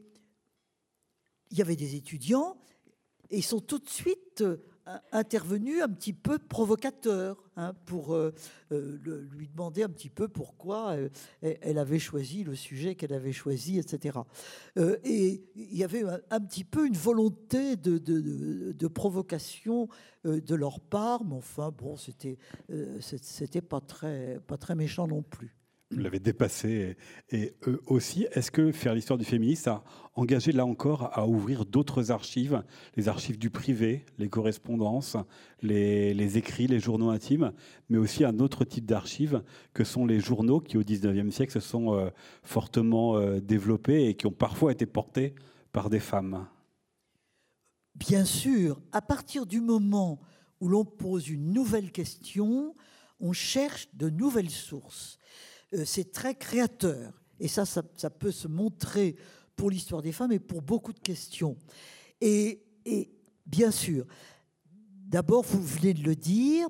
il 1.52 1.58
y 1.58 1.62
avait 1.62 1.76
des 1.76 1.96
étudiants 1.96 2.58
et 3.30 3.38
ils 3.38 3.44
sont 3.44 3.60
tout 3.60 3.80
de 3.80 3.90
suite 3.90 4.44
intervenu 5.12 5.82
un 5.82 5.90
petit 5.90 6.14
peu 6.14 6.38
provocateur 6.38 7.42
hein, 7.56 7.74
pour 7.86 8.14
euh, 8.14 8.34
euh, 8.72 9.28
lui 9.32 9.48
demander 9.48 9.84
un 9.84 9.90
petit 9.90 10.10
peu 10.10 10.28
pourquoi 10.28 10.92
euh, 10.92 11.10
elle 11.42 11.78
avait 11.78 12.00
choisi 12.00 12.44
le 12.44 12.56
sujet 12.56 12.96
qu'elle 12.96 13.14
avait 13.14 13.32
choisi, 13.32 13.80
etc. 13.80 14.20
et 14.76 15.44
il 15.56 15.78
y 15.78 15.84
avait 15.84 16.04
un, 16.30 16.42
petit 16.42 16.64
peu 16.64 16.86
une 16.86 16.98
volonté 16.98 17.76
de, 17.76 17.98
de 17.98 18.88
provocation 18.88 19.88
de 20.26 20.56
leur 20.56 20.80
part, 20.80 21.24
mais 21.24 21.36
enfin, 21.36 21.72
bon, 21.72 21.98
c'était 21.98 22.38
c'était 23.00 23.62
pas 23.62 23.82
très, 23.82 24.40
pas 24.48 24.58
très 24.58 24.76
méchant 24.76 25.08
non 25.08 25.22
plus 25.22 25.63
vous 25.94 26.02
l'avez 26.02 26.20
dépassé 26.20 26.98
et, 27.32 27.54
eux 27.68 27.82
aussi. 27.88 28.28
Est-ce 28.32 28.52
que 28.52 28.72
faire 28.72 28.94
l'histoire 28.94 29.18
du 29.18 29.26
féminisme 29.26 29.70
a 29.70 29.84
engagé 30.16 30.52
là 30.52 30.66
encore 30.66 31.10
à 31.18 31.28
ouvrir 31.28 31.66
d'autres 31.66 32.12
archives, 32.12 32.64
les 32.96 33.08
archives 33.08 33.38
du 33.38 33.50
privé, 33.50 34.06
les 34.18 34.30
correspondances, 34.30 35.18
les, 35.62 36.38
écrits, 36.38 36.68
les 36.68 36.80
journaux 36.80 37.10
intimes, 37.10 37.54
mais 37.90 37.98
aussi 37.98 38.24
un 38.24 38.40
autre 38.40 38.66
type 38.66 38.86
d'archives 38.86 39.44
que 39.74 39.84
sont 39.84 40.06
les 40.06 40.20
journaux 40.20 40.60
qui 40.60 40.78
au 40.78 40.84
19e 40.84 41.32
siècle 41.32 41.54
se 41.54 41.60
sont 41.60 41.96
euh, 41.96 42.10
fortement 42.44 43.18
euh, 43.18 43.40
développés 43.40 44.08
et 44.08 44.16
qui 44.16 44.28
ont 44.28 44.32
parfois 44.32 44.72
été 44.72 44.86
portés 44.86 45.36
par 45.72 45.90
des 45.90 46.00
femmes? 46.00 46.48
Bien 47.96 48.26
sûr, 48.26 48.82
à 48.92 49.02
partir 49.02 49.46
du 49.46 49.62
moment 49.62 50.20
où 50.60 50.68
l'on 50.68 50.86
pose 50.86 51.30
une 51.30 51.54
nouvelle 51.54 51.92
question, 51.92 52.76
on 53.20 53.34
cherche 53.34 53.88
de 53.94 54.10
nouvelles 54.10 54.50
sources. 54.50 55.18
Euh, 55.74 55.86
c'est 55.86 56.12
très 56.12 56.36
créateur. 56.36 57.14
Et 57.40 57.48
ça, 57.48 57.66
ça, 57.66 58.10
peut 58.10 58.32
se 58.32 58.48
montrer 58.48 59.16
pour 59.56 59.70
l'histoire 59.70 60.02
des 60.02 60.12
femmes 60.12 60.32
et 60.32 60.40
pour 60.40 60.62
beaucoup 60.62 60.94
de 60.94 61.00
questions. 61.00 61.58
Et, 62.22 62.62
bien 63.46 63.72
sûr, 63.72 64.06
d'abord, 65.08 65.44
vous 65.44 65.62
venez 65.62 65.94
de 65.94 66.04
le 66.04 66.16
dire, 66.16 66.70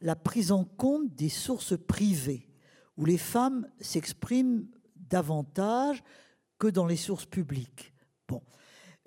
la 0.00 0.16
prise 0.16 0.52
en 0.52 0.64
compte 0.64 1.14
des 1.14 1.28
sources 1.28 1.78
privées, 1.78 2.48
où 2.96 3.04
les 3.04 3.18
femmes 3.18 3.66
s'expriment 3.80 4.66
davantage 4.96 6.02
que 6.58 6.66
dans 6.66 6.86
les 6.86 6.96
sources 6.96 7.26
publiques. 7.26 7.94
Bon. 8.28 8.42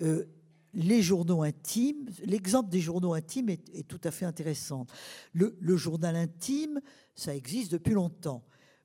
Euh, 0.02 0.24
les 0.72 1.02
journaux 1.02 1.44
intimes, 1.44 2.08
l'exemple 2.24 2.70
des 2.70 2.80
journaux 2.80 3.14
intimes 3.14 3.50
est, 3.50 3.86
tout 3.86 4.00
à 4.02 4.10
fait 4.10 4.24
intéressant. 4.24 4.86
Le, 5.32 5.56
le, 5.60 5.76
journal 5.76 6.16
intime, 6.16 6.80
ça 7.14 7.36
existe 7.36 7.70
depuis 7.70 7.94
longtemps. 7.94 8.44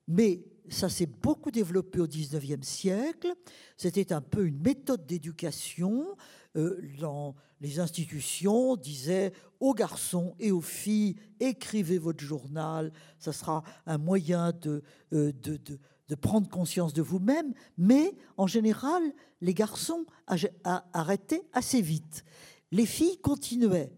Mais 0.09 0.43
ça 0.69 0.89
s'est 0.89 1.05
beaucoup 1.05 1.51
développé 1.51 1.99
au 1.99 2.07
XIXe 2.07 2.67
siècle. 2.67 3.33
C'était 3.77 4.11
un 4.11 4.21
peu 4.21 4.45
une 4.45 4.59
méthode 4.59 5.05
d'éducation. 5.05 6.05
Euh, 6.57 6.81
dans 6.99 7.35
les 7.61 7.79
institutions, 7.79 8.75
disaient 8.75 9.33
aux 9.59 9.75
garçons 9.75 10.35
et 10.39 10.51
aux 10.51 10.61
filles, 10.61 11.15
écrivez 11.39 11.99
votre 11.99 12.23
journal, 12.23 12.91
ça 13.19 13.33
sera 13.33 13.63
un 13.85 13.97
moyen 13.97 14.51
de, 14.53 14.81
euh, 15.13 15.31
de, 15.43 15.57
de, 15.57 16.15
prendre 16.15 16.49
conscience 16.49 16.93
de 16.93 17.03
vous-même. 17.03 17.53
Mais 17.77 18.17
en 18.37 18.47
général, 18.47 19.03
les 19.41 19.53
garçons 19.53 20.05
arrêtaient 20.93 21.45
assez 21.53 21.81
vite. 21.81 22.25
Les 22.71 22.87
filles 22.87 23.19
continuaient. 23.21 23.93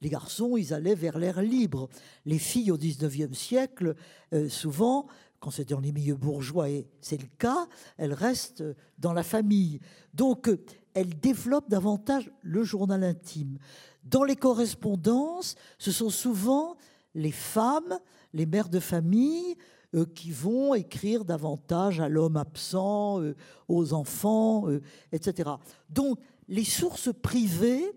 Les 0.00 0.08
garçons, 0.08 0.56
ils 0.56 0.72
allaient 0.72 0.94
vers 0.94 1.18
l'air 1.18 1.42
libre. 1.42 1.90
Les 2.24 2.38
filles 2.38 2.70
au 2.70 2.78
XIXe 2.78 3.36
siècle, 3.36 3.94
euh, 4.32 4.48
souvent, 4.48 5.06
quand 5.40 5.50
c'est 5.50 5.68
dans 5.68 5.80
les 5.80 5.92
milieux 5.92 6.14
bourgeois, 6.14 6.68
et 6.68 6.86
c'est 7.00 7.20
le 7.20 7.28
cas, 7.38 7.66
elle 7.96 8.12
reste 8.12 8.62
dans 8.98 9.14
la 9.14 9.22
famille. 9.22 9.80
Donc, 10.12 10.50
elle 10.94 11.18
développe 11.18 11.68
davantage 11.68 12.30
le 12.42 12.62
journal 12.62 13.02
intime. 13.02 13.58
Dans 14.04 14.22
les 14.22 14.36
correspondances, 14.36 15.56
ce 15.78 15.92
sont 15.92 16.10
souvent 16.10 16.76
les 17.14 17.32
femmes, 17.32 17.98
les 18.32 18.46
mères 18.46 18.68
de 18.68 18.80
famille, 18.80 19.56
euh, 19.94 20.04
qui 20.04 20.30
vont 20.30 20.74
écrire 20.74 21.24
davantage 21.24 22.00
à 22.00 22.08
l'homme 22.08 22.36
absent, 22.36 23.20
euh, 23.20 23.34
aux 23.66 23.92
enfants, 23.92 24.68
euh, 24.68 24.80
etc. 25.10 25.50
Donc, 25.88 26.18
les 26.48 26.64
sources 26.64 27.12
privées, 27.12 27.90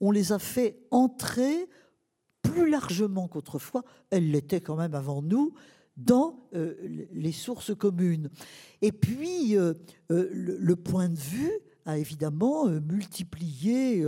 on 0.00 0.10
les 0.10 0.32
a 0.32 0.38
fait 0.38 0.78
entrer 0.90 1.68
plus 2.42 2.70
largement 2.70 3.28
qu'autrefois. 3.28 3.82
Elles 4.10 4.30
l'étaient 4.30 4.60
quand 4.60 4.76
même 4.76 4.94
avant 4.94 5.22
nous 5.22 5.54
dans 5.96 6.48
euh, 6.54 6.74
les 7.12 7.32
sources 7.32 7.74
communes. 7.74 8.30
Et 8.80 8.92
puis, 8.92 9.56
euh, 9.56 9.74
euh, 10.10 10.28
le, 10.32 10.76
point 10.76 11.08
de 11.08 11.18
vue 11.18 11.52
a 11.84 11.98
évidemment 11.98 12.68
multiplié 12.68 14.04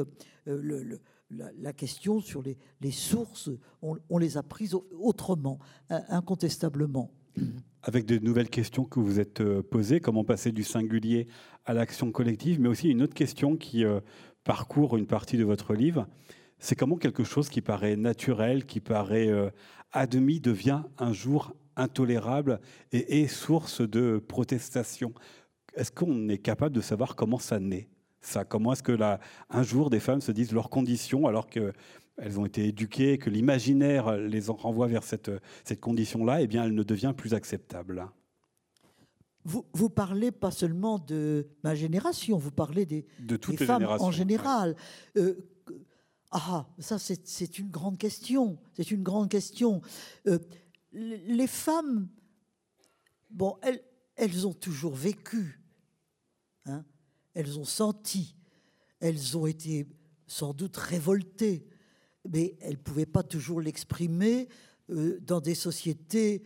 la, 0.47 1.73
question 1.73 2.21
sur 2.21 2.43
les, 2.43 2.91
sources. 2.91 3.51
On, 3.83 4.19
les 4.19 4.37
a 4.37 4.43
prises 4.43 4.77
autrement, 4.99 5.59
incontestablement. 5.91 7.11
Avec 7.83 8.07
de 8.07 8.19
nouvelles 8.19 8.49
questions 8.49 8.85
que 8.85 9.01
vous 9.01 9.19
êtes 9.19 9.43
posées, 9.63 10.01
comment 10.01 10.25
passer 10.25 10.53
du 10.53 10.63
singulier 10.63 11.27
à 11.65 11.75
l'action 11.75 12.13
collective, 12.13 12.61
mais 12.61 12.69
aussi 12.69 12.89
une 12.89 13.03
autre 13.03 13.15
question 13.15 13.57
qui 13.57 13.85
parcourt 14.45 14.97
une 14.97 15.07
partie 15.07 15.37
de 15.37 15.45
votre 15.45 15.75
livre, 15.75 16.07
c'est 16.61 16.77
comment 16.77 16.97
quelque 16.97 17.25
chose 17.25 17.49
qui 17.49 17.61
paraît 17.61 17.97
naturel, 17.97 18.65
qui 18.65 18.79
paraît 18.79 19.31
admis, 19.91 20.39
devient 20.39 20.83
un 20.99 21.13
jour 21.13 21.55
intolérable 21.77 22.61
et 22.93 23.23
est 23.23 23.27
source 23.27 23.81
de 23.81 24.23
protestation. 24.27 25.13
Est-ce 25.75 25.91
qu'on 25.91 26.29
est 26.29 26.39
capable 26.39 26.75
de 26.75 26.81
savoir 26.81 27.17
comment 27.17 27.39
ça 27.39 27.59
naît 27.59 27.89
ça? 28.21 28.45
Comment 28.45 28.73
est-ce 28.73 28.83
que 28.83 28.93
là, 28.93 29.21
un 29.51 29.63
jour 29.63 29.91
des 29.91 30.01
femmes 30.01 30.21
se 30.21 30.33
disent 30.33 30.53
leurs 30.53 30.71
conditions 30.71 31.27
alors 31.27 31.49
qu'elles 31.49 32.39
ont 32.39 32.47
été 32.47 32.67
éduquées, 32.67 33.19
que 33.19 33.31
l'imaginaire 33.31 34.17
les 34.17 34.49
renvoie 34.49 34.87
vers 34.87 35.03
cette, 35.03 35.31
cette 35.65 35.81
condition-là, 35.81 36.43
eh 36.43 36.47
bien, 36.47 36.65
elle 36.65 36.75
ne 36.75 36.83
devient 36.83 37.13
plus 37.17 37.35
acceptable? 37.35 38.07
Vous, 39.45 39.67
vous, 39.75 39.91
parlez 39.91 40.33
pas 40.33 40.51
seulement 40.51 40.99
de 40.99 41.47
ma 41.63 41.75
génération, 41.75 42.39
vous 42.39 42.51
parlez 42.51 42.87
des, 42.87 43.05
de 43.21 43.37
toutes 43.37 43.61
les 43.61 43.67
femmes 43.67 43.85
en 43.85 44.11
général. 44.11 44.75
Euh, 45.19 45.35
ah, 46.31 46.67
ça 46.79 46.99
c'est 46.99 47.59
une 47.59 47.71
grande 47.71 47.97
question. 47.97 48.59
C'est 48.73 48.91
une 48.91 49.03
grande 49.03 49.29
question. 49.29 49.83
Euh, 50.27 50.39
les 50.95 51.47
femmes, 51.47 52.09
bon, 53.31 53.57
elles, 53.63 53.83
elles 54.17 54.47
ont 54.47 54.55
toujours 54.55 54.95
vécu, 54.95 55.61
hein, 56.67 56.85
elles 57.35 57.59
ont 57.59 57.65
senti, 57.65 58.37
elles 59.01 59.37
ont 59.37 59.47
été 59.47 59.87
sans 60.27 60.55
doute 60.55 60.77
révoltées, 60.77 61.67
mais 62.31 62.57
elles 62.61 62.75
ne 62.75 62.83
pouvaient 62.83 63.07
pas 63.07 63.23
toujours 63.23 63.61
l'exprimer 63.61 64.49
euh, 64.91 65.19
dans 65.21 65.41
des 65.41 65.55
sociétés 65.55 66.43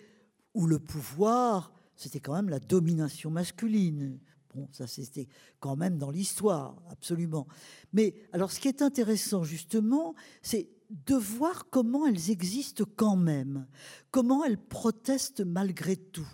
où 0.55 0.67
le 0.67 0.79
pouvoir, 0.79 1.73
c'était 1.95 2.21
quand 2.21 2.35
même 2.35 2.49
la 2.49 2.59
domination 2.59 3.31
masculine. 3.31 4.19
Bon, 4.55 4.69
ça 4.73 4.87
c'était 4.87 5.29
quand 5.61 5.77
même 5.77 5.99
dans 5.99 6.11
l'histoire, 6.11 6.83
absolument. 6.91 7.47
Mais 7.93 8.15
alors 8.33 8.51
ce 8.51 8.59
qui 8.59 8.69
est 8.69 8.83
intéressant 8.83 9.45
justement, 9.45 10.15
c'est 10.43 10.71
de 10.91 11.15
voir 11.15 11.67
comment 11.71 12.07
elles 12.07 12.31
existent 12.31 12.85
quand 12.97 13.17
même, 13.17 13.67
comment 14.11 14.45
elles 14.45 14.59
protestent 14.59 15.45
malgré 15.45 15.97
tout, 15.97 16.29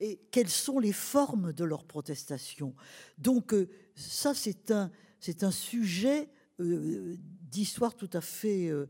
et 0.00 0.20
quelles 0.32 0.48
sont 0.48 0.80
les 0.80 0.92
formes 0.92 1.52
de 1.52 1.64
leur 1.64 1.84
protestation. 1.84 2.74
Donc 3.18 3.54
euh, 3.54 3.68
ça, 3.94 4.34
c'est 4.34 4.72
un, 4.72 4.90
c'est 5.20 5.44
un 5.44 5.52
sujet 5.52 6.28
euh, 6.60 7.16
d'histoire 7.50 7.94
tout, 7.94 8.10
à 8.12 8.20
fait, 8.20 8.68
euh, 8.68 8.88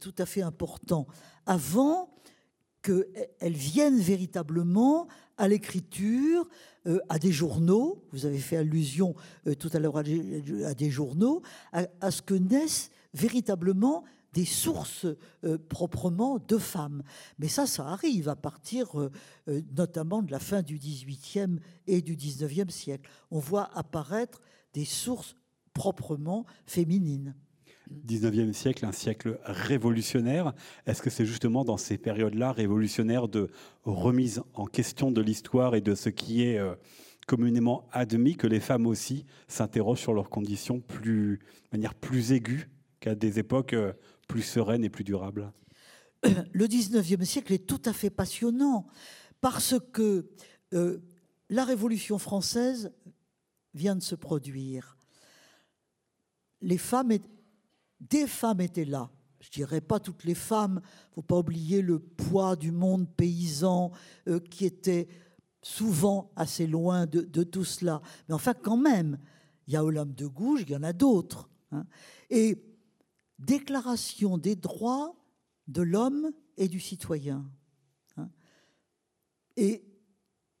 tout 0.00 0.14
à 0.16 0.24
fait 0.24 0.40
important. 0.40 1.06
Avant 1.44 2.14
qu'elles 2.80 3.52
viennent 3.52 4.00
véritablement 4.00 5.08
à 5.36 5.48
l'écriture, 5.48 6.48
à 7.08 7.18
des 7.18 7.32
journaux, 7.32 8.04
vous 8.12 8.26
avez 8.26 8.38
fait 8.38 8.56
allusion 8.56 9.16
tout 9.58 9.68
à 9.72 9.80
l'heure 9.80 9.98
à, 9.98 10.04
des 10.04 10.88
journaux, 10.88 11.42
à 11.72 12.10
ce 12.12 12.22
que 12.22 12.34
naissent 12.34 12.90
véritablement 13.12 14.04
des 14.36 14.44
sources 14.44 15.06
euh, 15.44 15.56
proprement 15.56 16.38
de 16.46 16.58
femmes. 16.58 17.02
Mais 17.38 17.48
ça, 17.48 17.66
ça 17.66 17.86
arrive 17.86 18.28
à 18.28 18.36
partir 18.36 19.00
euh, 19.00 19.10
euh, 19.48 19.62
notamment 19.74 20.22
de 20.22 20.30
la 20.30 20.38
fin 20.38 20.60
du 20.60 20.76
XVIIIe 20.76 21.58
et 21.86 22.02
du 22.02 22.16
XIXe 22.16 22.72
siècle. 22.72 23.08
On 23.30 23.38
voit 23.38 23.70
apparaître 23.74 24.42
des 24.74 24.84
sources 24.84 25.36
proprement 25.72 26.44
féminines. 26.66 27.34
19e 28.06 28.52
siècle, 28.52 28.84
un 28.84 28.92
siècle 28.92 29.38
révolutionnaire. 29.44 30.52
Est-ce 30.86 31.00
que 31.00 31.08
c'est 31.08 31.24
justement 31.24 31.64
dans 31.64 31.78
ces 31.78 31.96
périodes-là 31.96 32.52
révolutionnaires 32.52 33.28
de 33.28 33.48
remise 33.84 34.42
en 34.52 34.66
question 34.66 35.10
de 35.10 35.22
l'histoire 35.22 35.74
et 35.74 35.80
de 35.80 35.94
ce 35.94 36.10
qui 36.10 36.42
est 36.42 36.60
communément 37.28 37.86
admis 37.92 38.36
que 38.36 38.48
les 38.48 38.58
femmes 38.58 38.86
aussi 38.86 39.24
s'interrogent 39.46 40.00
sur 40.00 40.14
leurs 40.14 40.30
conditions 40.30 40.80
plus, 40.80 41.38
de 41.38 41.76
manière 41.76 41.94
plus 41.94 42.32
aiguë 42.32 42.68
qu'à 42.98 43.14
des 43.14 43.38
époques 43.38 43.76
plus 44.26 44.42
sereines 44.42 44.84
et 44.84 44.90
plus 44.90 45.04
durables 45.04 45.52
Le 46.52 46.66
19e 46.66 47.24
siècle 47.24 47.52
est 47.52 47.66
tout 47.66 47.82
à 47.84 47.92
fait 47.92 48.10
passionnant 48.10 48.86
parce 49.40 49.74
que 49.92 50.28
euh, 50.74 51.00
la 51.48 51.64
Révolution 51.64 52.18
française 52.18 52.92
vient 53.74 53.94
de 53.94 54.02
se 54.02 54.14
produire. 54.14 54.96
Les 56.62 56.78
femmes, 56.78 57.12
des 58.00 58.26
femmes 58.26 58.60
étaient 58.60 58.84
là. 58.84 59.10
Je 59.40 59.50
dirais 59.50 59.80
pas 59.80 60.00
toutes 60.00 60.24
les 60.24 60.34
femmes. 60.34 60.80
Faut 61.12 61.22
pas 61.22 61.38
oublier 61.38 61.82
le 61.82 61.98
poids 61.98 62.56
du 62.56 62.72
monde 62.72 63.08
paysan 63.08 63.92
euh, 64.26 64.40
qui 64.40 64.64
était 64.64 65.06
souvent 65.62 66.32
assez 66.36 66.66
loin 66.66 67.06
de, 67.06 67.42
tout 67.42 67.64
cela. 67.64 68.00
Mais 68.28 68.34
enfin, 68.34 68.54
quand 68.54 68.76
même, 68.76 69.18
il 69.66 69.74
y 69.74 69.76
a 69.76 69.84
Olympe 69.84 70.14
de 70.14 70.26
Gouges, 70.26 70.62
il 70.62 70.70
y 70.70 70.76
en 70.76 70.82
a 70.82 70.92
d'autres. 70.92 71.48
Hein. 71.72 71.86
Et 72.30 72.62
déclaration 73.38 74.38
des 74.38 74.56
droits 74.56 75.14
de 75.68 75.82
l'homme 75.82 76.32
et 76.56 76.68
du 76.68 76.80
citoyen. 76.80 77.44
Hein. 78.16 78.30
Et 79.56 79.84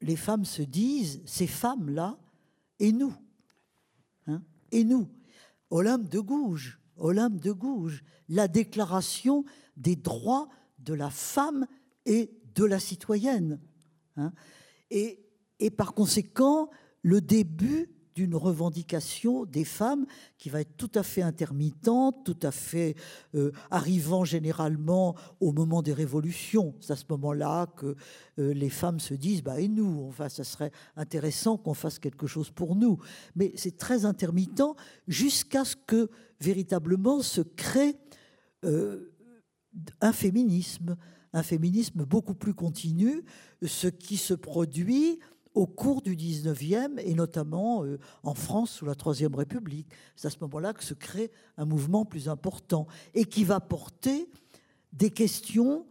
les 0.00 0.16
femmes 0.16 0.44
se 0.44 0.62
disent, 0.62 1.22
ces 1.26 1.46
femmes-là, 1.46 2.18
et 2.78 2.92
nous 2.92 3.14
hein, 4.26 4.42
Et 4.72 4.84
nous 4.84 5.08
Olympe 5.70 6.08
de 6.08 6.20
Gouges, 6.20 6.78
Olympe 6.96 7.40
de 7.40 7.52
Gouges, 7.52 8.04
la 8.28 8.48
déclaration 8.48 9.44
des 9.76 9.96
droits 9.96 10.48
de 10.78 10.94
la 10.94 11.10
femme 11.10 11.66
et 12.04 12.30
de 12.54 12.64
la 12.64 12.78
citoyenne. 12.78 13.60
Hein. 14.16 14.32
et, 14.90 15.26
et, 15.58 15.70
par 15.70 15.92
conséquent, 15.94 16.70
le 17.02 17.20
début 17.20 17.95
d'une 18.16 18.34
revendication 18.34 19.44
des 19.44 19.64
femmes 19.64 20.06
qui 20.38 20.48
va 20.48 20.62
être 20.62 20.74
tout 20.78 20.90
à 20.94 21.02
fait 21.02 21.20
intermittente, 21.20 22.24
tout 22.24 22.38
à 22.42 22.50
fait 22.50 22.96
euh, 23.34 23.52
arrivant 23.70 24.24
généralement 24.24 25.14
au 25.38 25.52
moment 25.52 25.82
des 25.82 25.92
révolutions. 25.92 26.74
C'est 26.80 26.94
à 26.94 26.96
ce 26.96 27.04
moment-là 27.10 27.66
que 27.76 27.94
euh, 28.38 28.54
les 28.54 28.70
femmes 28.70 29.00
se 29.00 29.12
disent 29.12 29.42
bah, 29.42 29.60
et 29.60 29.68
nous, 29.68 30.06
enfin, 30.08 30.30
ça 30.30 30.44
serait 30.44 30.72
intéressant 30.96 31.58
qu'on 31.58 31.74
fasse 31.74 31.98
quelque 31.98 32.26
chose 32.26 32.50
pour 32.50 32.74
nous. 32.74 32.98
Mais 33.36 33.52
c'est 33.54 33.76
très 33.76 34.06
intermittent 34.06 34.62
jusqu'à 35.06 35.66
ce 35.66 35.76
que 35.76 36.08
véritablement 36.40 37.20
se 37.20 37.42
crée 37.42 37.96
euh, 38.64 39.12
un 40.00 40.14
féminisme, 40.14 40.96
un 41.34 41.42
féminisme 41.42 42.06
beaucoup 42.06 42.34
plus 42.34 42.54
continu, 42.54 43.24
ce 43.62 43.88
qui 43.88 44.16
se 44.16 44.32
produit 44.32 45.18
au 45.56 45.66
cours 45.66 46.02
du 46.02 46.14
19e 46.14 47.00
et 47.00 47.14
notamment 47.14 47.82
euh, 47.82 47.98
en 48.22 48.34
France 48.34 48.70
sous 48.70 48.84
la 48.84 48.94
Troisième 48.94 49.34
République. 49.34 49.88
C'est 50.14 50.28
à 50.28 50.30
ce 50.30 50.38
moment-là 50.42 50.74
que 50.74 50.84
se 50.84 50.92
crée 50.92 51.32
un 51.56 51.64
mouvement 51.64 52.04
plus 52.04 52.28
important 52.28 52.86
et 53.14 53.24
qui 53.24 53.42
va 53.42 53.58
porter 53.58 54.28
des 54.92 55.10
questions 55.10 55.86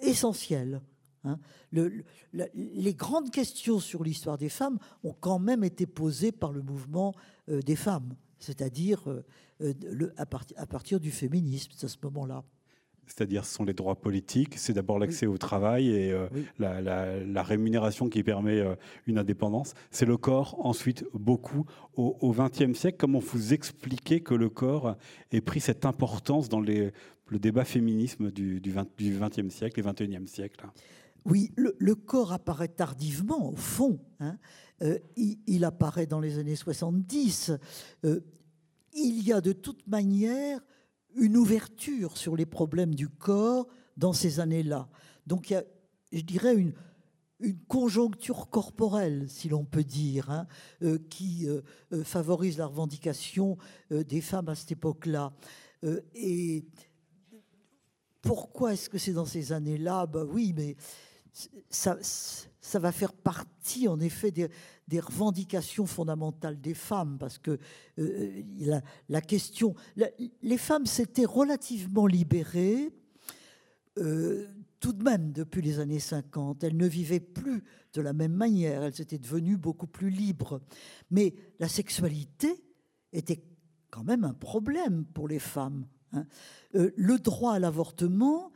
essentielles. 0.00 0.80
Hein. 1.24 1.38
les 1.72 2.94
grandes 2.94 3.30
questions 3.30 3.78
sur 3.78 4.02
l'histoire 4.02 4.38
des 4.38 4.48
femmes 4.48 4.78
ont 5.04 5.14
quand 5.20 5.38
même 5.38 5.62
été 5.62 5.86
posées 5.86 6.32
par 6.32 6.50
le 6.50 6.62
mouvement 6.62 7.14
euh, 7.48 7.62
des 7.62 7.76
femmes, 7.76 8.16
c'est-à-dire 8.40 9.08
euh, 9.08 10.12
à, 10.16 10.66
partir 10.66 10.98
du 10.98 11.12
féminisme, 11.12 11.70
à 11.80 11.88
ce 11.88 11.96
moment-là 12.02 12.42
c'est-à-dire 13.06 13.44
ce 13.44 13.54
sont 13.54 13.64
les 13.64 13.74
droits 13.74 13.94
politiques, 13.94 14.54
c'est 14.56 14.72
d'abord 14.72 14.98
l'accès 14.98 15.26
au 15.26 15.38
travail 15.38 15.90
et 15.90 16.12
euh, 16.12 16.28
la, 16.58 17.42
rémunération 17.42 18.08
qui 18.08 18.22
permet 18.22 18.60
euh, 18.60 18.74
une 19.06 19.18
indépendance. 19.18 19.74
C'est 19.90 20.06
le 20.06 20.16
corps, 20.16 20.56
ensuite 20.64 21.04
beaucoup 21.12 21.66
au 21.96 22.32
XXe 22.32 22.78
siècle. 22.78 22.96
Comment 22.98 23.18
vous 23.18 23.52
expliquez 23.52 24.20
que 24.20 24.34
le 24.34 24.48
corps 24.48 24.96
ait 25.30 25.40
pris 25.40 25.60
cette 25.60 25.84
importance 25.84 26.48
dans 26.48 26.60
le 26.60 26.92
débat 27.30 27.64
féminisme 27.64 28.30
du 28.30 28.60
XXe 28.60 29.54
siècle 29.54 29.80
et 29.80 29.82
XXIe 29.82 30.26
siècle? 30.26 30.64
Oui, 31.24 31.52
le, 31.56 31.94
corps 31.94 32.32
apparaît 32.32 32.68
tardivement, 32.68 33.52
au 33.52 33.56
fond. 33.56 34.00
Hein. 34.20 34.38
Euh, 34.82 34.98
il, 35.16 35.64
apparaît 35.64 36.06
dans 36.06 36.20
les 36.20 36.38
années 36.38 36.56
70. 36.56 37.52
il 38.94 39.22
y 39.22 39.32
a 39.32 39.40
de 39.40 39.52
toute 39.52 39.86
manière 39.86 40.60
une 41.16 41.36
ouverture 41.36 42.16
sur 42.16 42.36
les 42.36 42.46
problèmes 42.46 42.94
du 42.94 43.08
corps 43.08 43.66
dans 43.96 44.12
ces 44.12 44.40
années-là. 44.40 44.88
Donc 45.26 45.50
il 45.50 45.54
y 45.54 45.56
a, 45.56 45.64
je 46.12 46.22
dirais, 46.22 46.54
une, 46.54 46.72
conjoncture 47.66 48.50
corporelle, 48.50 49.28
si 49.28 49.48
l'on 49.48 49.64
peut 49.64 49.82
dire, 49.82 50.30
hein, 50.30 50.46
euh, 50.82 50.98
qui 51.10 51.48
euh, 51.48 51.60
euh, 51.92 52.04
favorise 52.04 52.56
la 52.56 52.66
revendication 52.66 53.58
des 53.90 54.20
femmes 54.20 54.48
à 54.48 54.54
cette 54.54 54.70
époque-là. 54.70 55.32
et 56.14 56.64
pourquoi 58.20 58.74
est-ce 58.74 58.88
que 58.88 58.98
c'est 58.98 59.12
dans 59.12 59.26
ces 59.26 59.52
années-là? 59.52 60.06
Ben 60.06 60.24
oui, 60.24 60.54
mais 60.56 60.76
ça, 61.68 61.98
ça, 62.60 62.78
va 62.78 62.92
faire 62.92 63.12
partie, 63.12 63.88
en 63.88 63.98
effet, 63.98 64.30
des, 64.30 64.48
des 64.92 65.00
revendications 65.00 65.86
fondamentales 65.86 66.60
des 66.60 66.74
femmes, 66.74 67.16
parce 67.18 67.38
que 67.38 67.58
euh, 67.98 68.42
la, 69.08 69.20
question, 69.22 69.74
les 70.42 70.58
femmes 70.58 70.84
s'étaient 70.84 71.24
relativement 71.24 72.06
libérées, 72.06 72.92
euh, 73.98 74.46
tout 74.80 74.92
de 74.92 75.02
même 75.02 75.32
depuis 75.32 75.62
les 75.62 75.78
années 75.78 75.98
50. 75.98 76.62
Elles 76.62 76.76
ne 76.76 76.86
vivaient 76.86 77.20
plus 77.20 77.64
de 77.94 78.02
la 78.02 78.12
même 78.12 78.34
manière, 78.34 78.82
elles 78.82 79.00
étaient 79.00 79.18
devenues 79.18 79.56
beaucoup 79.56 79.86
plus 79.86 80.10
libres. 80.10 80.60
Mais 81.10 81.34
la 81.58 81.68
sexualité 81.68 82.62
était 83.14 83.42
quand 83.88 84.04
même 84.04 84.24
un 84.24 84.34
problème 84.34 85.06
pour 85.06 85.26
les 85.26 85.38
femmes. 85.38 85.86
Hein. 86.12 86.26
Euh, 86.74 86.90
le 86.96 87.18
droit 87.18 87.54
à 87.54 87.58
l'avortement 87.58 88.52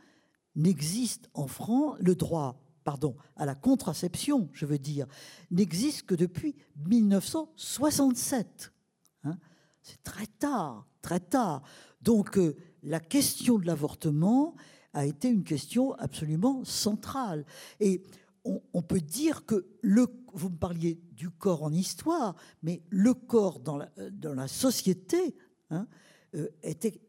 n'existe 0.55 1.31
en 1.33 1.47
France, 1.47 1.97
le 1.99 2.13
droit 2.13 2.59
pardon, 2.87 3.15
à 3.35 3.45
la 3.45 3.53
contraception, 3.53 4.49
je 4.53 4.65
veux 4.65 4.77
dire, 4.77 5.07
n'existe 5.51 6.03
que 6.03 6.15
depuis 6.15 6.55
1967. 6.85 8.71
Hein. 9.25 9.37
C'est 9.81 10.01
très 10.03 10.27
tard, 10.27 10.87
très 11.01 11.19
tard. 11.19 11.63
Donc 12.01 12.37
euh, 12.37 12.55
la 12.83 13.01
question 13.01 13.59
de 13.59 13.67
l'avortement 13.67 14.55
a 14.93 15.05
été 15.05 15.27
une 15.27 15.43
question 15.43 15.95
absolument 15.95 16.63
centrale. 16.63 17.45
Et 17.81 18.03
on, 18.45 18.81
peut 18.81 19.01
dire 19.01 19.45
que 19.45 19.67
le, 19.81 20.07
vous 20.31 20.47
me 20.47 20.55
parliez 20.55 20.97
du 21.11 21.29
corps 21.29 21.63
en 21.63 21.73
histoire, 21.73 22.37
mais 22.63 22.81
le 22.89 23.13
corps 23.13 23.59
dans 23.59 23.75
la, 23.75 24.47
société 24.47 25.35
hein, 25.71 25.89
euh, 26.35 26.47
était 26.63 27.01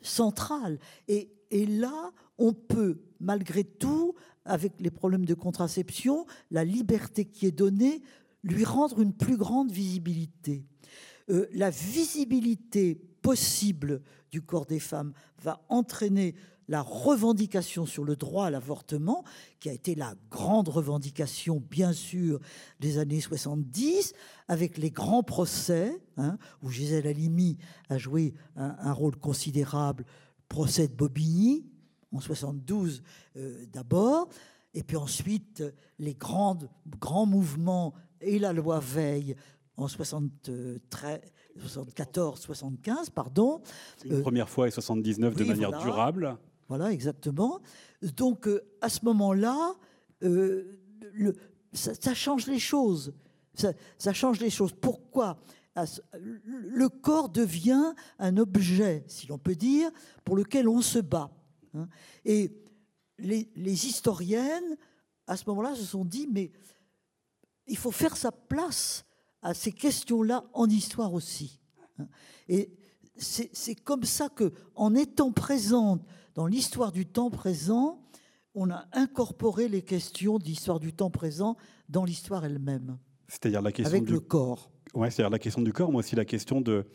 central. 0.00 0.78
Et, 1.08 1.35
et 1.50 1.66
là, 1.66 2.12
on 2.38 2.52
peut, 2.52 3.00
malgré 3.20 3.64
tout, 3.64 4.14
avec 4.44 4.74
les 4.80 4.90
problèmes 4.90 5.24
de 5.24 5.34
contraception, 5.34 6.26
la 6.50 6.64
liberté 6.64 7.24
qui 7.24 7.46
est 7.46 7.52
donnée, 7.52 8.02
lui 8.42 8.64
rendre 8.64 9.00
une 9.00 9.12
plus 9.12 9.36
grande 9.36 9.70
visibilité. 9.70 10.64
Euh, 11.30 11.46
la 11.52 11.70
visibilité 11.70 13.00
possible 13.22 14.02
du 14.30 14.42
corps 14.42 14.66
des 14.66 14.78
femmes 14.78 15.12
va 15.42 15.64
entraîner 15.68 16.34
la 16.68 16.82
revendication 16.82 17.86
sur 17.86 18.04
le 18.04 18.16
droit 18.16 18.46
à 18.46 18.50
l'avortement, 18.50 19.24
qui 19.60 19.68
a 19.68 19.72
été 19.72 19.94
la 19.94 20.14
grande 20.30 20.68
revendication, 20.68 21.62
bien 21.70 21.92
sûr, 21.92 22.40
des 22.80 22.98
années 22.98 23.20
70, 23.20 24.14
avec 24.48 24.76
les 24.78 24.90
grands 24.90 25.22
procès, 25.22 26.00
hein, 26.16 26.38
où 26.62 26.70
Gisèle 26.70 27.06
Halimi 27.06 27.56
a 27.88 27.98
joué 27.98 28.34
un, 28.56 28.76
un 28.80 28.92
rôle 28.92 29.16
considérable, 29.16 30.04
procès 30.48 30.88
de 30.88 30.94
Bobigny, 30.94 31.64
en 32.12 32.20
72 32.20 33.02
euh, 33.36 33.64
d'abord, 33.72 34.28
et 34.74 34.82
puis 34.82 34.96
ensuite 34.96 35.62
les 35.98 36.14
grands, 36.14 36.58
grands 37.00 37.26
mouvements 37.26 37.94
et 38.20 38.38
la 38.38 38.52
loi 38.52 38.80
Veil 38.80 39.36
en 39.76 39.88
73, 39.88 41.20
74, 41.58 42.40
75, 42.40 43.10
pardon. 43.10 43.60
Première 44.22 44.48
fois 44.48 44.68
et 44.68 44.70
79 44.70 45.34
de 45.34 45.44
manière 45.44 45.78
durable. 45.78 46.36
Voilà, 46.68 46.92
exactement. 46.92 47.60
Donc 48.16 48.48
euh, 48.48 48.64
à 48.80 48.88
ce 48.88 49.04
moment-là, 49.04 49.74
euh, 50.22 50.80
ça, 51.72 52.14
change 52.14 52.46
les 52.46 52.58
choses. 52.58 53.14
Ça, 53.54 53.72
ça, 53.98 54.12
change 54.12 54.40
les 54.40 54.50
choses. 54.50 54.72
Pourquoi? 54.72 55.38
Le 56.12 56.88
corps 56.88 57.28
devient 57.28 57.94
un 58.18 58.36
objet, 58.38 59.04
si 59.08 59.26
l'on 59.26 59.38
peut 59.38 59.54
dire, 59.54 59.90
pour 60.24 60.36
lequel 60.36 60.68
on 60.68 60.80
se 60.80 60.98
bat. 60.98 61.30
Hein. 61.74 61.88
Et 62.24 62.52
les, 63.18 63.86
historiennes, 63.86 64.76
à 65.26 65.36
ce 65.36 65.44
moment-là, 65.48 65.74
se 65.74 65.84
sont 65.84 66.04
dit, 66.04 66.28
mais 66.30 66.50
il 67.66 67.76
faut 67.76 67.90
faire 67.90 68.16
sa 68.16 68.32
place 68.32 69.04
à 69.42 69.54
ces 69.54 69.72
questions-là 69.72 70.44
en 70.54 70.68
histoire 70.68 71.12
aussi. 71.12 71.60
Hein. 71.98 72.08
Et 72.48 72.76
c'est 73.16 73.74
comme 73.74 74.04
ça 74.04 74.28
que, 74.28 74.52
en 74.74 74.94
étant 74.94 75.32
présente 75.32 76.04
dans 76.34 76.46
l'histoire 76.46 76.92
du 76.92 77.06
temps 77.06 77.30
présent, 77.30 78.02
on 78.54 78.70
a 78.70 78.86
incorporé 78.92 79.68
les 79.68 79.82
questions 79.82 80.38
d'histoire 80.38 80.80
du 80.80 80.92
temps 80.92 81.10
présent 81.10 81.56
dans 81.88 82.04
l'histoire 82.04 82.44
elle-même. 82.44 82.98
C'est-à-dire 83.28 83.62
la 83.62 83.72
question 83.72 83.92
avec 83.92 84.04
du 84.04 84.12
le 84.12 84.20
corps. 84.20 84.70
Ouais, 84.94 85.10
c'est-à-dire 85.10 85.30
la 85.30 85.38
question 85.38 85.62
du 85.62 85.72
corps, 85.72 85.90
mais 85.90 85.98
aussi 85.98 86.16
la 86.16 86.24
question 86.24 86.60
de, 86.60 86.86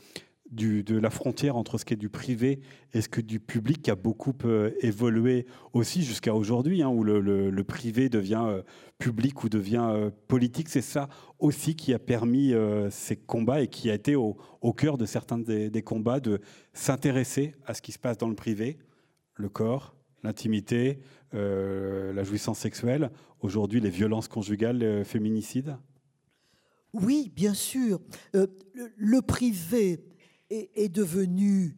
de 0.52 0.98
la 0.98 1.10
frontière 1.10 1.56
entre 1.56 1.78
ce 1.78 1.86
qui 1.86 1.94
est 1.94 1.98
du 1.98 2.10
privé 2.10 2.60
et 2.94 3.02
ce 3.02 3.08
que 3.08 3.22
du 3.22 3.40
public 3.40 3.82
qui 3.82 3.92
a 3.92 3.96
beaucoup 3.96 4.34
euh, 4.44 4.72
évolué 4.82 5.46
aussi 5.74 6.04
jusqu'à 6.04 6.36
aujourd'hui, 6.36 6.82
hein, 6.82 6.90
où 6.90 7.04
le, 7.04 7.22
le, 7.22 7.64
privé 7.64 8.10
devient 8.10 8.44
euh, 8.46 8.62
public 8.98 9.44
ou 9.44 9.50
devient 9.50 9.88
euh, 9.90 10.10
politique. 10.28 10.68
C'est 10.68 10.82
ça 10.82 11.08
aussi 11.40 11.76
qui 11.76 11.94
a 11.94 12.00
permis 12.00 12.54
ces 12.90 13.16
combats 13.16 13.62
et 13.62 13.68
qui 13.68 13.90
a 13.90 13.94
été 13.94 14.16
au, 14.16 14.38
au 14.62 14.74
cœur 14.74 14.98
de 14.98 15.06
certains 15.06 15.38
des, 15.38 15.70
des 15.70 15.82
combats 15.82 16.20
de 16.20 16.42
s'intéresser 16.74 17.56
à 17.66 17.74
ce 17.74 17.82
qui 17.82 17.92
se 17.92 18.00
passe 18.00 18.18
dans 18.18 18.28
le 18.28 18.36
privé, 18.36 18.78
le 19.36 19.50
corps, 19.50 19.96
l'intimité, 20.24 21.00
la 21.34 22.24
jouissance 22.24 22.60
sexuelle, 22.60 23.10
aujourd'hui 23.40 23.80
les 23.80 23.90
violences 23.90 24.28
conjugales, 24.28 25.04
féminicides. 25.04 25.78
Oui, 26.94 27.32
bien 27.36 27.54
sûr. 27.54 28.02
Euh, 28.36 28.48
le, 28.98 29.22
privé 29.22 30.04
est, 30.50 30.90
devenu 30.90 31.78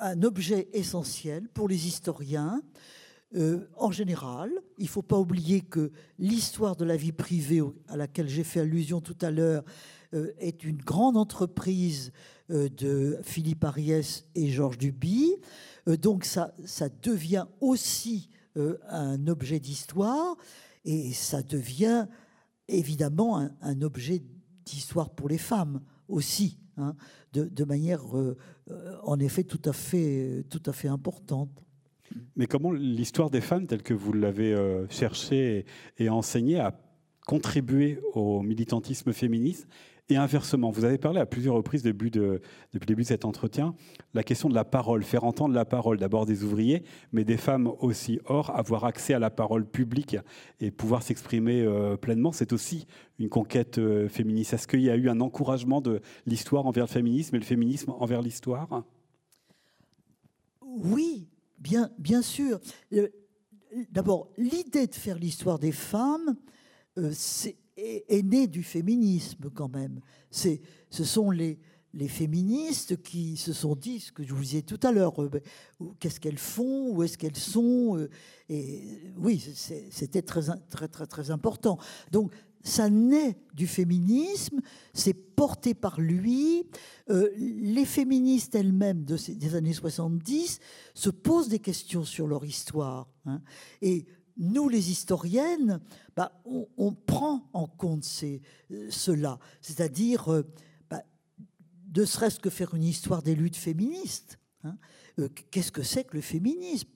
un 0.00 0.22
objet 0.22 0.68
essentiel 0.72 1.48
pour 1.48 1.68
les 1.68 1.86
historiens. 1.86 2.60
Euh, 3.34 3.66
en 3.76 3.90
général, 3.90 4.50
il 4.78 4.84
ne 4.84 4.88
faut 4.88 5.02
pas 5.02 5.18
oublier 5.18 5.62
que 5.62 5.90
l'histoire 6.18 6.76
de 6.76 6.84
la 6.84 6.96
vie 6.96 7.12
privée 7.12 7.62
à 7.88 7.96
laquelle 7.96 8.28
j'ai 8.28 8.44
fait 8.44 8.60
allusion 8.60 9.00
tout 9.00 9.16
à 9.22 9.30
l'heure 9.30 9.64
euh, 10.14 10.32
est 10.38 10.64
une 10.64 10.78
grande 10.78 11.16
entreprise 11.16 12.12
de 12.48 13.18
Philippe 13.24 13.64
Ariès 13.64 14.24
et 14.36 14.50
Georges 14.50 14.78
Duby. 14.78 15.34
donc 16.00 16.24
ça, 16.24 16.54
ça 16.64 16.88
devient 16.88 17.46
aussi 17.60 18.30
un 18.88 19.26
objet 19.26 19.58
d'histoire 19.58 20.36
et 20.84 21.12
ça 21.12 21.42
devient 21.42 22.06
évidemment 22.68 23.48
un, 23.60 23.82
objet 23.82 24.22
d'histoire 24.64 25.10
pour 25.10 25.28
les 25.28 25.38
femmes 25.38 25.80
aussi, 26.08 26.58
hein, 26.76 26.94
de, 27.32 27.64
manière 27.64 28.16
euh, 28.16 28.36
euh, 28.70 28.96
en 29.02 29.18
effet 29.18 29.44
tout 29.44 29.60
à 29.64 29.72
fait, 29.72 30.44
importante. 30.88 31.64
Mais 32.36 32.46
comment 32.46 32.72
l'histoire 32.72 33.30
des 33.30 33.40
femmes, 33.40 33.66
telle 33.66 33.82
que 33.82 33.94
vous 33.94 34.12
l'avez 34.12 34.54
euh, 34.54 34.88
cherchée 34.88 35.66
et 35.98 36.08
enseignée, 36.08 36.60
a 36.60 36.78
contribué 37.26 38.00
au 38.14 38.42
militantisme 38.42 39.12
féministe 39.12 39.66
et 40.08 40.16
inversement, 40.16 40.70
vous 40.70 40.84
avez 40.84 40.98
parlé 40.98 41.18
à 41.18 41.26
plusieurs 41.26 41.54
reprises 41.54 41.82
depuis, 41.82 42.12
de, 42.12 42.40
depuis 42.72 42.84
le 42.84 42.86
début 42.86 43.02
de 43.02 43.08
cet 43.08 43.24
entretien, 43.24 43.74
la 44.14 44.22
question 44.22 44.48
de 44.48 44.54
la 44.54 44.64
parole, 44.64 45.02
faire 45.02 45.24
entendre 45.24 45.54
la 45.54 45.64
parole 45.64 45.98
d'abord 45.98 46.26
des 46.26 46.44
ouvriers, 46.44 46.84
mais 47.12 47.24
des 47.24 47.36
femmes 47.36 47.72
aussi. 47.80 48.20
Or, 48.26 48.50
avoir 48.56 48.84
accès 48.84 49.14
à 49.14 49.18
la 49.18 49.30
parole 49.30 49.66
publique 49.66 50.16
et 50.60 50.70
pouvoir 50.70 51.02
s'exprimer 51.02 51.62
euh, 51.62 51.96
pleinement, 51.96 52.30
c'est 52.30 52.52
aussi 52.52 52.86
une 53.18 53.28
conquête 53.28 53.78
euh, 53.78 54.08
féministe. 54.08 54.52
Est-ce 54.52 54.68
qu'il 54.68 54.82
y 54.82 54.90
a 54.90 54.96
eu 54.96 55.08
un 55.08 55.20
encouragement 55.20 55.80
de 55.80 56.00
l'histoire 56.24 56.66
envers 56.66 56.84
le 56.84 56.90
féminisme 56.90 57.34
et 57.34 57.38
le 57.40 57.44
féminisme 57.44 57.90
envers 57.98 58.22
l'histoire? 58.22 58.84
Oui, 60.62 61.26
bien, 61.58 61.90
bien 61.98 62.22
sûr. 62.22 62.60
D'abord, 63.90 64.30
l'idée 64.36 64.86
de 64.86 64.94
faire 64.94 65.18
l'histoire 65.18 65.58
des 65.58 65.72
femmes, 65.72 66.36
euh, 66.98 67.10
c'est 67.12 67.56
est, 67.76 68.22
né 68.22 68.46
du 68.46 68.62
féminisme 68.62 69.50
quand 69.54 69.68
même. 69.68 70.00
C'est, 70.30 70.60
ce 70.90 71.04
sont 71.04 71.30
les, 71.30 71.58
les 71.94 72.08
féministes 72.08 73.02
qui 73.02 73.36
se 73.36 73.52
sont 73.52 73.74
dit 73.74 74.00
ce 74.00 74.12
que 74.12 74.22
je 74.22 74.34
vous 74.34 74.42
disais 74.42 74.62
tout 74.62 74.80
à 74.82 74.92
l'heure. 74.92 75.22
Euh, 75.22 75.28
ben, 75.28 75.40
qu'est-ce 75.98 76.20
qu'elles 76.20 76.38
font 76.38 76.90
Où 76.90 77.02
est-ce 77.02 77.18
qu'elles 77.18 77.36
sont 77.36 77.98
euh, 77.98 78.08
Et 78.48 79.12
oui, 79.16 79.42
c'était 79.90 80.22
très, 80.22 80.42
très, 80.70 80.88
très, 80.88 81.06
très 81.06 81.30
important. 81.30 81.78
Donc, 82.12 82.32
ça 82.66 82.90
naît 82.90 83.38
du 83.54 83.66
féminisme, 83.66 84.60
c'est 84.92 85.14
porté 85.14 85.72
par 85.72 86.00
lui. 86.00 86.66
Euh, 87.10 87.30
les 87.36 87.84
féministes 87.84 88.54
elles-mêmes 88.56 89.04
de 89.04 89.16
ces, 89.16 89.36
des 89.36 89.54
années 89.54 89.72
70 89.72 90.58
se 90.92 91.10
posent 91.10 91.48
des 91.48 91.60
questions 91.60 92.04
sur 92.04 92.26
leur 92.26 92.44
histoire. 92.44 93.08
Hein, 93.24 93.40
et 93.82 94.06
nous, 94.38 94.68
les 94.68 94.90
historiennes, 94.90 95.80
bah, 96.14 96.32
on, 96.44 96.92
prend 96.92 97.48
en 97.52 97.66
compte 97.66 98.04
ces, 98.04 98.42
euh, 98.70 98.88
cela, 98.90 99.38
c'est-à-dire, 99.60 100.32
euh, 100.32 100.42
bah, 100.90 101.02
ne 101.94 102.04
serait-ce 102.04 102.40
que 102.40 102.50
faire 102.50 102.74
une 102.74 102.84
histoire 102.84 103.22
des 103.22 103.34
luttes 103.34 103.56
féministes. 103.56 104.38
Hein. 104.64 104.76
Euh, 105.18 105.28
qu'est-ce 105.50 105.72
que 105.72 105.82
c'est 105.82 106.04
que 106.04 106.16
le 106.16 106.20
féminisme? 106.20 106.88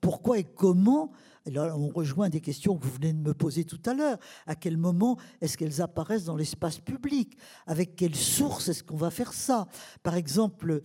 Pourquoi, 0.00 0.38
et 0.38 0.44
comment? 0.44 1.12
Là, 1.46 1.76
on 1.76 1.88
rejoint 1.88 2.30
des 2.30 2.40
questions 2.40 2.76
que 2.76 2.84
vous 2.84 2.94
venez 2.94 3.12
de 3.12 3.18
me 3.18 3.34
poser 3.34 3.64
tout 3.64 3.80
à 3.84 3.94
l'heure. 3.94 4.18
À 4.46 4.56
quel 4.56 4.76
moment 4.76 5.18
est-ce 5.40 5.58
qu'elles 5.58 5.82
apparaissent 5.82 6.24
dans 6.24 6.36
l'espace 6.36 6.78
public? 6.78 7.36
Avec 7.66 7.96
quelle 7.96 8.16
source 8.16 8.68
est-ce 8.68 8.82
qu'on 8.82 8.96
va 8.96 9.10
faire 9.10 9.34
ça? 9.34 9.68
Par 10.02 10.16
exemple, 10.16 10.80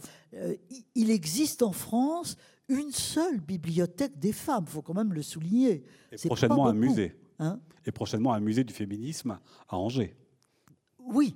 il 0.96 1.12
existe 1.12 1.64
en 1.64 1.72
France 1.72 2.36
une 2.70 2.92
seule 2.92 3.40
bibliothèque 3.40 4.18
des 4.20 4.32
femmes, 4.32 4.66
il 4.68 4.72
faut 4.72 4.82
quand 4.82 4.94
même 4.94 5.14
le 5.14 5.22
souligner. 5.22 5.84
Et 6.12 6.28
prochainement 6.28 6.68
un 6.68 6.74
musée. 6.74 7.16
Hein 7.40 7.60
et 7.86 7.92
prochainement 7.92 8.34
un 8.34 8.40
musée 8.40 8.64
du 8.64 8.74
féminisme 8.74 9.40
à 9.68 9.78
Angers. 9.78 10.16
Oui, 11.00 11.36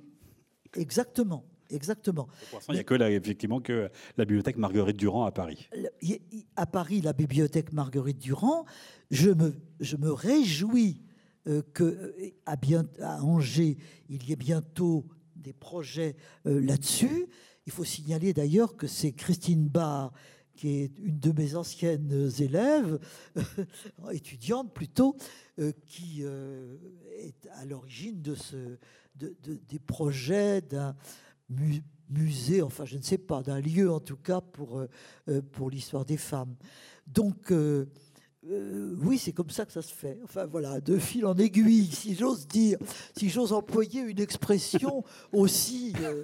exactement. 0.76 1.44
Exactement. 1.70 2.28
il 2.68 2.74
n'y 2.74 2.80
a 2.80 2.84
que 2.84 2.94
effectivement 2.94 3.60
que 3.60 3.90
la 4.18 4.24
bibliothèque 4.26 4.58
Marguerite 4.58 4.98
Durand 4.98 5.24
à 5.24 5.32
Paris. 5.32 5.68
À 6.56 6.66
Paris, 6.66 7.00
la 7.00 7.14
bibliothèque 7.14 7.72
Marguerite 7.72 8.18
Durand, 8.18 8.66
je 9.10 9.30
me, 9.30 9.54
je 9.80 9.96
me 9.96 10.12
réjouis 10.12 11.02
euh, 11.48 11.62
que 11.72 11.84
euh, 11.84 12.30
à, 12.46 12.56
bien, 12.56 12.84
à 13.00 13.22
Angers, 13.24 13.78
il 14.08 14.28
y 14.28 14.32
ait 14.32 14.36
bientôt 14.36 15.06
des 15.36 15.54
projets 15.54 16.16
euh, 16.46 16.60
là-dessus. 16.60 17.26
Il 17.66 17.72
faut 17.72 17.84
signaler 17.84 18.34
d'ailleurs 18.34 18.76
que 18.76 18.86
c'est 18.86 19.12
Christine 19.12 19.66
Barr 19.66 20.12
qui 20.54 20.82
est 20.82 20.98
une 20.98 21.18
de 21.18 21.32
mes 21.32 21.56
anciennes 21.56 22.30
élèves, 22.38 22.98
étudiante 24.12 24.72
plutôt, 24.72 25.16
euh, 25.58 25.72
qui 25.86 26.20
euh, 26.22 26.76
est 27.18 27.48
à 27.52 27.64
l'origine 27.64 28.22
de 28.22 28.34
ce, 28.34 28.78
des 29.16 29.78
projets 29.78 30.60
d'un 30.60 30.96
musée, 32.08 32.62
enfin 32.62 32.84
je 32.84 32.96
ne 32.96 33.02
sais 33.02 33.18
pas, 33.18 33.42
d'un 33.42 33.60
lieu 33.60 33.90
en 33.90 34.00
tout 34.00 34.16
cas 34.16 34.40
pour, 34.40 34.80
euh, 35.28 35.42
pour 35.52 35.70
l'histoire 35.70 36.04
des 36.04 36.16
femmes. 36.16 36.54
Donc 37.06 37.52
euh, 38.50 38.94
oui, 39.02 39.16
c'est 39.16 39.32
comme 39.32 39.48
ça 39.48 39.64
que 39.64 39.72
ça 39.72 39.80
se 39.80 39.92
fait. 39.92 40.18
Enfin 40.22 40.44
voilà, 40.44 40.80
de 40.80 40.98
fil 40.98 41.24
en 41.24 41.34
aiguille, 41.34 41.86
si 41.86 42.14
j'ose 42.14 42.46
dire, 42.46 42.78
si 43.16 43.30
j'ose 43.30 43.52
employer 43.52 44.02
une 44.02 44.20
expression 44.20 45.02
aussi. 45.32 45.94
Euh, 46.02 46.22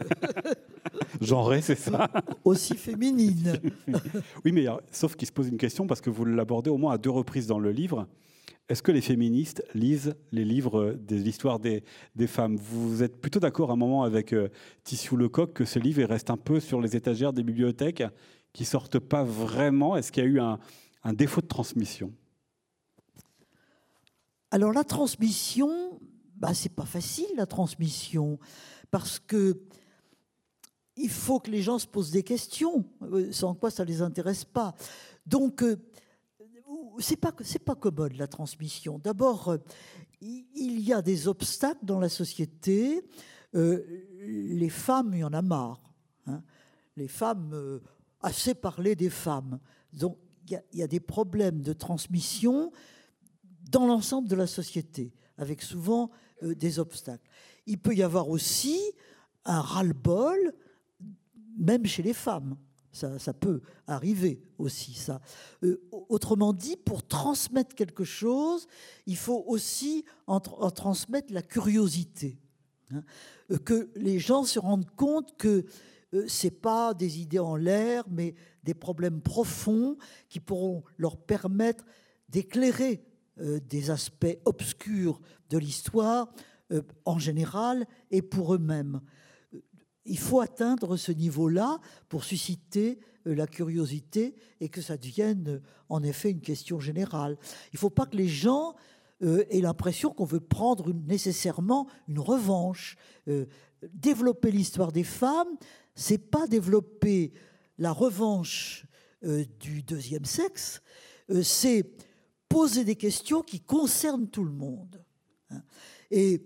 Genrée, 1.20 1.62
c'est 1.62 1.78
ça 1.78 2.08
Aussi 2.44 2.76
féminine. 2.76 3.58
oui, 4.44 4.52
mais 4.52 4.66
sauf 4.90 5.16
qu'il 5.16 5.26
se 5.26 5.32
pose 5.32 5.48
une 5.48 5.56
question, 5.56 5.86
parce 5.86 6.00
que 6.02 6.10
vous 6.10 6.26
l'abordez 6.26 6.68
au 6.68 6.76
moins 6.76 6.92
à 6.92 6.98
deux 6.98 7.10
reprises 7.10 7.46
dans 7.46 7.58
le 7.58 7.72
livre. 7.72 8.06
Est-ce 8.68 8.82
que 8.82 8.92
les 8.92 9.00
féministes 9.00 9.64
lisent 9.74 10.14
les 10.30 10.44
livres 10.44 10.96
de 11.00 11.16
l'histoire 11.16 11.58
des, 11.58 11.82
des, 12.14 12.26
femmes? 12.26 12.56
Vous 12.56 13.02
êtes 13.02 13.20
plutôt 13.20 13.40
d'accord 13.40 13.70
à 13.70 13.72
un 13.72 13.76
moment 13.76 14.04
avec 14.04 14.32
euh, 14.32 14.48
Tissou 14.84 15.16
Lecoq 15.16 15.54
que 15.54 15.64
ce 15.64 15.78
livre 15.78 16.04
reste 16.04 16.30
un 16.30 16.36
peu 16.36 16.60
sur 16.60 16.80
les 16.80 16.94
étagères 16.96 17.32
des 17.32 17.42
bibliothèques, 17.42 18.04
qui 18.52 18.64
sortent 18.64 18.98
pas 18.98 19.24
vraiment? 19.24 19.96
Est-ce 19.96 20.12
qu'il 20.12 20.22
y 20.22 20.26
a 20.26 20.28
eu 20.28 20.38
un, 20.38 20.58
un 21.02 21.12
défaut 21.12 21.40
de 21.40 21.46
transmission 21.46 22.12
Alors 24.50 24.72
la 24.72 24.84
transmission, 24.84 26.00
bah, 26.36 26.54
c'est 26.54 26.74
pas 26.74 26.86
facile 26.86 27.28
la 27.36 27.46
transmission, 27.46 28.38
parce 28.90 29.18
que 29.18 29.60
il 30.96 31.08
faut 31.08 31.40
que 31.40 31.50
les 31.50 31.62
gens 31.62 31.78
se 31.78 31.86
posent 31.86 32.10
des 32.10 32.22
questions, 32.22 32.84
euh, 33.02 33.32
sans 33.32 33.54
quoi 33.54 33.70
ça 33.70 33.84
les 33.84 34.02
intéresse 34.02 34.44
pas. 34.44 34.74
Donc 35.26 35.62
euh, 35.62 35.76
c'est 36.98 37.16
pas 37.16 37.32
pas 37.64 37.74
commode 37.74 38.14
la 38.14 38.26
transmission. 38.26 38.98
D'abord, 38.98 39.48
euh, 39.48 39.58
il 40.20 40.80
y 40.80 40.92
a 40.92 41.00
des 41.00 41.28
obstacles 41.28 41.84
dans 41.84 41.98
la 41.98 42.10
société. 42.10 43.02
les 43.54 44.68
femmes, 44.68 45.12
il 45.14 45.20
y 45.20 45.24
en 45.24 45.32
a 45.32 45.40
marre. 45.40 45.80
Hein. 46.26 46.42
Les 46.96 47.08
femmes, 47.08 47.80
assez 48.20 48.54
parlé 48.54 48.94
des 48.94 49.08
femmes. 49.08 49.58
Il 50.50 50.78
y, 50.78 50.82
a 50.82 50.86
des 50.86 51.00
problèmes 51.00 51.62
de 51.62 51.72
transmission 51.72 52.72
dans 53.70 53.86
l'ensemble 53.86 54.28
de 54.28 54.34
la 54.34 54.46
société, 54.46 55.12
avec 55.36 55.62
souvent 55.62 56.10
euh, 56.42 56.54
des 56.54 56.78
obstacles. 56.78 57.28
Il 57.66 57.78
peut 57.78 57.94
y 57.94 58.02
avoir 58.02 58.28
aussi 58.28 58.78
un 59.44 59.60
ras-le-bol, 59.60 60.54
même 61.58 61.86
chez 61.86 62.02
les 62.02 62.14
femmes. 62.14 62.56
Ça, 62.92 63.32
peut 63.32 63.60
arriver 63.86 64.42
aussi, 64.58 64.94
ça. 64.94 65.20
Euh, 65.62 65.80
autrement 66.08 66.52
dit, 66.52 66.76
pour 66.76 67.06
transmettre 67.06 67.76
quelque 67.76 68.02
chose, 68.02 68.66
il 69.06 69.16
faut 69.16 69.44
aussi 69.46 70.04
en, 70.26 70.40
transmettre 70.40 71.32
la 71.32 71.42
curiosité. 71.42 72.40
Hein. 72.90 73.04
Euh, 73.52 73.58
que 73.58 73.90
les 73.94 74.18
gens 74.18 74.42
se 74.42 74.58
rendent 74.58 74.90
compte 74.96 75.36
que 75.36 75.64
ce 76.12 76.46
n'est 76.46 76.50
pas 76.50 76.94
des 76.94 77.20
idées 77.20 77.38
en 77.38 77.56
l'air, 77.56 78.04
mais 78.10 78.34
des 78.64 78.74
problèmes 78.74 79.20
profonds 79.20 79.96
qui 80.28 80.40
pourront 80.40 80.82
leur 80.96 81.16
permettre 81.16 81.84
d'éclairer 82.28 83.04
euh, 83.40 83.60
des 83.60 83.90
aspects 83.90 84.38
obscurs 84.44 85.20
de 85.50 85.58
l'histoire 85.58 86.28
euh, 86.72 86.82
en 87.04 87.18
général 87.18 87.86
et 88.10 88.22
pour 88.22 88.54
eux-mêmes. 88.54 89.00
Il 90.04 90.18
faut 90.18 90.40
atteindre 90.40 90.96
ce 90.96 91.10
niveau-là 91.10 91.80
pour 92.08 92.22
susciter 92.22 93.00
euh, 93.26 93.34
la 93.34 93.48
curiosité 93.48 94.36
et 94.60 94.68
que 94.68 94.80
ça 94.80 94.96
devienne 94.96 95.48
euh, 95.48 95.62
en 95.88 96.02
effet 96.02 96.30
une 96.30 96.40
question 96.40 96.78
générale. 96.78 97.36
Il 97.72 97.76
ne 97.76 97.78
faut 97.80 97.90
pas 97.90 98.06
que 98.06 98.16
les 98.16 98.28
gens 98.28 98.74
aient 99.22 99.60
l'impression 99.60 100.14
qu'on 100.14 100.24
veut 100.24 100.40
prendre 100.40 100.94
nécessairement 100.94 101.86
une 102.08 102.20
revanche. 102.20 102.96
développer 103.92 104.50
l'histoire 104.50 104.92
des 104.92 105.04
femmes, 105.04 105.58
c'est 106.00 106.18
pas 106.18 106.46
développer 106.46 107.32
la 107.78 107.92
revanche 107.92 108.86
du 109.22 109.82
deuxième 109.82 110.24
sexe, 110.24 110.80
c'est 111.42 111.84
poser 112.48 112.84
des 112.84 112.96
questions 112.96 113.42
qui 113.42 113.60
concernent 113.60 114.28
tout 114.28 114.44
le 114.44 114.52
monde. 114.52 115.04
Hein. 115.50 115.62
Et 116.10 116.42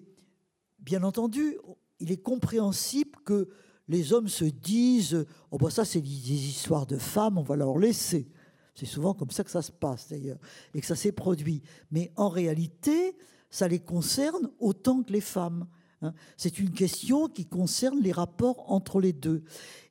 bien 0.80 1.04
entendu, 1.04 1.56
il 2.00 2.10
est 2.10 2.20
compréhensible 2.20 3.18
que 3.24 3.48
les 3.86 4.12
hommes 4.12 4.28
se 4.28 4.44
disent 4.44 5.24
Oh, 5.50 5.58
ben 5.58 5.70
ça, 5.70 5.84
c'est 5.84 6.00
des 6.00 6.08
histoires 6.08 6.86
de 6.86 6.98
femmes, 6.98 7.38
on 7.38 7.42
va 7.42 7.54
leur 7.54 7.78
laisser. 7.78 8.28
C'est 8.74 8.86
souvent 8.86 9.14
comme 9.14 9.30
ça 9.30 9.44
que 9.44 9.50
ça 9.50 9.62
se 9.62 9.72
passe 9.72 10.08
d'ailleurs, 10.08 10.38
et 10.74 10.80
que 10.80 10.86
ça 10.86 10.96
s'est 10.96 11.12
produit. 11.12 11.62
Mais 11.92 12.12
en 12.16 12.28
réalité, 12.28 13.16
ça 13.50 13.68
les 13.68 13.78
concerne 13.78 14.50
autant 14.58 15.04
que 15.04 15.12
les 15.12 15.20
femmes. 15.20 15.68
Hein. 16.04 16.14
C'est 16.36 16.58
une 16.58 16.70
question 16.70 17.28
qui 17.28 17.46
concerne 17.46 18.00
les 18.00 18.12
rapports 18.12 18.70
entre 18.70 19.00
les 19.00 19.12
deux. 19.12 19.42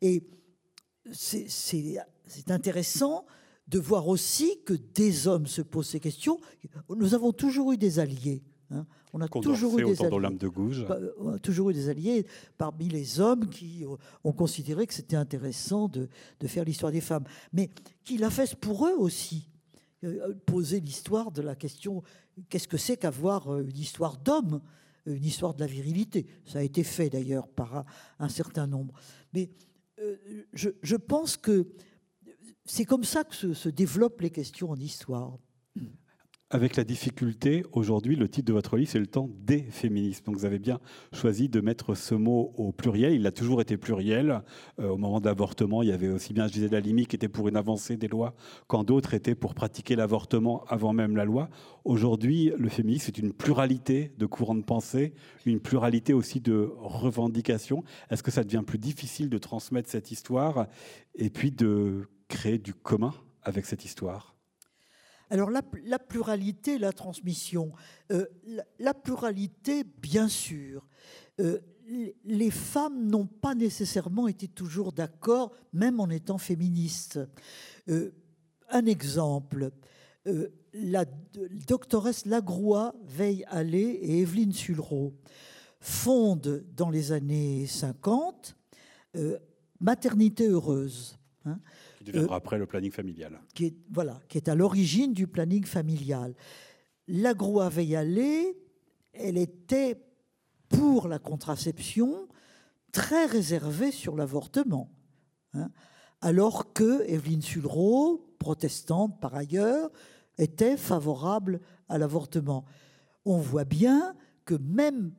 Et 0.01 0.23
c'est 1.11 1.99
intéressant 2.47 3.25
de 3.67 3.79
voir 3.79 4.07
aussi 4.07 4.59
que 4.65 4.73
des 4.73 5.27
hommes 5.27 5.47
se 5.47 5.61
posent 5.61 5.89
ces 5.89 5.99
questions. 5.99 6.39
Nous 6.89 7.13
avons 7.13 7.31
toujours 7.31 7.71
eu 7.73 7.77
des 7.77 7.99
alliés. 7.99 8.43
Hein. 8.69 8.85
On 9.13 9.21
a 9.21 9.27
toujours 9.27 9.77
eu 9.79 9.83
des 9.83 10.03
alliés. 10.03 10.37
de 10.37 10.47
gouge. 10.47 10.85
Bah, 10.87 10.97
on 11.19 11.29
a 11.29 11.39
toujours 11.39 11.69
eu 11.69 11.73
des 11.73 11.89
alliés 11.89 12.25
parmi 12.57 12.87
les 12.87 13.19
hommes 13.19 13.47
qui 13.49 13.85
ont 14.23 14.31
considéré 14.31 14.87
que 14.87 14.93
c'était 14.93 15.15
intéressant 15.15 15.87
de, 15.87 16.09
de, 16.39 16.47
faire 16.47 16.63
l'histoire 16.63 16.91
des 16.91 17.01
femmes, 17.01 17.25
mais 17.51 17.69
qui 18.03 18.17
l'a 18.17 18.29
fait 18.29 18.55
pour 18.55 18.87
eux 18.87 18.95
aussi. 18.97 19.49
Euh, 20.03 20.33
poser 20.45 20.81
l'histoire 20.81 21.31
de 21.31 21.41
la 21.41 21.55
question 21.55 22.03
qu'est-ce 22.49 22.67
que 22.67 22.77
c'est 22.77 22.97
qu'avoir 22.97 23.53
euh, 23.53 23.61
une 23.61 23.77
histoire 23.77 24.17
d'homme, 24.17 24.61
une 25.05 25.23
histoire 25.23 25.53
de 25.53 25.59
la 25.59 25.67
virilité. 25.67 26.25
Ça 26.45 26.59
a 26.59 26.61
été 26.61 26.83
fait 26.83 27.09
d'ailleurs 27.09 27.47
par 27.47 27.85
un, 28.19 28.29
certain 28.29 28.67
nombre. 28.67 28.93
Mais 29.33 29.49
euh, 29.99 30.15
je, 30.53 30.69
je 30.81 30.95
pense 30.95 31.37
que 31.37 31.67
c'est 32.65 32.85
comme 32.85 33.03
ça 33.03 33.23
que 33.23 33.53
se, 33.53 33.69
développent 33.69 34.21
les 34.21 34.29
questions 34.29 34.69
en 34.69 34.79
histoire. 34.79 35.37
Avec 36.53 36.75
la 36.75 36.83
difficulté, 36.83 37.65
aujourd'hui, 37.71 38.15
le 38.15 38.29
titre 38.29 38.45
de 38.45 38.53
votre 38.53 38.77
livre, 38.77 38.91
c'est 38.91 38.99
le 38.99 39.07
temps 39.07 39.27
des 39.39 39.63
féminismes. 39.63 40.25
Donc 40.25 40.37
vous 40.37 40.45
avez 40.45 40.59
bien 40.59 40.79
choisi 41.11 41.49
de 41.49 41.59
mettre 41.61 41.95
ce 41.95 42.13
mot 42.13 42.53
au 42.57 42.71
pluriel. 42.71 43.13
Il 43.13 43.25
a 43.25 43.31
toujours 43.31 43.59
été 43.59 43.75
pluriel. 43.75 44.43
Euh, 44.79 44.89
au 44.89 44.97
moment 44.97 45.19
de 45.19 45.25
l'avortement, 45.25 45.81
il 45.81 45.89
y 45.89 45.91
avait 45.91 46.09
aussi 46.09 46.31
bien, 46.31 46.45
la 46.69 46.79
limite 46.79 47.07
qui 47.07 47.15
était 47.15 47.27
pour 47.27 47.47
une 47.47 47.57
avancée 47.57 47.97
des 47.97 48.07
lois, 48.07 48.35
quand 48.67 48.83
d'autres 48.83 49.15
étaient 49.15 49.33
pour 49.33 49.55
pratiquer 49.55 49.95
l'avortement 49.95 50.63
avant 50.67 50.93
même 50.93 51.15
la 51.15 51.25
loi. 51.25 51.49
Aujourd'hui, 51.85 52.53
le 52.55 52.69
féminisme, 52.69 53.05
c'est 53.07 53.17
une 53.17 53.33
pluralité 53.33 54.13
de 54.19 54.27
courants 54.27 54.53
de 54.53 54.61
pensée, 54.61 55.15
une 55.47 55.59
pluralité 55.59 56.13
aussi 56.13 56.39
de 56.39 56.71
revendications. 56.77 57.83
Est-ce 58.11 58.21
que 58.21 58.29
ça 58.29 58.43
devient 58.43 58.61
plus 58.63 58.77
difficile 58.77 59.27
de 59.27 59.39
transmettre 59.39 59.89
cette 59.89 60.11
histoire 60.11 60.67
et 61.15 61.31
puis 61.31 61.49
de 61.49 62.07
créer 62.27 62.59
du 62.59 62.75
commun 62.75 63.15
avec 63.41 63.65
cette 63.65 63.85
histoire? 63.85 64.32
Alors 65.33 65.49
la, 65.49 65.63
pluralité, 65.97 66.77
la 66.77 66.93
transmission, 66.93 67.71
euh, 68.11 68.27
la, 68.77 68.93
pluralité, 68.93 69.83
bien 69.83 70.27
sûr. 70.27 70.87
Euh, 71.39 71.59
les 72.23 72.51
femmes 72.51 73.07
n'ont 73.07 73.25
pas 73.25 73.55
nécessairement 73.55 74.27
été 74.27 74.47
toujours 74.47 74.91
d'accord, 74.91 75.51
même 75.73 75.99
en 75.99 76.11
étant 76.11 76.37
féministes. 76.37 77.19
Euh, 77.89 78.11
un 78.69 78.85
exemple, 78.85 79.71
la 80.71 81.05
doctoresse 81.67 82.27
Lagroix 82.27 82.93
Veille-Allais 83.03 83.79
et 84.01 84.21
Evelyne 84.21 84.53
Sulro 84.53 85.15
fondent 85.79 86.63
dans 86.75 86.91
les 86.91 87.11
années 87.11 87.65
50 87.65 88.55
Maternité 89.79 90.47
heureuse. 90.47 91.17
Hein, 91.45 91.59
qui 92.03 92.11
deviendra 92.11 92.35
après 92.35 92.57
le 92.57 92.65
planning 92.65 92.91
familial. 92.91 93.39
Qui 93.53 93.65
est, 93.65 93.75
voilà, 93.89 94.19
qui 94.27 94.37
est 94.37 94.49
à 94.49 94.55
l'origine 94.55 95.13
du 95.13 95.27
planning 95.27 95.65
familial. 95.65 96.35
L'agroaveillale, 97.07 98.53
elle 99.13 99.37
était 99.37 100.01
pour 100.69 101.07
la 101.07 101.19
contraception 101.19 102.27
très 102.91 103.25
réservée 103.25 103.91
sur 103.91 104.15
l'avortement. 104.15 104.91
Hein, 105.53 105.69
alors 106.21 106.73
que 106.73 107.03
Evelyne 107.09 107.41
Sulro, 107.41 108.35
protestante 108.39 109.19
par 109.19 109.35
ailleurs, 109.35 109.91
était 110.37 110.77
favorable 110.77 111.59
à 111.89 111.97
l'avortement. 111.97 112.65
On 113.25 113.37
voit 113.37 113.65
bien 113.65 114.15
que 114.45 114.55
même 114.55 115.13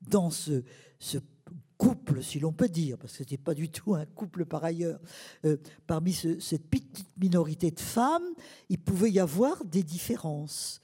dans 0.00 0.30
ce, 0.30 0.64
ce 0.98 1.18
couple, 1.80 2.22
si 2.22 2.38
l'on 2.38 2.52
peut 2.52 2.68
dire, 2.68 2.98
parce 2.98 3.12
que 3.12 3.18
ce 3.18 3.22
n'était 3.22 3.38
pas 3.38 3.54
du 3.54 3.70
tout 3.70 3.94
un 3.94 4.04
couple 4.04 4.44
par 4.44 4.62
ailleurs, 4.64 5.00
euh, 5.46 5.56
parmi 5.86 6.12
cette 6.12 6.68
petite 6.68 7.06
minorité 7.16 7.70
de 7.70 7.80
femmes, 7.80 8.34
il 8.68 8.78
pouvait 8.78 9.10
y 9.10 9.18
avoir 9.18 9.64
des 9.64 9.82
différences. 9.82 10.82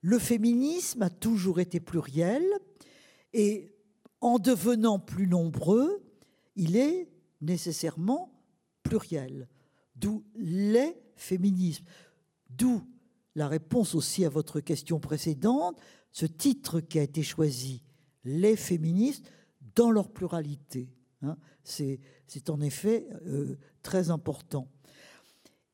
Le 0.00 0.18
féminisme 0.18 1.02
a 1.02 1.10
toujours 1.10 1.60
été 1.60 1.78
pluriel 1.78 2.42
et 3.32 3.76
en 4.20 4.40
devenant 4.40 4.98
plus 4.98 5.28
nombreux, 5.28 6.02
il 6.56 6.76
est 6.76 7.08
nécessairement 7.40 8.32
pluriel. 8.82 9.48
D'où 9.94 10.24
les 10.34 10.96
féminismes. 11.14 11.84
D'où 12.50 12.82
la 13.36 13.46
réponse 13.46 13.94
aussi 13.94 14.24
à 14.24 14.30
votre 14.30 14.58
question 14.58 14.98
précédente, 14.98 15.80
ce 16.10 16.26
titre 16.26 16.80
qui 16.80 16.98
a 16.98 17.02
été 17.02 17.22
choisi, 17.22 17.82
les 18.24 18.56
féministes, 18.56 19.30
dans 19.74 19.90
leur 19.90 20.10
pluralité. 20.10 20.88
Hein. 21.22 21.36
C'est 21.62 22.00
en 22.48 22.60
effet 22.60 23.06
euh, 23.26 23.56
très 23.82 24.10
important. 24.10 24.68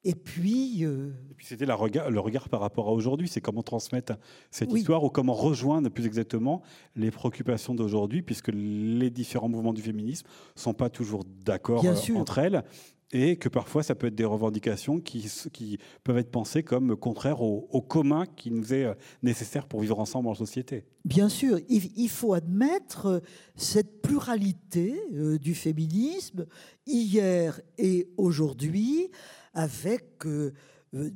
Et 0.03 0.15
puis, 0.15 0.87
euh, 0.87 1.11
puis 1.37 1.45
c'était 1.45 1.67
le 1.67 1.75
regard 1.75 2.49
par 2.49 2.61
rapport 2.61 2.89
à 2.89 2.93
aujourd'hui, 2.93 3.29
c'est 3.29 3.43
comment 3.43 3.63
transmettre 3.63 4.15
cette 4.51 4.73
histoire 4.73 5.05
ou 5.05 5.11
comment 5.11 5.35
rejoindre 5.35 5.91
plus 5.91 6.07
exactement 6.07 6.63
les 6.97 7.11
préoccupations 7.11 7.75
d'aujourd'hui, 7.75 8.23
puisque 8.23 8.51
les 8.55 9.11
différents 9.11 9.51
mouvements 9.51 9.75
du 9.75 9.83
féminisme 9.83 10.27
ne 10.57 10.61
sont 10.61 10.73
pas 10.73 10.89
toujours 10.89 11.25
d'accord 11.45 11.85
euh, 11.85 12.15
entre 12.15 12.39
elles 12.39 12.65
et 13.13 13.37
que 13.37 13.49
parfois 13.49 13.83
ça 13.83 13.95
peut 13.95 14.07
être 14.07 14.15
des 14.15 14.25
revendications 14.25 15.01
qui, 15.01 15.79
peuvent 16.05 16.19
être 16.19 16.31
pensées 16.31 16.63
comme 16.63 16.97
contraires 16.97 17.43
au, 17.43 17.81
commun 17.83 18.25
qui 18.37 18.51
nous 18.51 18.73
est 18.73 18.85
euh, 18.85 18.95
nécessaire 19.23 19.67
pour 19.67 19.81
vivre 19.81 19.99
ensemble 19.99 20.29
en 20.29 20.35
société. 20.35 20.85
Bien 21.05 21.29
sûr, 21.29 21.59
il, 21.69 22.09
faut 22.09 22.35
admettre 22.35 23.07
euh, 23.07 23.21
cette 23.57 24.03
pluralité 24.03 25.01
euh, 25.15 25.39
du 25.39 25.55
féminisme 25.55 26.47
hier 26.87 27.61
et 27.79 28.09
aujourd'hui 28.17 29.11
avec 29.55 30.25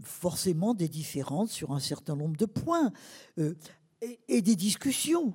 forcément 0.02 0.74
des 0.74 0.88
différences 0.88 1.50
sur 1.50 1.72
un 1.72 1.80
certain 1.80 2.16
nombre 2.16 2.36
de 2.36 2.46
points 2.46 2.92
et, 3.38 4.18
et 4.28 4.42
des 4.42 4.56
discussions. 4.56 5.34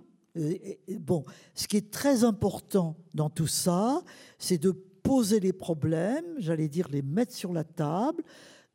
Bon, 0.99 1.23
ce 1.55 1.67
qui 1.67 1.77
est 1.77 1.91
très 1.91 2.23
important 2.23 2.97
dans 3.13 3.29
tout 3.29 3.47
ça, 3.47 4.01
c'est 4.37 4.57
de 4.57 4.71
poser 5.03 5.39
les 5.39 5.53
problèmes, 5.53 6.25
j'allais 6.37 6.67
dire 6.67 6.87
les 6.89 7.01
mettre 7.01 7.33
sur 7.33 7.53
la 7.53 7.63
table, 7.63 8.23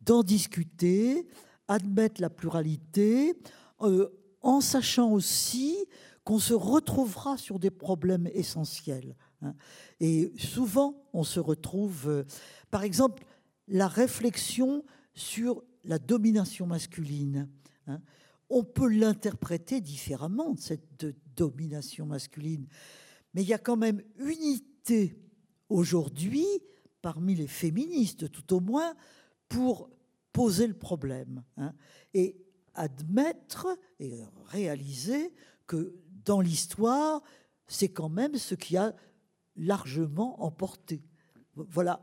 d'en 0.01 0.23
discuter, 0.23 1.27
admettre 1.69 2.21
la 2.21 2.31
pluralité, 2.31 3.35
euh, 3.83 4.09
en 4.43 4.61
sachant 4.61 5.11
aussi 5.11 5.77
qu'on 6.25 6.39
se 6.39 6.55
retrouvera 6.55 7.37
sur 7.37 7.59
des 7.59 7.71
problèmes 7.71 8.29
essentiels. 8.33 9.17
Hein. 9.43 9.55
Et 10.01 10.33
souvent, 10.39 11.03
on 11.13 11.25
se 11.25 11.41
retrouve, 11.41 12.09
euh, 12.09 12.25
par 12.71 12.83
exemple, 12.83 13.25
la 13.69 13.89
réflexion 13.89 14.85
sur 15.15 15.63
la 15.85 15.99
domination 15.99 16.67
masculine. 16.67 17.49
Hein. 17.87 18.01
On 18.51 18.63
peut 18.63 18.89
l'interpréter 18.89 19.81
différemment, 19.81 20.55
cette 20.57 21.07
domination 21.37 22.07
masculine, 22.07 22.67
mais 23.33 23.43
il 23.43 23.49
y 23.49 23.55
a 23.55 23.59
quand 23.59 23.77
même 23.77 24.03
unité 24.19 25.17
aujourd'hui, 25.75 26.47
parmi 27.03 27.35
les 27.35 27.49
féministes 27.49 28.31
tout 28.31 28.55
au 28.55 28.61
moins, 28.61 28.95
pour 29.49 29.91
poser 30.33 30.67
le 30.67 30.75
problème 30.75 31.43
hein, 31.57 31.75
et 32.15 32.37
admettre 32.75 33.67
et 33.99 34.23
réaliser 34.47 35.33
que 35.67 35.95
dans 36.25 36.41
l'histoire, 36.41 37.23
c'est 37.67 37.89
quand 37.89 38.09
même 38.09 38.37
ce 38.37 38.55
qui 38.55 38.77
a 38.77 38.95
largement 39.57 40.43
emporté. 40.43 41.05
Voilà 41.55 42.01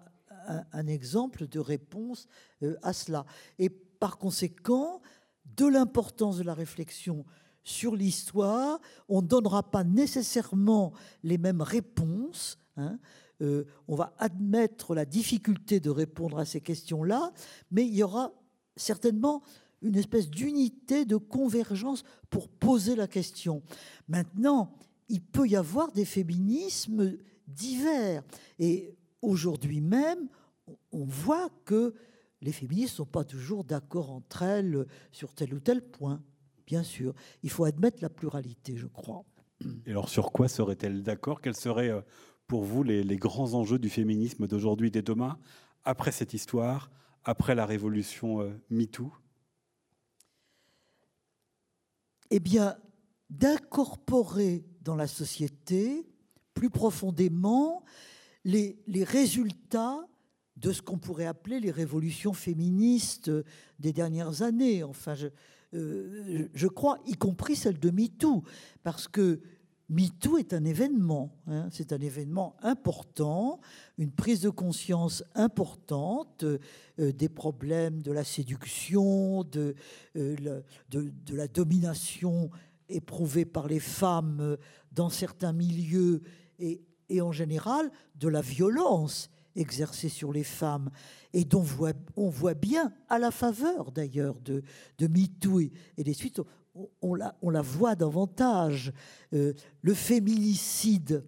un, 0.72 0.88
exemple 0.88 1.48
de 1.48 1.60
réponse 1.60 2.28
euh, 2.64 2.76
à 2.82 2.94
cela. 2.94 3.26
Et 3.60 3.70
par 3.70 4.18
conséquent, 4.18 5.02
de 5.46 5.66
l'importance 5.66 6.38
de 6.38 6.44
la 6.44 6.54
réflexion 6.54 7.26
sur 7.64 7.96
l'histoire, 7.96 8.80
on 9.08 9.22
ne 9.22 9.28
donnera 9.28 9.70
pas 9.70 9.84
nécessairement 9.84 10.94
les 11.24 11.38
mêmes 11.38 11.62
réponses. 11.62 12.58
Hein. 12.78 13.00
Euh, 13.42 13.66
on 13.88 13.96
va 13.96 14.14
admettre 14.18 14.94
la 14.94 15.06
difficulté 15.06 15.80
de 15.80 15.90
répondre 15.90 16.38
à 16.38 16.46
ces 16.46 16.62
questions-là, 16.62 17.34
mais 17.72 17.86
il 17.86 17.96
y 17.96 18.04
aura 18.04 18.34
certainement 18.76 19.42
une 19.82 19.96
espèce 19.96 20.30
d'unité, 20.30 21.06
de 21.06 21.18
convergence 21.18 22.04
pour 22.30 22.48
poser 22.48 22.96
la 22.96 23.08
question. 23.08 23.64
Maintenant, 24.08 24.76
il 25.10 25.22
peut 25.22 25.48
y 25.48 25.56
avoir 25.56 25.92
des 25.92 26.06
féminismes 26.06 27.18
divers. 27.48 28.24
Et 28.60 28.96
aujourd'hui 29.22 29.82
même, 29.82 30.30
on 30.92 31.04
voit 31.04 31.50
que 31.66 31.96
les 32.42 32.52
féministes 32.52 32.94
ne 32.94 32.98
sont 32.98 33.06
pas 33.06 33.24
toujours 33.24 33.64
d'accord 33.64 34.12
entre 34.12 34.44
elles 34.44 34.86
sur 35.12 35.34
tel 35.34 35.54
ou 35.54 35.60
tel 35.60 35.82
point. 35.82 36.22
Bien 36.66 36.84
sûr, 36.84 37.14
il 37.44 37.50
faut 37.50 37.66
admettre 37.66 37.98
la 38.02 38.10
pluralité, 38.10 38.78
je 38.78 38.88
crois. 38.88 39.26
Et 39.86 39.92
alors 39.92 40.10
sur 40.10 40.32
quoi 40.32 40.48
seraient-elles 40.48 41.04
d'accord? 41.04 41.42
Quels 41.42 41.56
seraient 41.56 41.90
euh, 41.90 42.02
pour 42.52 42.66
vous 42.66 42.84
les, 42.84 43.16
grands 43.16 43.54
enjeux 43.54 43.80
du 43.80 43.90
féminisme 43.90 44.46
d'aujourd'hui 44.46 44.90
et 44.90 44.92
de 44.92 45.00
demain, 45.00 45.40
après 45.86 46.12
cette 46.12 46.34
histoire, 46.34 46.92
après 47.24 47.56
la 47.56 47.66
révolution 47.66 48.42
euh, 48.42 48.52
MeToo? 48.70 49.10
Eh 52.30 52.42
bien, 52.42 52.76
d'incorporer 53.30 54.66
dans 54.82 54.98
la 54.98 55.08
société 55.08 56.06
plus 56.54 56.70
profondément 56.70 57.86
les, 58.44 58.78
les 58.86 59.06
résultats 59.06 60.06
de 60.58 60.74
ce 60.74 60.82
qu'on 60.82 60.98
pourrait 60.98 61.28
appeler 61.28 61.62
les 61.62 61.72
révolutions 61.72 62.34
féministes 62.34 63.32
des 63.80 63.94
dernières 63.94 64.42
années. 64.42 64.84
Enfin, 64.84 65.16
je, 65.16 65.28
euh, 65.74 66.50
je 66.54 66.68
crois, 66.68 67.00
y 67.06 67.14
compris 67.14 67.56
celle 67.56 67.80
de 67.80 67.92
MeToo, 67.92 68.44
parce 68.84 69.08
que 69.08 69.40
MeToo 69.92 70.38
est 70.38 70.54
un 70.54 70.64
événement, 70.64 71.36
hein. 71.48 71.68
c'est 71.70 71.92
un 71.92 72.00
événement 72.00 72.56
important, 72.62 73.60
une 73.98 74.12
prise 74.12 74.40
de 74.40 74.50
conscience 74.50 75.22
importante 75.36 76.46
euh, 76.46 77.12
des 77.12 77.28
problèmes 77.28 78.02
de 78.02 78.14
la 78.14 78.24
séduction, 78.24 79.44
de, 79.44 79.76
euh, 80.16 80.62
de, 80.90 81.36
la 81.36 81.48
domination 81.50 82.50
éprouvée 82.88 83.44
par 83.44 83.68
les 83.68 83.82
femmes 83.82 84.58
dans 84.94 85.10
certains 85.10 85.52
milieux 85.52 86.22
et, 86.58 86.82
et 87.10 87.20
en 87.20 87.34
général 87.34 87.92
de 88.16 88.30
la 88.30 88.42
violence 88.42 89.30
exercée 89.56 90.10
sur 90.10 90.32
les 90.32 90.44
femmes 90.44 90.90
et 91.34 91.46
dont 91.46 91.66
on 92.16 92.30
voit 92.30 92.54
bien, 92.54 92.94
à 93.10 93.20
la 93.20 93.32
faveur 93.32 93.92
d'ailleurs 93.92 94.40
de, 94.40 94.64
de 94.98 95.08
MeToo 95.08 95.60
et, 95.60 95.72
des 95.98 96.14
suites, 96.14 96.42
on, 97.02 97.16
la, 97.16 97.36
on, 97.42 97.50
la, 97.50 97.62
voit 97.62 97.96
davantage. 97.96 98.94
Euh, 99.34 99.54
le 99.82 99.94
féminicide, 99.94 101.24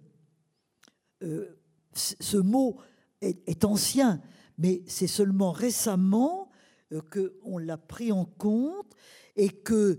euh, 1.21 1.57
ce 1.93 2.37
mot 2.37 2.77
est, 3.21 3.65
ancien, 3.65 4.21
mais 4.57 4.83
c'est 4.87 5.07
seulement 5.07 5.51
récemment 5.51 6.49
euh, 6.91 7.01
qu'on 7.11 7.57
l'a 7.57 7.77
pris 7.77 8.11
en 8.11 8.25
compte 8.25 8.93
et 9.35 9.49
qu'il 9.49 9.97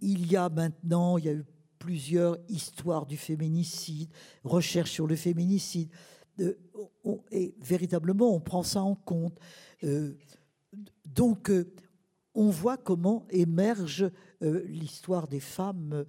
il 0.00 0.30
y 0.30 0.36
a 0.36 0.48
maintenant, 0.48 1.18
il 1.18 1.24
y 1.24 1.28
a 1.28 1.34
eu 1.34 1.44
plusieurs 1.78 2.38
histoires 2.48 3.06
du 3.06 3.16
féminicide, 3.16 4.10
recherches 4.44 4.90
sur 4.92 5.06
le 5.06 5.16
féminicide 5.16 5.88
et 7.30 7.54
véritablement, 7.60 8.32
on 8.32 8.40
prend 8.40 8.62
ça 8.62 8.82
en 8.82 8.94
compte. 8.94 9.38
Donc, 11.06 11.50
on 12.38 12.50
voit 12.50 12.76
comment 12.76 13.26
émerge 13.30 14.04
euh, 14.04 14.10
l'histoire 14.40 15.28
des 15.28 15.40
femmes 15.40 16.04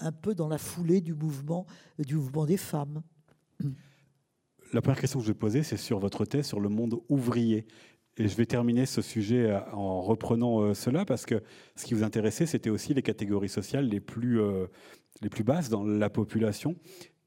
un 0.00 0.12
peu 0.12 0.34
dans 0.34 0.48
la 0.48 0.58
foulée 0.58 1.00
du 1.00 1.14
mouvement, 1.14 1.66
des 1.98 2.56
femmes. 2.56 3.02
La 4.72 4.82
première 4.82 5.00
question 5.00 5.20
que 5.20 5.24
je 5.24 5.30
vais 5.30 5.38
poser, 5.38 5.62
c'est 5.62 5.76
sur 5.76 5.98
votre 5.98 6.24
thèse 6.24 6.46
sur 6.46 6.60
le 6.60 6.68
monde 6.68 7.00
ouvrier. 7.08 7.66
Et 8.18 8.28
je 8.28 8.36
vais 8.36 8.46
terminer 8.46 8.86
ce 8.86 9.02
sujet 9.02 9.54
en 9.72 10.00
reprenant 10.00 10.74
cela, 10.74 11.04
parce 11.04 11.26
que 11.26 11.42
ce 11.76 11.84
qui 11.84 11.94
vous 11.94 12.02
intéressait, 12.02 12.46
c'était 12.46 12.70
aussi 12.70 12.94
les 12.94 13.02
catégories 13.02 13.48
sociales 13.48 13.88
les 13.88 14.00
plus, 14.00 14.40
basses 15.44 15.68
dans 15.68 15.84
la 15.84 16.10
population. 16.10 16.76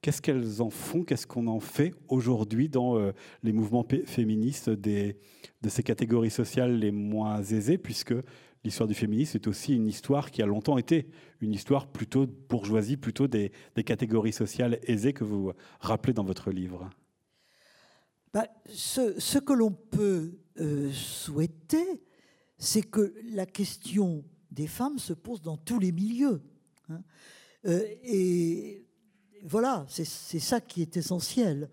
Qu'est-ce 0.01 0.21
qu'elles 0.21 0.61
en 0.61 0.69
font? 0.69 1.03
Qu'est-ce 1.03 1.27
qu'on 1.27 1.47
en 1.47 1.59
fait 1.59 1.93
aujourd'hui 2.07 2.69
dans 2.69 2.97
euh, 2.97 3.11
les 3.43 3.51
mouvements 3.51 3.85
féministes 4.05 4.69
des, 4.69 5.17
de 5.61 5.67
ces 5.67 5.83
catégories 5.83 6.29
sociales 6.29 6.79
les 6.79 6.91
moins 6.91 7.43
aisées, 7.43 7.77
puisque 7.77 8.13
l'histoire 8.63 8.87
du 8.87 8.95
féminisme 8.95 9.37
est 9.37 9.47
aussi 9.47 9.75
une 9.75 9.87
histoire 9.87 10.31
qui 10.31 10.41
a 10.41 10.45
longtemps 10.45 10.77
été 10.77 11.07
une 11.41 11.53
histoire 11.53 11.87
plutôt 11.87 12.27
bourgeoisie, 12.27 12.97
plutôt 12.97 13.27
des, 13.27 13.51
catégories 13.85 14.33
sociales 14.33 14.79
aisées 14.83 15.13
que 15.13 15.23
vous 15.23 15.53
rappelez 15.79 16.13
dans 16.13 16.23
votre 16.23 16.51
livre 16.51 16.89
bah, 18.33 18.47
ce, 18.67 19.39
que 19.39 19.53
l'on 19.53 19.71
peut 19.71 20.37
euh, 20.59 20.91
souhaiter, 20.91 22.03
c'est 22.59 22.83
que 22.83 23.15
la 23.31 23.47
question 23.47 24.23
des 24.51 24.67
femmes 24.67 24.99
se 24.99 25.13
pose 25.13 25.41
dans 25.41 25.57
tous 25.57 25.79
les 25.79 25.91
milieux. 25.91 26.41
Hein. 26.89 27.01
Euh, 27.65 27.83
et 28.03 28.85
voilà, 29.43 29.85
c'est 29.89 30.05
ça 30.05 30.61
qui 30.61 30.81
est 30.81 30.97
essentiel 30.97 31.69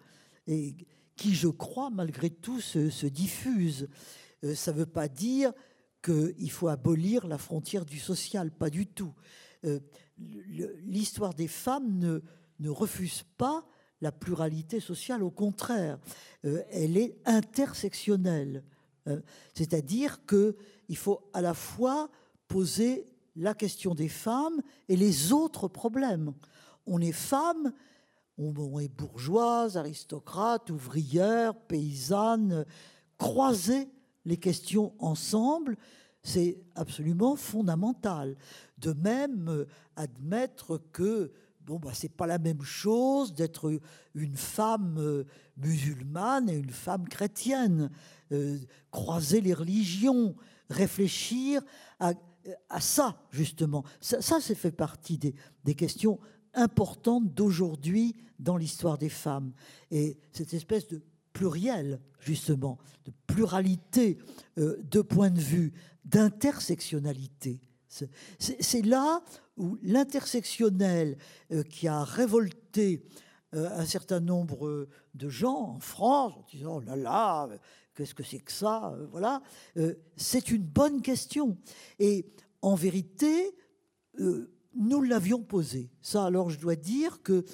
et 0.46 0.76
qui, 1.16 1.34
je 1.34 1.48
crois, 1.48 1.90
malgré 1.90 2.30
tout, 2.30 2.60
se, 2.60 3.06
diffuse. 3.06 3.88
Euh, 4.44 4.54
ça 4.54 4.72
ne 4.72 4.78
veut 4.78 4.86
pas 4.86 5.08
dire 5.08 5.52
qu'il 6.06 6.50
faut 6.50 6.68
abolir 6.68 7.26
la 7.26 7.38
frontière 7.38 7.84
du 7.84 7.98
social, 7.98 8.50
pas 8.50 8.70
du 8.70 8.86
tout. 8.86 9.12
Euh, 9.64 9.80
l'histoire 10.86 11.34
des 11.34 11.48
femmes 11.48 12.20
ne, 12.60 12.68
refuse 12.70 13.24
pas 13.36 13.66
la 14.00 14.12
pluralité 14.12 14.78
sociale, 14.78 15.22
au 15.22 15.30
contraire, 15.30 15.98
euh, 16.44 16.62
elle 16.70 16.96
est 16.96 17.16
intersectionnelle. 17.24 18.64
C'est-à-dire 19.54 20.26
qu'il 20.26 20.96
faut 20.96 21.30
à 21.32 21.40
la 21.40 21.54
fois 21.54 22.10
poser 22.48 23.06
la 23.36 23.54
question 23.54 23.94
des 23.94 24.08
femmes 24.08 24.60
et 24.88 24.96
les 24.96 25.32
autres 25.32 25.68
problèmes 25.68 26.34
on 26.86 27.00
est 27.00 27.12
femme, 27.12 27.72
on 28.38 28.78
est 28.78 28.88
bourgeoise, 28.88 29.76
aristocrate, 29.76 30.70
ouvrière, 30.70 31.54
paysanne, 31.54 32.64
croiser 33.18 33.88
les 34.26 34.36
questions 34.36 34.92
ensemble, 34.98 35.76
c'est 36.22 36.58
absolument 36.74 37.36
fondamental. 37.36 38.36
De 38.78 38.92
même, 38.92 39.48
euh, 39.48 39.64
admettre 39.94 40.82
que 40.92 41.32
bon, 41.64 41.78
bah, 41.78 41.92
c'est 41.94 42.12
pas 42.12 42.26
la 42.26 42.38
même 42.38 42.62
chose 42.62 43.32
d'être 43.32 43.80
une 44.14 44.36
femme 44.36 44.96
euh, 44.98 45.24
musulmane 45.56 46.50
et 46.50 46.56
une 46.56 46.70
femme 46.70 47.08
chrétienne. 47.08 47.90
Euh, 48.32 48.58
croiser 48.90 49.40
les 49.40 49.54
religions, 49.54 50.34
réfléchir 50.68 51.62
à, 52.00 52.12
ça, 52.80 53.20
justement. 53.30 53.84
Ça, 54.00 54.20
ça 54.20 54.40
fait 54.40 54.72
partie 54.72 55.18
des, 55.18 55.34
des 55.64 55.74
questions 55.74 56.18
importante 56.54 57.32
d'aujourd'hui 57.34 58.16
dans 58.38 58.56
l'histoire 58.56 58.98
des 58.98 59.08
femmes. 59.08 59.52
Et 59.90 60.18
cette 60.32 60.54
espèce 60.54 60.88
de 60.88 61.02
pluriel, 61.32 62.00
justement, 62.18 62.78
de 63.04 63.12
pluralité 63.36 64.16
euh, 64.58 64.78
de 64.90 65.02
points 65.02 65.28
de 65.28 65.40
vue, 65.40 65.74
d'intersectionnalité. 66.06 67.60
C'est 68.38 68.82
là 68.82 69.22
où 69.58 69.78
l'intersectionnel 69.82 71.18
euh, 71.52 71.62
qui 71.62 71.86
a 71.86 72.02
révolté 72.02 73.02
euh, 73.54 73.68
un 73.70 73.84
certain 73.84 74.20
nombre 74.20 74.88
de 75.14 75.28
gens 75.28 75.74
en 75.76 75.80
France 75.80 76.32
en 76.34 76.44
disant 76.50 76.76
oh 76.78 76.80
là 76.80 76.96
là, 76.96 77.48
qu'est-ce 77.94 78.14
que 78.14 78.22
c'est 78.22 78.38
que 78.38 78.52
ça 78.52 78.94
Voilà, 79.10 79.42
c'est 80.16 80.50
une 80.50 80.64
bonne 80.64 81.02
question. 81.02 81.58
Et 81.98 82.26
en 82.62 82.74
vérité, 82.74 83.54
nous 84.18 85.02
l'avions 85.02 85.42
posé. 85.42 85.90
Ça, 86.00 86.24
alors, 86.24 86.50
je 86.50 86.58
dois 86.58 86.76
dire 86.76 87.22
que, 87.22 87.44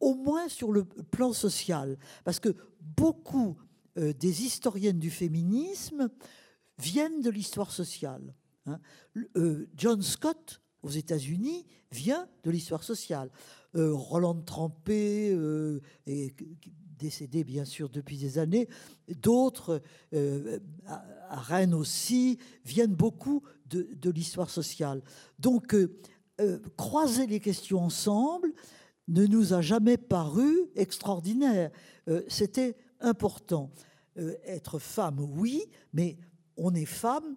au 0.00 0.14
moins 0.14 0.48
sur 0.48 0.72
le 0.72 0.84
plan 0.84 1.32
social, 1.32 1.98
parce 2.24 2.40
que 2.40 2.54
beaucoup 2.80 3.56
euh, 3.98 4.12
des 4.12 4.44
historiennes 4.44 4.98
du 4.98 5.10
féminisme 5.10 6.10
viennent 6.78 7.20
de 7.20 7.30
l'histoire 7.30 7.70
sociale. 7.70 8.34
Hein. 8.66 8.80
Euh, 9.36 9.68
John 9.76 10.02
Scott, 10.02 10.60
aux 10.82 10.90
États-Unis, 10.90 11.66
vient 11.92 12.28
de 12.42 12.50
l'histoire 12.50 12.82
sociale. 12.82 13.30
Roland 13.76 14.40
Trampé 14.40 15.36
est 16.06 16.36
décédé 16.96 17.42
bien 17.42 17.64
sûr 17.64 17.88
depuis 17.88 18.18
des 18.18 18.38
années. 18.38 18.68
D'autres, 19.08 19.82
à 20.12 21.40
Rennes 21.40 21.74
aussi, 21.74 22.38
viennent 22.64 22.94
beaucoup 22.94 23.42
de, 23.66 23.88
de 23.96 24.10
l'histoire 24.10 24.50
sociale. 24.50 25.02
Donc, 25.40 25.74
euh, 26.40 26.58
croiser 26.76 27.28
les 27.28 27.38
questions 27.38 27.78
ensemble 27.78 28.52
ne 29.06 29.24
nous 29.24 29.54
a 29.54 29.60
jamais 29.60 29.96
paru 29.96 30.68
extraordinaire. 30.74 31.70
Euh, 32.08 32.22
c'était 32.26 32.76
important. 33.00 33.70
Euh, 34.16 34.34
être 34.44 34.78
femme, 34.78 35.20
oui, 35.20 35.64
mais 35.92 36.16
on 36.56 36.74
est 36.74 36.84
femme 36.84 37.36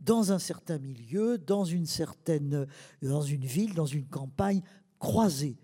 dans 0.00 0.32
un 0.32 0.38
certain 0.38 0.78
milieu, 0.78 1.38
dans 1.38 1.64
une 1.64 1.86
certaine, 1.86 2.66
dans 3.00 3.22
une 3.22 3.44
ville, 3.44 3.74
dans 3.74 3.86
une 3.86 4.06
campagne 4.06 4.60
croisée, 4.98 5.56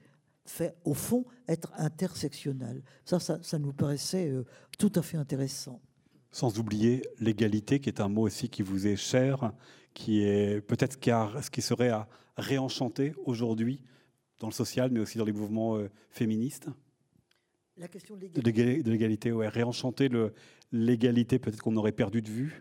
fait 0.47 0.75
au 0.85 0.95
fond 0.95 1.25
être 1.47 1.73
intersectionnel. 1.77 2.83
Ça, 3.05 3.21
ça, 3.21 3.59
nous 3.59 3.73
paraissait 3.73 4.29
euh, 4.31 4.45
tout 4.79 4.93
à 4.95 5.03
fait 5.03 5.17
intéressant. 5.17 5.81
Sans 6.33 6.59
oublier 6.59 7.03
l'égalité, 7.19 7.81
qui 7.81 7.89
est 7.89 8.01
un 8.01 8.09
mot 8.09 8.23
aussi 8.23 8.49
qui 8.49 8.63
vous 8.63 8.87
est 8.87 8.97
cher, 8.97 9.53
qui 9.95 10.23
est 10.23 10.61
peut-être 10.61 10.95
ce 10.95 11.51
qui 11.51 11.63
serait 11.63 11.91
à 11.91 12.09
réenchanter 12.37 13.15
aujourd'hui 13.25 13.83
dans 14.39 14.49
le 14.49 14.53
social, 14.53 14.91
mais 14.91 15.01
aussi 15.01 15.19
dans 15.19 15.25
les 15.25 15.33
mouvements 15.33 15.77
euh, 15.77 15.91
féministes. 16.11 16.69
La 17.81 17.89
question 17.89 18.15
de 18.15 18.21
l'égalité. 18.21 18.83
De 18.83 18.91
l'égalité, 18.91 19.33
ouais. 19.33 19.49
Réenchanter 19.49 20.11
l'égalité, 20.71 21.39
peut-être 21.39 21.63
qu'on 21.63 21.77
aurait 21.77 21.93
perdu 21.93 22.21
de 22.21 22.29
vue, 22.29 22.61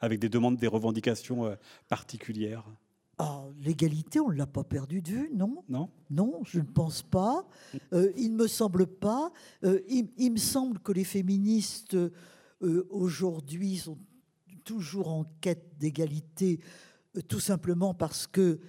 avec 0.00 0.20
des 0.20 0.28
demandes, 0.28 0.56
des 0.56 0.68
revendications 0.68 1.44
euh, 1.46 1.56
particulières. 1.88 2.64
Ah, 3.18 3.42
l'égalité, 3.58 4.20
on 4.20 4.28
ne 4.28 4.36
l'a 4.36 4.46
pas 4.46 4.62
perdu 4.62 5.02
de 5.02 5.08
vue, 5.08 5.30
non? 5.34 5.64
Non. 5.68 5.90
Non, 6.08 6.40
je 6.44 6.60
ne 6.60 6.66
pense 6.66 7.02
pas. 7.02 7.48
Euh, 7.92 8.12
il 8.16 8.30
ne 8.30 8.36
me 8.36 8.46
semble 8.46 8.86
pas. 8.86 9.32
Euh, 9.64 9.80
il, 9.88 10.30
me 10.30 10.38
semble 10.38 10.78
que 10.78 10.92
les 10.92 11.04
féministes 11.04 11.96
aujourd'hui 12.90 13.78
sont 13.78 13.98
toujours 14.64 15.08
en 15.08 15.24
quête 15.40 15.76
d'égalité, 15.78 16.60
tout 17.28 17.40
simplement 17.40 17.92
parce 17.92 18.26
que 18.28 18.60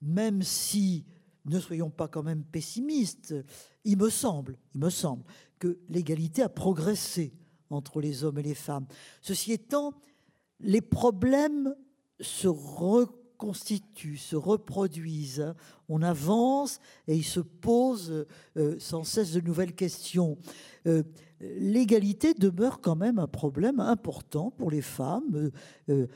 même 0.00 0.42
si, 0.42 1.04
ne 1.44 1.60
soyons 1.60 1.90
pas 1.90 2.08
quand 2.08 2.22
même 2.22 2.44
pessimistes, 2.44 3.34
il 3.84 3.98
me 3.98 4.10
semble, 4.10 4.58
il 4.74 4.80
me 4.80 4.90
semble 4.90 5.24
que 5.58 5.78
l'égalité 5.88 6.42
a 6.42 6.48
progressé 6.48 7.32
entre 7.70 8.00
les 8.00 8.24
hommes 8.24 8.38
et 8.38 8.42
les 8.42 8.54
femmes. 8.54 8.86
Ceci 9.20 9.52
étant, 9.52 9.94
les 10.60 10.80
problèmes 10.80 11.74
se 12.20 12.48
reconnaissent 12.48 13.22
constituent, 13.42 14.18
se 14.18 14.36
reproduisent. 14.36 15.52
On 15.88 16.00
avance 16.00 16.78
et 17.08 17.16
il 17.16 17.24
se 17.24 17.40
pose 17.40 18.24
euh, 18.56 18.76
sans 18.78 19.02
cesse 19.02 19.32
de 19.32 19.40
nouvelles 19.40 19.74
questions. 19.74 20.38
Euh, 20.86 21.02
l'égalité 21.40 22.34
demeure 22.34 22.80
quand 22.80 22.94
même 22.94 23.18
un 23.18 23.26
problème 23.26 23.80
important 23.80 24.52
pour 24.52 24.70
les 24.70 24.80
femmes. 24.80 25.50
Euh, 25.88 26.06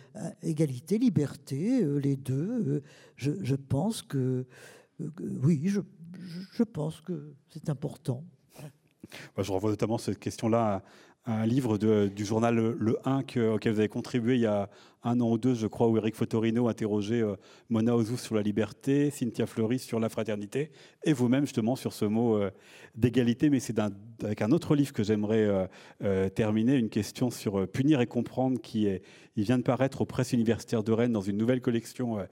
égalité, 0.40 0.98
liberté, 0.98 1.84
les 1.84 2.14
deux. 2.16 2.84
Je, 3.16 3.56
pense 3.56 4.02
que, 4.02 4.46
oui, 5.42 5.62
je, 5.66 5.80
je, 6.52 6.62
pense 6.62 7.00
que 7.00 7.34
c'est 7.50 7.68
important. 7.68 8.24
Je 9.38 9.52
renvoie 9.52 9.70
notamment 9.70 9.98
cette 9.98 10.18
question-là 10.18 10.82
à 11.24 11.40
un 11.40 11.46
livre 11.46 11.78
du 11.78 12.24
journal 12.24 12.56
Le 12.56 12.98
1 13.04 13.18
auquel 13.52 13.72
vous 13.72 13.78
avez 13.80 13.88
contribué 13.88 14.36
il 14.36 14.40
y 14.40 14.46
a 14.46 14.70
un 15.06 15.20
an 15.20 15.30
ou 15.30 15.38
deux, 15.38 15.54
je 15.54 15.66
crois, 15.68 15.88
où 15.88 15.96
Eric 15.96 16.16
Fotorino 16.16 16.68
interrogeait 16.68 17.22
euh, 17.22 17.36
Mona 17.70 17.96
Ozouf 17.96 18.20
sur 18.20 18.34
la 18.34 18.42
liberté, 18.42 19.10
Cynthia 19.10 19.46
Fleury 19.46 19.78
sur 19.78 20.00
la 20.00 20.08
fraternité, 20.08 20.70
et 21.04 21.12
vous-même 21.12 21.44
justement 21.44 21.76
sur 21.76 21.92
ce 21.92 22.04
mot 22.04 22.36
euh, 22.36 22.50
d'égalité. 22.96 23.48
Mais 23.48 23.60
c'est 23.60 23.78
avec 23.78 24.42
un 24.42 24.50
autre 24.50 24.74
livre 24.74 24.92
que 24.92 25.04
j'aimerais 25.04 25.68
euh, 26.02 26.28
terminer, 26.30 26.74
une 26.74 26.88
question 26.88 27.30
sur 27.30 27.68
punir 27.68 28.00
et 28.00 28.06
comprendre, 28.06 28.60
qui 28.60 28.86
est, 28.86 29.02
il 29.36 29.44
vient 29.44 29.58
de 29.58 29.62
paraître 29.62 30.00
aux 30.00 30.06
presses 30.06 30.32
universitaires 30.32 30.82
de 30.82 30.90
Rennes 30.90 31.12
dans 31.12 31.20
une 31.20 31.36
nouvelle 31.36 31.60
collection 31.60 32.26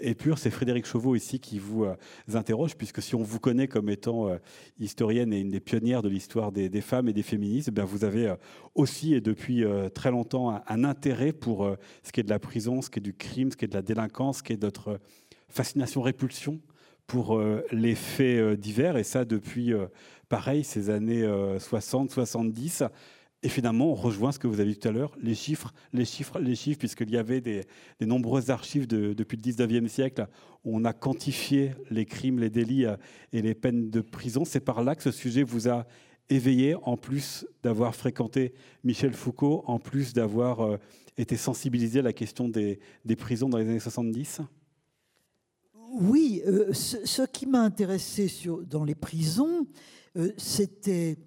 épure. 0.00 0.38
C'est 0.38 0.50
Frédéric 0.50 0.86
Chauveau 0.86 1.16
ici 1.16 1.40
qui 1.40 1.58
vous 1.58 1.84
interroge, 2.32 2.76
puisque 2.76 3.02
si 3.02 3.16
on 3.16 3.24
vous 3.24 3.40
connaît 3.40 3.66
comme 3.66 3.90
étant 3.90 4.30
historienne 4.78 5.32
et 5.32 5.40
une 5.40 5.50
des 5.50 5.58
pionnières 5.58 6.00
de 6.02 6.08
l'histoire 6.08 6.52
des, 6.52 6.80
femmes 6.80 7.08
et 7.08 7.12
des 7.12 7.24
féministes, 7.24 7.70
eh 7.76 7.80
vous 7.80 8.04
avez 8.04 8.32
aussi 8.76 9.14
et 9.14 9.20
depuis 9.20 9.64
très 9.94 10.12
longtemps 10.12 10.54
un, 10.54 10.62
un 10.68 10.84
intérêt 10.84 11.32
pour 11.32 11.68
ce 12.04 12.12
qui 12.14 12.20
est 12.20 12.24
de 12.24 12.30
la 12.30 12.38
prison, 12.38 12.80
ce 12.80 12.88
qui 12.88 13.00
est 13.00 13.02
du 13.02 13.12
crime, 13.12 13.50
ce 13.50 13.56
qui 13.56 13.64
est 13.64 13.68
de 13.68 13.74
la 13.74 13.82
délinquance, 13.82 14.38
ce 14.38 14.42
qui 14.44 14.52
est 14.52 14.62
notre 14.62 15.00
fascination-répulsion 15.48 16.60
pour 17.08 17.36
euh, 17.36 17.62
les 17.72 17.96
faits 17.96 18.38
euh, 18.38 18.56
divers, 18.56 18.96
et 18.96 19.02
ça 19.04 19.24
depuis, 19.24 19.74
euh, 19.74 19.86
pareil, 20.28 20.62
ces 20.62 20.90
années 20.90 21.28
60, 21.58 22.12
70. 22.12 22.84
Et 23.42 23.48
finalement, 23.48 23.90
on 23.90 23.94
rejoint 23.94 24.32
ce 24.32 24.38
que 24.38 24.46
vous 24.46 24.60
avez 24.60 24.70
dit 24.70 24.78
tout 24.78 24.88
à 24.88 24.92
l'heure, 24.92 25.12
les 25.20 25.34
chiffres, 25.34 25.74
les 25.92 26.04
chiffres, 26.06 26.38
les 26.38 26.54
chiffres, 26.54 26.78
puisqu'il 26.78 27.10
y 27.10 27.18
avait 27.18 27.42
des, 27.42 27.64
nombreuses 28.00 28.48
archives 28.48 28.86
depuis 28.86 29.36
le 29.36 29.42
19e 29.42 29.88
siècle 29.88 30.26
où 30.64 30.74
on 30.76 30.84
a 30.84 30.94
quantifié 30.94 31.72
les 31.90 32.06
crimes, 32.06 32.38
les 32.38 32.48
délits 32.48 32.86
et 33.32 33.42
les 33.42 33.54
peines 33.54 33.90
de 33.90 34.00
prison. 34.00 34.46
C'est 34.46 34.60
par 34.60 34.82
là 34.82 34.94
que 34.94 35.02
ce 35.02 35.10
sujet 35.10 35.42
vous 35.42 35.68
a 35.68 35.84
éveillé, 36.30 36.74
en 36.84 36.96
plus 36.96 37.46
d'avoir 37.62 37.94
fréquenté 37.94 38.54
Michel 38.82 39.12
Foucault, 39.12 39.62
en 39.66 39.78
plus 39.78 40.14
d'avoir 40.14 40.78
été 41.22 41.36
sensibilisé 41.36 42.00
à 42.00 42.02
la 42.02 42.12
question 42.12 42.48
des, 42.48 42.78
prisons 43.16 43.48
dans 43.48 43.58
les 43.58 43.68
années 43.68 43.80
70 43.80 44.40
Oui, 45.92 46.42
euh, 46.46 46.72
ce, 46.72 47.22
qui 47.26 47.46
m'a 47.46 47.60
intéressé 47.60 48.28
sur, 48.28 48.64
dans 48.66 48.84
les 48.84 48.94
prisons, 48.94 49.66
euh, 50.16 50.32
c'était... 50.36 51.18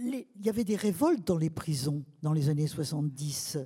Il 0.00 0.26
y 0.44 0.48
avait 0.48 0.64
des 0.64 0.76
révoltes 0.76 1.26
dans 1.26 1.36
les 1.36 1.50
prisons 1.50 2.04
dans 2.22 2.32
les 2.32 2.48
années 2.48 2.68
70. 2.68 3.58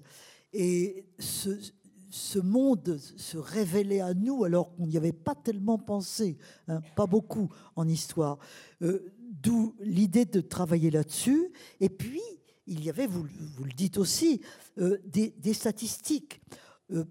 Et 0.55 1.05
ce, 1.19 2.39
monde 2.39 2.99
se 2.99 3.37
révélait 3.37 4.01
à 4.01 4.15
nous 4.15 4.45
alors 4.45 4.75
qu'on 4.75 4.87
n'y 4.87 4.97
avait 4.97 5.13
pas 5.13 5.35
tellement 5.35 5.79
pensé, 5.79 6.39
hein, 6.69 6.81
pas 6.97 7.07
beaucoup 7.07 7.51
en 7.77 7.87
histoire. 7.87 8.39
Euh, 8.81 9.13
d'où 9.43 9.75
l'idée 9.81 10.25
de 10.25 10.41
travailler 10.41 10.91
là-dessus. 10.91 11.53
Et 11.81 11.91
puis, 11.91 12.21
il 12.67 12.85
y 12.85 12.91
avait, 12.91 13.07
vous, 13.07 13.25
le 13.25 13.73
dites 13.73 13.99
aussi, 13.99 14.41
euh, 14.79 14.99
des, 15.07 15.53
statistiques. 15.53 16.41
Euh, 16.93 17.05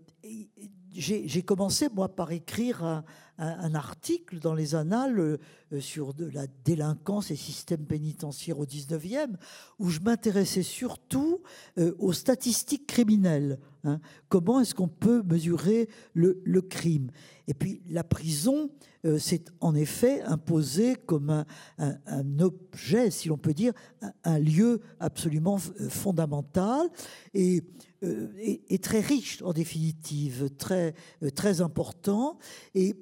j'ai 0.94 1.42
commencé, 1.42 1.88
moi, 1.94 2.14
par 2.16 2.32
écrire 2.32 3.04
un, 3.38 3.76
article 3.76 4.40
dans 4.40 4.54
les 4.54 4.76
annales 4.76 5.20
euh, 5.20 5.38
sur 5.80 6.14
de 6.14 6.26
la 6.26 6.46
délinquance 6.64 7.32
et 7.32 7.36
système 7.36 7.86
pénitentiaire 7.86 8.60
au 8.60 8.66
19e, 8.66 9.36
où 9.80 9.90
je 9.90 10.00
m'intéressais 10.02 10.64
surtout 10.64 11.42
aux 11.98 12.14
statistiques 12.14 12.88
criminelles. 12.88 13.58
Hein. 13.84 14.00
Comment 14.30 14.60
est-ce 14.60 14.76
qu'on 14.76 14.88
peut 14.88 15.24
mesurer 15.24 15.90
le, 16.14 16.42
le, 16.46 16.62
crime? 16.62 17.10
Et 17.52 17.54
puis 17.54 17.82
la 17.90 18.06
prison 18.06 18.70
s'est 19.18 19.44
en 19.60 19.76
effet 19.76 20.22
imposée 20.22 20.96
comme 20.96 21.44
un, 21.78 22.40
objet, 22.40 23.12
si 23.12 23.28
l'on 23.28 23.38
peut 23.38 23.54
dire, 23.54 23.74
un, 24.24 24.40
lieu 24.40 24.80
absolument 25.02 25.58
fondamental. 25.58 26.88
Et 27.34 27.62
euh, 28.04 28.34
est, 28.40 28.84
très 28.84 29.00
riche 29.00 29.44
en 29.44 29.54
définitive, 29.54 30.50
très, 30.58 30.96
euh, 31.22 31.30
très 31.30 31.62
important. 31.62 32.40
Et 32.74 32.96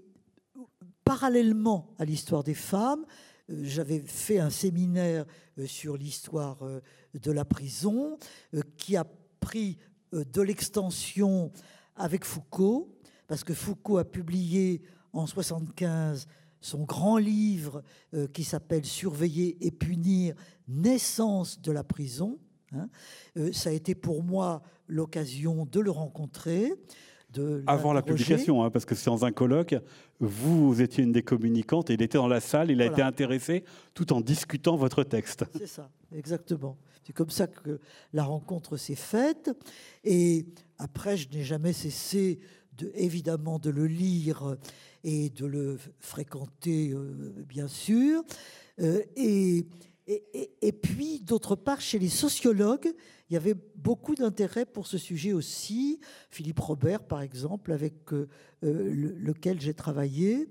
parallèlement 1.05 1.95
à 1.99 2.03
l'histoire 2.03 2.43
des 2.43 2.53
femmes, 2.53 3.05
euh, 3.49 3.61
j'avais 3.63 3.99
fait 3.99 4.39
un 4.39 4.49
séminaire 4.49 5.25
sur 5.65 5.95
l'histoire 5.95 6.57
de 7.13 7.31
la 7.31 7.43
prison 7.43 8.17
qui 8.77 8.95
a 8.95 9.05
pris 9.41 9.77
de 10.13 10.41
l'extension 10.41 11.51
avec 11.97 12.23
Foucault, 12.23 12.97
parce 13.29 13.43
que 13.43 13.53
Foucault 13.53 13.99
a 13.99 14.03
publié 14.03 14.81
en 15.13 15.25
75 15.25 16.27
son 16.59 16.83
grand 16.83 17.17
livre 17.17 17.83
qui 18.33 18.43
s'appelle 18.43 18.83
Surveiller 18.83 19.55
et 19.61 19.71
punir, 19.71 20.35
naissance 20.67 21.61
de 21.61 21.71
la 21.71 21.85
prison. 21.85 22.37
Hein. 22.73 22.89
ça 23.53 23.69
a 23.69 23.73
été 23.73 23.95
pour 23.95 24.23
moi 24.23 24.61
l'occasion 24.87 25.65
de 25.71 25.79
le 25.79 25.91
rencontrer. 25.91 26.73
De 27.31 27.63
Avant 27.67 27.93
la 27.93 28.01
publication, 28.01 28.63
hein, 28.63 28.71
parce 28.71 28.85
que 28.85 28.95
c'est 28.95 29.09
dans 29.09 29.23
un 29.23 29.31
colloque, 29.31 29.75
vous 30.19 30.81
étiez 30.81 31.03
une 31.03 31.11
des 31.11 31.21
communicantes 31.21 31.91
et 31.91 31.93
il 31.93 32.01
était 32.01 32.17
dans 32.17 32.27
la 32.27 32.41
salle, 32.41 32.71
il 32.71 32.81
a 32.81 32.87
été 32.87 33.03
intéressé 33.03 33.63
tout 33.93 34.11
en 34.11 34.21
discutant 34.21 34.75
votre 34.75 35.03
texte. 35.03 35.45
C'est 35.55 35.67
ça, 35.67 35.91
exactement. 36.15 36.77
C'est 37.03 37.13
comme 37.13 37.29
ça 37.29 37.47
que 37.47 37.79
la 38.13 38.23
rencontre 38.23 38.77
s'est 38.77 38.95
faite. 38.95 39.51
Et 40.03 40.45
après, 40.79 41.17
je 41.17 41.29
n'ai 41.29 41.43
jamais 41.43 41.73
cessé, 41.73 42.39
de, 42.79 42.91
évidemment, 42.95 43.59
de 43.59 43.69
le 43.69 43.87
lire 43.87 44.57
et 45.03 45.29
de 45.29 45.45
le 45.45 45.77
fréquenter, 45.99 46.91
euh, 46.91 47.33
bien 47.47 47.67
sûr. 47.67 48.23
Euh, 48.79 49.03
et, 49.15 49.65
puis, 50.71 51.19
d'autre 51.19 51.55
part, 51.55 51.81
chez 51.81 51.99
les 51.99 52.09
sociologues, 52.09 52.91
il 53.29 53.33
y 53.33 53.37
avait 53.37 53.55
beaucoup 53.75 54.15
d'intérêt 54.15 54.65
pour 54.65 54.87
ce 54.87 54.97
sujet 54.97 55.33
aussi. 55.33 55.99
Philippe 56.31 56.59
Robert, 56.59 57.03
par 57.03 57.21
exemple, 57.21 57.71
avec 57.71 58.11
euh, 58.11 58.25
lequel 58.61 59.61
j'ai 59.61 59.75
travaillé. 59.75 60.49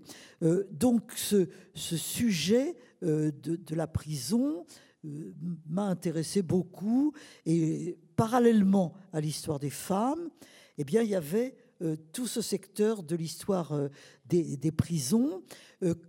Donc 0.70 1.10
ce, 1.16 1.48
sujet 1.74 2.76
de, 3.02 3.74
la 3.74 3.88
prison 3.88 4.64
m'a 5.02 5.86
intéressé 5.86 6.42
beaucoup. 6.42 7.12
Et 7.46 7.98
parallèlement 8.14 8.94
à 9.12 9.20
l'histoire 9.20 9.58
des 9.58 9.70
femmes, 9.70 10.30
eh 10.76 10.84
bien, 10.84 11.02
il 11.02 11.10
y 11.10 11.16
avait 11.16 11.56
tout 12.12 12.26
ce 12.26 12.40
secteur 12.40 13.02
de 13.02 13.14
l'histoire 13.14 13.72
des, 14.26 14.56
des, 14.56 14.72
prisons 14.72 15.42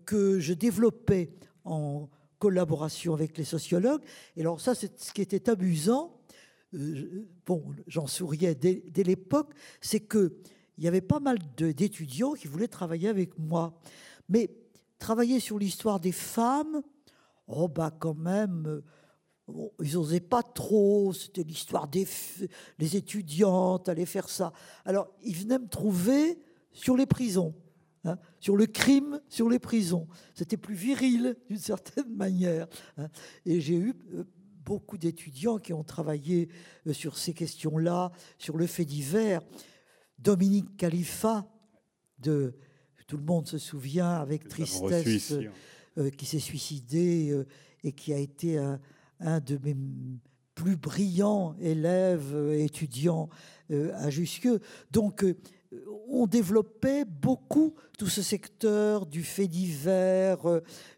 que 0.06 0.40
je 0.40 0.54
développais 0.54 1.32
en 1.64 2.10
collaboration 2.40 3.14
avec 3.14 3.38
les 3.38 3.44
sociologues. 3.44 4.02
Et 4.36 4.42
alors 4.42 4.60
ça, 4.60 4.74
c'est 4.74 5.00
ce 5.00 5.14
qui 5.14 5.22
était 5.22 5.50
amusant 5.50 6.20
bon, 7.46 7.64
j'en 7.88 8.08
souriais 8.08 8.56
dès, 8.56 8.84
dès 8.88 9.04
l'époque, 9.04 9.54
c'est 9.82 10.02
que 10.02 10.38
il 10.78 10.86
y 10.86 10.88
avait 10.88 11.02
pas 11.02 11.20
mal 11.20 11.40
d'étudiants 11.58 12.34
qui 12.34 12.48
voulaient 12.48 12.70
travailler 12.70 13.10
avec 13.10 13.38
moi. 13.38 13.78
Mais 14.30 14.50
travailler 14.98 15.42
sur 15.42 15.60
l'histoire 15.60 16.00
des 16.00 16.14
femmes, 16.14 16.82
oh 17.48 17.68
bah 17.68 17.92
quand 18.00 18.14
même, 18.14 18.82
ils 19.82 19.94
n'osaient 19.94 20.20
pas 20.20 20.44
trop, 20.44 21.14
c'était 21.14 21.44
l'histoire 21.44 21.88
des 21.88 22.08
les 22.78 22.96
étudiantes, 22.96 23.90
aller 23.90 24.06
faire 24.06 24.30
ça. 24.30 24.54
Alors, 24.86 25.10
ils 25.24 25.36
venaient 25.36 25.60
me 25.60 25.68
trouver 25.68 26.40
sur 26.72 26.96
les 26.96 27.06
prisons, 27.06 27.54
hein, 28.06 28.18
sur 28.40 28.56
le 28.56 28.66
crime, 28.66 29.22
sur 29.28 29.50
les 29.50 29.60
prisons. 29.60 30.08
C'était 30.34 30.58
plus 30.58 30.76
viril, 30.76 31.36
d'une 31.50 31.60
certaine 31.60 32.10
manière. 32.16 32.68
Hein. 32.98 33.10
Et 33.46 33.62
j'ai 33.62 33.76
eu 33.76 33.94
euh, 34.14 34.24
beaucoup 34.66 34.98
d'étudiants 34.98 35.58
qui 35.58 35.74
ont 35.74 35.84
travaillé 35.84 36.50
euh, 36.88 36.94
sur 36.94 37.18
ces 37.18 37.34
questions-là, 37.34 38.12
sur 38.38 38.58
le 38.58 38.68
fait 38.68 38.86
divers. 38.86 39.42
Dominique 40.18 40.78
Khalifa, 40.78 41.48
de, 42.20 42.56
tout 43.08 43.18
le 43.18 43.24
monde 43.24 43.48
se 43.48 43.58
souvient 43.58 44.14
avec 44.14 44.48
tristesse, 44.48 45.34
euh, 45.98 46.10
qui 46.12 46.26
s'est 46.26 46.40
suicidé 46.40 47.46
et 47.84 47.94
qui 47.94 48.14
a 48.14 48.18
été 48.18 48.58
un 48.58 48.80
un 49.20 49.40
de 49.40 49.60
mes 49.64 49.76
plus 50.60 50.76
brillants 50.76 51.56
élèves, 51.62 52.34
euh, 52.34 52.60
étudiants 52.60 53.30
euh, 53.72 53.94
à 53.96 54.10
Jussieu. 54.10 54.60
Donc, 54.92 55.24
euh, 55.24 55.36
on 56.10 56.28
développait 56.28 57.06
beaucoup 57.06 57.76
tout 57.98 58.08
ce 58.08 58.22
secteur 58.22 59.06
du 59.06 59.24
fait 59.24 59.48
divers, 59.48 60.40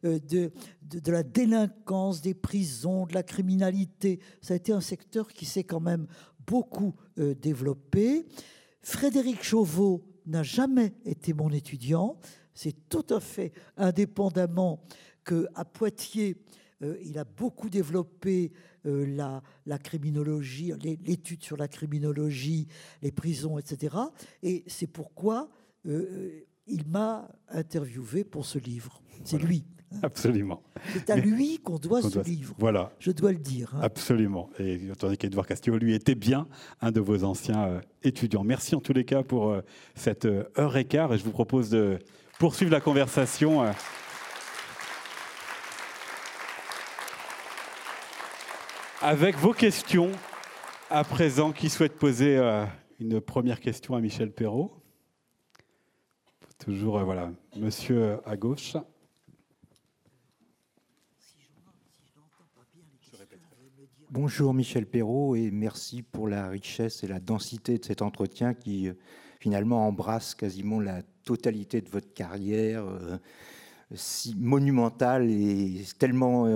de, 0.02 0.52
de, 0.82 1.12
la 1.12 1.24
délinquance 1.24 2.22
des 2.22 2.34
prisons, 2.34 3.06
de 3.06 3.14
la 3.14 3.22
criminalité. 3.22 4.20
Ça 4.42 4.54
a 4.54 4.58
été 4.58 4.72
un 4.72 4.80
secteur 4.80 5.28
qui 5.28 5.46
s'est 5.46 5.66
quand 5.66 5.82
même 5.82 6.08
beaucoup 6.48 6.96
développé. 7.18 8.26
Frédéric 8.82 9.44
Chauveau 9.44 10.06
n'a 10.26 10.44
jamais 10.44 10.94
été 11.04 11.34
mon 11.34 11.50
étudiant. 11.50 12.18
C'est 12.54 12.88
tout 12.88 13.06
à 13.10 13.20
fait 13.20 13.52
indépendamment 13.76 14.82
qu'à 15.26 15.66
Poitiers, 15.66 16.38
euh, 16.84 16.98
il 17.04 17.18
a 17.18 17.24
beaucoup 17.24 17.70
développé 17.70 18.52
euh, 18.86 19.06
la, 19.06 19.42
la, 19.66 19.78
criminologie, 19.78 20.74
l'étude 21.06 21.44
sur 21.44 21.58
la 21.58 21.68
criminologie, 21.68 22.68
les 23.02 23.12
prisons, 23.12 23.60
etc. 23.60 23.96
Et 24.42 24.64
c'est 24.68 24.88
pourquoi 24.88 25.50
euh, 25.86 26.46
il 26.68 26.88
m'a 26.88 27.28
interviewé 27.50 28.24
pour 28.24 28.46
ce 28.46 28.58
livre. 28.58 29.02
C'est 29.24 29.38
lui. 29.38 29.66
Absolument. 30.04 30.64
C'est 30.94 31.10
à 31.10 31.18
lui 31.18 31.58
qu'on 31.58 31.78
doit 31.78 32.02
ce 32.02 32.20
livre. 32.20 32.56
Voilà. 32.58 32.94
Je 33.00 33.12
dois 33.12 33.34
le 33.34 33.38
dire. 33.38 33.74
Hein. 33.76 33.82
Absolument. 33.84 34.50
Et 34.58 34.80
attendez 34.90 35.18
qu'Edouard 35.18 35.46
Castillo, 35.46 35.78
lui, 35.78 35.94
était 35.94 36.16
bien 36.16 36.48
un 36.80 36.92
de 36.92 37.02
vos 37.02 37.26
anciens 37.26 37.82
étudiants. 38.02 38.46
Merci 38.46 38.74
en 38.74 38.80
tous 38.80 38.94
les 38.94 39.04
cas 39.04 39.22
pour 39.22 39.54
cette 39.94 40.24
heure 40.24 40.78
et 40.78 40.86
quart. 40.86 41.14
Et 41.14 41.18
je 41.18 41.26
vous 41.26 41.32
propose 41.32 41.70
de 41.70 42.00
poursuivre 42.40 42.72
la 42.72 42.80
conversation. 42.80 43.66
Avec 49.02 49.36
vos 49.38 49.54
questions. 49.54 50.12
À 50.90 51.04
présent, 51.04 51.52
qui 51.52 51.70
souhaite 51.70 51.98
poser 51.98 52.38
euh, 52.38 52.66
une 53.00 53.20
première 53.20 53.60
question 53.60 53.96
à 53.96 54.02
Michel 54.02 54.32
Perrault 54.32 54.72
Toujours, 56.60 57.00
euh, 57.00 57.04
voilà, 57.04 57.32
monsieur 57.56 58.20
à 58.26 58.38
gauche. 58.38 58.78
Bonjour 64.12 64.54
Michel 64.54 64.86
Perrault 64.86 65.36
et 65.36 65.52
merci 65.52 66.04
pour 66.04 66.28
la 66.28 66.50
richesse 66.50 67.02
et 67.04 67.08
la 67.08 67.22
densité 67.22 67.78
de 67.78 67.86
cet 67.86 68.02
entretien 68.02 68.54
qui 68.54 68.90
euh, 68.90 68.94
finalement 69.40 69.88
embrasse 69.88 70.36
quasiment 70.36 70.82
la 70.82 71.02
totalité 71.24 71.82
de 71.82 71.90
votre 71.90 72.14
carrière 72.14 72.84
si 73.96 74.36
monumentale 74.36 75.30
et 75.30 75.84
tellement, 75.98 76.48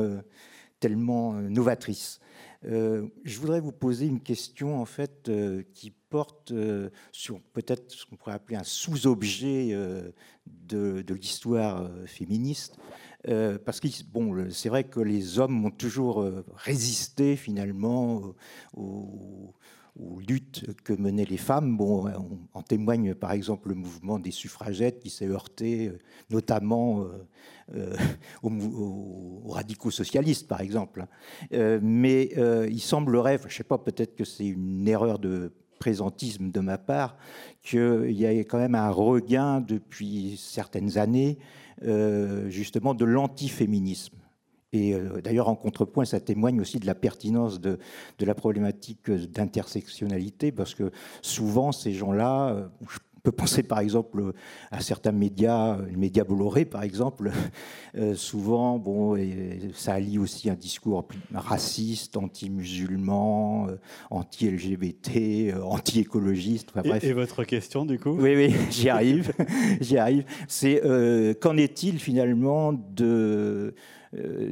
tellement 0.80 1.34
novatrice. 1.34 2.20
Euh, 2.66 3.08
je 3.24 3.40
voudrais 3.40 3.60
vous 3.60 3.72
poser 3.72 4.08
une 4.08 4.22
question 4.22 4.80
en 4.80 4.86
fait 4.86 5.30
euh, 5.30 5.64
qui 5.74 5.92
porte 5.92 6.52
euh, 6.52 6.90
sur 7.12 7.42
peut-être 7.42 7.92
ce 7.92 8.06
qu'on 8.06 8.16
pourrait 8.16 8.34
appeler 8.34 8.56
un 8.56 8.64
sous-objet 8.64 9.78
de, 10.46 11.04
l'histoire 11.14 11.90
féministe. 12.06 12.78
parce 13.66 13.80
que 13.80 13.88
bon, 14.12 14.50
c'est 14.50 14.70
vrai 14.70 14.84
que 14.86 15.00
les 15.00 15.40
hommes 15.40 15.66
ont 15.66 15.72
toujours 15.72 16.26
résisté 16.56 17.36
finalement 17.36 18.22
aux, 18.74 18.82
aux 18.82 19.54
luttes 20.28 20.66
que 20.84 20.94
menaient 20.94 21.26
les 21.26 21.38
femmes. 21.38 21.78
Bon, 21.78 22.06
en 22.54 22.62
témoigne 22.62 23.14
par 23.14 23.32
exemple 23.32 23.70
le 23.70 23.76
mouvement 23.76 24.20
des 24.20 24.32
suffragettes 24.32 25.00
qui 25.00 25.10
s'est 25.10 25.28
heurté 25.28 25.88
euh, 25.88 26.00
notamment 26.30 27.02
euh, 27.02 27.26
euh, 27.76 27.96
aux, 28.44 29.44
radicaux 29.48 29.92
socialistes, 29.92 30.48
par 30.48 30.62
exemple. 30.62 31.06
mais 31.52 32.30
il 32.70 32.82
semblerait, 32.82 33.38
je 33.40 33.46
ne 33.46 33.52
sais 33.52 33.64
pas, 33.64 33.78
peut-être 33.78 34.16
que 34.16 34.26
c'est 34.26 34.46
une 34.46 34.88
erreur 34.88 35.20
de 35.20 35.54
présentisme 35.80 36.52
de 36.52 36.60
ma 36.60 36.78
part, 36.78 37.18
qu'il 37.62 38.12
y 38.12 38.26
a 38.26 38.32
quand 38.32 38.58
même 38.58 38.76
un 38.76 38.90
regain 38.90 39.62
depuis 39.62 40.36
certaines 40.38 40.98
années, 40.98 41.38
justement, 42.50 42.94
de 42.94 43.06
l'antiféminisme. 43.06 44.15
Et 44.76 44.94
euh, 44.94 45.22
d'ailleurs, 45.22 45.48
en 45.48 45.56
contrepoint, 45.56 46.04
ça 46.04 46.20
témoigne 46.20 46.60
aussi 46.60 46.80
de 46.80 46.86
la 46.86 46.96
pertinence 46.96 47.62
de, 47.62 47.80
de 48.20 48.26
la 48.26 48.36
problématique 48.36 49.10
d'intersectionnalité, 49.10 50.52
parce 50.52 50.76
que 50.76 50.92
souvent, 51.22 51.72
ces 51.72 51.94
gens-là, 51.94 52.50
euh, 52.50 52.68
on 52.82 53.22
peut 53.22 53.32
penser 53.32 53.64
par 53.64 53.80
exemple 53.80 54.34
à 54.70 54.82
certains 54.82 55.14
médias, 55.14 55.78
le 55.78 55.98
média 55.98 56.24
Bolloré 56.24 56.66
par 56.66 56.84
exemple, 56.84 57.32
euh, 57.98 58.14
souvent, 58.16 58.78
bon, 58.78 59.18
ça 59.74 59.94
allie 59.94 60.20
aussi 60.20 60.48
un 60.50 60.56
discours 60.56 61.08
raciste, 61.34 62.18
anti-musulman, 62.18 63.68
anti-LGBT, 64.12 65.56
anti-écologiste. 65.64 66.70
bref. 66.76 67.04
Et, 67.04 67.14
votre 67.14 67.46
question 67.46 67.86
du 67.86 67.98
coup? 67.98 68.12
Oui, 68.12 68.36
oui, 68.36 68.54
j'y 68.70 68.90
arrive. 68.90 69.32
j'y 69.80 69.98
arrive. 69.98 70.26
C'est 70.48 70.82
qu'en 71.42 71.58
est-il 71.58 71.98
finalement 71.98 72.74
de 72.74 73.74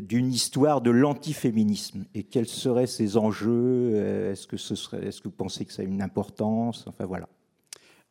d'une 0.02 0.32
histoire 0.32 0.82
de 0.82 0.92
l'antiféminisme 0.92 2.06
et 2.14 2.24
quels 2.24 2.48
seraient 2.48 2.88
ses 2.88 3.18
enjeux 3.18 3.92
euh, 3.94 4.32
Est-ce 4.32 4.48
que, 4.48 4.58
ce 4.58 4.76
serait, 4.76 5.06
est-ce 5.06 5.22
que 5.22 5.28
vous 5.28 5.36
pensez 5.36 5.66
que 5.66 5.74
ça 5.74 5.82
a 5.82 5.86
une 5.86 6.02
importance? 6.02 6.86
Enfin 6.88 7.06
voilà. 7.06 7.30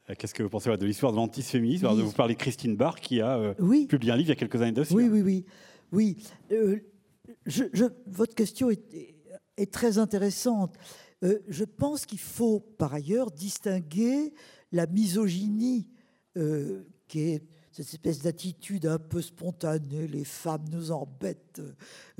Euh, 0.08 0.14
qu'est-ce 0.16 0.34
que 0.34 0.42
vous 0.42 0.48
pensez 0.48 0.74
de 0.76 0.86
l'histoire 0.86 1.12
de 1.12 1.16
l'antiféminisme? 1.16 1.86
Vous 1.86 2.12
parlez 2.12 2.34
de 2.34 2.38
Christine 2.38 2.76
Barr 2.76 3.00
qui 3.00 3.20
a 3.20 3.54
publié 3.88 4.12
un 4.12 4.16
livre 4.16 4.28
il 4.28 4.30
y 4.30 4.32
a 4.32 4.36
quelques 4.36 4.60
années 4.62 4.72
dessus. 4.72 4.94
Oui, 4.94 5.08
oui, 5.08 5.22
oui. 5.22 5.44
oui. 5.92 6.16
je, 7.46 7.84
votre 8.06 8.34
question 8.34 8.70
est, 8.70 9.14
est 9.56 9.72
très 9.72 9.98
intéressante. 9.98 10.76
je 11.22 11.64
pense 11.64 12.06
qu'il 12.06 12.20
faut 12.20 12.60
par 12.60 12.94
ailleurs 12.94 13.30
distinguer 13.30 14.32
la 14.72 14.86
misogynie 14.86 15.88
qui 17.08 17.20
est 17.20 17.42
cette 17.72 17.88
espèce 17.88 18.20
d'attitude 18.20 18.86
un 18.86 18.98
peu 18.98 19.22
spontanée, 19.22 20.06
les 20.06 20.24
femmes 20.24 20.64
nous 20.70 20.90
embêtent, 20.92 21.62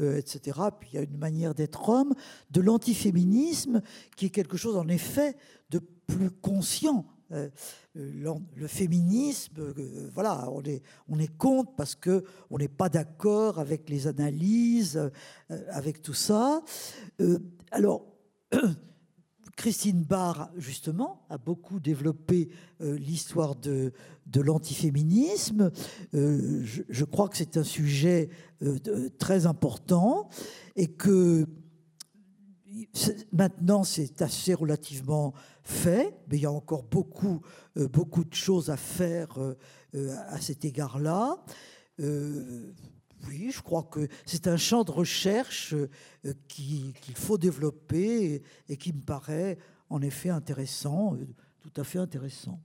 euh, 0.01 0.17
etc. 0.17 0.59
Puis 0.81 0.91
il 0.93 0.97
y 0.97 0.99
a 0.99 1.03
une 1.03 1.19
manière 1.19 1.55
d'être 1.55 1.91
homme, 1.91 2.15
de 2.51 2.61
l'antiféminisme, 2.63 3.83
qui 4.17 4.27
est 4.27 4.31
quelque 4.31 4.57
chose 4.57 4.77
en 4.77 4.89
effet 4.89 5.37
de 5.71 5.81
plus 6.07 6.31
conscient. 6.31 7.07
Euh, 7.33 7.51
le 7.95 8.67
féminisme, 8.67 9.59
euh, 9.59 10.11
voilà, 10.15 10.51
on 10.51 10.63
est, 10.63 10.83
on 11.09 11.19
est 11.19 11.35
contre 11.37 11.75
parce 11.75 11.95
que 11.95 12.25
on 12.51 12.57
n'est 12.57 12.69
pas 12.69 12.89
d'accord 12.89 13.59
avec 13.59 13.91
les 13.91 14.07
analyses, 14.07 15.11
avec 15.69 16.01
tout 16.01 16.15
ça. 16.15 16.63
alors, 17.71 18.07
Christine 19.57 20.03
Barr, 20.03 20.51
justement, 20.57 21.25
a 21.29 21.39
beaucoup 21.39 21.79
développé 21.79 22.49
euh, 22.81 22.97
l'histoire 22.97 23.55
de, 23.55 23.93
l'antiféminisme. 24.35 25.71
Euh, 26.15 26.65
je, 26.65 27.05
crois 27.05 27.29
que 27.29 27.37
c'est 27.37 27.57
un 27.57 27.65
sujet 27.65 28.31
euh, 28.63 28.79
très 29.19 29.47
important 29.47 30.29
et 30.77 30.89
que 30.89 31.47
maintenant 33.33 33.85
c'est 33.85 34.23
assez 34.23 34.55
relativement 34.55 35.35
fait, 35.63 36.17
mais 36.29 36.39
il 36.39 36.43
y 36.43 36.47
a 36.47 36.51
encore 36.51 36.85
beaucoup, 36.85 37.43
beaucoup 37.77 38.25
de 38.25 38.35
choses 38.35 38.71
à 38.71 38.79
faire 38.79 39.39
à 39.95 40.41
cet 40.41 40.65
égard-là. 40.65 41.45
Oui, 43.29 43.51
je 43.53 43.63
crois 43.63 43.85
que 43.85 44.09
c'est 44.27 44.49
un 44.49 44.57
champ 44.57 44.85
de 44.85 44.91
recherche 44.91 45.75
euh, 45.75 45.89
qu'il 46.49 46.95
faut 47.15 47.39
développer 47.39 48.43
et 48.69 48.77
qui 48.77 48.93
me 48.93 49.01
paraît 49.01 49.59
en 49.91 50.03
effet 50.03 50.31
intéressant, 50.31 51.15
euh, 51.15 51.27
tout 51.61 51.81
à 51.81 51.85
fait 51.85 51.99
intéressant. 51.99 52.61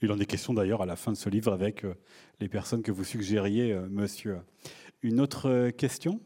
Il 0.00 0.12
en 0.12 0.18
est 0.18 0.26
question 0.26 0.54
d'ailleurs 0.54 0.82
à 0.82 0.86
la 0.86 0.96
fin 0.96 1.12
de 1.12 1.16
ce 1.16 1.28
livre 1.28 1.52
avec 1.52 1.84
euh, 1.84 1.94
les 2.40 2.48
personnes 2.48 2.82
que 2.82 2.92
vous 2.92 3.04
suggériez, 3.04 3.74
monsieur. 3.90 4.40
Une 5.02 5.20
autre 5.20 5.70
question? 5.70 6.20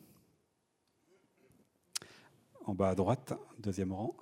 En 2.64 2.74
bas 2.74 2.90
à 2.90 2.94
droite, 2.94 3.34
deuxième 3.58 3.92
rang. 3.92 4.16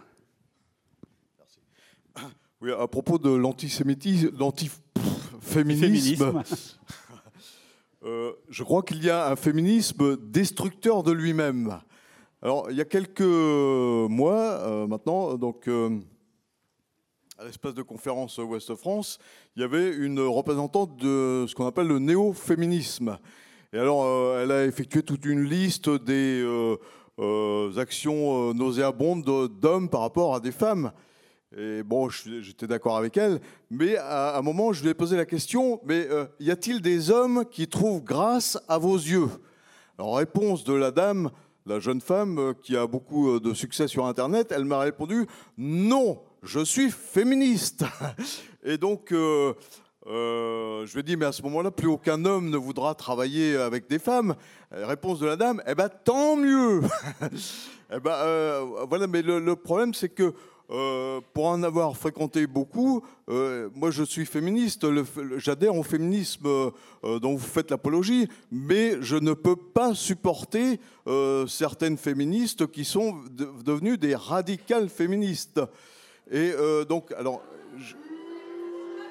Oui, 2.63 2.73
à 2.73 2.87
propos 2.87 3.19
de 3.19 3.31
l'antisémitisme, 3.31 4.31
l'antiféminisme, 4.37 6.43
euh, 8.03 8.33
je 8.49 8.65
crois 8.65 8.83
qu'il 8.83 9.05
y 9.05 9.11
a 9.11 9.31
un 9.31 9.37
féminisme 9.37 10.17
destructeur 10.17 11.03
de 11.03 11.13
lui-même. 11.13 11.81
Alors, 12.41 12.71
il 12.71 12.77
y 12.77 12.81
a 12.81 12.87
quelques 12.87 13.21
mois 13.21 14.41
euh, 14.41 14.87
maintenant, 14.87 15.35
donc, 15.35 15.69
euh, 15.69 15.99
à 17.39 17.45
l'espace 17.45 17.75
de 17.75 17.83
conférence 17.83 18.39
Ouest-France, 18.39 19.19
il 19.55 19.61
y 19.61 19.65
avait 19.65 19.95
une 19.95 20.21
représentante 20.21 20.97
de 20.97 21.45
ce 21.47 21.55
qu'on 21.55 21.67
appelle 21.67 21.89
le 21.89 21.99
néo-féminisme. 21.99 23.19
Et 23.75 23.79
alors, 23.79 24.39
elle 24.39 24.51
a 24.51 24.65
effectué 24.65 25.03
toute 25.03 25.27
une 25.27 25.45
liste 25.45 25.91
des 25.91 26.45
actions 27.77 28.53
nauséabondes 28.55 29.25
d'hommes 29.61 29.89
par 29.89 30.01
rapport 30.01 30.35
à 30.35 30.41
des 30.41 30.53
femmes. 30.53 30.91
Et 31.57 31.83
bon, 31.83 32.09
j'étais 32.09 32.69
d'accord 32.69 32.97
avec 32.97 33.17
elle, 33.17 33.41
mais 33.71 33.97
à 33.97 34.39
un 34.39 34.43
moment, 34.43 34.73
je 34.73 34.85
lui 34.85 34.91
ai 34.91 34.95
posé 34.95 35.17
la 35.17 35.27
question, 35.27 35.81
mais 35.85 36.07
euh, 36.09 36.27
y 36.39 36.53
a-t-il 36.53 36.81
des 36.81 37.11
hommes 37.11 37.45
qui 37.45 37.67
trouvent 37.67 38.05
grâce 38.05 38.57
à 38.69 38.79
vos 38.79 38.95
yeux? 38.95 39.29
En 39.99 40.13
réponse 40.13 40.63
de 40.63 40.75
la 40.75 40.93
dame, 40.93 41.33
la 41.67 41.81
jeune 41.81 42.01
femme 42.01 42.39
euh, 42.39 42.53
qui 42.55 42.77
a 42.77 42.87
beaucoup 42.87 43.31
euh, 43.31 43.41
de 43.41 43.53
succès 43.53 43.89
sur 43.89 44.07
Internet, 44.07 44.53
elle 44.55 44.65
m'a 44.65 44.79
répondu, 44.79 45.27
non, 45.59 46.23
je 46.45 46.61
suis 46.61 46.89
féministe. 46.89 47.85
Et 48.63 48.79
donc, 48.79 49.09
je 49.11 49.55
lui 50.93 51.01
ai 51.01 51.03
dit, 51.03 51.17
mais 51.17 51.27
à 51.27 51.33
ce 51.33 51.43
moment-là, 51.43 51.73
plus 51.73 51.89
aucun 51.89 52.25
homme 52.27 52.49
ne 52.49 52.59
voudra 52.59 52.95
travailler 52.95 53.57
avec 53.57 53.89
des 53.89 53.99
femmes. 53.99 54.37
Réponse 54.71 55.19
de 55.19 55.27
la 55.27 55.35
dame, 55.35 55.61
eh 55.67 55.75
ben 55.75 55.89
tant 55.89 56.37
mieux. 56.37 56.83
eh 57.93 57.99
ben, 57.99 58.85
voilà, 58.89 59.09
mais 59.09 59.23
le 59.23 59.57
problème, 59.57 59.95
c'est 59.95 60.11
que 60.11 60.33
euh, 60.71 61.21
pour 61.35 61.47
en 61.47 61.65
avoir 61.65 61.97
fréquenté 61.97 62.47
beaucoup, 62.47 63.03
euh, 63.29 63.69
moi 63.75 63.91
je 63.91 64.05
suis 64.05 64.25
féministe, 64.25 64.87
j'adhère 65.37 65.75
au 65.75 65.83
féminisme 65.83 66.47
euh, 66.47 67.19
dont 67.19 67.35
vous 67.35 67.47
faites 67.47 67.73
l'apologie, 67.73 68.29
mais 68.53 68.97
je 69.01 69.17
ne 69.17 69.33
peux 69.33 69.57
pas 69.57 69.95
supporter 69.95 70.79
certaines 71.49 71.97
féministes 71.97 72.71
qui 72.71 72.85
sont 72.85 73.17
devenues 73.33 73.99
des 73.99 74.15
radicales 74.15 74.89
féministes. 74.89 75.61
Et 76.31 76.53
donc, 76.89 77.11
alors, 77.19 77.43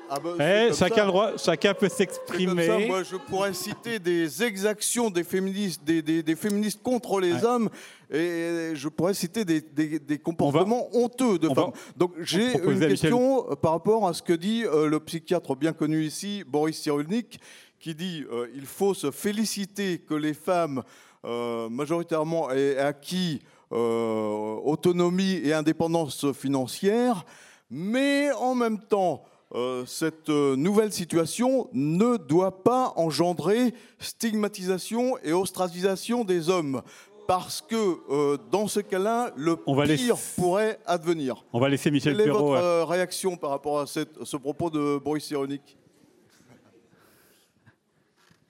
ah 0.10 0.20
bah, 0.20 0.32
eh, 0.40 0.74
chacun, 0.74 1.06
droit, 1.06 1.38
chacun 1.38 1.74
peut 1.74 1.90
s'exprimer. 1.90 2.88
Moi, 2.88 3.04
je 3.04 3.16
pourrais 3.16 3.54
citer 3.54 4.00
des 4.00 4.44
exactions 4.44 5.10
des 5.10 5.24
féministes, 5.24 5.84
des, 5.84 6.02
des, 6.02 6.36
féministes 6.36 6.82
contre 6.82 7.20
les 7.20 7.44
hommes, 7.44 7.70
et 8.12 8.72
je 8.74 8.88
pourrais 8.88 9.14
citer 9.14 9.46
des, 9.46 9.62
des 9.62 10.18
comportements 10.18 10.88
honteux 10.94 11.38
de 11.38 11.48
femmes. 11.50 11.72
Donc, 11.96 12.14
j'ai 12.22 12.58
une 12.60 12.80
question 12.80 13.44
par 13.62 13.74
rapport 13.74 14.08
à 14.08 14.14
ce 14.14 14.24
que 14.24 14.34
dit 14.34 14.66
euh, 14.66 14.88
le 14.88 15.00
psychiatre 15.00 15.56
bien 15.56 15.74
connu 15.74 16.04
ici, 16.04 16.44
Boris 16.48 16.80
Cyrulnik, 16.80 17.40
qui 17.80 17.94
dit 17.94 18.26
euh, 18.32 18.48
il 18.56 18.66
faut 18.66 18.94
se 18.94 19.12
féliciter 19.12 20.00
que 20.00 20.16
les 20.16 20.34
femmes, 20.34 20.84
euh, 21.26 21.70
majoritairement, 21.70 22.52
aient 22.52 22.78
acquis 22.78 23.42
autonomie 23.72 25.42
et 25.44 25.54
indépendance 25.54 26.32
financière, 26.32 27.24
mais 27.70 28.32
en 28.32 28.56
même 28.56 28.80
temps, 28.80 29.24
euh, 29.56 29.84
cette 29.88 30.30
euh, 30.30 30.56
nouvelle 30.56 30.94
situation 30.94 31.70
ne 31.74 32.18
doit 32.18 32.64
pas 32.64 32.94
engendrer 32.98 33.74
stigmatisation 33.98 35.18
et 35.24 35.34
ostracisation 35.34 36.24
des 36.24 36.50
hommes. 36.50 36.84
Parce 37.28 37.60
que 37.62 37.98
euh, 38.12 38.38
dans 38.52 38.68
ce 38.68 38.80
cas-là, 38.80 39.34
le 39.36 39.56
pire 39.56 40.18
pourrait 40.36 40.80
advenir. 40.86 41.44
On 41.52 41.60
va 41.60 41.68
laisser 41.70 41.90
Michel 41.90 42.16
Quelle 42.16 42.28
est 42.28 42.32
votre 42.32 42.84
réaction 42.84 43.38
par 43.38 43.50
rapport 43.52 43.80
à 43.80 43.88
ce 43.88 44.38
propos 44.38 44.70
de 44.70 45.00
Boris 45.00 45.26
Cyrulnik? 45.26 45.78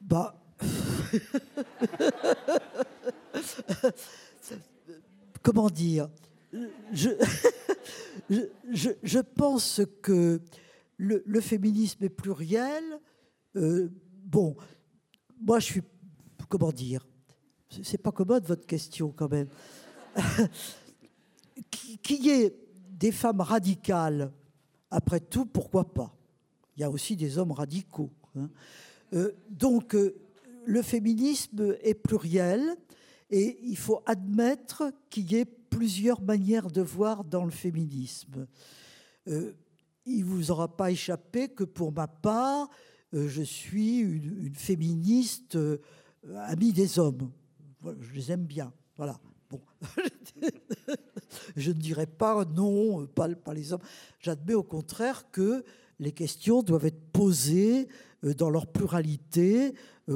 Bah. 0.01 0.35
Comment 5.43 5.69
dire? 5.69 6.09
Je, 6.91 7.09
je, 8.29 8.89
je, 9.03 9.19
pense 9.19 9.81
que 10.01 10.41
le, 10.99 11.41
féminisme 11.41 12.03
est 12.03 12.09
pluriel. 12.09 12.83
Euh, 13.55 13.89
bon, 14.25 14.55
moi 15.41 15.59
je 15.59 15.65
suis, 15.65 15.81
comment 16.49 16.71
dire, 16.71 17.07
c'est 17.81 17.97
pas 17.97 18.11
commode 18.11 18.45
votre 18.45 18.65
question 18.65 19.11
quand 19.15 19.31
même. 19.31 19.47
Qu'il 21.71 22.25
y 22.25 22.51
des 22.89 23.11
femmes 23.11 23.41
radicales, 23.41 24.31
après 24.91 25.19
tout, 25.19 25.45
pourquoi 25.45 25.93
pas? 25.93 26.13
Il 26.75 26.81
y 26.81 26.83
a 26.83 26.89
aussi 26.89 27.15
des 27.15 27.37
hommes 27.37 27.51
radicaux. 27.51 28.11
Hein. 28.35 28.49
Euh, 29.13 29.31
donc, 29.49 29.95
euh, 29.95 30.15
le 30.65 30.81
féminisme 30.81 31.77
est 31.81 31.93
pluriel 31.93 32.75
et 33.29 33.59
il 33.63 33.77
faut 33.77 34.01
admettre 34.05 34.91
qu'il 35.09 35.31
y 35.31 35.35
ait 35.35 35.45
plusieurs 35.45 36.21
manières 36.21 36.69
de 36.69 36.81
voir 36.81 37.23
dans 37.23 37.45
le 37.45 37.51
féminisme 37.51 38.47
il 40.17 40.25
vous 40.25 40.51
aura 40.51 40.67
pas 40.75 40.91
échappé 40.91 41.49
que 41.49 41.63
pour 41.63 41.91
ma 41.91 42.07
part, 42.07 42.69
euh, 43.13 43.27
je 43.27 43.41
suis 43.41 43.99
une, 43.99 44.53
féministe 44.53 45.55
euh, 45.55 45.77
amie 46.45 46.73
des 46.73 46.99
hommes. 46.99 47.31
Je 47.83 48.13
les 48.13 48.31
aime 48.31 48.45
bien. 48.45 48.71
Voilà. 48.97 49.19
Bon. 49.49 49.61
je 51.55 51.71
ne 51.71 51.79
dirais 51.79 52.05
pas 52.05 52.45
non, 52.45 53.07
pas, 53.07 53.29
pas 53.29 53.53
les 53.53 53.73
hommes. 53.73 53.81
J'admets 54.19 54.53
au 54.53 54.63
contraire 54.63 55.31
que 55.31 55.63
les 55.99 56.11
questions 56.11 56.61
doivent 56.61 56.85
être 56.85 57.11
posées 57.11 57.87
euh, 58.23 58.33
dans 58.33 58.49
leur 58.49 58.67
pluralité, 58.67 59.73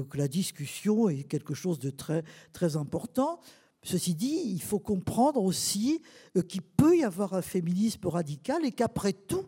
que 0.09 0.17
la 0.17 0.27
discussion 0.27 1.07
est 1.07 1.23
quelque 1.23 1.53
chose 1.53 1.77
de 1.77 1.91
très, 1.91 2.23
très 2.51 2.77
important. 2.77 3.39
Ceci 3.83 4.15
dit, 4.15 4.41
il 4.45 4.61
faut 4.61 4.79
comprendre 4.79 5.43
aussi 5.43 6.01
qu'il 6.47 6.63
peut 6.63 6.97
y 6.97 7.03
avoir 7.03 7.35
un 7.35 7.43
féminisme 7.43 8.07
radical 8.07 8.65
et 8.65 8.71
qu'après 8.71 9.13
tout, 9.13 9.45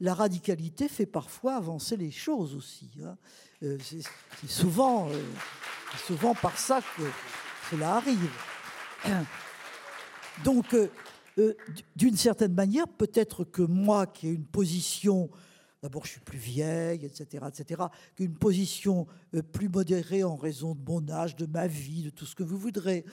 la 0.00 0.14
radicalité 0.14 0.88
fait 0.88 1.06
parfois 1.06 1.56
avancer 1.56 1.96
les 1.96 2.10
choses 2.10 2.54
aussi. 2.54 2.90
Hein. 3.04 3.16
Euh, 3.62 3.76
c'est 3.82 4.02
souvent, 4.48 5.08
euh, 5.10 5.22
souvent 6.06 6.34
par 6.34 6.58
ça 6.58 6.80
que 6.96 7.02
cela 7.70 7.96
arrive. 7.96 8.30
Donc, 10.44 10.74
euh, 10.74 11.54
d'une 11.94 12.16
certaine 12.16 12.54
manière, 12.54 12.88
peut-être 12.88 13.44
que 13.44 13.62
moi, 13.62 14.06
qui 14.06 14.28
ai 14.28 14.30
une 14.30 14.46
position, 14.46 15.30
d'abord 15.82 16.06
je 16.06 16.12
suis 16.12 16.20
plus 16.20 16.38
vieille, 16.38 17.04
etc., 17.04 17.44
etc., 17.48 17.82
qu'une 18.16 18.34
position 18.34 19.06
plus 19.52 19.68
modérée 19.68 20.24
en 20.24 20.36
raison 20.36 20.74
de 20.74 20.82
mon 20.86 21.08
âge, 21.10 21.36
de 21.36 21.46
ma 21.46 21.66
vie, 21.66 22.02
de 22.02 22.10
tout 22.10 22.26
ce 22.26 22.34
que 22.34 22.42
vous 22.42 22.58
voudrez, 22.58 23.04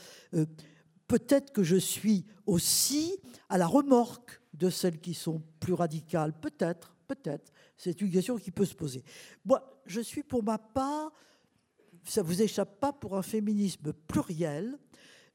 peut-être 1.07 1.51
que 1.51 1.63
je 1.63 1.75
suis 1.75 2.25
aussi 2.45 3.17
à 3.49 3.57
la 3.57 3.67
remorque 3.67 4.41
de 4.53 4.69
celles 4.69 4.99
qui 4.99 5.13
sont 5.13 5.41
plus 5.59 5.73
radicales 5.73 6.33
Peut-être, 6.39 6.95
peut-être. 7.07 7.51
C'est 7.77 8.01
une 8.01 8.11
question 8.11 8.37
qui 8.37 8.51
peut 8.51 8.65
se 8.65 8.75
poser. 8.75 9.03
Moi, 9.45 9.81
je 9.85 10.01
suis 10.01 10.23
pour 10.23 10.43
ma 10.43 10.57
part, 10.57 11.11
ça 12.03 12.21
ne 12.21 12.27
vous 12.27 12.41
échappe 12.41 12.79
pas, 12.79 12.93
pour 12.93 13.17
un 13.17 13.21
féminisme 13.21 13.93
pluriel 13.93 14.77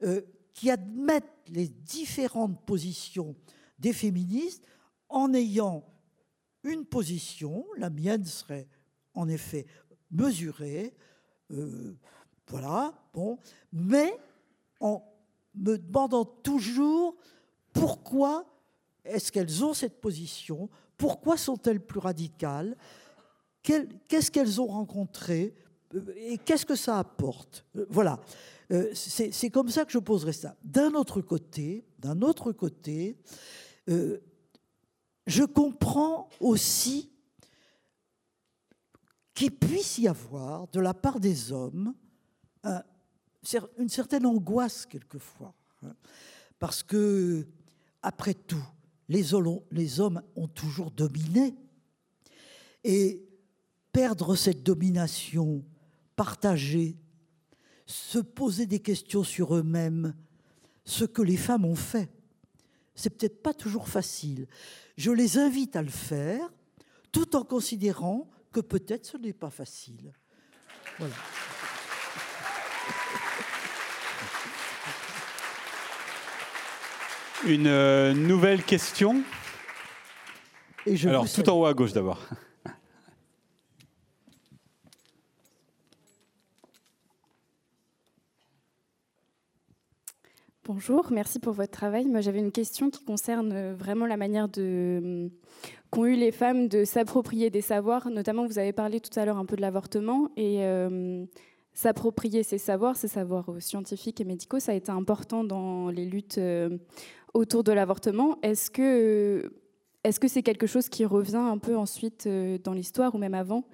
euh, 0.02 0.20
qui 0.54 0.70
admette 0.70 1.30
les 1.48 1.68
différentes 1.68 2.64
positions 2.66 3.36
des 3.78 3.92
féministes 3.92 4.66
en 5.08 5.32
ayant 5.34 5.84
une 6.64 6.84
position, 6.84 7.66
la 7.76 7.90
mienne 7.90 8.24
serait 8.24 8.68
en 9.14 9.28
effet 9.28 9.66
mesurée, 10.10 10.94
euh, 11.50 11.96
voilà, 12.46 12.94
bon, 13.12 13.38
mais 13.72 14.16
en 14.80 15.02
me 15.54 15.78
demandant 15.78 16.24
toujours 16.24 17.16
pourquoi 17.72 18.46
est-ce 19.04 19.32
qu'elles 19.32 19.64
ont 19.64 19.74
cette 19.74 20.00
position 20.00 20.68
Pourquoi 20.96 21.36
sont-elles 21.36 21.80
plus 21.80 22.00
radicales 22.00 22.76
Qu'est-ce 23.62 24.30
qu'elles 24.30 24.60
ont 24.60 24.66
rencontré 24.66 25.54
Et 26.16 26.38
qu'est-ce 26.38 26.66
que 26.66 26.74
ça 26.74 26.98
apporte 26.98 27.64
euh, 27.76 27.86
Voilà. 27.90 28.20
Euh, 28.72 28.90
c'est 28.94 29.50
comme 29.50 29.68
ça 29.68 29.84
que 29.84 29.92
je 29.92 29.98
poserai 29.98 30.32
ça. 30.32 30.56
D'un 30.64 30.94
autre 30.94 31.20
côté, 31.20 31.84
d'un 31.98 32.22
autre 32.22 32.52
côté, 32.52 33.18
euh, 33.88 34.18
je 35.26 35.44
comprends 35.44 36.28
aussi 36.40 37.10
qu'il 39.34 39.50
puisse 39.50 39.98
y 39.98 40.08
avoir, 40.08 40.68
de 40.68 40.80
la 40.80 40.94
part 40.94 41.20
des 41.20 41.52
hommes, 41.52 41.94
une 43.78 43.88
certaine 43.88 44.26
angoisse 44.26 44.86
quelquefois. 44.86 45.54
Hein. 45.84 45.94
parce 46.58 46.82
que, 46.82 47.46
après 48.02 48.34
tout, 48.34 48.64
les 49.08 49.34
hommes, 49.34 50.22
ont 50.36 50.48
toujours 50.48 50.90
dominé. 50.90 51.54
Et 52.84 53.24
perdre 53.92 54.36
cette 54.36 54.62
domination, 54.62 55.64
partager, 56.16 56.96
se 57.86 58.18
poser 58.18 58.66
des 58.66 58.80
questions 58.80 59.22
sur 59.22 59.54
eux-mêmes, 59.54 60.14
ce 60.84 61.04
que 61.04 61.22
les 61.22 61.36
femmes 61.36 61.64
ont 61.64 61.76
fait, 61.76 62.10
c'est 62.94 63.10
peut-être 63.10 63.42
pas 63.42 63.54
toujours 63.54 63.88
facile. 63.88 64.46
Je 64.96 65.10
les 65.10 65.38
invite 65.38 65.76
à 65.76 65.82
le 65.82 65.90
faire, 65.90 66.52
tout 67.10 67.36
en 67.36 67.44
considérant 67.44 68.30
que 68.52 68.60
peut-être 68.60 69.06
ce 69.06 69.16
n'est 69.16 69.32
pas 69.32 69.50
facile. 69.50 70.12
Voilà. 70.98 71.14
Une 77.46 77.66
euh, 77.66 78.14
nouvelle 78.14 78.62
question. 78.62 79.22
Et 80.86 80.94
je 80.96 81.08
Alors, 81.08 81.22
vous 81.24 81.28
tout 81.28 81.34
salue. 81.44 81.48
en 81.48 81.60
haut 81.60 81.66
à 81.66 81.74
gauche 81.74 81.92
d'abord. 81.92 82.20
Bonjour, 90.64 91.08
merci 91.10 91.40
pour 91.40 91.52
votre 91.52 91.72
travail. 91.72 92.06
Moi, 92.06 92.20
j'avais 92.20 92.38
une 92.38 92.52
question 92.52 92.90
qui 92.90 93.04
concerne 93.04 93.52
euh, 93.52 93.74
vraiment 93.74 94.06
la 94.06 94.16
manière 94.16 94.48
de 94.48 95.00
hum, 95.02 95.30
qu'ont 95.90 96.04
eu 96.06 96.14
les 96.14 96.30
femmes 96.30 96.68
de 96.68 96.84
s'approprier 96.84 97.50
des 97.50 97.60
savoirs. 97.60 98.08
Notamment, 98.08 98.46
vous 98.46 98.60
avez 98.60 98.72
parlé 98.72 99.00
tout 99.00 99.18
à 99.18 99.24
l'heure 99.24 99.38
un 99.38 99.46
peu 99.46 99.56
de 99.56 99.60
l'avortement 99.62 100.30
et 100.36 100.64
euh, 100.64 101.24
s'approprier 101.74 102.42
ces 102.42 102.58
savoirs, 102.58 102.96
ces 102.96 103.08
savoirs 103.08 103.50
euh, 103.50 103.60
scientifiques 103.60 104.20
et 104.20 104.24
médicaux, 104.24 104.60
ça 104.60 104.72
a 104.72 104.74
été 104.74 104.90
important 104.90 105.44
dans 105.44 105.88
les 105.88 106.04
luttes 106.04 106.38
euh, 106.38 106.78
autour 107.34 107.64
de 107.64 107.72
l'avortement. 107.72 108.38
Est-ce 108.42 108.70
que 108.70 109.50
est-ce 110.04 110.18
que 110.18 110.26
c'est 110.26 110.42
quelque 110.42 110.66
chose 110.66 110.88
qui 110.88 111.04
revient 111.04 111.36
un 111.36 111.58
peu 111.58 111.76
ensuite 111.76 112.26
euh, 112.26 112.58
dans 112.58 112.72
l'histoire 112.72 113.14
ou 113.14 113.18
même 113.18 113.34
avant? 113.34 113.64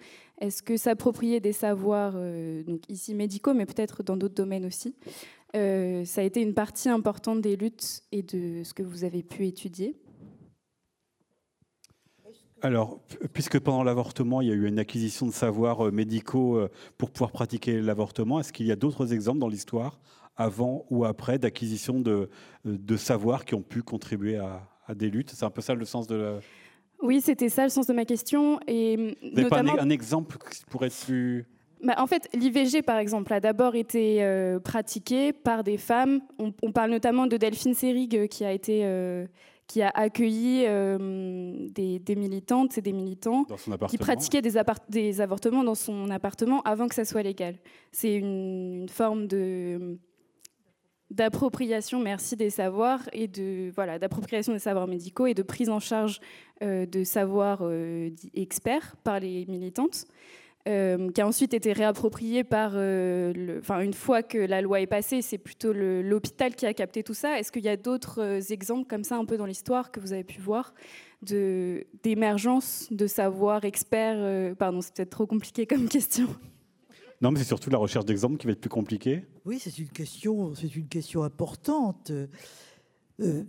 Est-ce 0.41 0.63
que 0.63 0.77
s'approprier 0.77 1.41
des 1.41 1.53
savoirs, 1.53 2.13
euh, 2.17 2.63
donc 2.65 2.83
ici 2.91 3.15
médicaux, 3.15 3.55
mais 3.55 3.65
peut-être 3.65 4.03
dans 4.03 4.17
d'autres 4.17 4.35
domaines 4.35 4.67
aussi, 4.67 4.95
euh, 5.57 6.05
ça 6.05 6.21
a 6.21 6.25
été 6.25 6.43
une 6.43 6.53
partie 6.53 6.91
importante 6.91 7.41
des 7.41 7.57
luttes 7.57 8.03
et 8.13 8.23
de 8.23 8.63
ce 8.63 8.75
que 8.75 8.83
vous 8.83 9.05
avez 9.05 9.23
pu 9.23 9.47
étudier? 9.47 9.97
Alors, 12.61 13.01
puisque 13.33 13.59
pendant 13.61 13.85
l'avortement, 13.85 14.41
il 14.41 14.49
y 14.49 14.51
a 14.51 14.55
eu 14.55 14.67
une 14.67 14.79
acquisition 14.81 15.27
de 15.27 15.33
savoirs 15.33 15.87
euh, 15.87 15.91
médicaux 15.93 16.57
euh, 16.57 16.69
pour 16.97 17.11
pouvoir 17.11 17.31
pratiquer 17.31 17.81
l'avortement, 17.81 18.41
est-ce 18.41 18.53
qu'il 18.53 18.67
y 18.67 18.73
a 18.73 18.77
d'autres 18.77 19.13
exemples 19.13 19.39
dans 19.39 19.49
l'histoire, 19.49 20.01
avant 20.37 20.85
ou 20.91 21.05
après, 21.05 21.39
d'acquisition 21.39 22.01
de, 22.01 22.11
euh, 22.11 22.27
de 22.65 22.97
savoirs 22.97 23.45
qui 23.45 23.55
ont 23.55 23.63
pu 23.63 23.83
contribuer 23.83 24.37
à, 24.39 24.69
à 24.87 24.95
des 24.95 25.09
luttes? 25.09 25.31
C'est 25.31 25.45
un 25.45 25.51
peu 25.51 25.61
ça 25.61 25.75
le 25.75 25.85
sens 25.85 26.09
de 26.09 26.17
la... 26.17 26.41
Oui, 27.01 27.21
c'était 27.21 27.49
ça 27.49 27.63
le 27.63 27.69
sens 27.71 27.87
de 27.87 27.93
ma 27.93 28.05
question. 28.05 28.59
Et 28.67 28.97
Vous 28.97 29.29
n'avez 29.37 29.49
pas 29.49 29.61
un, 29.61 29.63
notamment, 29.63 29.81
un 29.81 29.91
exemple 29.91 30.37
qui 30.51 30.65
pourrait 30.65 30.89
être 30.89 31.05
plus... 31.05 31.47
bah, 31.85 31.95
en 31.99 32.09
fait, 32.09 32.29
l'IVG, 32.35 32.83
par 32.83 32.99
exemple, 32.99 33.33
a 33.33 33.39
d'abord 33.39 33.77
été 33.77 34.25
euh, 34.25 34.59
pratiqué 34.59 35.33
par 35.33 35.63
des 35.63 35.79
femmes. 35.79 36.23
On, 36.41 36.53
on 36.65 36.73
parle 36.73 36.91
notamment 36.91 37.29
de 37.29 37.37
Delphine 37.37 37.75
Seyrig, 37.75 38.27
qui 38.29 38.45
a 38.45 38.51
été... 38.51 38.81
euh, 38.83 39.27
qui 39.69 39.83
a 39.83 39.91
accueilli 39.91 40.65
euh, 40.67 41.69
des, 41.71 41.99
des 41.99 42.17
militantes 42.17 42.79
et 42.79 42.81
des 42.81 42.95
militants 42.95 43.47
qui 43.89 43.99
pratiquaient 43.99 44.43
des, 44.43 45.21
avortements 45.21 45.63
dans 45.63 45.75
son 45.75 46.11
appartement 46.11 46.63
avant 46.63 46.89
que 46.89 46.95
ça 46.95 47.05
soit 47.05 47.23
légal. 47.23 47.57
C'est 47.93 48.15
une, 48.15 48.81
une 48.83 48.89
forme 48.89 49.29
de 49.29 49.99
d'appropriation, 51.11 52.01
merci, 52.01 52.37
des 52.37 52.51
savoirs 52.51 53.09
et 53.13 53.29
de 53.29 53.71
voilà 53.75 53.99
d'appropriation 53.99 54.53
des 54.53 54.59
savoirs 54.59 54.87
médicaux 54.87 55.27
et 55.27 55.33
de 55.33 55.43
prise 55.43 55.71
en 55.71 55.81
charge 55.81 56.21
euh, 56.63 56.85
de 56.85 57.03
savoirs 57.05 57.61
euh, 57.63 58.11
experts 58.35 58.97
par 59.05 59.21
les 59.21 59.47
militantes, 59.47 60.05
euh, 60.69 61.11
qui 61.11 61.21
a 61.21 61.27
ensuite 61.27 61.55
été 61.55 61.73
réapproprié 61.73 62.45
par, 62.45 62.73
euh, 62.75 63.33
le- 63.33 63.59
enfin 63.59 63.81
une 63.81 63.95
fois 63.95 64.23
que 64.23 64.37
la 64.39 64.61
loi 64.61 64.81
est 64.81 64.87
passée, 64.87 65.23
c'est 65.23 65.39
plutôt 65.39 65.73
l'hôpital 65.73 66.55
qui 66.55 66.67
a 66.67 66.75
capté 66.75 67.03
tout 67.03 67.15
ça. 67.15 67.39
Est-ce 67.41 67.51
qu'il 67.51 67.65
y 67.65 67.69
a 67.69 67.77
d'autres 67.77 68.21
euh, 68.21 68.41
exemples 68.51 68.87
comme 68.87 69.03
ça 69.05 69.17
un 69.17 69.25
peu 69.25 69.37
dans 69.39 69.47
l'histoire 69.47 69.91
que 69.91 69.99
vous 70.01 70.13
avez 70.13 70.25
pu 70.25 70.41
voir 70.41 70.75
de 71.23 71.87
d'émergence 72.03 72.87
de 72.91 73.07
savoirs 73.07 73.65
experts 73.65 74.19
euh, 74.19 74.55
Pardon, 74.55 74.81
c'est 74.83 74.95
peut-être 74.95 75.11
trop 75.11 75.27
compliqué 75.27 75.67
comme 75.67 75.89
question. 75.99 76.29
Non, 77.21 77.31
mais 77.33 77.39
c'est 77.41 77.47
surtout 77.47 77.71
la 77.71 77.79
recherche 77.79 78.05
d'exemples 78.05 78.37
qui 78.37 78.47
va 78.47 78.53
être 78.53 78.61
plus 78.61 78.71
compliquée. 78.71 79.25
Oui, 79.45 79.59
c'est 79.59 79.77
une 79.79 79.89
question, 79.89 80.55
c'est 80.55 80.77
une 80.77 80.87
question 80.87 81.25
importante. 81.25 82.13
Euh, 83.21 83.43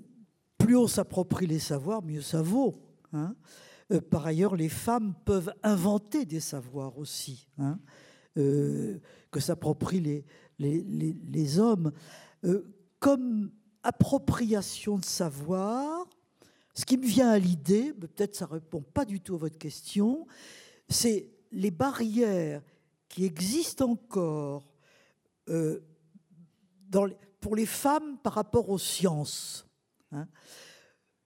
plus 0.57 0.75
on 0.75 0.87
s'approprie 0.87 1.45
les 1.47 1.59
savoirs, 1.59 2.01
mieux 2.03 2.21
ça 2.21 2.41
vaut. 2.41 2.73
hein. 3.13 3.35
Euh, 3.91 4.01
par 4.01 4.25
ailleurs, 4.25 4.55
les 4.55 4.69
femmes 4.69 5.13
peuvent 5.25 5.53
inventer 5.63 6.25
des 6.25 6.39
savoirs 6.39 6.97
aussi, 6.97 7.47
hein, 7.57 7.79
euh, 8.37 8.99
que 9.31 9.39
s'approprient 9.39 10.23
les, 10.59 11.59
hommes. 11.59 11.91
Euh, 12.45 12.63
comme 12.99 13.51
appropriation 13.83 14.97
de 14.97 15.05
savoir, 15.05 16.07
ce 16.73 16.85
qui 16.85 16.97
me 16.97 17.05
vient 17.05 17.29
à 17.29 17.39
l'idée, 17.39 17.93
peut-être 17.93 18.35
ça 18.35 18.45
répond 18.45 18.81
pas 18.81 19.05
du 19.05 19.19
tout 19.21 19.35
à 19.35 19.39
votre 19.39 19.57
question, 19.57 20.27
c'est 20.87 21.29
les 21.51 21.71
barrières 21.71 22.61
qui 23.07 23.25
existent 23.25 23.89
encore 23.89 24.65
pour 27.41 27.55
les 27.55 27.65
femmes 27.65 28.17
par 28.19 28.33
rapport 28.33 28.69
aux 28.69 28.77
sciences. 28.77 29.65
hein. 30.11 30.27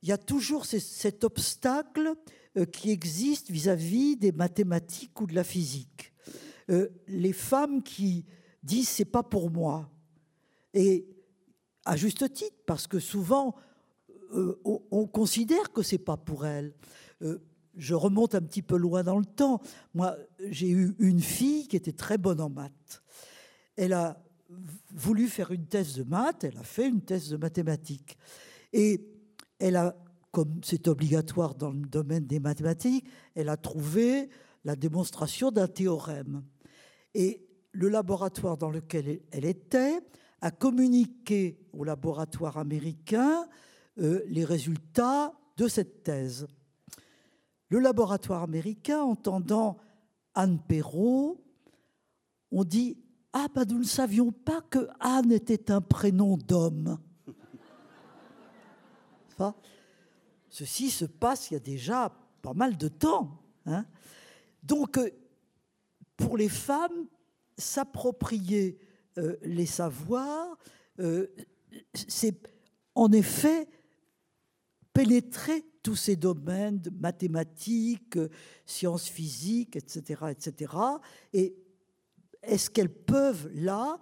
Il 0.04 0.10
y 0.10 0.12
a 0.12 0.18
toujours 0.18 0.66
ce- 0.66 0.80
cet 0.80 1.24
obstacle 1.24 2.14
euh, 2.58 2.66
qui 2.66 2.92
existe 2.92 3.50
vis-à-vis 3.50 4.16
des 4.18 4.32
mathématiques 4.32 5.20
ou 5.22 5.26
de 5.26 5.34
la 5.34 5.44
physique. 5.44 6.14
Euh, 6.70 6.90
les 7.08 7.34
femmes 7.34 7.82
qui 7.82 8.26
disent 8.62 8.90
c'est 8.90 9.06
pas 9.06 9.24
pour 9.24 9.50
moi 9.50 9.90
et 10.74 11.08
à 11.86 11.98
juste 11.98 12.32
titre 12.32 12.56
parce 12.66 12.86
que 12.86 13.00
souvent 13.00 13.56
euh, 14.34 14.60
on, 14.64 14.82
on 14.92 15.08
considère 15.08 15.72
que 15.72 15.82
c'est 15.82 15.98
pas 15.98 16.18
pour 16.18 16.46
elles. 16.46 16.74
Je 17.76 17.96
remonte 17.96 18.36
un 18.36 18.42
petit 18.42 18.62
peu 18.62 18.78
loin 18.78 19.04
dans 19.04 19.18
le 19.18 19.26
temps. 19.26 19.62
Moi, 19.94 20.16
j'ai 20.50 20.70
eu 20.70 20.96
une 21.00 21.22
fille 21.22 21.68
qui 21.68 21.76
était 21.76 21.92
très 21.94 22.18
bonne 22.18 22.40
en 22.42 22.50
maths. 22.50 23.02
Elle 23.76 23.94
a 23.94 24.22
voulu 24.92 25.28
faire 25.28 25.52
une 25.52 25.66
thèse 25.66 25.96
de 25.96 26.04
maths, 26.04 26.44
elle 26.44 26.58
a 26.58 26.64
fait 26.64 26.88
une 26.88 27.02
thèse 27.02 27.30
de 27.30 27.38
mathématiques. 27.38 28.18
Et 28.74 29.02
elle 29.64 29.78
a, 29.78 29.96
comme 30.32 30.60
c'est 30.62 30.90
obligatoire 30.90 31.56
dans 31.56 31.72
le 31.72 31.88
domaine 31.88 32.28
des 32.28 32.42
mathématiques, 32.42 33.08
elle 33.34 33.48
a 33.48 33.56
trouvé 33.56 34.30
la 34.66 34.76
démonstration 34.76 35.52
d'un 35.52 35.68
théorème. 35.68 36.44
Et 37.14 37.48
le 37.72 37.88
laboratoire 37.88 38.58
dans 38.58 38.70
lequel 38.70 39.22
elle 39.32 39.46
était 39.46 40.02
a 40.42 40.52
communiqué 40.52 41.58
au 41.72 41.86
laboratoire 41.86 42.58
américain 42.58 43.48
euh, 44.00 44.22
les 44.28 44.44
résultats 44.44 45.34
de 45.56 45.70
cette 45.70 46.04
thèse. 46.04 46.46
Le 47.70 47.80
laboratoire 47.80 48.44
américain, 48.44 49.02
entendant 49.02 49.78
Anne 50.36 50.60
Perrault, 50.60 51.42
on 52.52 52.66
dit 52.66 52.98
Ah, 53.32 53.48
ben 53.56 53.64
nous 53.70 53.80
ne 53.80 53.86
savions 53.86 54.34
pas 54.34 54.60
que 54.60 54.90
Anne 55.00 55.32
était 55.32 55.72
un 55.72 55.80
prénom 55.80 56.36
d'homme. 56.36 57.00
Ceci 60.50 60.90
se 60.90 61.06
passe 61.06 61.50
il 61.50 61.56
y 61.56 61.58
a 61.58 61.60
déjà 61.60 62.12
pas 62.42 62.54
mal 62.54 62.78
de 62.78 62.88
temps. 62.88 63.42
hein. 63.66 63.86
Donc, 64.62 64.98
euh, 64.98 65.10
pour 66.16 66.38
les 66.38 66.50
femmes, 66.50 67.08
s'approprier 67.58 68.80
euh, 69.18 69.36
les 69.44 69.66
savoirs, 69.66 70.58
euh, 71.00 71.28
c'est 71.94 72.36
en 72.96 73.12
effet 73.12 73.68
pénétrer 74.94 75.66
tous 75.82 75.96
ces 75.96 76.16
domaines 76.16 76.80
de 76.80 76.90
mathématiques, 76.90 78.18
sciences 78.66 79.10
physiques, 79.10 79.76
etc., 79.76 80.26
etc. 80.32 80.74
Et 81.34 81.56
est-ce 82.42 82.70
qu'elles 82.70 82.94
peuvent 82.94 83.50
là 83.54 84.00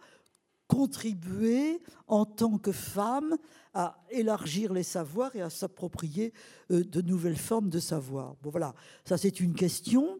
contribuer 0.71 1.81
en 2.07 2.23
tant 2.23 2.57
que 2.57 2.71
femmes 2.71 3.35
à 3.73 4.01
élargir 4.09 4.71
les 4.71 4.83
savoirs 4.83 5.35
et 5.35 5.41
à 5.41 5.49
s'approprier 5.49 6.33
euh, 6.71 6.83
de 6.85 7.01
nouvelles 7.01 7.37
formes 7.37 7.69
de 7.69 7.79
savoir 7.79 8.35
Bon 8.41 8.49
voilà, 8.49 8.73
ça 9.03 9.17
c'est 9.17 9.41
une 9.41 9.53
question. 9.53 10.17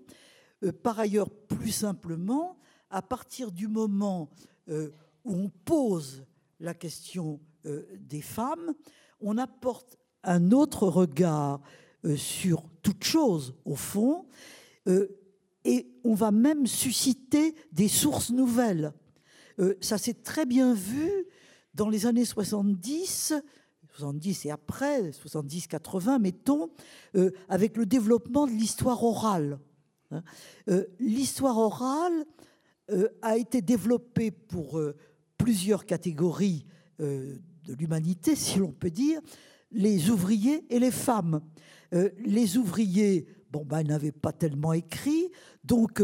Euh, 0.63 0.73
Par 0.73 0.99
ailleurs, 0.99 1.29
plus 1.29 1.71
simplement, 1.71 2.57
à 2.89 3.01
partir 3.01 3.51
du 3.51 3.69
moment 3.69 4.29
euh, 4.67 4.91
où 5.23 5.35
on 5.35 5.49
pose 5.49 6.25
la 6.59 6.73
question 6.73 7.39
des 7.63 8.21
femmes, 8.21 8.73
on 9.19 9.37
apporte 9.37 9.99
un 10.23 10.51
autre 10.51 10.87
regard 10.87 11.61
sur 12.15 12.63
toute 12.81 13.03
chose, 13.03 13.53
au 13.65 13.75
fond, 13.75 14.25
et 15.63 15.91
on 16.03 16.15
va 16.15 16.31
même 16.31 16.65
susciter 16.65 17.53
des 17.71 17.87
sources 17.87 18.31
nouvelles. 18.31 18.93
Euh, 19.61 19.75
ça 19.79 19.97
s'est 19.97 20.15
très 20.15 20.45
bien 20.45 20.73
vu 20.73 21.09
dans 21.73 21.89
les 21.89 22.05
années 22.05 22.25
70, 22.25 23.33
70 23.93 24.45
et 24.45 24.51
après, 24.51 25.11
70-80, 25.11 26.19
mettons, 26.19 26.69
euh, 27.15 27.31
avec 27.47 27.77
le 27.77 27.85
développement 27.85 28.47
de 28.47 28.51
l'histoire 28.51 29.03
orale. 29.03 29.59
hein. 30.11 30.23
Euh, 30.69 30.85
l'histoire 30.99 31.57
orale 31.57 32.25
a 33.21 33.37
été 33.37 33.61
développée 33.61 34.31
pour 34.31 34.77
plusieurs 35.37 35.85
catégories 35.85 36.65
de 36.99 37.39
l'humanité, 37.79 38.35
si 38.35 38.59
l'on 38.59 38.73
peut 38.73 38.89
dire, 38.89 39.21
les 39.71 40.09
ouvriers 40.09 40.65
et 40.69 40.77
les 40.77 40.91
femmes. 40.91 41.39
les 41.93 42.57
ouvriers, 42.57 43.27
bon, 43.49 43.63
ben, 43.63 43.83
n'avaient 43.83 44.11
pas 44.11 44.33
tellement 44.33 44.73
écrit, 44.73 45.29
donc 45.63 46.03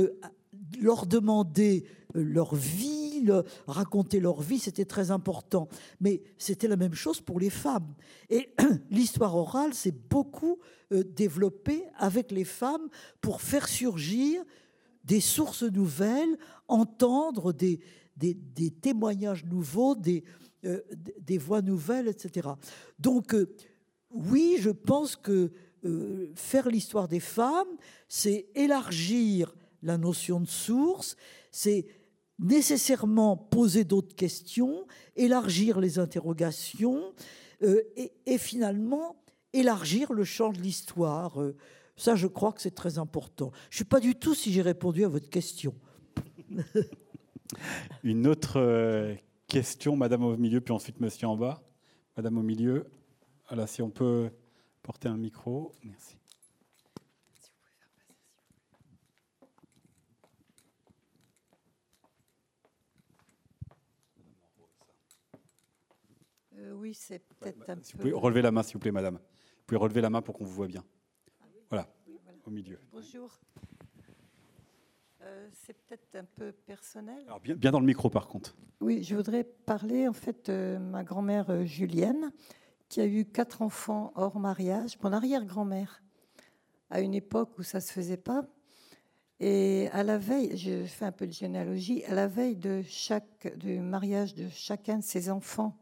leur 0.80 1.08
demander 1.08 1.84
leur 2.14 2.56
vie, 2.56 3.07
raconter 3.68 4.20
leur 4.20 4.42
vie, 4.42 4.60
c'était 4.60 4.86
très 4.86 5.12
important. 5.12 5.68
Mais 6.00 6.22
c'était 6.38 6.68
la 6.68 6.76
même 6.76 6.94
chose 6.94 7.22
pour 7.22 7.40
les 7.40 7.50
femmes. 7.50 7.94
Et 8.30 8.54
l'histoire 8.90 9.36
orale 9.36 9.74
s'est 9.74 9.96
beaucoup 10.10 10.60
développée 10.92 11.84
avec 11.98 12.32
les 12.32 12.46
femmes 12.46 12.88
pour 13.22 13.42
faire 13.42 13.68
surgir 13.68 14.44
des 15.04 15.22
sources 15.22 15.64
nouvelles, 15.64 16.38
entendre 16.68 17.54
des, 17.54 17.80
des, 18.18 18.70
témoignages 18.70 19.46
nouveaux, 19.46 19.96
des, 19.96 20.24
euh, 20.66 20.82
des 21.20 21.38
voix 21.38 21.62
nouvelles, 21.62 22.08
etc. 22.08 22.50
Donc, 23.00 23.34
euh, 23.34 23.56
oui, 24.12 24.58
je 24.60 24.70
pense 24.70 25.16
que 25.16 25.52
euh, 25.86 26.32
faire 26.36 26.68
l'histoire 26.68 27.08
des 27.08 27.20
femmes, 27.20 27.68
c'est 28.10 28.48
élargir 28.56 29.56
la 29.84 29.98
notion 29.98 30.40
de 30.40 30.48
source, 30.48 31.16
c'est 31.52 31.86
nécessairement 32.40 33.36
poser 33.36 33.84
d'autres 33.84 34.16
questions, 34.16 34.86
élargir 35.16 35.80
les 35.80 36.00
interrogations 36.00 37.14
et, 37.62 38.12
et, 38.26 38.38
finalement 38.38 39.16
élargir 39.54 40.14
le 40.14 40.24
champ 40.24 40.52
de 40.52 40.60
l'histoire. 40.60 41.40
Ça, 41.96 42.16
je 42.16 42.28
crois 42.28 42.54
que 42.54 42.62
c'est 42.62 42.76
très 42.76 43.00
important. 43.00 43.52
Je 43.72 43.78
ne 43.78 43.80
sais 43.80 43.86
pas 43.86 44.00
du 44.00 44.14
tout 44.14 44.36
si 44.36 44.54
j'ai 44.54 44.62
répondu 44.62 45.04
à 45.04 45.08
votre 45.08 45.30
question. 45.30 45.74
Une 48.04 48.28
autre 48.28 48.60
euh, 48.60 49.16
question, 49.48 49.96
Madame 49.96 50.24
au 50.24 50.38
milieu, 50.38 50.62
puis 50.62 50.74
ensuite 50.74 51.00
Monsieur 51.00 51.28
en 51.28 51.36
bas. 51.36 51.64
Madame 52.16 52.38
au 52.38 52.44
milieu. 52.44 52.86
Voilà, 53.48 53.66
si 53.66 53.82
on 53.82 53.90
peut 53.90 54.30
porter 54.84 55.08
un 55.08 55.18
micro. 55.18 55.72
Merci. 55.84 56.18
Euh, 66.60 66.74
oui, 66.88 66.94
c'est 66.94 67.20
peut-être 67.20 67.70
un 67.70 67.76
peu. 67.76 67.82
Vous 67.82 67.98
pouvez 67.98 68.14
relever 68.14 68.42
la 68.42 68.52
main, 68.52 68.64
s'il 68.64 68.74
vous 68.74 68.80
plaît, 68.80 68.92
Madame. 68.92 69.16
Vous 69.16 69.66
pouvez 69.66 69.78
relever 69.78 70.00
la 70.00 70.10
main 70.10 70.22
pour 70.22 70.36
qu'on 70.36 70.46
vous 70.46 70.54
voit 70.54 70.68
bien. 70.68 70.84
Voilà, 71.70 71.88
au 72.46 72.50
milieu. 72.50 72.80
Bonjour. 72.94 73.38
Euh, 75.22 75.50
c'est 75.52 75.74
peut-être 75.74 76.16
un 76.16 76.24
peu 76.24 76.54
personnel. 76.54 77.22
Alors 77.26 77.42
bien, 77.42 77.56
bien, 77.56 77.72
dans 77.72 77.82
le 77.82 77.86
micro, 77.86 78.10
par 78.10 78.28
contre. 78.28 78.56
Oui, 78.80 79.04
je 79.04 79.16
voudrais 79.16 79.44
parler 79.44 80.08
en 80.08 80.14
fait 80.14 80.50
de 80.50 80.78
ma 80.78 81.04
grand-mère 81.04 81.50
euh, 81.50 81.66
Julienne, 81.66 82.32
qui 82.88 83.02
a 83.02 83.06
eu 83.06 83.26
quatre 83.26 83.62
enfants 83.62 84.14
hors 84.16 84.40
mariage, 84.40 84.98
mon 85.04 85.12
arrière-grand-mère, 85.12 86.02
à 86.90 87.02
une 87.02 87.14
époque 87.14 87.58
où 87.60 87.64
ça 87.64 87.82
se 87.82 87.92
faisait 87.92 88.16
pas. 88.16 88.46
Et 89.42 89.90
à 89.92 90.04
la 90.04 90.18
veille, 90.18 90.56
je 90.56 90.86
fais 90.86 91.04
un 91.04 91.12
peu 91.12 91.28
de 91.28 91.34
généalogie, 91.34 92.06
à 92.06 92.14
la 92.14 92.28
veille 92.28 92.56
de 92.56 92.82
chaque 92.88 93.58
du 93.58 93.82
mariage 93.82 94.34
de 94.34 94.48
chacun 94.50 95.00
de 95.00 95.04
ses 95.04 95.30
enfants 95.30 95.78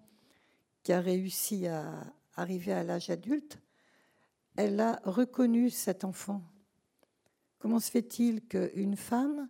qui 0.86 0.94
a 0.94 1.02
réussi 1.02 1.66
à 1.66 2.06
arriver 2.36 2.72
à 2.72 2.84
l'âge 2.84 3.10
adulte, 3.10 3.60
elle 4.56 4.80
a 4.80 5.02
reconnu 5.04 5.72
cet 5.72 6.04
enfant. 6.04 6.44
Comment 7.58 7.80
se 7.80 7.90
fait-il 7.90 8.42
qu'une 8.42 8.96
femme 8.96 9.50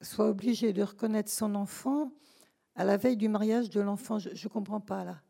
soit 0.00 0.30
obligée 0.30 0.72
de 0.72 0.82
reconnaître 0.82 1.30
son 1.30 1.54
enfant 1.54 2.10
à 2.74 2.84
la 2.84 2.96
veille 2.96 3.18
du 3.18 3.28
mariage 3.28 3.68
de 3.68 3.82
l'enfant? 3.82 4.18
Je 4.18 4.30
ne 4.30 4.48
comprends 4.48 4.80
pas 4.80 5.04
là. 5.04 5.20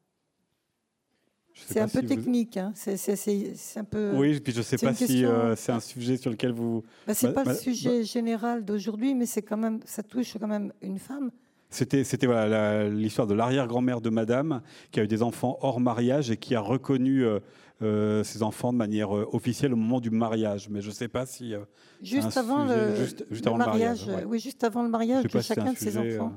C'est 1.54 1.80
un 1.80 1.88
peu 1.88 2.02
technique, 2.02 2.56
hein. 2.56 2.72
c'est 2.76 3.76
un 3.76 3.84
peu. 3.84 4.12
Oui, 4.14 4.38
puis 4.38 4.52
je 4.52 4.58
ne 4.58 4.62
sais 4.62 4.78
pas 4.78 4.94
si 4.94 5.24
euh, 5.24 5.56
c'est 5.56 5.72
un 5.72 5.80
sujet 5.80 6.16
sur 6.16 6.30
lequel 6.30 6.52
vous. 6.52 6.84
Bah, 7.04 7.14
c'est 7.14 7.32
pas 7.32 7.42
le 7.42 7.56
sujet 7.56 8.04
général 8.04 8.64
d'aujourd'hui, 8.64 9.16
mais 9.16 9.26
c'est 9.26 9.42
quand 9.42 9.56
même, 9.56 9.80
ça 9.84 10.04
touche 10.04 10.38
quand 10.38 10.46
même 10.46 10.72
une 10.80 11.00
femme. 11.00 11.32
C'était 11.70 12.26
voilà, 12.26 12.88
l'histoire 12.88 13.28
de 13.28 13.34
l'arrière-grand-mère 13.34 14.00
de 14.00 14.10
Madame 14.10 14.60
qui 14.90 14.98
a 14.98 15.04
eu 15.04 15.06
des 15.06 15.22
enfants 15.22 15.56
hors 15.60 15.78
mariage 15.78 16.30
et 16.30 16.36
qui 16.36 16.56
a 16.56 16.60
reconnu 16.60 17.24
euh, 17.24 17.38
euh, 17.82 18.24
ses 18.24 18.42
enfants 18.42 18.72
de 18.72 18.78
manière 18.78 19.16
euh, 19.16 19.28
officielle 19.32 19.72
au 19.72 19.76
moment 19.76 20.00
du 20.00 20.10
mariage. 20.10 20.68
Mais 20.68 20.80
je 20.80 20.88
ne 20.88 20.92
sais 20.92 21.06
pas 21.06 21.26
si. 21.26 21.54
juste, 22.02 22.36
avant 22.36 22.64
le, 22.64 22.96
juste, 22.96 23.46
avant 23.46 23.56
le, 23.56 23.64
mariage. 23.64 24.10
Oui, 24.26 24.40
juste 24.40 24.64
avant 24.64 24.82
le 24.82 24.88
mariage 24.88 25.24
de 25.24 25.40
chacun 25.40 25.72
de 25.72 25.78
ses 25.78 25.96
enfants. 25.96 26.32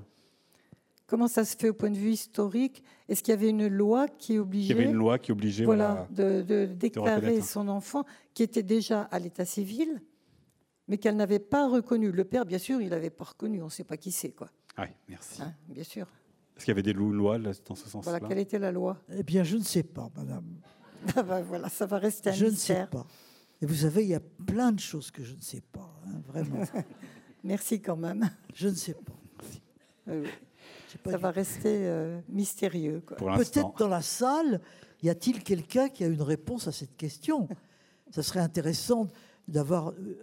Comment 1.08 1.28
ça 1.28 1.44
se 1.46 1.58
fait 1.58 1.70
au 1.70 1.74
point 1.74 1.92
de 1.92 1.98
vue 1.98 2.12
historique? 2.12 2.84
Est-ce 3.10 3.22
qu'il 3.22 3.34
y 3.34 3.38
avait 3.38 3.50
une 3.50 3.68
loi 3.68 4.08
qui 4.08 4.38
obligeait 4.38 4.74
Il 4.74 4.78
y 4.78 4.80
avait 4.80 4.90
une 4.90 4.98
loi 4.98 5.20
qui 5.20 5.32
obligeait 5.32 5.66
voilà, 5.66 6.08
de, 6.12 6.66
déclarer 6.66 7.42
son 7.42 7.68
enfant 7.68 8.04
qui 8.34 8.44
était 8.44 8.64
déjà 8.64 9.02
à 9.02 9.20
l'état 9.20 9.46
civil, 9.46 10.02
mais 10.88 10.98
qu'elle 10.98 11.16
n'avait 11.16 11.40
pas 11.40 11.68
reconnu. 11.68 12.12
Le 12.12 12.24
père, 12.24 12.46
bien 12.46 12.58
sûr, 12.58 12.82
il 12.82 12.90
n'avait 12.90 13.10
pas 13.10 13.26
reconnu. 13.26 13.62
On 13.62 13.66
ne 13.66 13.72
sait 13.72 13.84
pas 13.84 13.98
qui 13.98 14.12
c'est, 14.12 14.32
quoi. 14.32 14.50
Oui, 14.78 14.86
merci. 15.08 15.42
Hein, 15.42 15.54
bien 15.68 15.84
sûr. 15.84 16.08
Est-ce 16.56 16.66
qu'il 16.66 16.72
y 16.72 16.76
avait 16.76 16.84
des 16.84 16.94
lois 16.94 17.38
dans 17.40 17.76
ce 17.76 17.90
sens-là? 17.90 18.12
Voilà, 18.12 18.28
quelle 18.28 18.40
était 18.40 18.60
la 18.60 18.72
loi? 18.72 18.98
Eh 19.12 19.24
bien, 19.24 19.44
je 19.44 19.58
ne 19.58 19.64
sais 19.64 19.84
pas, 19.84 20.10
madame. 20.16 20.46
Ah 21.18 21.22
ben 21.22 21.42
voilà, 21.42 21.68
ça 21.68 21.86
va 21.86 21.98
rester 21.98 22.30
un 22.30 22.34
je 22.34 22.46
mystère. 22.46 22.78
Je 22.78 22.82
ne 22.82 22.86
sais 22.86 22.90
pas. 22.90 23.06
Et 23.62 23.66
vous 23.66 23.76
savez, 23.76 24.04
il 24.04 24.10
y 24.10 24.16
a 24.16 24.22
plein 24.22 24.72
de 24.72 24.80
choses 24.80 25.12
que 25.12 25.22
je 25.22 25.36
ne 25.36 25.42
sais 25.42 25.60
pas, 25.60 25.94
hein, 26.08 26.22
vraiment. 26.28 26.64
Merci 27.44 27.82
quand 27.82 27.98
même. 27.98 28.30
Je 28.54 28.70
ne 28.70 28.74
sais 28.74 28.96
pas. 28.96 30.14
ça 31.12 31.18
va 31.18 31.32
rester 31.32 31.86
euh, 31.88 32.22
mystérieux. 32.30 33.02
Peut-être 33.18 33.78
dans 33.78 33.90
la 33.90 34.02
salle, 34.02 34.62
y 35.02 35.10
a-t-il 35.10 35.44
quelqu'un 35.44 35.90
qui 35.90 36.06
a 36.06 36.08
une 36.08 36.22
réponse 36.22 36.70
à 36.70 36.72
cette 36.72 36.96
question? 36.96 37.50
Ça 38.12 38.24
serait 38.24 38.40
intéressant 38.40 39.08
d'avoir 39.48 39.90
euh, 39.90 40.18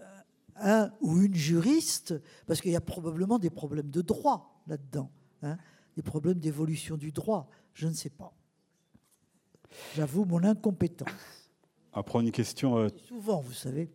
un 0.57 0.91
ou 1.01 1.21
une 1.23 1.35
juriste, 1.35 2.15
parce 2.47 2.61
qu'il 2.61 2.73
y 2.73 2.77
a 2.77 2.81
probablement 2.81 3.39
des 3.39 3.51
problèmes 3.51 3.91
de 3.91 4.03
droit 4.03 4.63
là-dedans, 4.67 5.11
hein, 5.43 5.57
des 5.97 6.03
problèmes 6.03 6.39
d'évolution 6.39 6.97
du 6.97 7.13
droit. 7.13 7.49
Je 7.75 7.87
ne 7.87 7.93
sais 7.93 8.11
pas. 8.11 8.35
J'avoue 9.95 10.25
mon 10.25 10.43
incompétence. 10.45 11.09
Après 11.93 12.21
une 12.21 12.33
question. 12.33 12.79
Euh, 12.79 12.89
souvent, 13.07 13.41
vous 13.41 13.53
savez. 13.53 13.91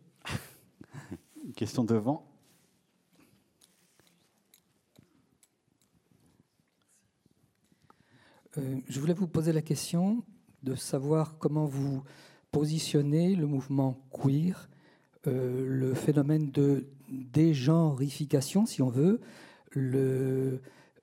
une 1.44 1.52
question 1.52 1.84
devant. 1.84 2.26
Euh, 8.58 8.80
je 8.88 9.00
voulais 9.00 9.14
vous 9.14 9.28
poser 9.28 9.52
la 9.52 9.62
question 9.62 10.24
de 10.62 10.74
savoir 10.74 11.38
comment 11.38 11.66
vous 11.66 12.02
positionnez 12.50 13.34
le 13.34 13.46
mouvement 13.46 14.08
queer 14.10 14.68
euh, 14.68 14.75
le 15.26 15.94
phénomène 15.94 16.50
de 16.50 16.86
dégenrification, 17.08 18.66
si 18.66 18.82
on 18.82 18.88
veut, 18.88 19.20
le, 19.72 20.60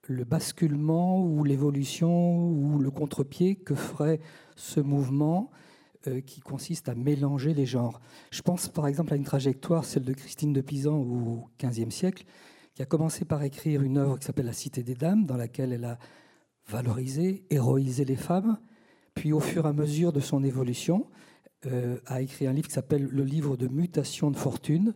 basculement 0.10 1.24
ou 1.24 1.44
l'évolution 1.44 2.50
ou 2.50 2.80
le 2.80 2.92
contre-pied 2.92 3.56
que 3.56 3.76
ferait 3.76 4.20
ce 4.56 4.80
mouvement 4.80 5.50
euh, 6.08 6.22
qui 6.22 6.42
consiste 6.42 6.90
à 6.90 6.96
mélanger 6.96 7.54
les 7.54 7.66
genres. 7.66 8.02
Je 8.32 8.42
pense 8.42 8.68
par 8.68 8.88
exemple 8.88 9.14
à 9.14 9.16
une 9.16 9.24
trajectoire, 9.24 9.86
celle 9.86 10.04
de 10.04 10.14
Christine 10.14 10.54
de 10.54 10.62
Pisan 10.62 10.98
au 10.98 11.48
XVe 11.64 11.90
siècle, 11.90 12.26
qui 12.76 12.82
a 12.82 12.86
commencé 12.86 13.26
par 13.26 13.44
écrire 13.44 13.82
une 13.82 13.98
œuvre 13.98 14.18
qui 14.18 14.26
s'appelle 14.26 14.48
La 14.48 14.54
Cité 14.54 14.84
des 14.84 14.96
Dames, 14.96 15.26
dans 15.26 15.38
laquelle 15.38 15.72
elle 15.72 15.86
a 15.86 15.98
valorisé, 16.68 17.46
héroïsé 17.50 18.04
les 18.06 18.16
femmes, 18.16 18.58
puis 19.14 19.32
au 19.32 19.40
fur 19.40 19.66
et 19.66 19.70
à 19.70 19.74
mesure 19.74 20.12
de 20.12 20.20
son 20.20 20.44
évolution, 20.44 21.08
euh, 21.66 21.98
a 22.06 22.22
écrit 22.22 22.48
un 22.48 22.54
livre 22.54 22.68
qui 22.68 22.74
s'appelle 22.74 23.08
Le 23.10 23.24
livre 23.24 23.58
de 23.58 23.68
mutation 23.68 24.32
de 24.32 24.38
fortune, 24.38 24.94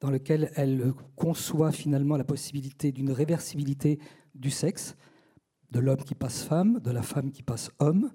dans 0.00 0.10
lequel 0.10 0.50
elle 0.54 0.92
conçoit 1.16 1.72
finalement 1.72 2.16
la 2.16 2.24
possibilité 2.24 2.92
d'une 2.92 3.10
réversibilité 3.10 3.98
du 4.34 4.50
sexe, 4.50 4.96
de 5.70 5.80
l'homme 5.80 6.02
qui 6.04 6.14
passe 6.14 6.42
femme, 6.42 6.80
de 6.80 6.90
la 6.90 7.02
femme 7.02 7.30
qui 7.30 7.42
passe 7.42 7.70
homme. 7.78 8.12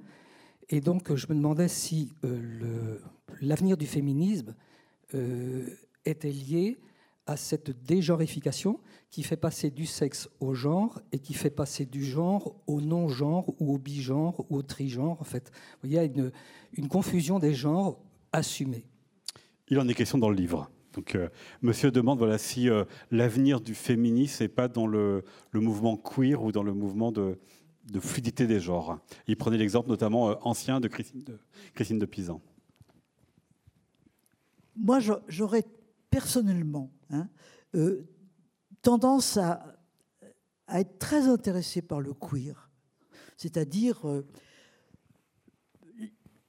Et 0.69 0.81
donc 0.81 1.13
je 1.15 1.27
me 1.27 1.35
demandais 1.35 1.67
si 1.67 2.13
euh, 2.23 2.99
l'avenir 3.41 3.75
du 3.75 3.87
féminisme 3.87 4.55
euh, 5.15 5.67
était 6.05 6.31
lié 6.31 6.79
à 7.29 7.37
cette 7.37 7.69
dégenrification 7.85 8.79
qui 9.11 9.21
fait 9.21 9.37
passer 9.37 9.69
du 9.69 9.85
sexe 9.85 10.27
au 10.39 10.55
genre 10.55 10.99
et 11.11 11.19
qui 11.19 11.35
fait 11.35 11.51
passer 11.51 11.85
du 11.85 12.03
genre 12.03 12.55
au 12.65 12.81
non-genre 12.81 13.53
ou 13.59 13.75
au 13.75 13.77
bigenre 13.77 14.39
ou 14.49 14.57
au 14.57 14.63
trigenre. 14.63 15.15
En 15.21 15.23
fait, 15.23 15.51
il 15.83 15.91
y 15.91 15.99
a 15.99 16.05
une, 16.05 16.31
une 16.73 16.87
confusion 16.87 17.37
des 17.37 17.53
genres 17.53 17.99
assumée. 18.31 18.87
Il 19.67 19.77
en 19.77 19.87
est 19.87 19.93
question 19.93 20.17
dans 20.17 20.31
le 20.31 20.35
livre. 20.35 20.71
Donc, 20.93 21.13
euh, 21.13 21.29
monsieur 21.61 21.91
demande 21.91 22.17
voilà, 22.17 22.39
si 22.39 22.67
euh, 22.67 22.83
l'avenir 23.11 23.61
du 23.61 23.75
féminisme 23.75 24.43
n'est 24.43 24.49
pas 24.49 24.67
dans 24.67 24.87
le, 24.87 25.23
le, 25.51 25.59
mouvement 25.59 25.97
queer 25.97 26.41
ou 26.41 26.51
dans 26.51 26.63
le 26.63 26.73
mouvement 26.73 27.11
de, 27.11 27.37
de 27.91 27.99
fluidité 27.99 28.47
des 28.47 28.59
genres. 28.59 28.97
Il 29.27 29.37
prenait 29.37 29.59
l'exemple 29.59 29.87
notamment 29.87 30.31
euh, 30.31 30.35
ancien 30.41 30.79
de 30.79 30.87
Christine 30.87 31.23
de, 31.23 31.37
Christine 31.75 31.99
de 31.99 32.07
Pisan. 32.07 32.41
Moi, 34.75 34.97
j'aurais 35.27 35.63
personnellement 36.09 36.89
hein, 37.09 37.29
euh, 37.75 38.07
tendance 38.81 39.37
à, 39.37 39.75
être 40.69 40.99
très 40.99 41.27
intéressé 41.27 41.81
par 41.81 41.99
le 41.99 42.13
queer, 42.13 42.69
c'est-à-dire 43.37 44.07
euh, 44.07 44.27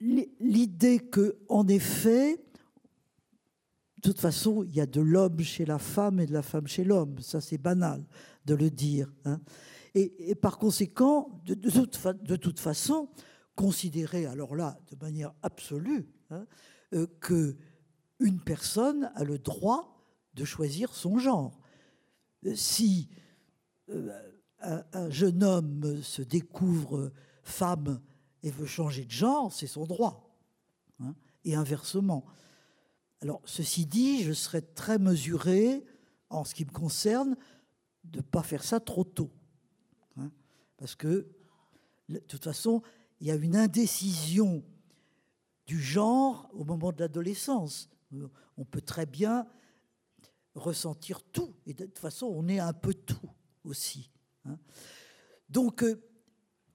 l'idée 0.01 0.99
que, 0.99 1.39
en 1.49 1.67
effet, 1.69 2.45
de 4.03 4.09
toute 4.11 4.21
façon, 4.21 4.63
il 4.63 4.75
y 4.75 4.81
a 4.81 4.87
de 4.87 5.01
l'homme 5.01 5.41
chez 5.41 5.65
la 5.65 5.79
femme 5.79 6.21
et 6.21 6.27
de 6.27 6.33
la 6.33 6.43
femme 6.43 6.67
chez 6.67 6.85
l'homme. 6.85 7.19
Ça, 7.21 7.41
c'est 7.41 7.59
banal 7.59 8.03
de 8.47 8.55
le 8.55 8.71
dire. 8.71 9.13
Hein. 9.25 9.41
Et, 9.95 10.35
par 10.37 10.59
conséquent, 10.59 11.43
de, 11.45 11.55
de, 11.55 12.37
toute, 12.37 12.61
façon, 12.61 13.09
considérer, 13.57 14.27
alors 14.27 14.55
là, 14.55 14.79
de 14.91 14.97
manière 15.05 15.35
absolue, 15.43 16.07
hein, 16.31 16.47
euh, 16.95 17.07
que 17.21 17.57
une 18.21 18.41
personne 18.41 19.11
a 19.15 19.25
le 19.25 19.39
droit 19.39 20.00
de 20.41 20.45
choisir 20.47 20.95
son 20.95 21.19
genre. 21.19 21.61
Si 22.55 23.11
euh, 23.91 24.23
un, 24.61 25.11
jeune 25.11 25.45
homme 25.45 26.03
se 26.03 26.23
découvre 26.23 27.13
femme 27.43 28.01
et 28.43 28.51
veut 28.51 28.67
changer 28.67 29.05
de 29.05 29.11
genre, 29.11 29.53
c'est 29.53 29.67
son 29.67 29.85
droit. 29.85 30.35
Hein, 31.01 31.15
et 31.45 31.55
inversement. 31.55 32.25
Alors, 33.21 33.43
ceci 33.45 33.85
dit, 33.85 34.23
je 34.23 34.33
serais 34.33 34.63
très 34.63 34.99
mesuré, 34.99 35.85
en 36.31 36.45
ce 36.45 36.55
qui 36.55 36.65
me 36.65 36.71
concerne, 36.71 37.37
de 38.05 38.19
ne 38.19 38.23
pas 38.23 38.43
faire 38.43 38.65
ça 38.65 38.81
trop 38.81 39.05
tôt. 39.05 39.31
Hein, 40.17 40.31
parce 40.79 40.95
que, 40.95 41.29
de 42.09 42.19
toute 42.21 42.45
façon, 42.45 42.83
il 43.21 43.27
y 43.27 43.31
a 43.31 43.35
une 43.35 43.57
indécision 43.57 44.65
du 45.67 45.79
genre 45.79 46.49
au 46.55 46.65
moment 46.65 46.93
de 46.93 47.01
l'adolescence. 47.01 47.91
On 48.57 48.65
peut 48.65 48.81
très 48.81 49.05
bien 49.05 49.47
ressentir 50.55 51.23
tout. 51.23 51.55
Et 51.67 51.75
de 51.75 51.85
toute 51.85 51.99
façon, 51.99 52.27
on 52.27 52.49
est 52.49 52.59
un 52.59 52.73
peu 52.73 52.95
tout 52.95 53.31
aussi. 53.65 54.11
Hein. 54.45 54.59
Donc, 55.49 55.83
euh, 55.83 56.03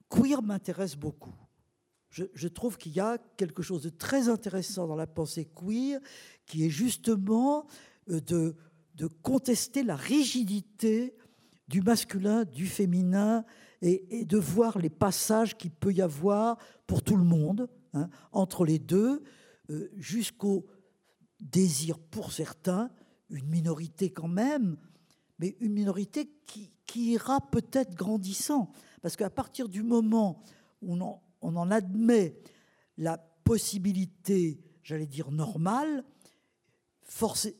queer 0.08 0.42
m'intéresse 0.42 0.96
beaucoup 0.96 1.34
je, 2.34 2.48
trouve 2.48 2.78
qu'il 2.78 2.92
y 2.92 3.00
a 3.00 3.18
quelque 3.36 3.62
chose 3.62 3.82
de 3.82 3.90
très 3.90 4.28
intéressant 4.28 4.86
dans 4.86 4.96
la 4.96 5.06
pensée 5.06 5.44
queer, 5.44 6.00
qui 6.46 6.64
est 6.64 6.70
justement 6.70 7.66
euh, 8.08 8.20
de, 8.20 8.56
de 8.94 9.06
contester 9.06 9.82
la 9.82 9.96
rigidité 9.96 11.14
du 11.68 11.82
masculin, 11.82 12.44
du 12.44 12.66
féminin, 12.66 13.44
et, 13.82 14.24
de 14.24 14.38
voir 14.38 14.78
les 14.78 14.88
passages 14.88 15.56
qu'il 15.58 15.70
peut 15.70 15.92
y 15.92 16.00
avoir 16.00 16.56
pour 16.86 17.02
tout 17.02 17.16
le 17.16 17.24
monde, 17.24 17.68
hein, 17.92 18.08
entre 18.32 18.64
les 18.64 18.78
deux, 18.78 19.22
euh, 19.70 19.90
jusqu'au 19.96 20.66
désir 21.40 21.98
pour 21.98 22.32
certains, 22.32 22.90
une 23.30 23.48
minorité 23.48 24.10
quand 24.10 24.28
même, 24.28 24.76
mais 25.38 25.56
une 25.60 25.72
minorité 25.72 26.30
qui, 26.46 26.72
ira 26.94 27.42
peut-être 27.50 27.94
grandissant. 27.94 28.72
Parce 29.02 29.16
qu'à 29.16 29.28
partir 29.28 29.68
du 29.68 29.82
moment 29.82 30.42
où 30.80 30.96
on, 30.96 31.56
en 31.56 31.70
admet 31.70 32.40
la 32.96 33.18
possibilité, 33.18 34.64
j'allais 34.82 35.06
dire 35.06 35.30
normale, 35.30 36.04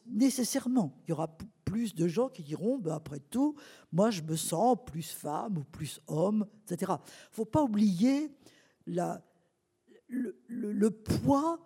nécessairement, 0.07 0.99
il 1.05 1.11
y 1.11 1.13
aura 1.13 1.37
plus 1.67 1.95
de 1.95 2.09
gens 2.09 2.31
qui 2.31 2.43
diront, 2.43 2.79
ben 2.79 2.95
après 2.95 3.21
tout, 3.21 3.55
moi 3.93 4.11
je 4.11 4.23
me 4.23 4.37
sens 4.37 4.79
plus 4.87 5.11
femme 5.11 5.59
ou 5.59 5.65
plus 5.65 6.01
homme, 6.07 6.47
etc. 6.65 6.93
Il 6.93 6.95
ne 6.95 7.33
faut 7.33 7.45
pas 7.45 7.63
oublier 7.63 8.31
le, 8.87 9.19
poids 10.89 11.59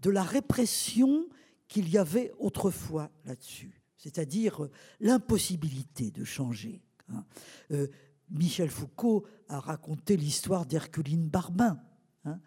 de 0.00 0.10
la 0.10 0.22
répression 0.22 1.28
qu'il 1.72 1.88
y 1.88 1.96
avait 1.96 2.30
autrefois 2.38 3.10
là-dessus, 3.24 3.80
c'est-à-dire 3.96 4.68
l'impossibilité 5.00 6.10
de 6.10 6.22
changer. 6.22 6.82
Hein. 7.08 7.24
Euh, 7.70 7.86
Michel 8.28 8.68
Foucault 8.68 9.24
a 9.48 9.58
raconté 9.58 10.18
l'histoire 10.18 10.66
d'Herculine 10.66 11.28
Barbin, 11.28 11.80
hein, 12.26 12.38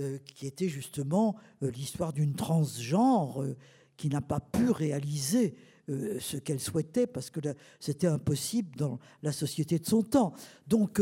euh, 0.00 0.18
qui 0.34 0.48
était 0.48 0.68
justement 0.68 1.36
euh, 1.62 1.70
l'histoire 1.70 2.12
d'une 2.12 2.34
transgenre 2.34 3.44
euh, 3.44 3.56
qui 3.96 4.08
n'a 4.08 4.20
pas 4.20 4.40
pu 4.40 4.70
réaliser 4.70 5.54
ce 5.86 6.38
qu'elle 6.38 6.60
souhaitait 6.60 7.06
parce 7.06 7.28
que 7.28 7.40
c'était 7.78 8.06
impossible 8.06 8.74
dans 8.74 8.98
la 9.22 9.32
société 9.32 9.78
de 9.78 9.84
son 9.84 10.02
temps. 10.02 10.32
Donc 10.66 10.98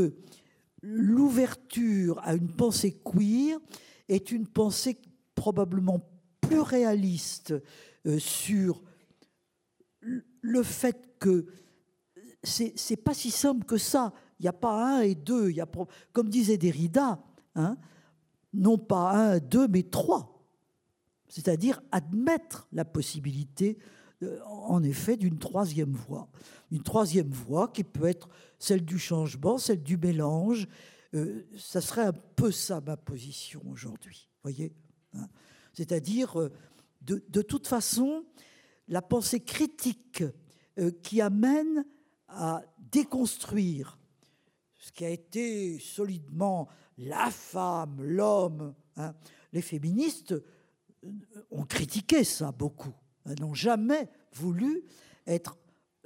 l'ouverture 0.83 2.19
à 2.25 2.35
une 2.35 2.51
pensée 2.53 3.01
queer 3.05 3.61
est 4.09 4.33
une 4.33 4.49
pensée 4.49 5.01
probablement 5.37 6.01
plus 6.53 6.61
réaliste 6.61 7.55
sur 8.19 8.83
le 10.41 10.63
fait 10.63 11.09
que 11.19 11.47
c'est 12.43 12.97
pas 12.97 13.15
si 13.15 13.31
simple 13.31 13.65
que 13.65 13.77
ça. 13.77 14.13
Il 14.41 14.43
n'y 14.43 14.49
a 14.49 14.53
pas 14.53 14.99
un 14.99 15.01
et 15.03 15.15
deux. 15.15 15.51
Y 15.51 15.61
a, 15.61 15.69
comme 16.13 16.29
disait 16.29 16.59
Derrida, 16.59 17.23
hein, 17.55 17.77
non 18.53 18.79
pas 18.79 19.13
un, 19.13 19.39
deux, 19.39 19.69
mais 19.69 19.85
trois. 19.85 20.45
C'est-à-dire 21.29 21.81
admettre 21.93 22.67
la 22.73 22.85
possibilité, 22.85 23.79
euh, 24.23 24.41
en 24.45 24.83
effet, 24.83 25.17
d'une 25.17 25.39
troisième 25.39 25.93
voie. 25.93 26.29
Une 26.71 26.83
troisième 26.83 27.31
voie 27.31 27.69
qui 27.69 27.85
peut 27.85 28.07
être 28.07 28.29
celle 28.59 28.85
du 28.85 28.99
changement, 28.99 29.59
celle 29.59 29.83
du 29.83 29.97
mélange. 29.97 30.67
Euh, 31.15 31.47
ça 31.57 31.81
serait 31.81 32.07
un 32.07 32.13
peu 32.13 32.51
ça 32.51 32.81
ma 32.81 32.97
position 32.97 33.63
aujourd'hui. 33.71 34.29
voyez 34.43 34.75
hein. 35.15 35.29
C'est-à-dire, 35.73 36.41
euh, 36.41 36.53
de, 37.03 37.43
toute 37.43 37.67
façon, 37.67 38.25
la 38.89 39.03
pensée 39.03 39.41
critique 39.41 40.23
qui 41.03 41.21
amène 41.21 41.85
à 42.29 42.63
déconstruire 42.79 43.99
ce 44.83 44.91
qui 44.91 45.05
a 45.05 45.11
été 45.11 45.79
solidement 45.79 46.69
la 46.99 47.31
femme, 47.31 48.03
l'homme. 48.03 48.75
Hein. 48.97 49.15
Les 49.53 49.63
féministes 49.63 50.33
euh, 50.33 50.43
ont 51.51 51.65
critiqué 51.65 52.25
ça 52.25 52.53
beaucoup. 52.53 52.95
N'ont 53.41 53.55
jamais 53.55 54.09
voulu 54.33 54.85
être 55.27 55.57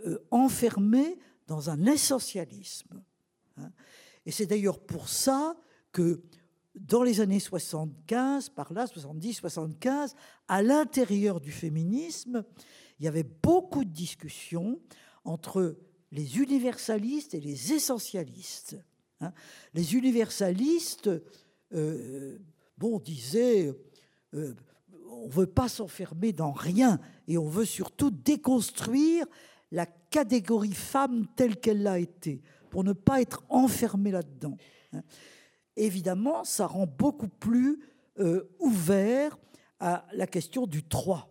euh, 0.06 0.18
enfermées 0.30 1.18
dans 1.47 1.70
un 1.70 1.86
essentialisme. 1.86 3.02
Hein. 3.56 3.70
Et 4.26 4.30
c'est 4.30 4.47
d'ailleurs 4.47 4.80
pour 4.80 5.09
ça 5.09 5.56
que 5.93 6.22
dans 6.77 7.03
les 7.03 7.20
années 7.20 7.40
75, 7.40 8.51
par 8.51 8.73
là, 8.73 8.86
70, 8.86 9.35
75, 9.35 10.15
à 10.48 10.62
l'intérieur 10.62 11.40
du 11.40 11.51
féminisme, 11.51 12.44
il 12.98 13.05
y 13.05 13.09
avait 13.09 13.27
beaucoup 13.43 13.85
de 13.85 13.90
discussions 13.90 14.78
entre 15.24 15.77
les 16.12 16.39
universalistes 16.39 17.35
et 17.35 17.40
les 17.40 17.73
essentialistes. 17.73 18.77
Hein. 19.20 19.32
Les 19.74 19.94
universalistes, 19.94 21.11
euh, 21.73 22.39
bon, 22.78 23.01
disaient, 23.01 23.74
euh, 24.35 24.55
on 25.11 25.27
ne 25.27 25.32
veut 25.32 25.47
pas 25.47 25.69
s'enfermer 25.69 26.32
dans 26.32 26.53
rien 26.53 27.01
et 27.27 27.39
on 27.39 27.48
veut 27.48 27.65
surtout 27.65 28.11
déconstruire 28.11 29.27
la 29.73 29.86
catégorie 29.86 30.74
femme 30.74 31.27
telle 31.36 31.57
qu'elle 31.57 31.82
l'a 31.82 31.98
été, 31.98 32.43
pour 32.70 32.85
ne 32.85 32.93
pas 32.93 33.20
être 33.20 33.44
enfermé 33.48 34.11
là-dedans. 34.11 34.57
Hein. 34.93 35.03
Évidemment, 35.77 36.44
ça 36.44 36.66
rend 36.66 36.86
beaucoup 36.86 37.28
plus 37.28 37.81
euh, 38.19 38.48
ouvert 38.59 39.39
à 39.78 40.07
la 40.12 40.27
question 40.27 40.66
du 40.66 40.82
3. 40.82 41.31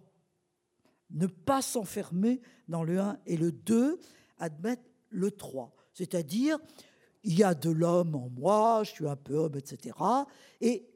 Ne 1.11 1.27
pas 1.27 1.61
s'enfermer 1.61 2.41
dans 2.67 2.83
le 2.83 2.99
1 2.99 3.19
et 3.25 3.37
le 3.37 3.51
2 3.51 3.99
admettre 4.37 4.83
le 5.09 5.31
3. 5.31 5.73
C'est-à-dire, 5.93 6.59
il 7.23 7.37
y 7.37 7.43
a 7.43 7.55
de 7.55 7.69
l'homme 7.69 8.15
en 8.15 8.29
moi, 8.29 8.83
je 8.83 8.91
suis 8.91 9.07
un 9.07 9.15
peu 9.15 9.35
homme, 9.35 9.55
etc. 9.55 9.97
Et 10.61 10.87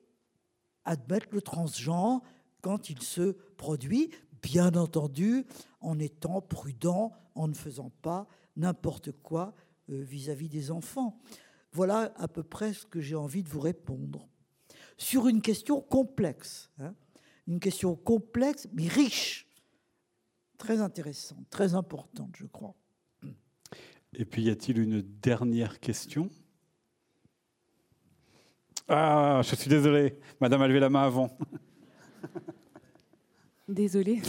admettre 0.85 1.27
le 1.31 1.41
transgenre 1.41 2.21
quand 2.61 2.89
il 2.89 3.01
se 3.01 3.31
produit, 3.57 4.11
bien 4.41 4.76
entendu, 4.76 5.45
en 5.81 5.97
étant 5.97 6.41
prudent, 6.41 7.13
en 7.35 7.47
ne 7.47 7.53
faisant 7.53 7.91
pas 8.01 8.27
n'importe 8.57 9.11
quoi 9.11 9.53
euh, 9.89 10.01
vis-à-vis 10.01 10.49
des 10.49 10.71
enfants. 10.71 11.19
Voilà 11.71 12.13
à 12.15 12.27
peu 12.27 12.43
près 12.43 12.73
ce 12.73 12.85
que 12.85 12.99
j'ai 12.99 13.15
envie 13.15 13.43
de 13.43 13.49
vous 13.49 13.59
répondre. 13.59 14.27
Sur 14.97 15.27
une 15.27 15.41
question 15.41 15.81
complexe, 15.81 16.69
hein. 16.79 16.93
une 17.47 17.59
question 17.59 17.95
complexe 17.95 18.67
mais 18.73 18.87
riche, 18.87 19.47
très 20.57 20.81
intéressante, 20.81 21.49
très 21.49 21.73
importante, 21.73 22.35
je 22.35 22.45
crois. 22.45 22.75
Et 24.13 24.25
puis, 24.25 24.43
y 24.43 24.49
a-t-il 24.49 24.79
une 24.79 25.01
dernière 25.01 25.79
question? 25.79 26.29
Ah, 28.87 29.41
je 29.43 29.55
suis 29.55 29.69
désolé. 29.69 30.19
Madame 30.41 30.63
a 30.63 30.67
levé 30.67 30.79
la 30.79 30.89
main 30.89 31.03
avant. 31.03 31.37
Désolée. 33.67 34.21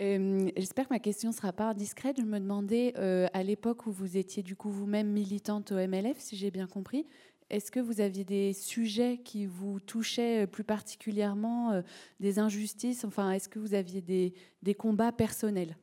Euh, 0.00 0.50
j'espère 0.56 0.88
que 0.88 0.94
ma 0.94 0.98
question 0.98 1.30
ne 1.30 1.34
sera 1.34 1.52
pas 1.52 1.70
indiscrète. 1.70 2.16
Je 2.18 2.24
me 2.24 2.38
demandais, 2.38 2.94
euh, 2.98 3.28
à 3.32 3.42
l'époque 3.42 3.86
où 3.86 3.92
vous 3.92 4.16
étiez 4.16 4.42
du 4.42 4.56
coup 4.56 4.70
vous-même 4.70 5.08
militante 5.08 5.72
au 5.72 5.76
MLF, 5.76 6.18
si 6.18 6.36
j'ai 6.36 6.50
bien 6.50 6.66
compris, 6.66 7.06
est-ce 7.50 7.70
que 7.70 7.80
vous 7.80 8.00
aviez 8.00 8.24
des 8.24 8.52
sujets 8.52 9.18
qui 9.18 9.46
vous 9.46 9.78
touchaient 9.78 10.46
plus 10.46 10.64
particulièrement, 10.64 11.82
des 12.18 12.38
injustices? 12.38 13.04
Enfin, 13.04 13.32
est-ce 13.32 13.48
que 13.48 13.58
vous 13.58 13.74
aviez 13.74 14.00
des, 14.00 14.32
des 14.62 14.74
combats 14.74 15.12
personnels 15.12 15.76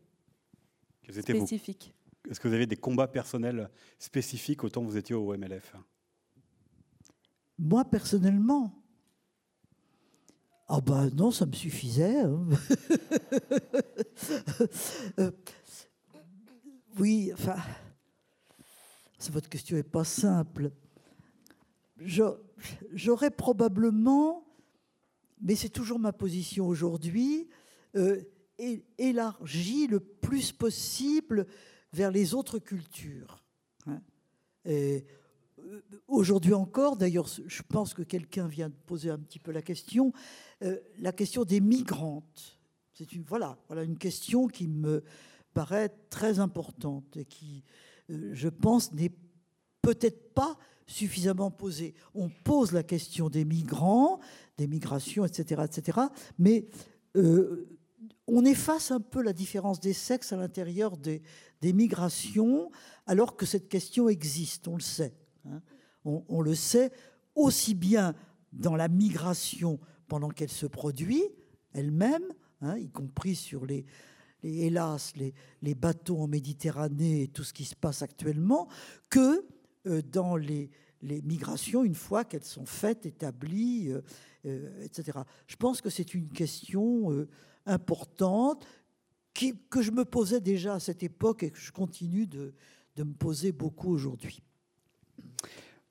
spécifiques? 1.10 1.94
Est-ce 2.30 2.40
que 2.40 2.48
vous 2.48 2.54
avez 2.54 2.66
des 2.66 2.78
combats 2.78 3.08
personnels 3.08 3.70
spécifiques 4.00 4.64
autant 4.64 4.82
que 4.82 4.88
vous 4.88 4.98
étiez 4.98 5.16
au 5.16 5.36
MLF 5.36 5.76
Moi, 7.58 7.86
personnellement 7.86 8.81
Ah 10.73 10.80
ben 10.80 11.10
non, 11.10 11.31
ça 11.31 11.45
me 11.45 11.52
suffisait. 11.52 12.22
Hein. 12.22 12.48
Euh, 15.19 15.31
oui, 16.98 17.31
enfin, 17.34 17.56
votre 19.31 19.49
question 19.49 19.76
n'est 19.76 19.84
pas 19.84 20.03
simple. 20.03 20.72
J'aurais 22.93 23.31
probablement, 23.31 24.45
mais 25.41 25.56
c'est 25.56 25.69
toujours 25.69 25.99
ma 25.99 26.14
position 26.14 26.68
aujourd'hui, 26.68 27.49
euh, 27.95 28.22
élargi 28.98 29.88
le 29.88 29.99
plus 29.99 30.52
possible 30.52 31.48
vers 31.91 32.11
les 32.11 32.34
autres 32.34 32.60
cultures. 32.60 33.43
Hein. 33.88 34.02
Aujourd'hui 36.08 36.54
encore, 36.54 36.98
d'ailleurs, 36.98 37.28
je 37.28 37.62
pense 37.68 37.94
que 37.94 38.02
quelqu'un 38.02 38.48
vient 38.48 38.70
de 38.70 38.76
poser 38.86 39.10
un 39.10 39.20
petit 39.20 39.40
peu 39.40 39.52
la 39.52 39.62
question, 39.62 40.14
euh, 40.64 40.78
la 41.00 41.12
question 41.12 41.44
des 41.44 41.60
migrantes. 41.60 42.60
C'est 42.94 43.14
une 43.14 43.24
voilà, 43.24 43.58
voilà 43.68 43.84
une 43.84 43.98
question 43.98 44.48
qui 44.48 44.68
me 44.68 45.04
paraît 45.54 45.90
très 46.10 46.40
importante 46.40 47.18
et 47.18 47.26
qui, 47.26 47.64
euh, 48.10 48.32
je 48.34 48.50
pense, 48.50 48.94
n'est 48.94 49.12
peut-être 49.82 50.34
pas 50.34 50.58
suffisamment 50.86 51.52
posée. 51.52 51.96
On 52.14 52.30
pose 52.30 52.72
la 52.72 52.84
question 52.84 53.30
des 53.30 53.46
migrants, 53.46 54.20
des 54.58 54.68
migrations, 54.68 55.26
etc., 55.26 55.64
etc., 55.66 56.00
mais 56.38 56.68
on 58.28 58.46
efface 58.46 58.92
un 58.92 59.00
peu 59.00 59.22
la 59.22 59.34
différence 59.34 59.80
des 59.80 59.94
sexes 59.94 60.32
à 60.32 60.38
l'intérieur 60.38 60.98
des 60.98 61.22
migrations, 61.74 62.72
alors 63.06 63.36
que 63.36 63.46
cette 63.46 63.68
question 63.68 64.08
existe, 64.10 64.68
on 64.68 64.76
le 64.76 64.82
sait. 64.82 65.14
Hein. 65.46 65.62
On, 66.04 66.42
le 66.42 66.56
sait 66.56 66.92
aussi 67.36 67.76
bien 67.76 68.16
dans 68.54 68.76
la 68.76 68.88
migration 68.88 69.80
pendant 70.08 70.30
qu'elle 70.30 70.50
se 70.50 70.66
produit 70.66 71.24
elle-même, 71.74 72.24
hein, 72.62 72.78
y 72.78 72.90
compris 72.90 73.36
sur 73.36 73.66
les, 73.66 73.86
hélas, 74.44 75.14
les, 75.62 75.76
bateaux 75.76 76.20
en 76.20 76.28
Méditerranée 76.28 77.24
et 77.24 77.28
tout 77.28 77.44
ce 77.44 77.54
qui 77.54 77.66
se 77.66 77.76
passe 77.76 78.02
actuellement, 78.02 78.68
que 79.10 79.46
euh, 79.88 80.02
dans 80.02 80.36
les, 80.36 80.70
migrations 81.02 81.84
une 81.84 81.96
fois 81.96 82.24
qu'elles 82.24 82.44
sont 82.44 82.66
faites, 82.66 83.06
établies, 83.06 83.90
euh, 83.90 84.02
euh, 84.46 84.84
etc. 84.84 85.20
Je 85.48 85.56
pense 85.56 85.82
que 85.82 85.90
c'est 85.90 86.14
une 86.14 86.30
question 86.30 87.28
importante 87.66 88.66
que 89.34 89.82
je 89.82 89.92
me 89.92 90.06
posais 90.06 90.42
déjà 90.42 90.76
à 90.76 90.80
cette 90.80 91.04
époque 91.04 91.44
et 91.44 91.52
que 91.52 91.60
je 91.60 91.72
continue 91.72 92.28
de, 92.28 92.54
de 92.96 93.04
me 93.04 93.14
poser 93.14 93.52
beaucoup 93.52 93.92
aujourd'hui. 93.92 94.44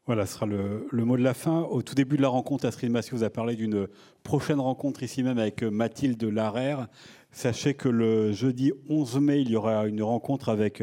Voilà, 0.06 0.26
ce 0.26 0.34
sera 0.34 0.46
le, 0.46 0.88
mot 1.04 1.16
de 1.16 1.22
la 1.22 1.34
fin. 1.34 1.60
Au 1.60 1.82
tout 1.82 1.94
début 1.94 2.16
de 2.16 2.22
la 2.22 2.28
rencontre, 2.28 2.66
Astrid 2.66 2.90
Massy 2.90 3.10
vous 3.12 3.22
a 3.22 3.30
parlé 3.30 3.54
d'une 3.54 3.86
prochaine 4.24 4.58
rencontre 4.58 5.04
ici 5.04 5.22
même 5.22 5.38
avec 5.38 5.62
Mathilde 5.62 6.20
Larère. 6.24 6.88
Sachez 7.30 7.74
que 7.74 7.88
le 7.88 8.32
jeudi 8.32 8.72
11 8.88 9.20
mai, 9.20 9.42
il 9.42 9.50
y 9.50 9.56
aura 9.56 9.86
une 9.86 10.02
rencontre 10.02 10.48
avec 10.48 10.82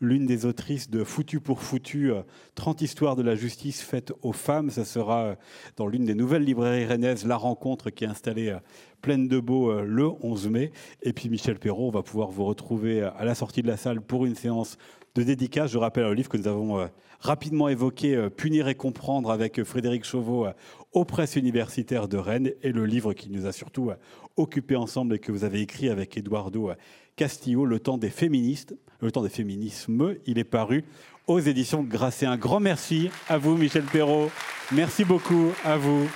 l'une 0.00 0.26
des 0.26 0.46
autrices 0.46 0.90
de 0.90 1.02
Foutu 1.02 1.40
pour 1.40 1.60
Foutu, 1.60 2.12
30 2.54 2.82
histoires 2.82 3.16
de 3.16 3.22
la 3.22 3.34
justice 3.34 3.82
faites 3.82 4.12
aux 4.22 4.32
femmes. 4.32 4.70
Ça 4.70 4.84
sera 4.84 5.34
dans 5.76 5.88
l'une 5.88 6.04
des 6.04 6.14
nouvelles 6.14 6.44
librairies 6.44 6.84
rennaises, 6.84 7.26
La 7.26 7.36
Rencontre, 7.36 7.90
qui 7.90 8.04
est 8.04 8.08
installée 8.08 8.56
pleine 9.02 9.26
de 9.26 9.40
beau 9.40 9.72
le 9.82 10.08
11 10.22 10.50
mai. 10.50 10.70
Et 11.02 11.12
puis 11.12 11.28
Michel 11.28 11.58
Perrault, 11.58 11.88
on 11.88 11.90
va 11.90 12.04
pouvoir 12.04 12.30
vous 12.30 12.44
retrouver 12.44 13.02
à 13.02 13.24
la 13.24 13.34
sortie 13.34 13.62
de 13.62 13.68
la 13.68 13.76
salle 13.76 14.00
pour 14.00 14.24
une 14.24 14.36
séance 14.36 14.78
de 15.18 15.24
dédicace. 15.24 15.70
Je 15.70 15.78
rappelle 15.78 16.04
un 16.04 16.14
livre 16.14 16.28
que 16.28 16.36
nous 16.36 16.48
avons 16.48 16.88
rapidement 17.20 17.68
évoqué 17.68 18.14
euh, 18.14 18.30
Punir 18.30 18.68
et 18.68 18.74
comprendre 18.74 19.30
avec 19.30 19.62
Frédéric 19.64 20.04
Chauveau 20.04 20.46
euh, 20.46 20.52
aux 20.92 21.04
presses 21.04 21.36
universitaires 21.36 22.08
de 22.08 22.16
Rennes 22.16 22.52
et 22.62 22.72
le 22.72 22.86
livre 22.86 23.12
qui 23.12 23.30
nous 23.30 23.46
a 23.46 23.52
surtout 23.52 23.90
euh, 23.90 23.96
occupé 24.36 24.76
ensemble 24.76 25.14
et 25.14 25.18
que 25.18 25.32
vous 25.32 25.44
avez 25.44 25.60
écrit 25.60 25.88
avec 25.88 26.16
Eduardo 26.16 26.70
Castillo, 27.16 27.64
Le 27.64 27.80
temps 27.80 27.98
des 27.98 28.10
féministes, 28.10 28.74
Le 29.00 29.10
temps 29.10 29.22
des 29.22 29.28
féminismes. 29.28 30.14
Il 30.26 30.38
est 30.38 30.44
paru 30.44 30.84
aux 31.26 31.40
éditions 31.40 31.82
Grasset. 31.82 32.26
Un 32.26 32.36
grand 32.36 32.60
merci 32.60 33.10
à 33.28 33.38
vous, 33.38 33.56
Michel 33.56 33.84
Perrault. 33.84 34.30
Merci 34.70 35.04
beaucoup 35.04 35.48
à 35.64 35.76
vous. 35.76 36.08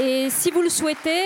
Et 0.00 0.28
si 0.30 0.50
vous 0.50 0.62
le 0.62 0.68
souhaitez, 0.68 1.22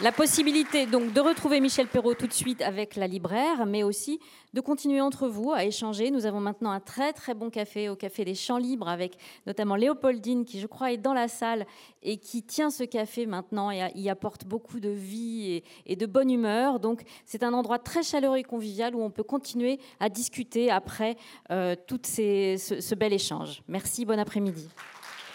la 0.00 0.10
possibilité 0.10 0.86
donc 0.86 1.12
de 1.12 1.20
retrouver 1.20 1.60
Michel 1.60 1.86
Perrault 1.86 2.14
tout 2.14 2.26
de 2.26 2.32
suite 2.32 2.62
avec 2.62 2.96
la 2.96 3.06
libraire, 3.06 3.64
mais 3.64 3.84
aussi 3.84 4.18
de 4.52 4.60
continuer 4.60 5.00
entre 5.00 5.28
vous 5.28 5.52
à 5.52 5.64
échanger. 5.64 6.10
Nous 6.10 6.26
avons 6.26 6.40
maintenant 6.40 6.72
un 6.72 6.80
très 6.80 7.12
très 7.12 7.32
bon 7.32 7.48
café 7.48 7.88
au 7.88 7.94
Café 7.94 8.24
des 8.24 8.34
Champs 8.34 8.58
Libres 8.58 8.88
avec 8.88 9.16
notamment 9.46 9.76
Léopoldine 9.76 10.44
qui 10.44 10.58
je 10.58 10.66
crois 10.66 10.92
est 10.92 10.96
dans 10.96 11.14
la 11.14 11.28
salle 11.28 11.64
et 12.02 12.16
qui 12.16 12.42
tient 12.42 12.70
ce 12.70 12.82
café 12.82 13.26
maintenant 13.26 13.70
et 13.70 13.88
y 13.94 14.10
apporte 14.10 14.44
beaucoup 14.44 14.80
de 14.80 14.90
vie 14.90 15.62
et, 15.86 15.96
de 15.96 16.06
bonne 16.06 16.30
humeur. 16.30 16.80
Donc 16.80 17.02
c'est 17.24 17.44
un 17.44 17.52
endroit 17.52 17.78
très 17.78 18.02
chaleureux 18.02 18.38
et 18.38 18.44
convivial 18.44 18.96
où 18.96 19.02
on 19.02 19.10
peut 19.10 19.22
continuer 19.22 19.78
à 20.00 20.08
discuter 20.08 20.72
après 20.72 21.16
euh, 21.52 21.76
tout 21.86 22.00
ce 22.04 22.94
bel 22.94 23.12
échange. 23.12 23.62
Merci, 23.68 24.04
bon 24.04 24.18
après-midi. 24.18 24.68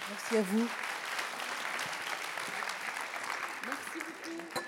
Merci 0.10 0.38
à 0.38 0.42
vous. 0.42 0.68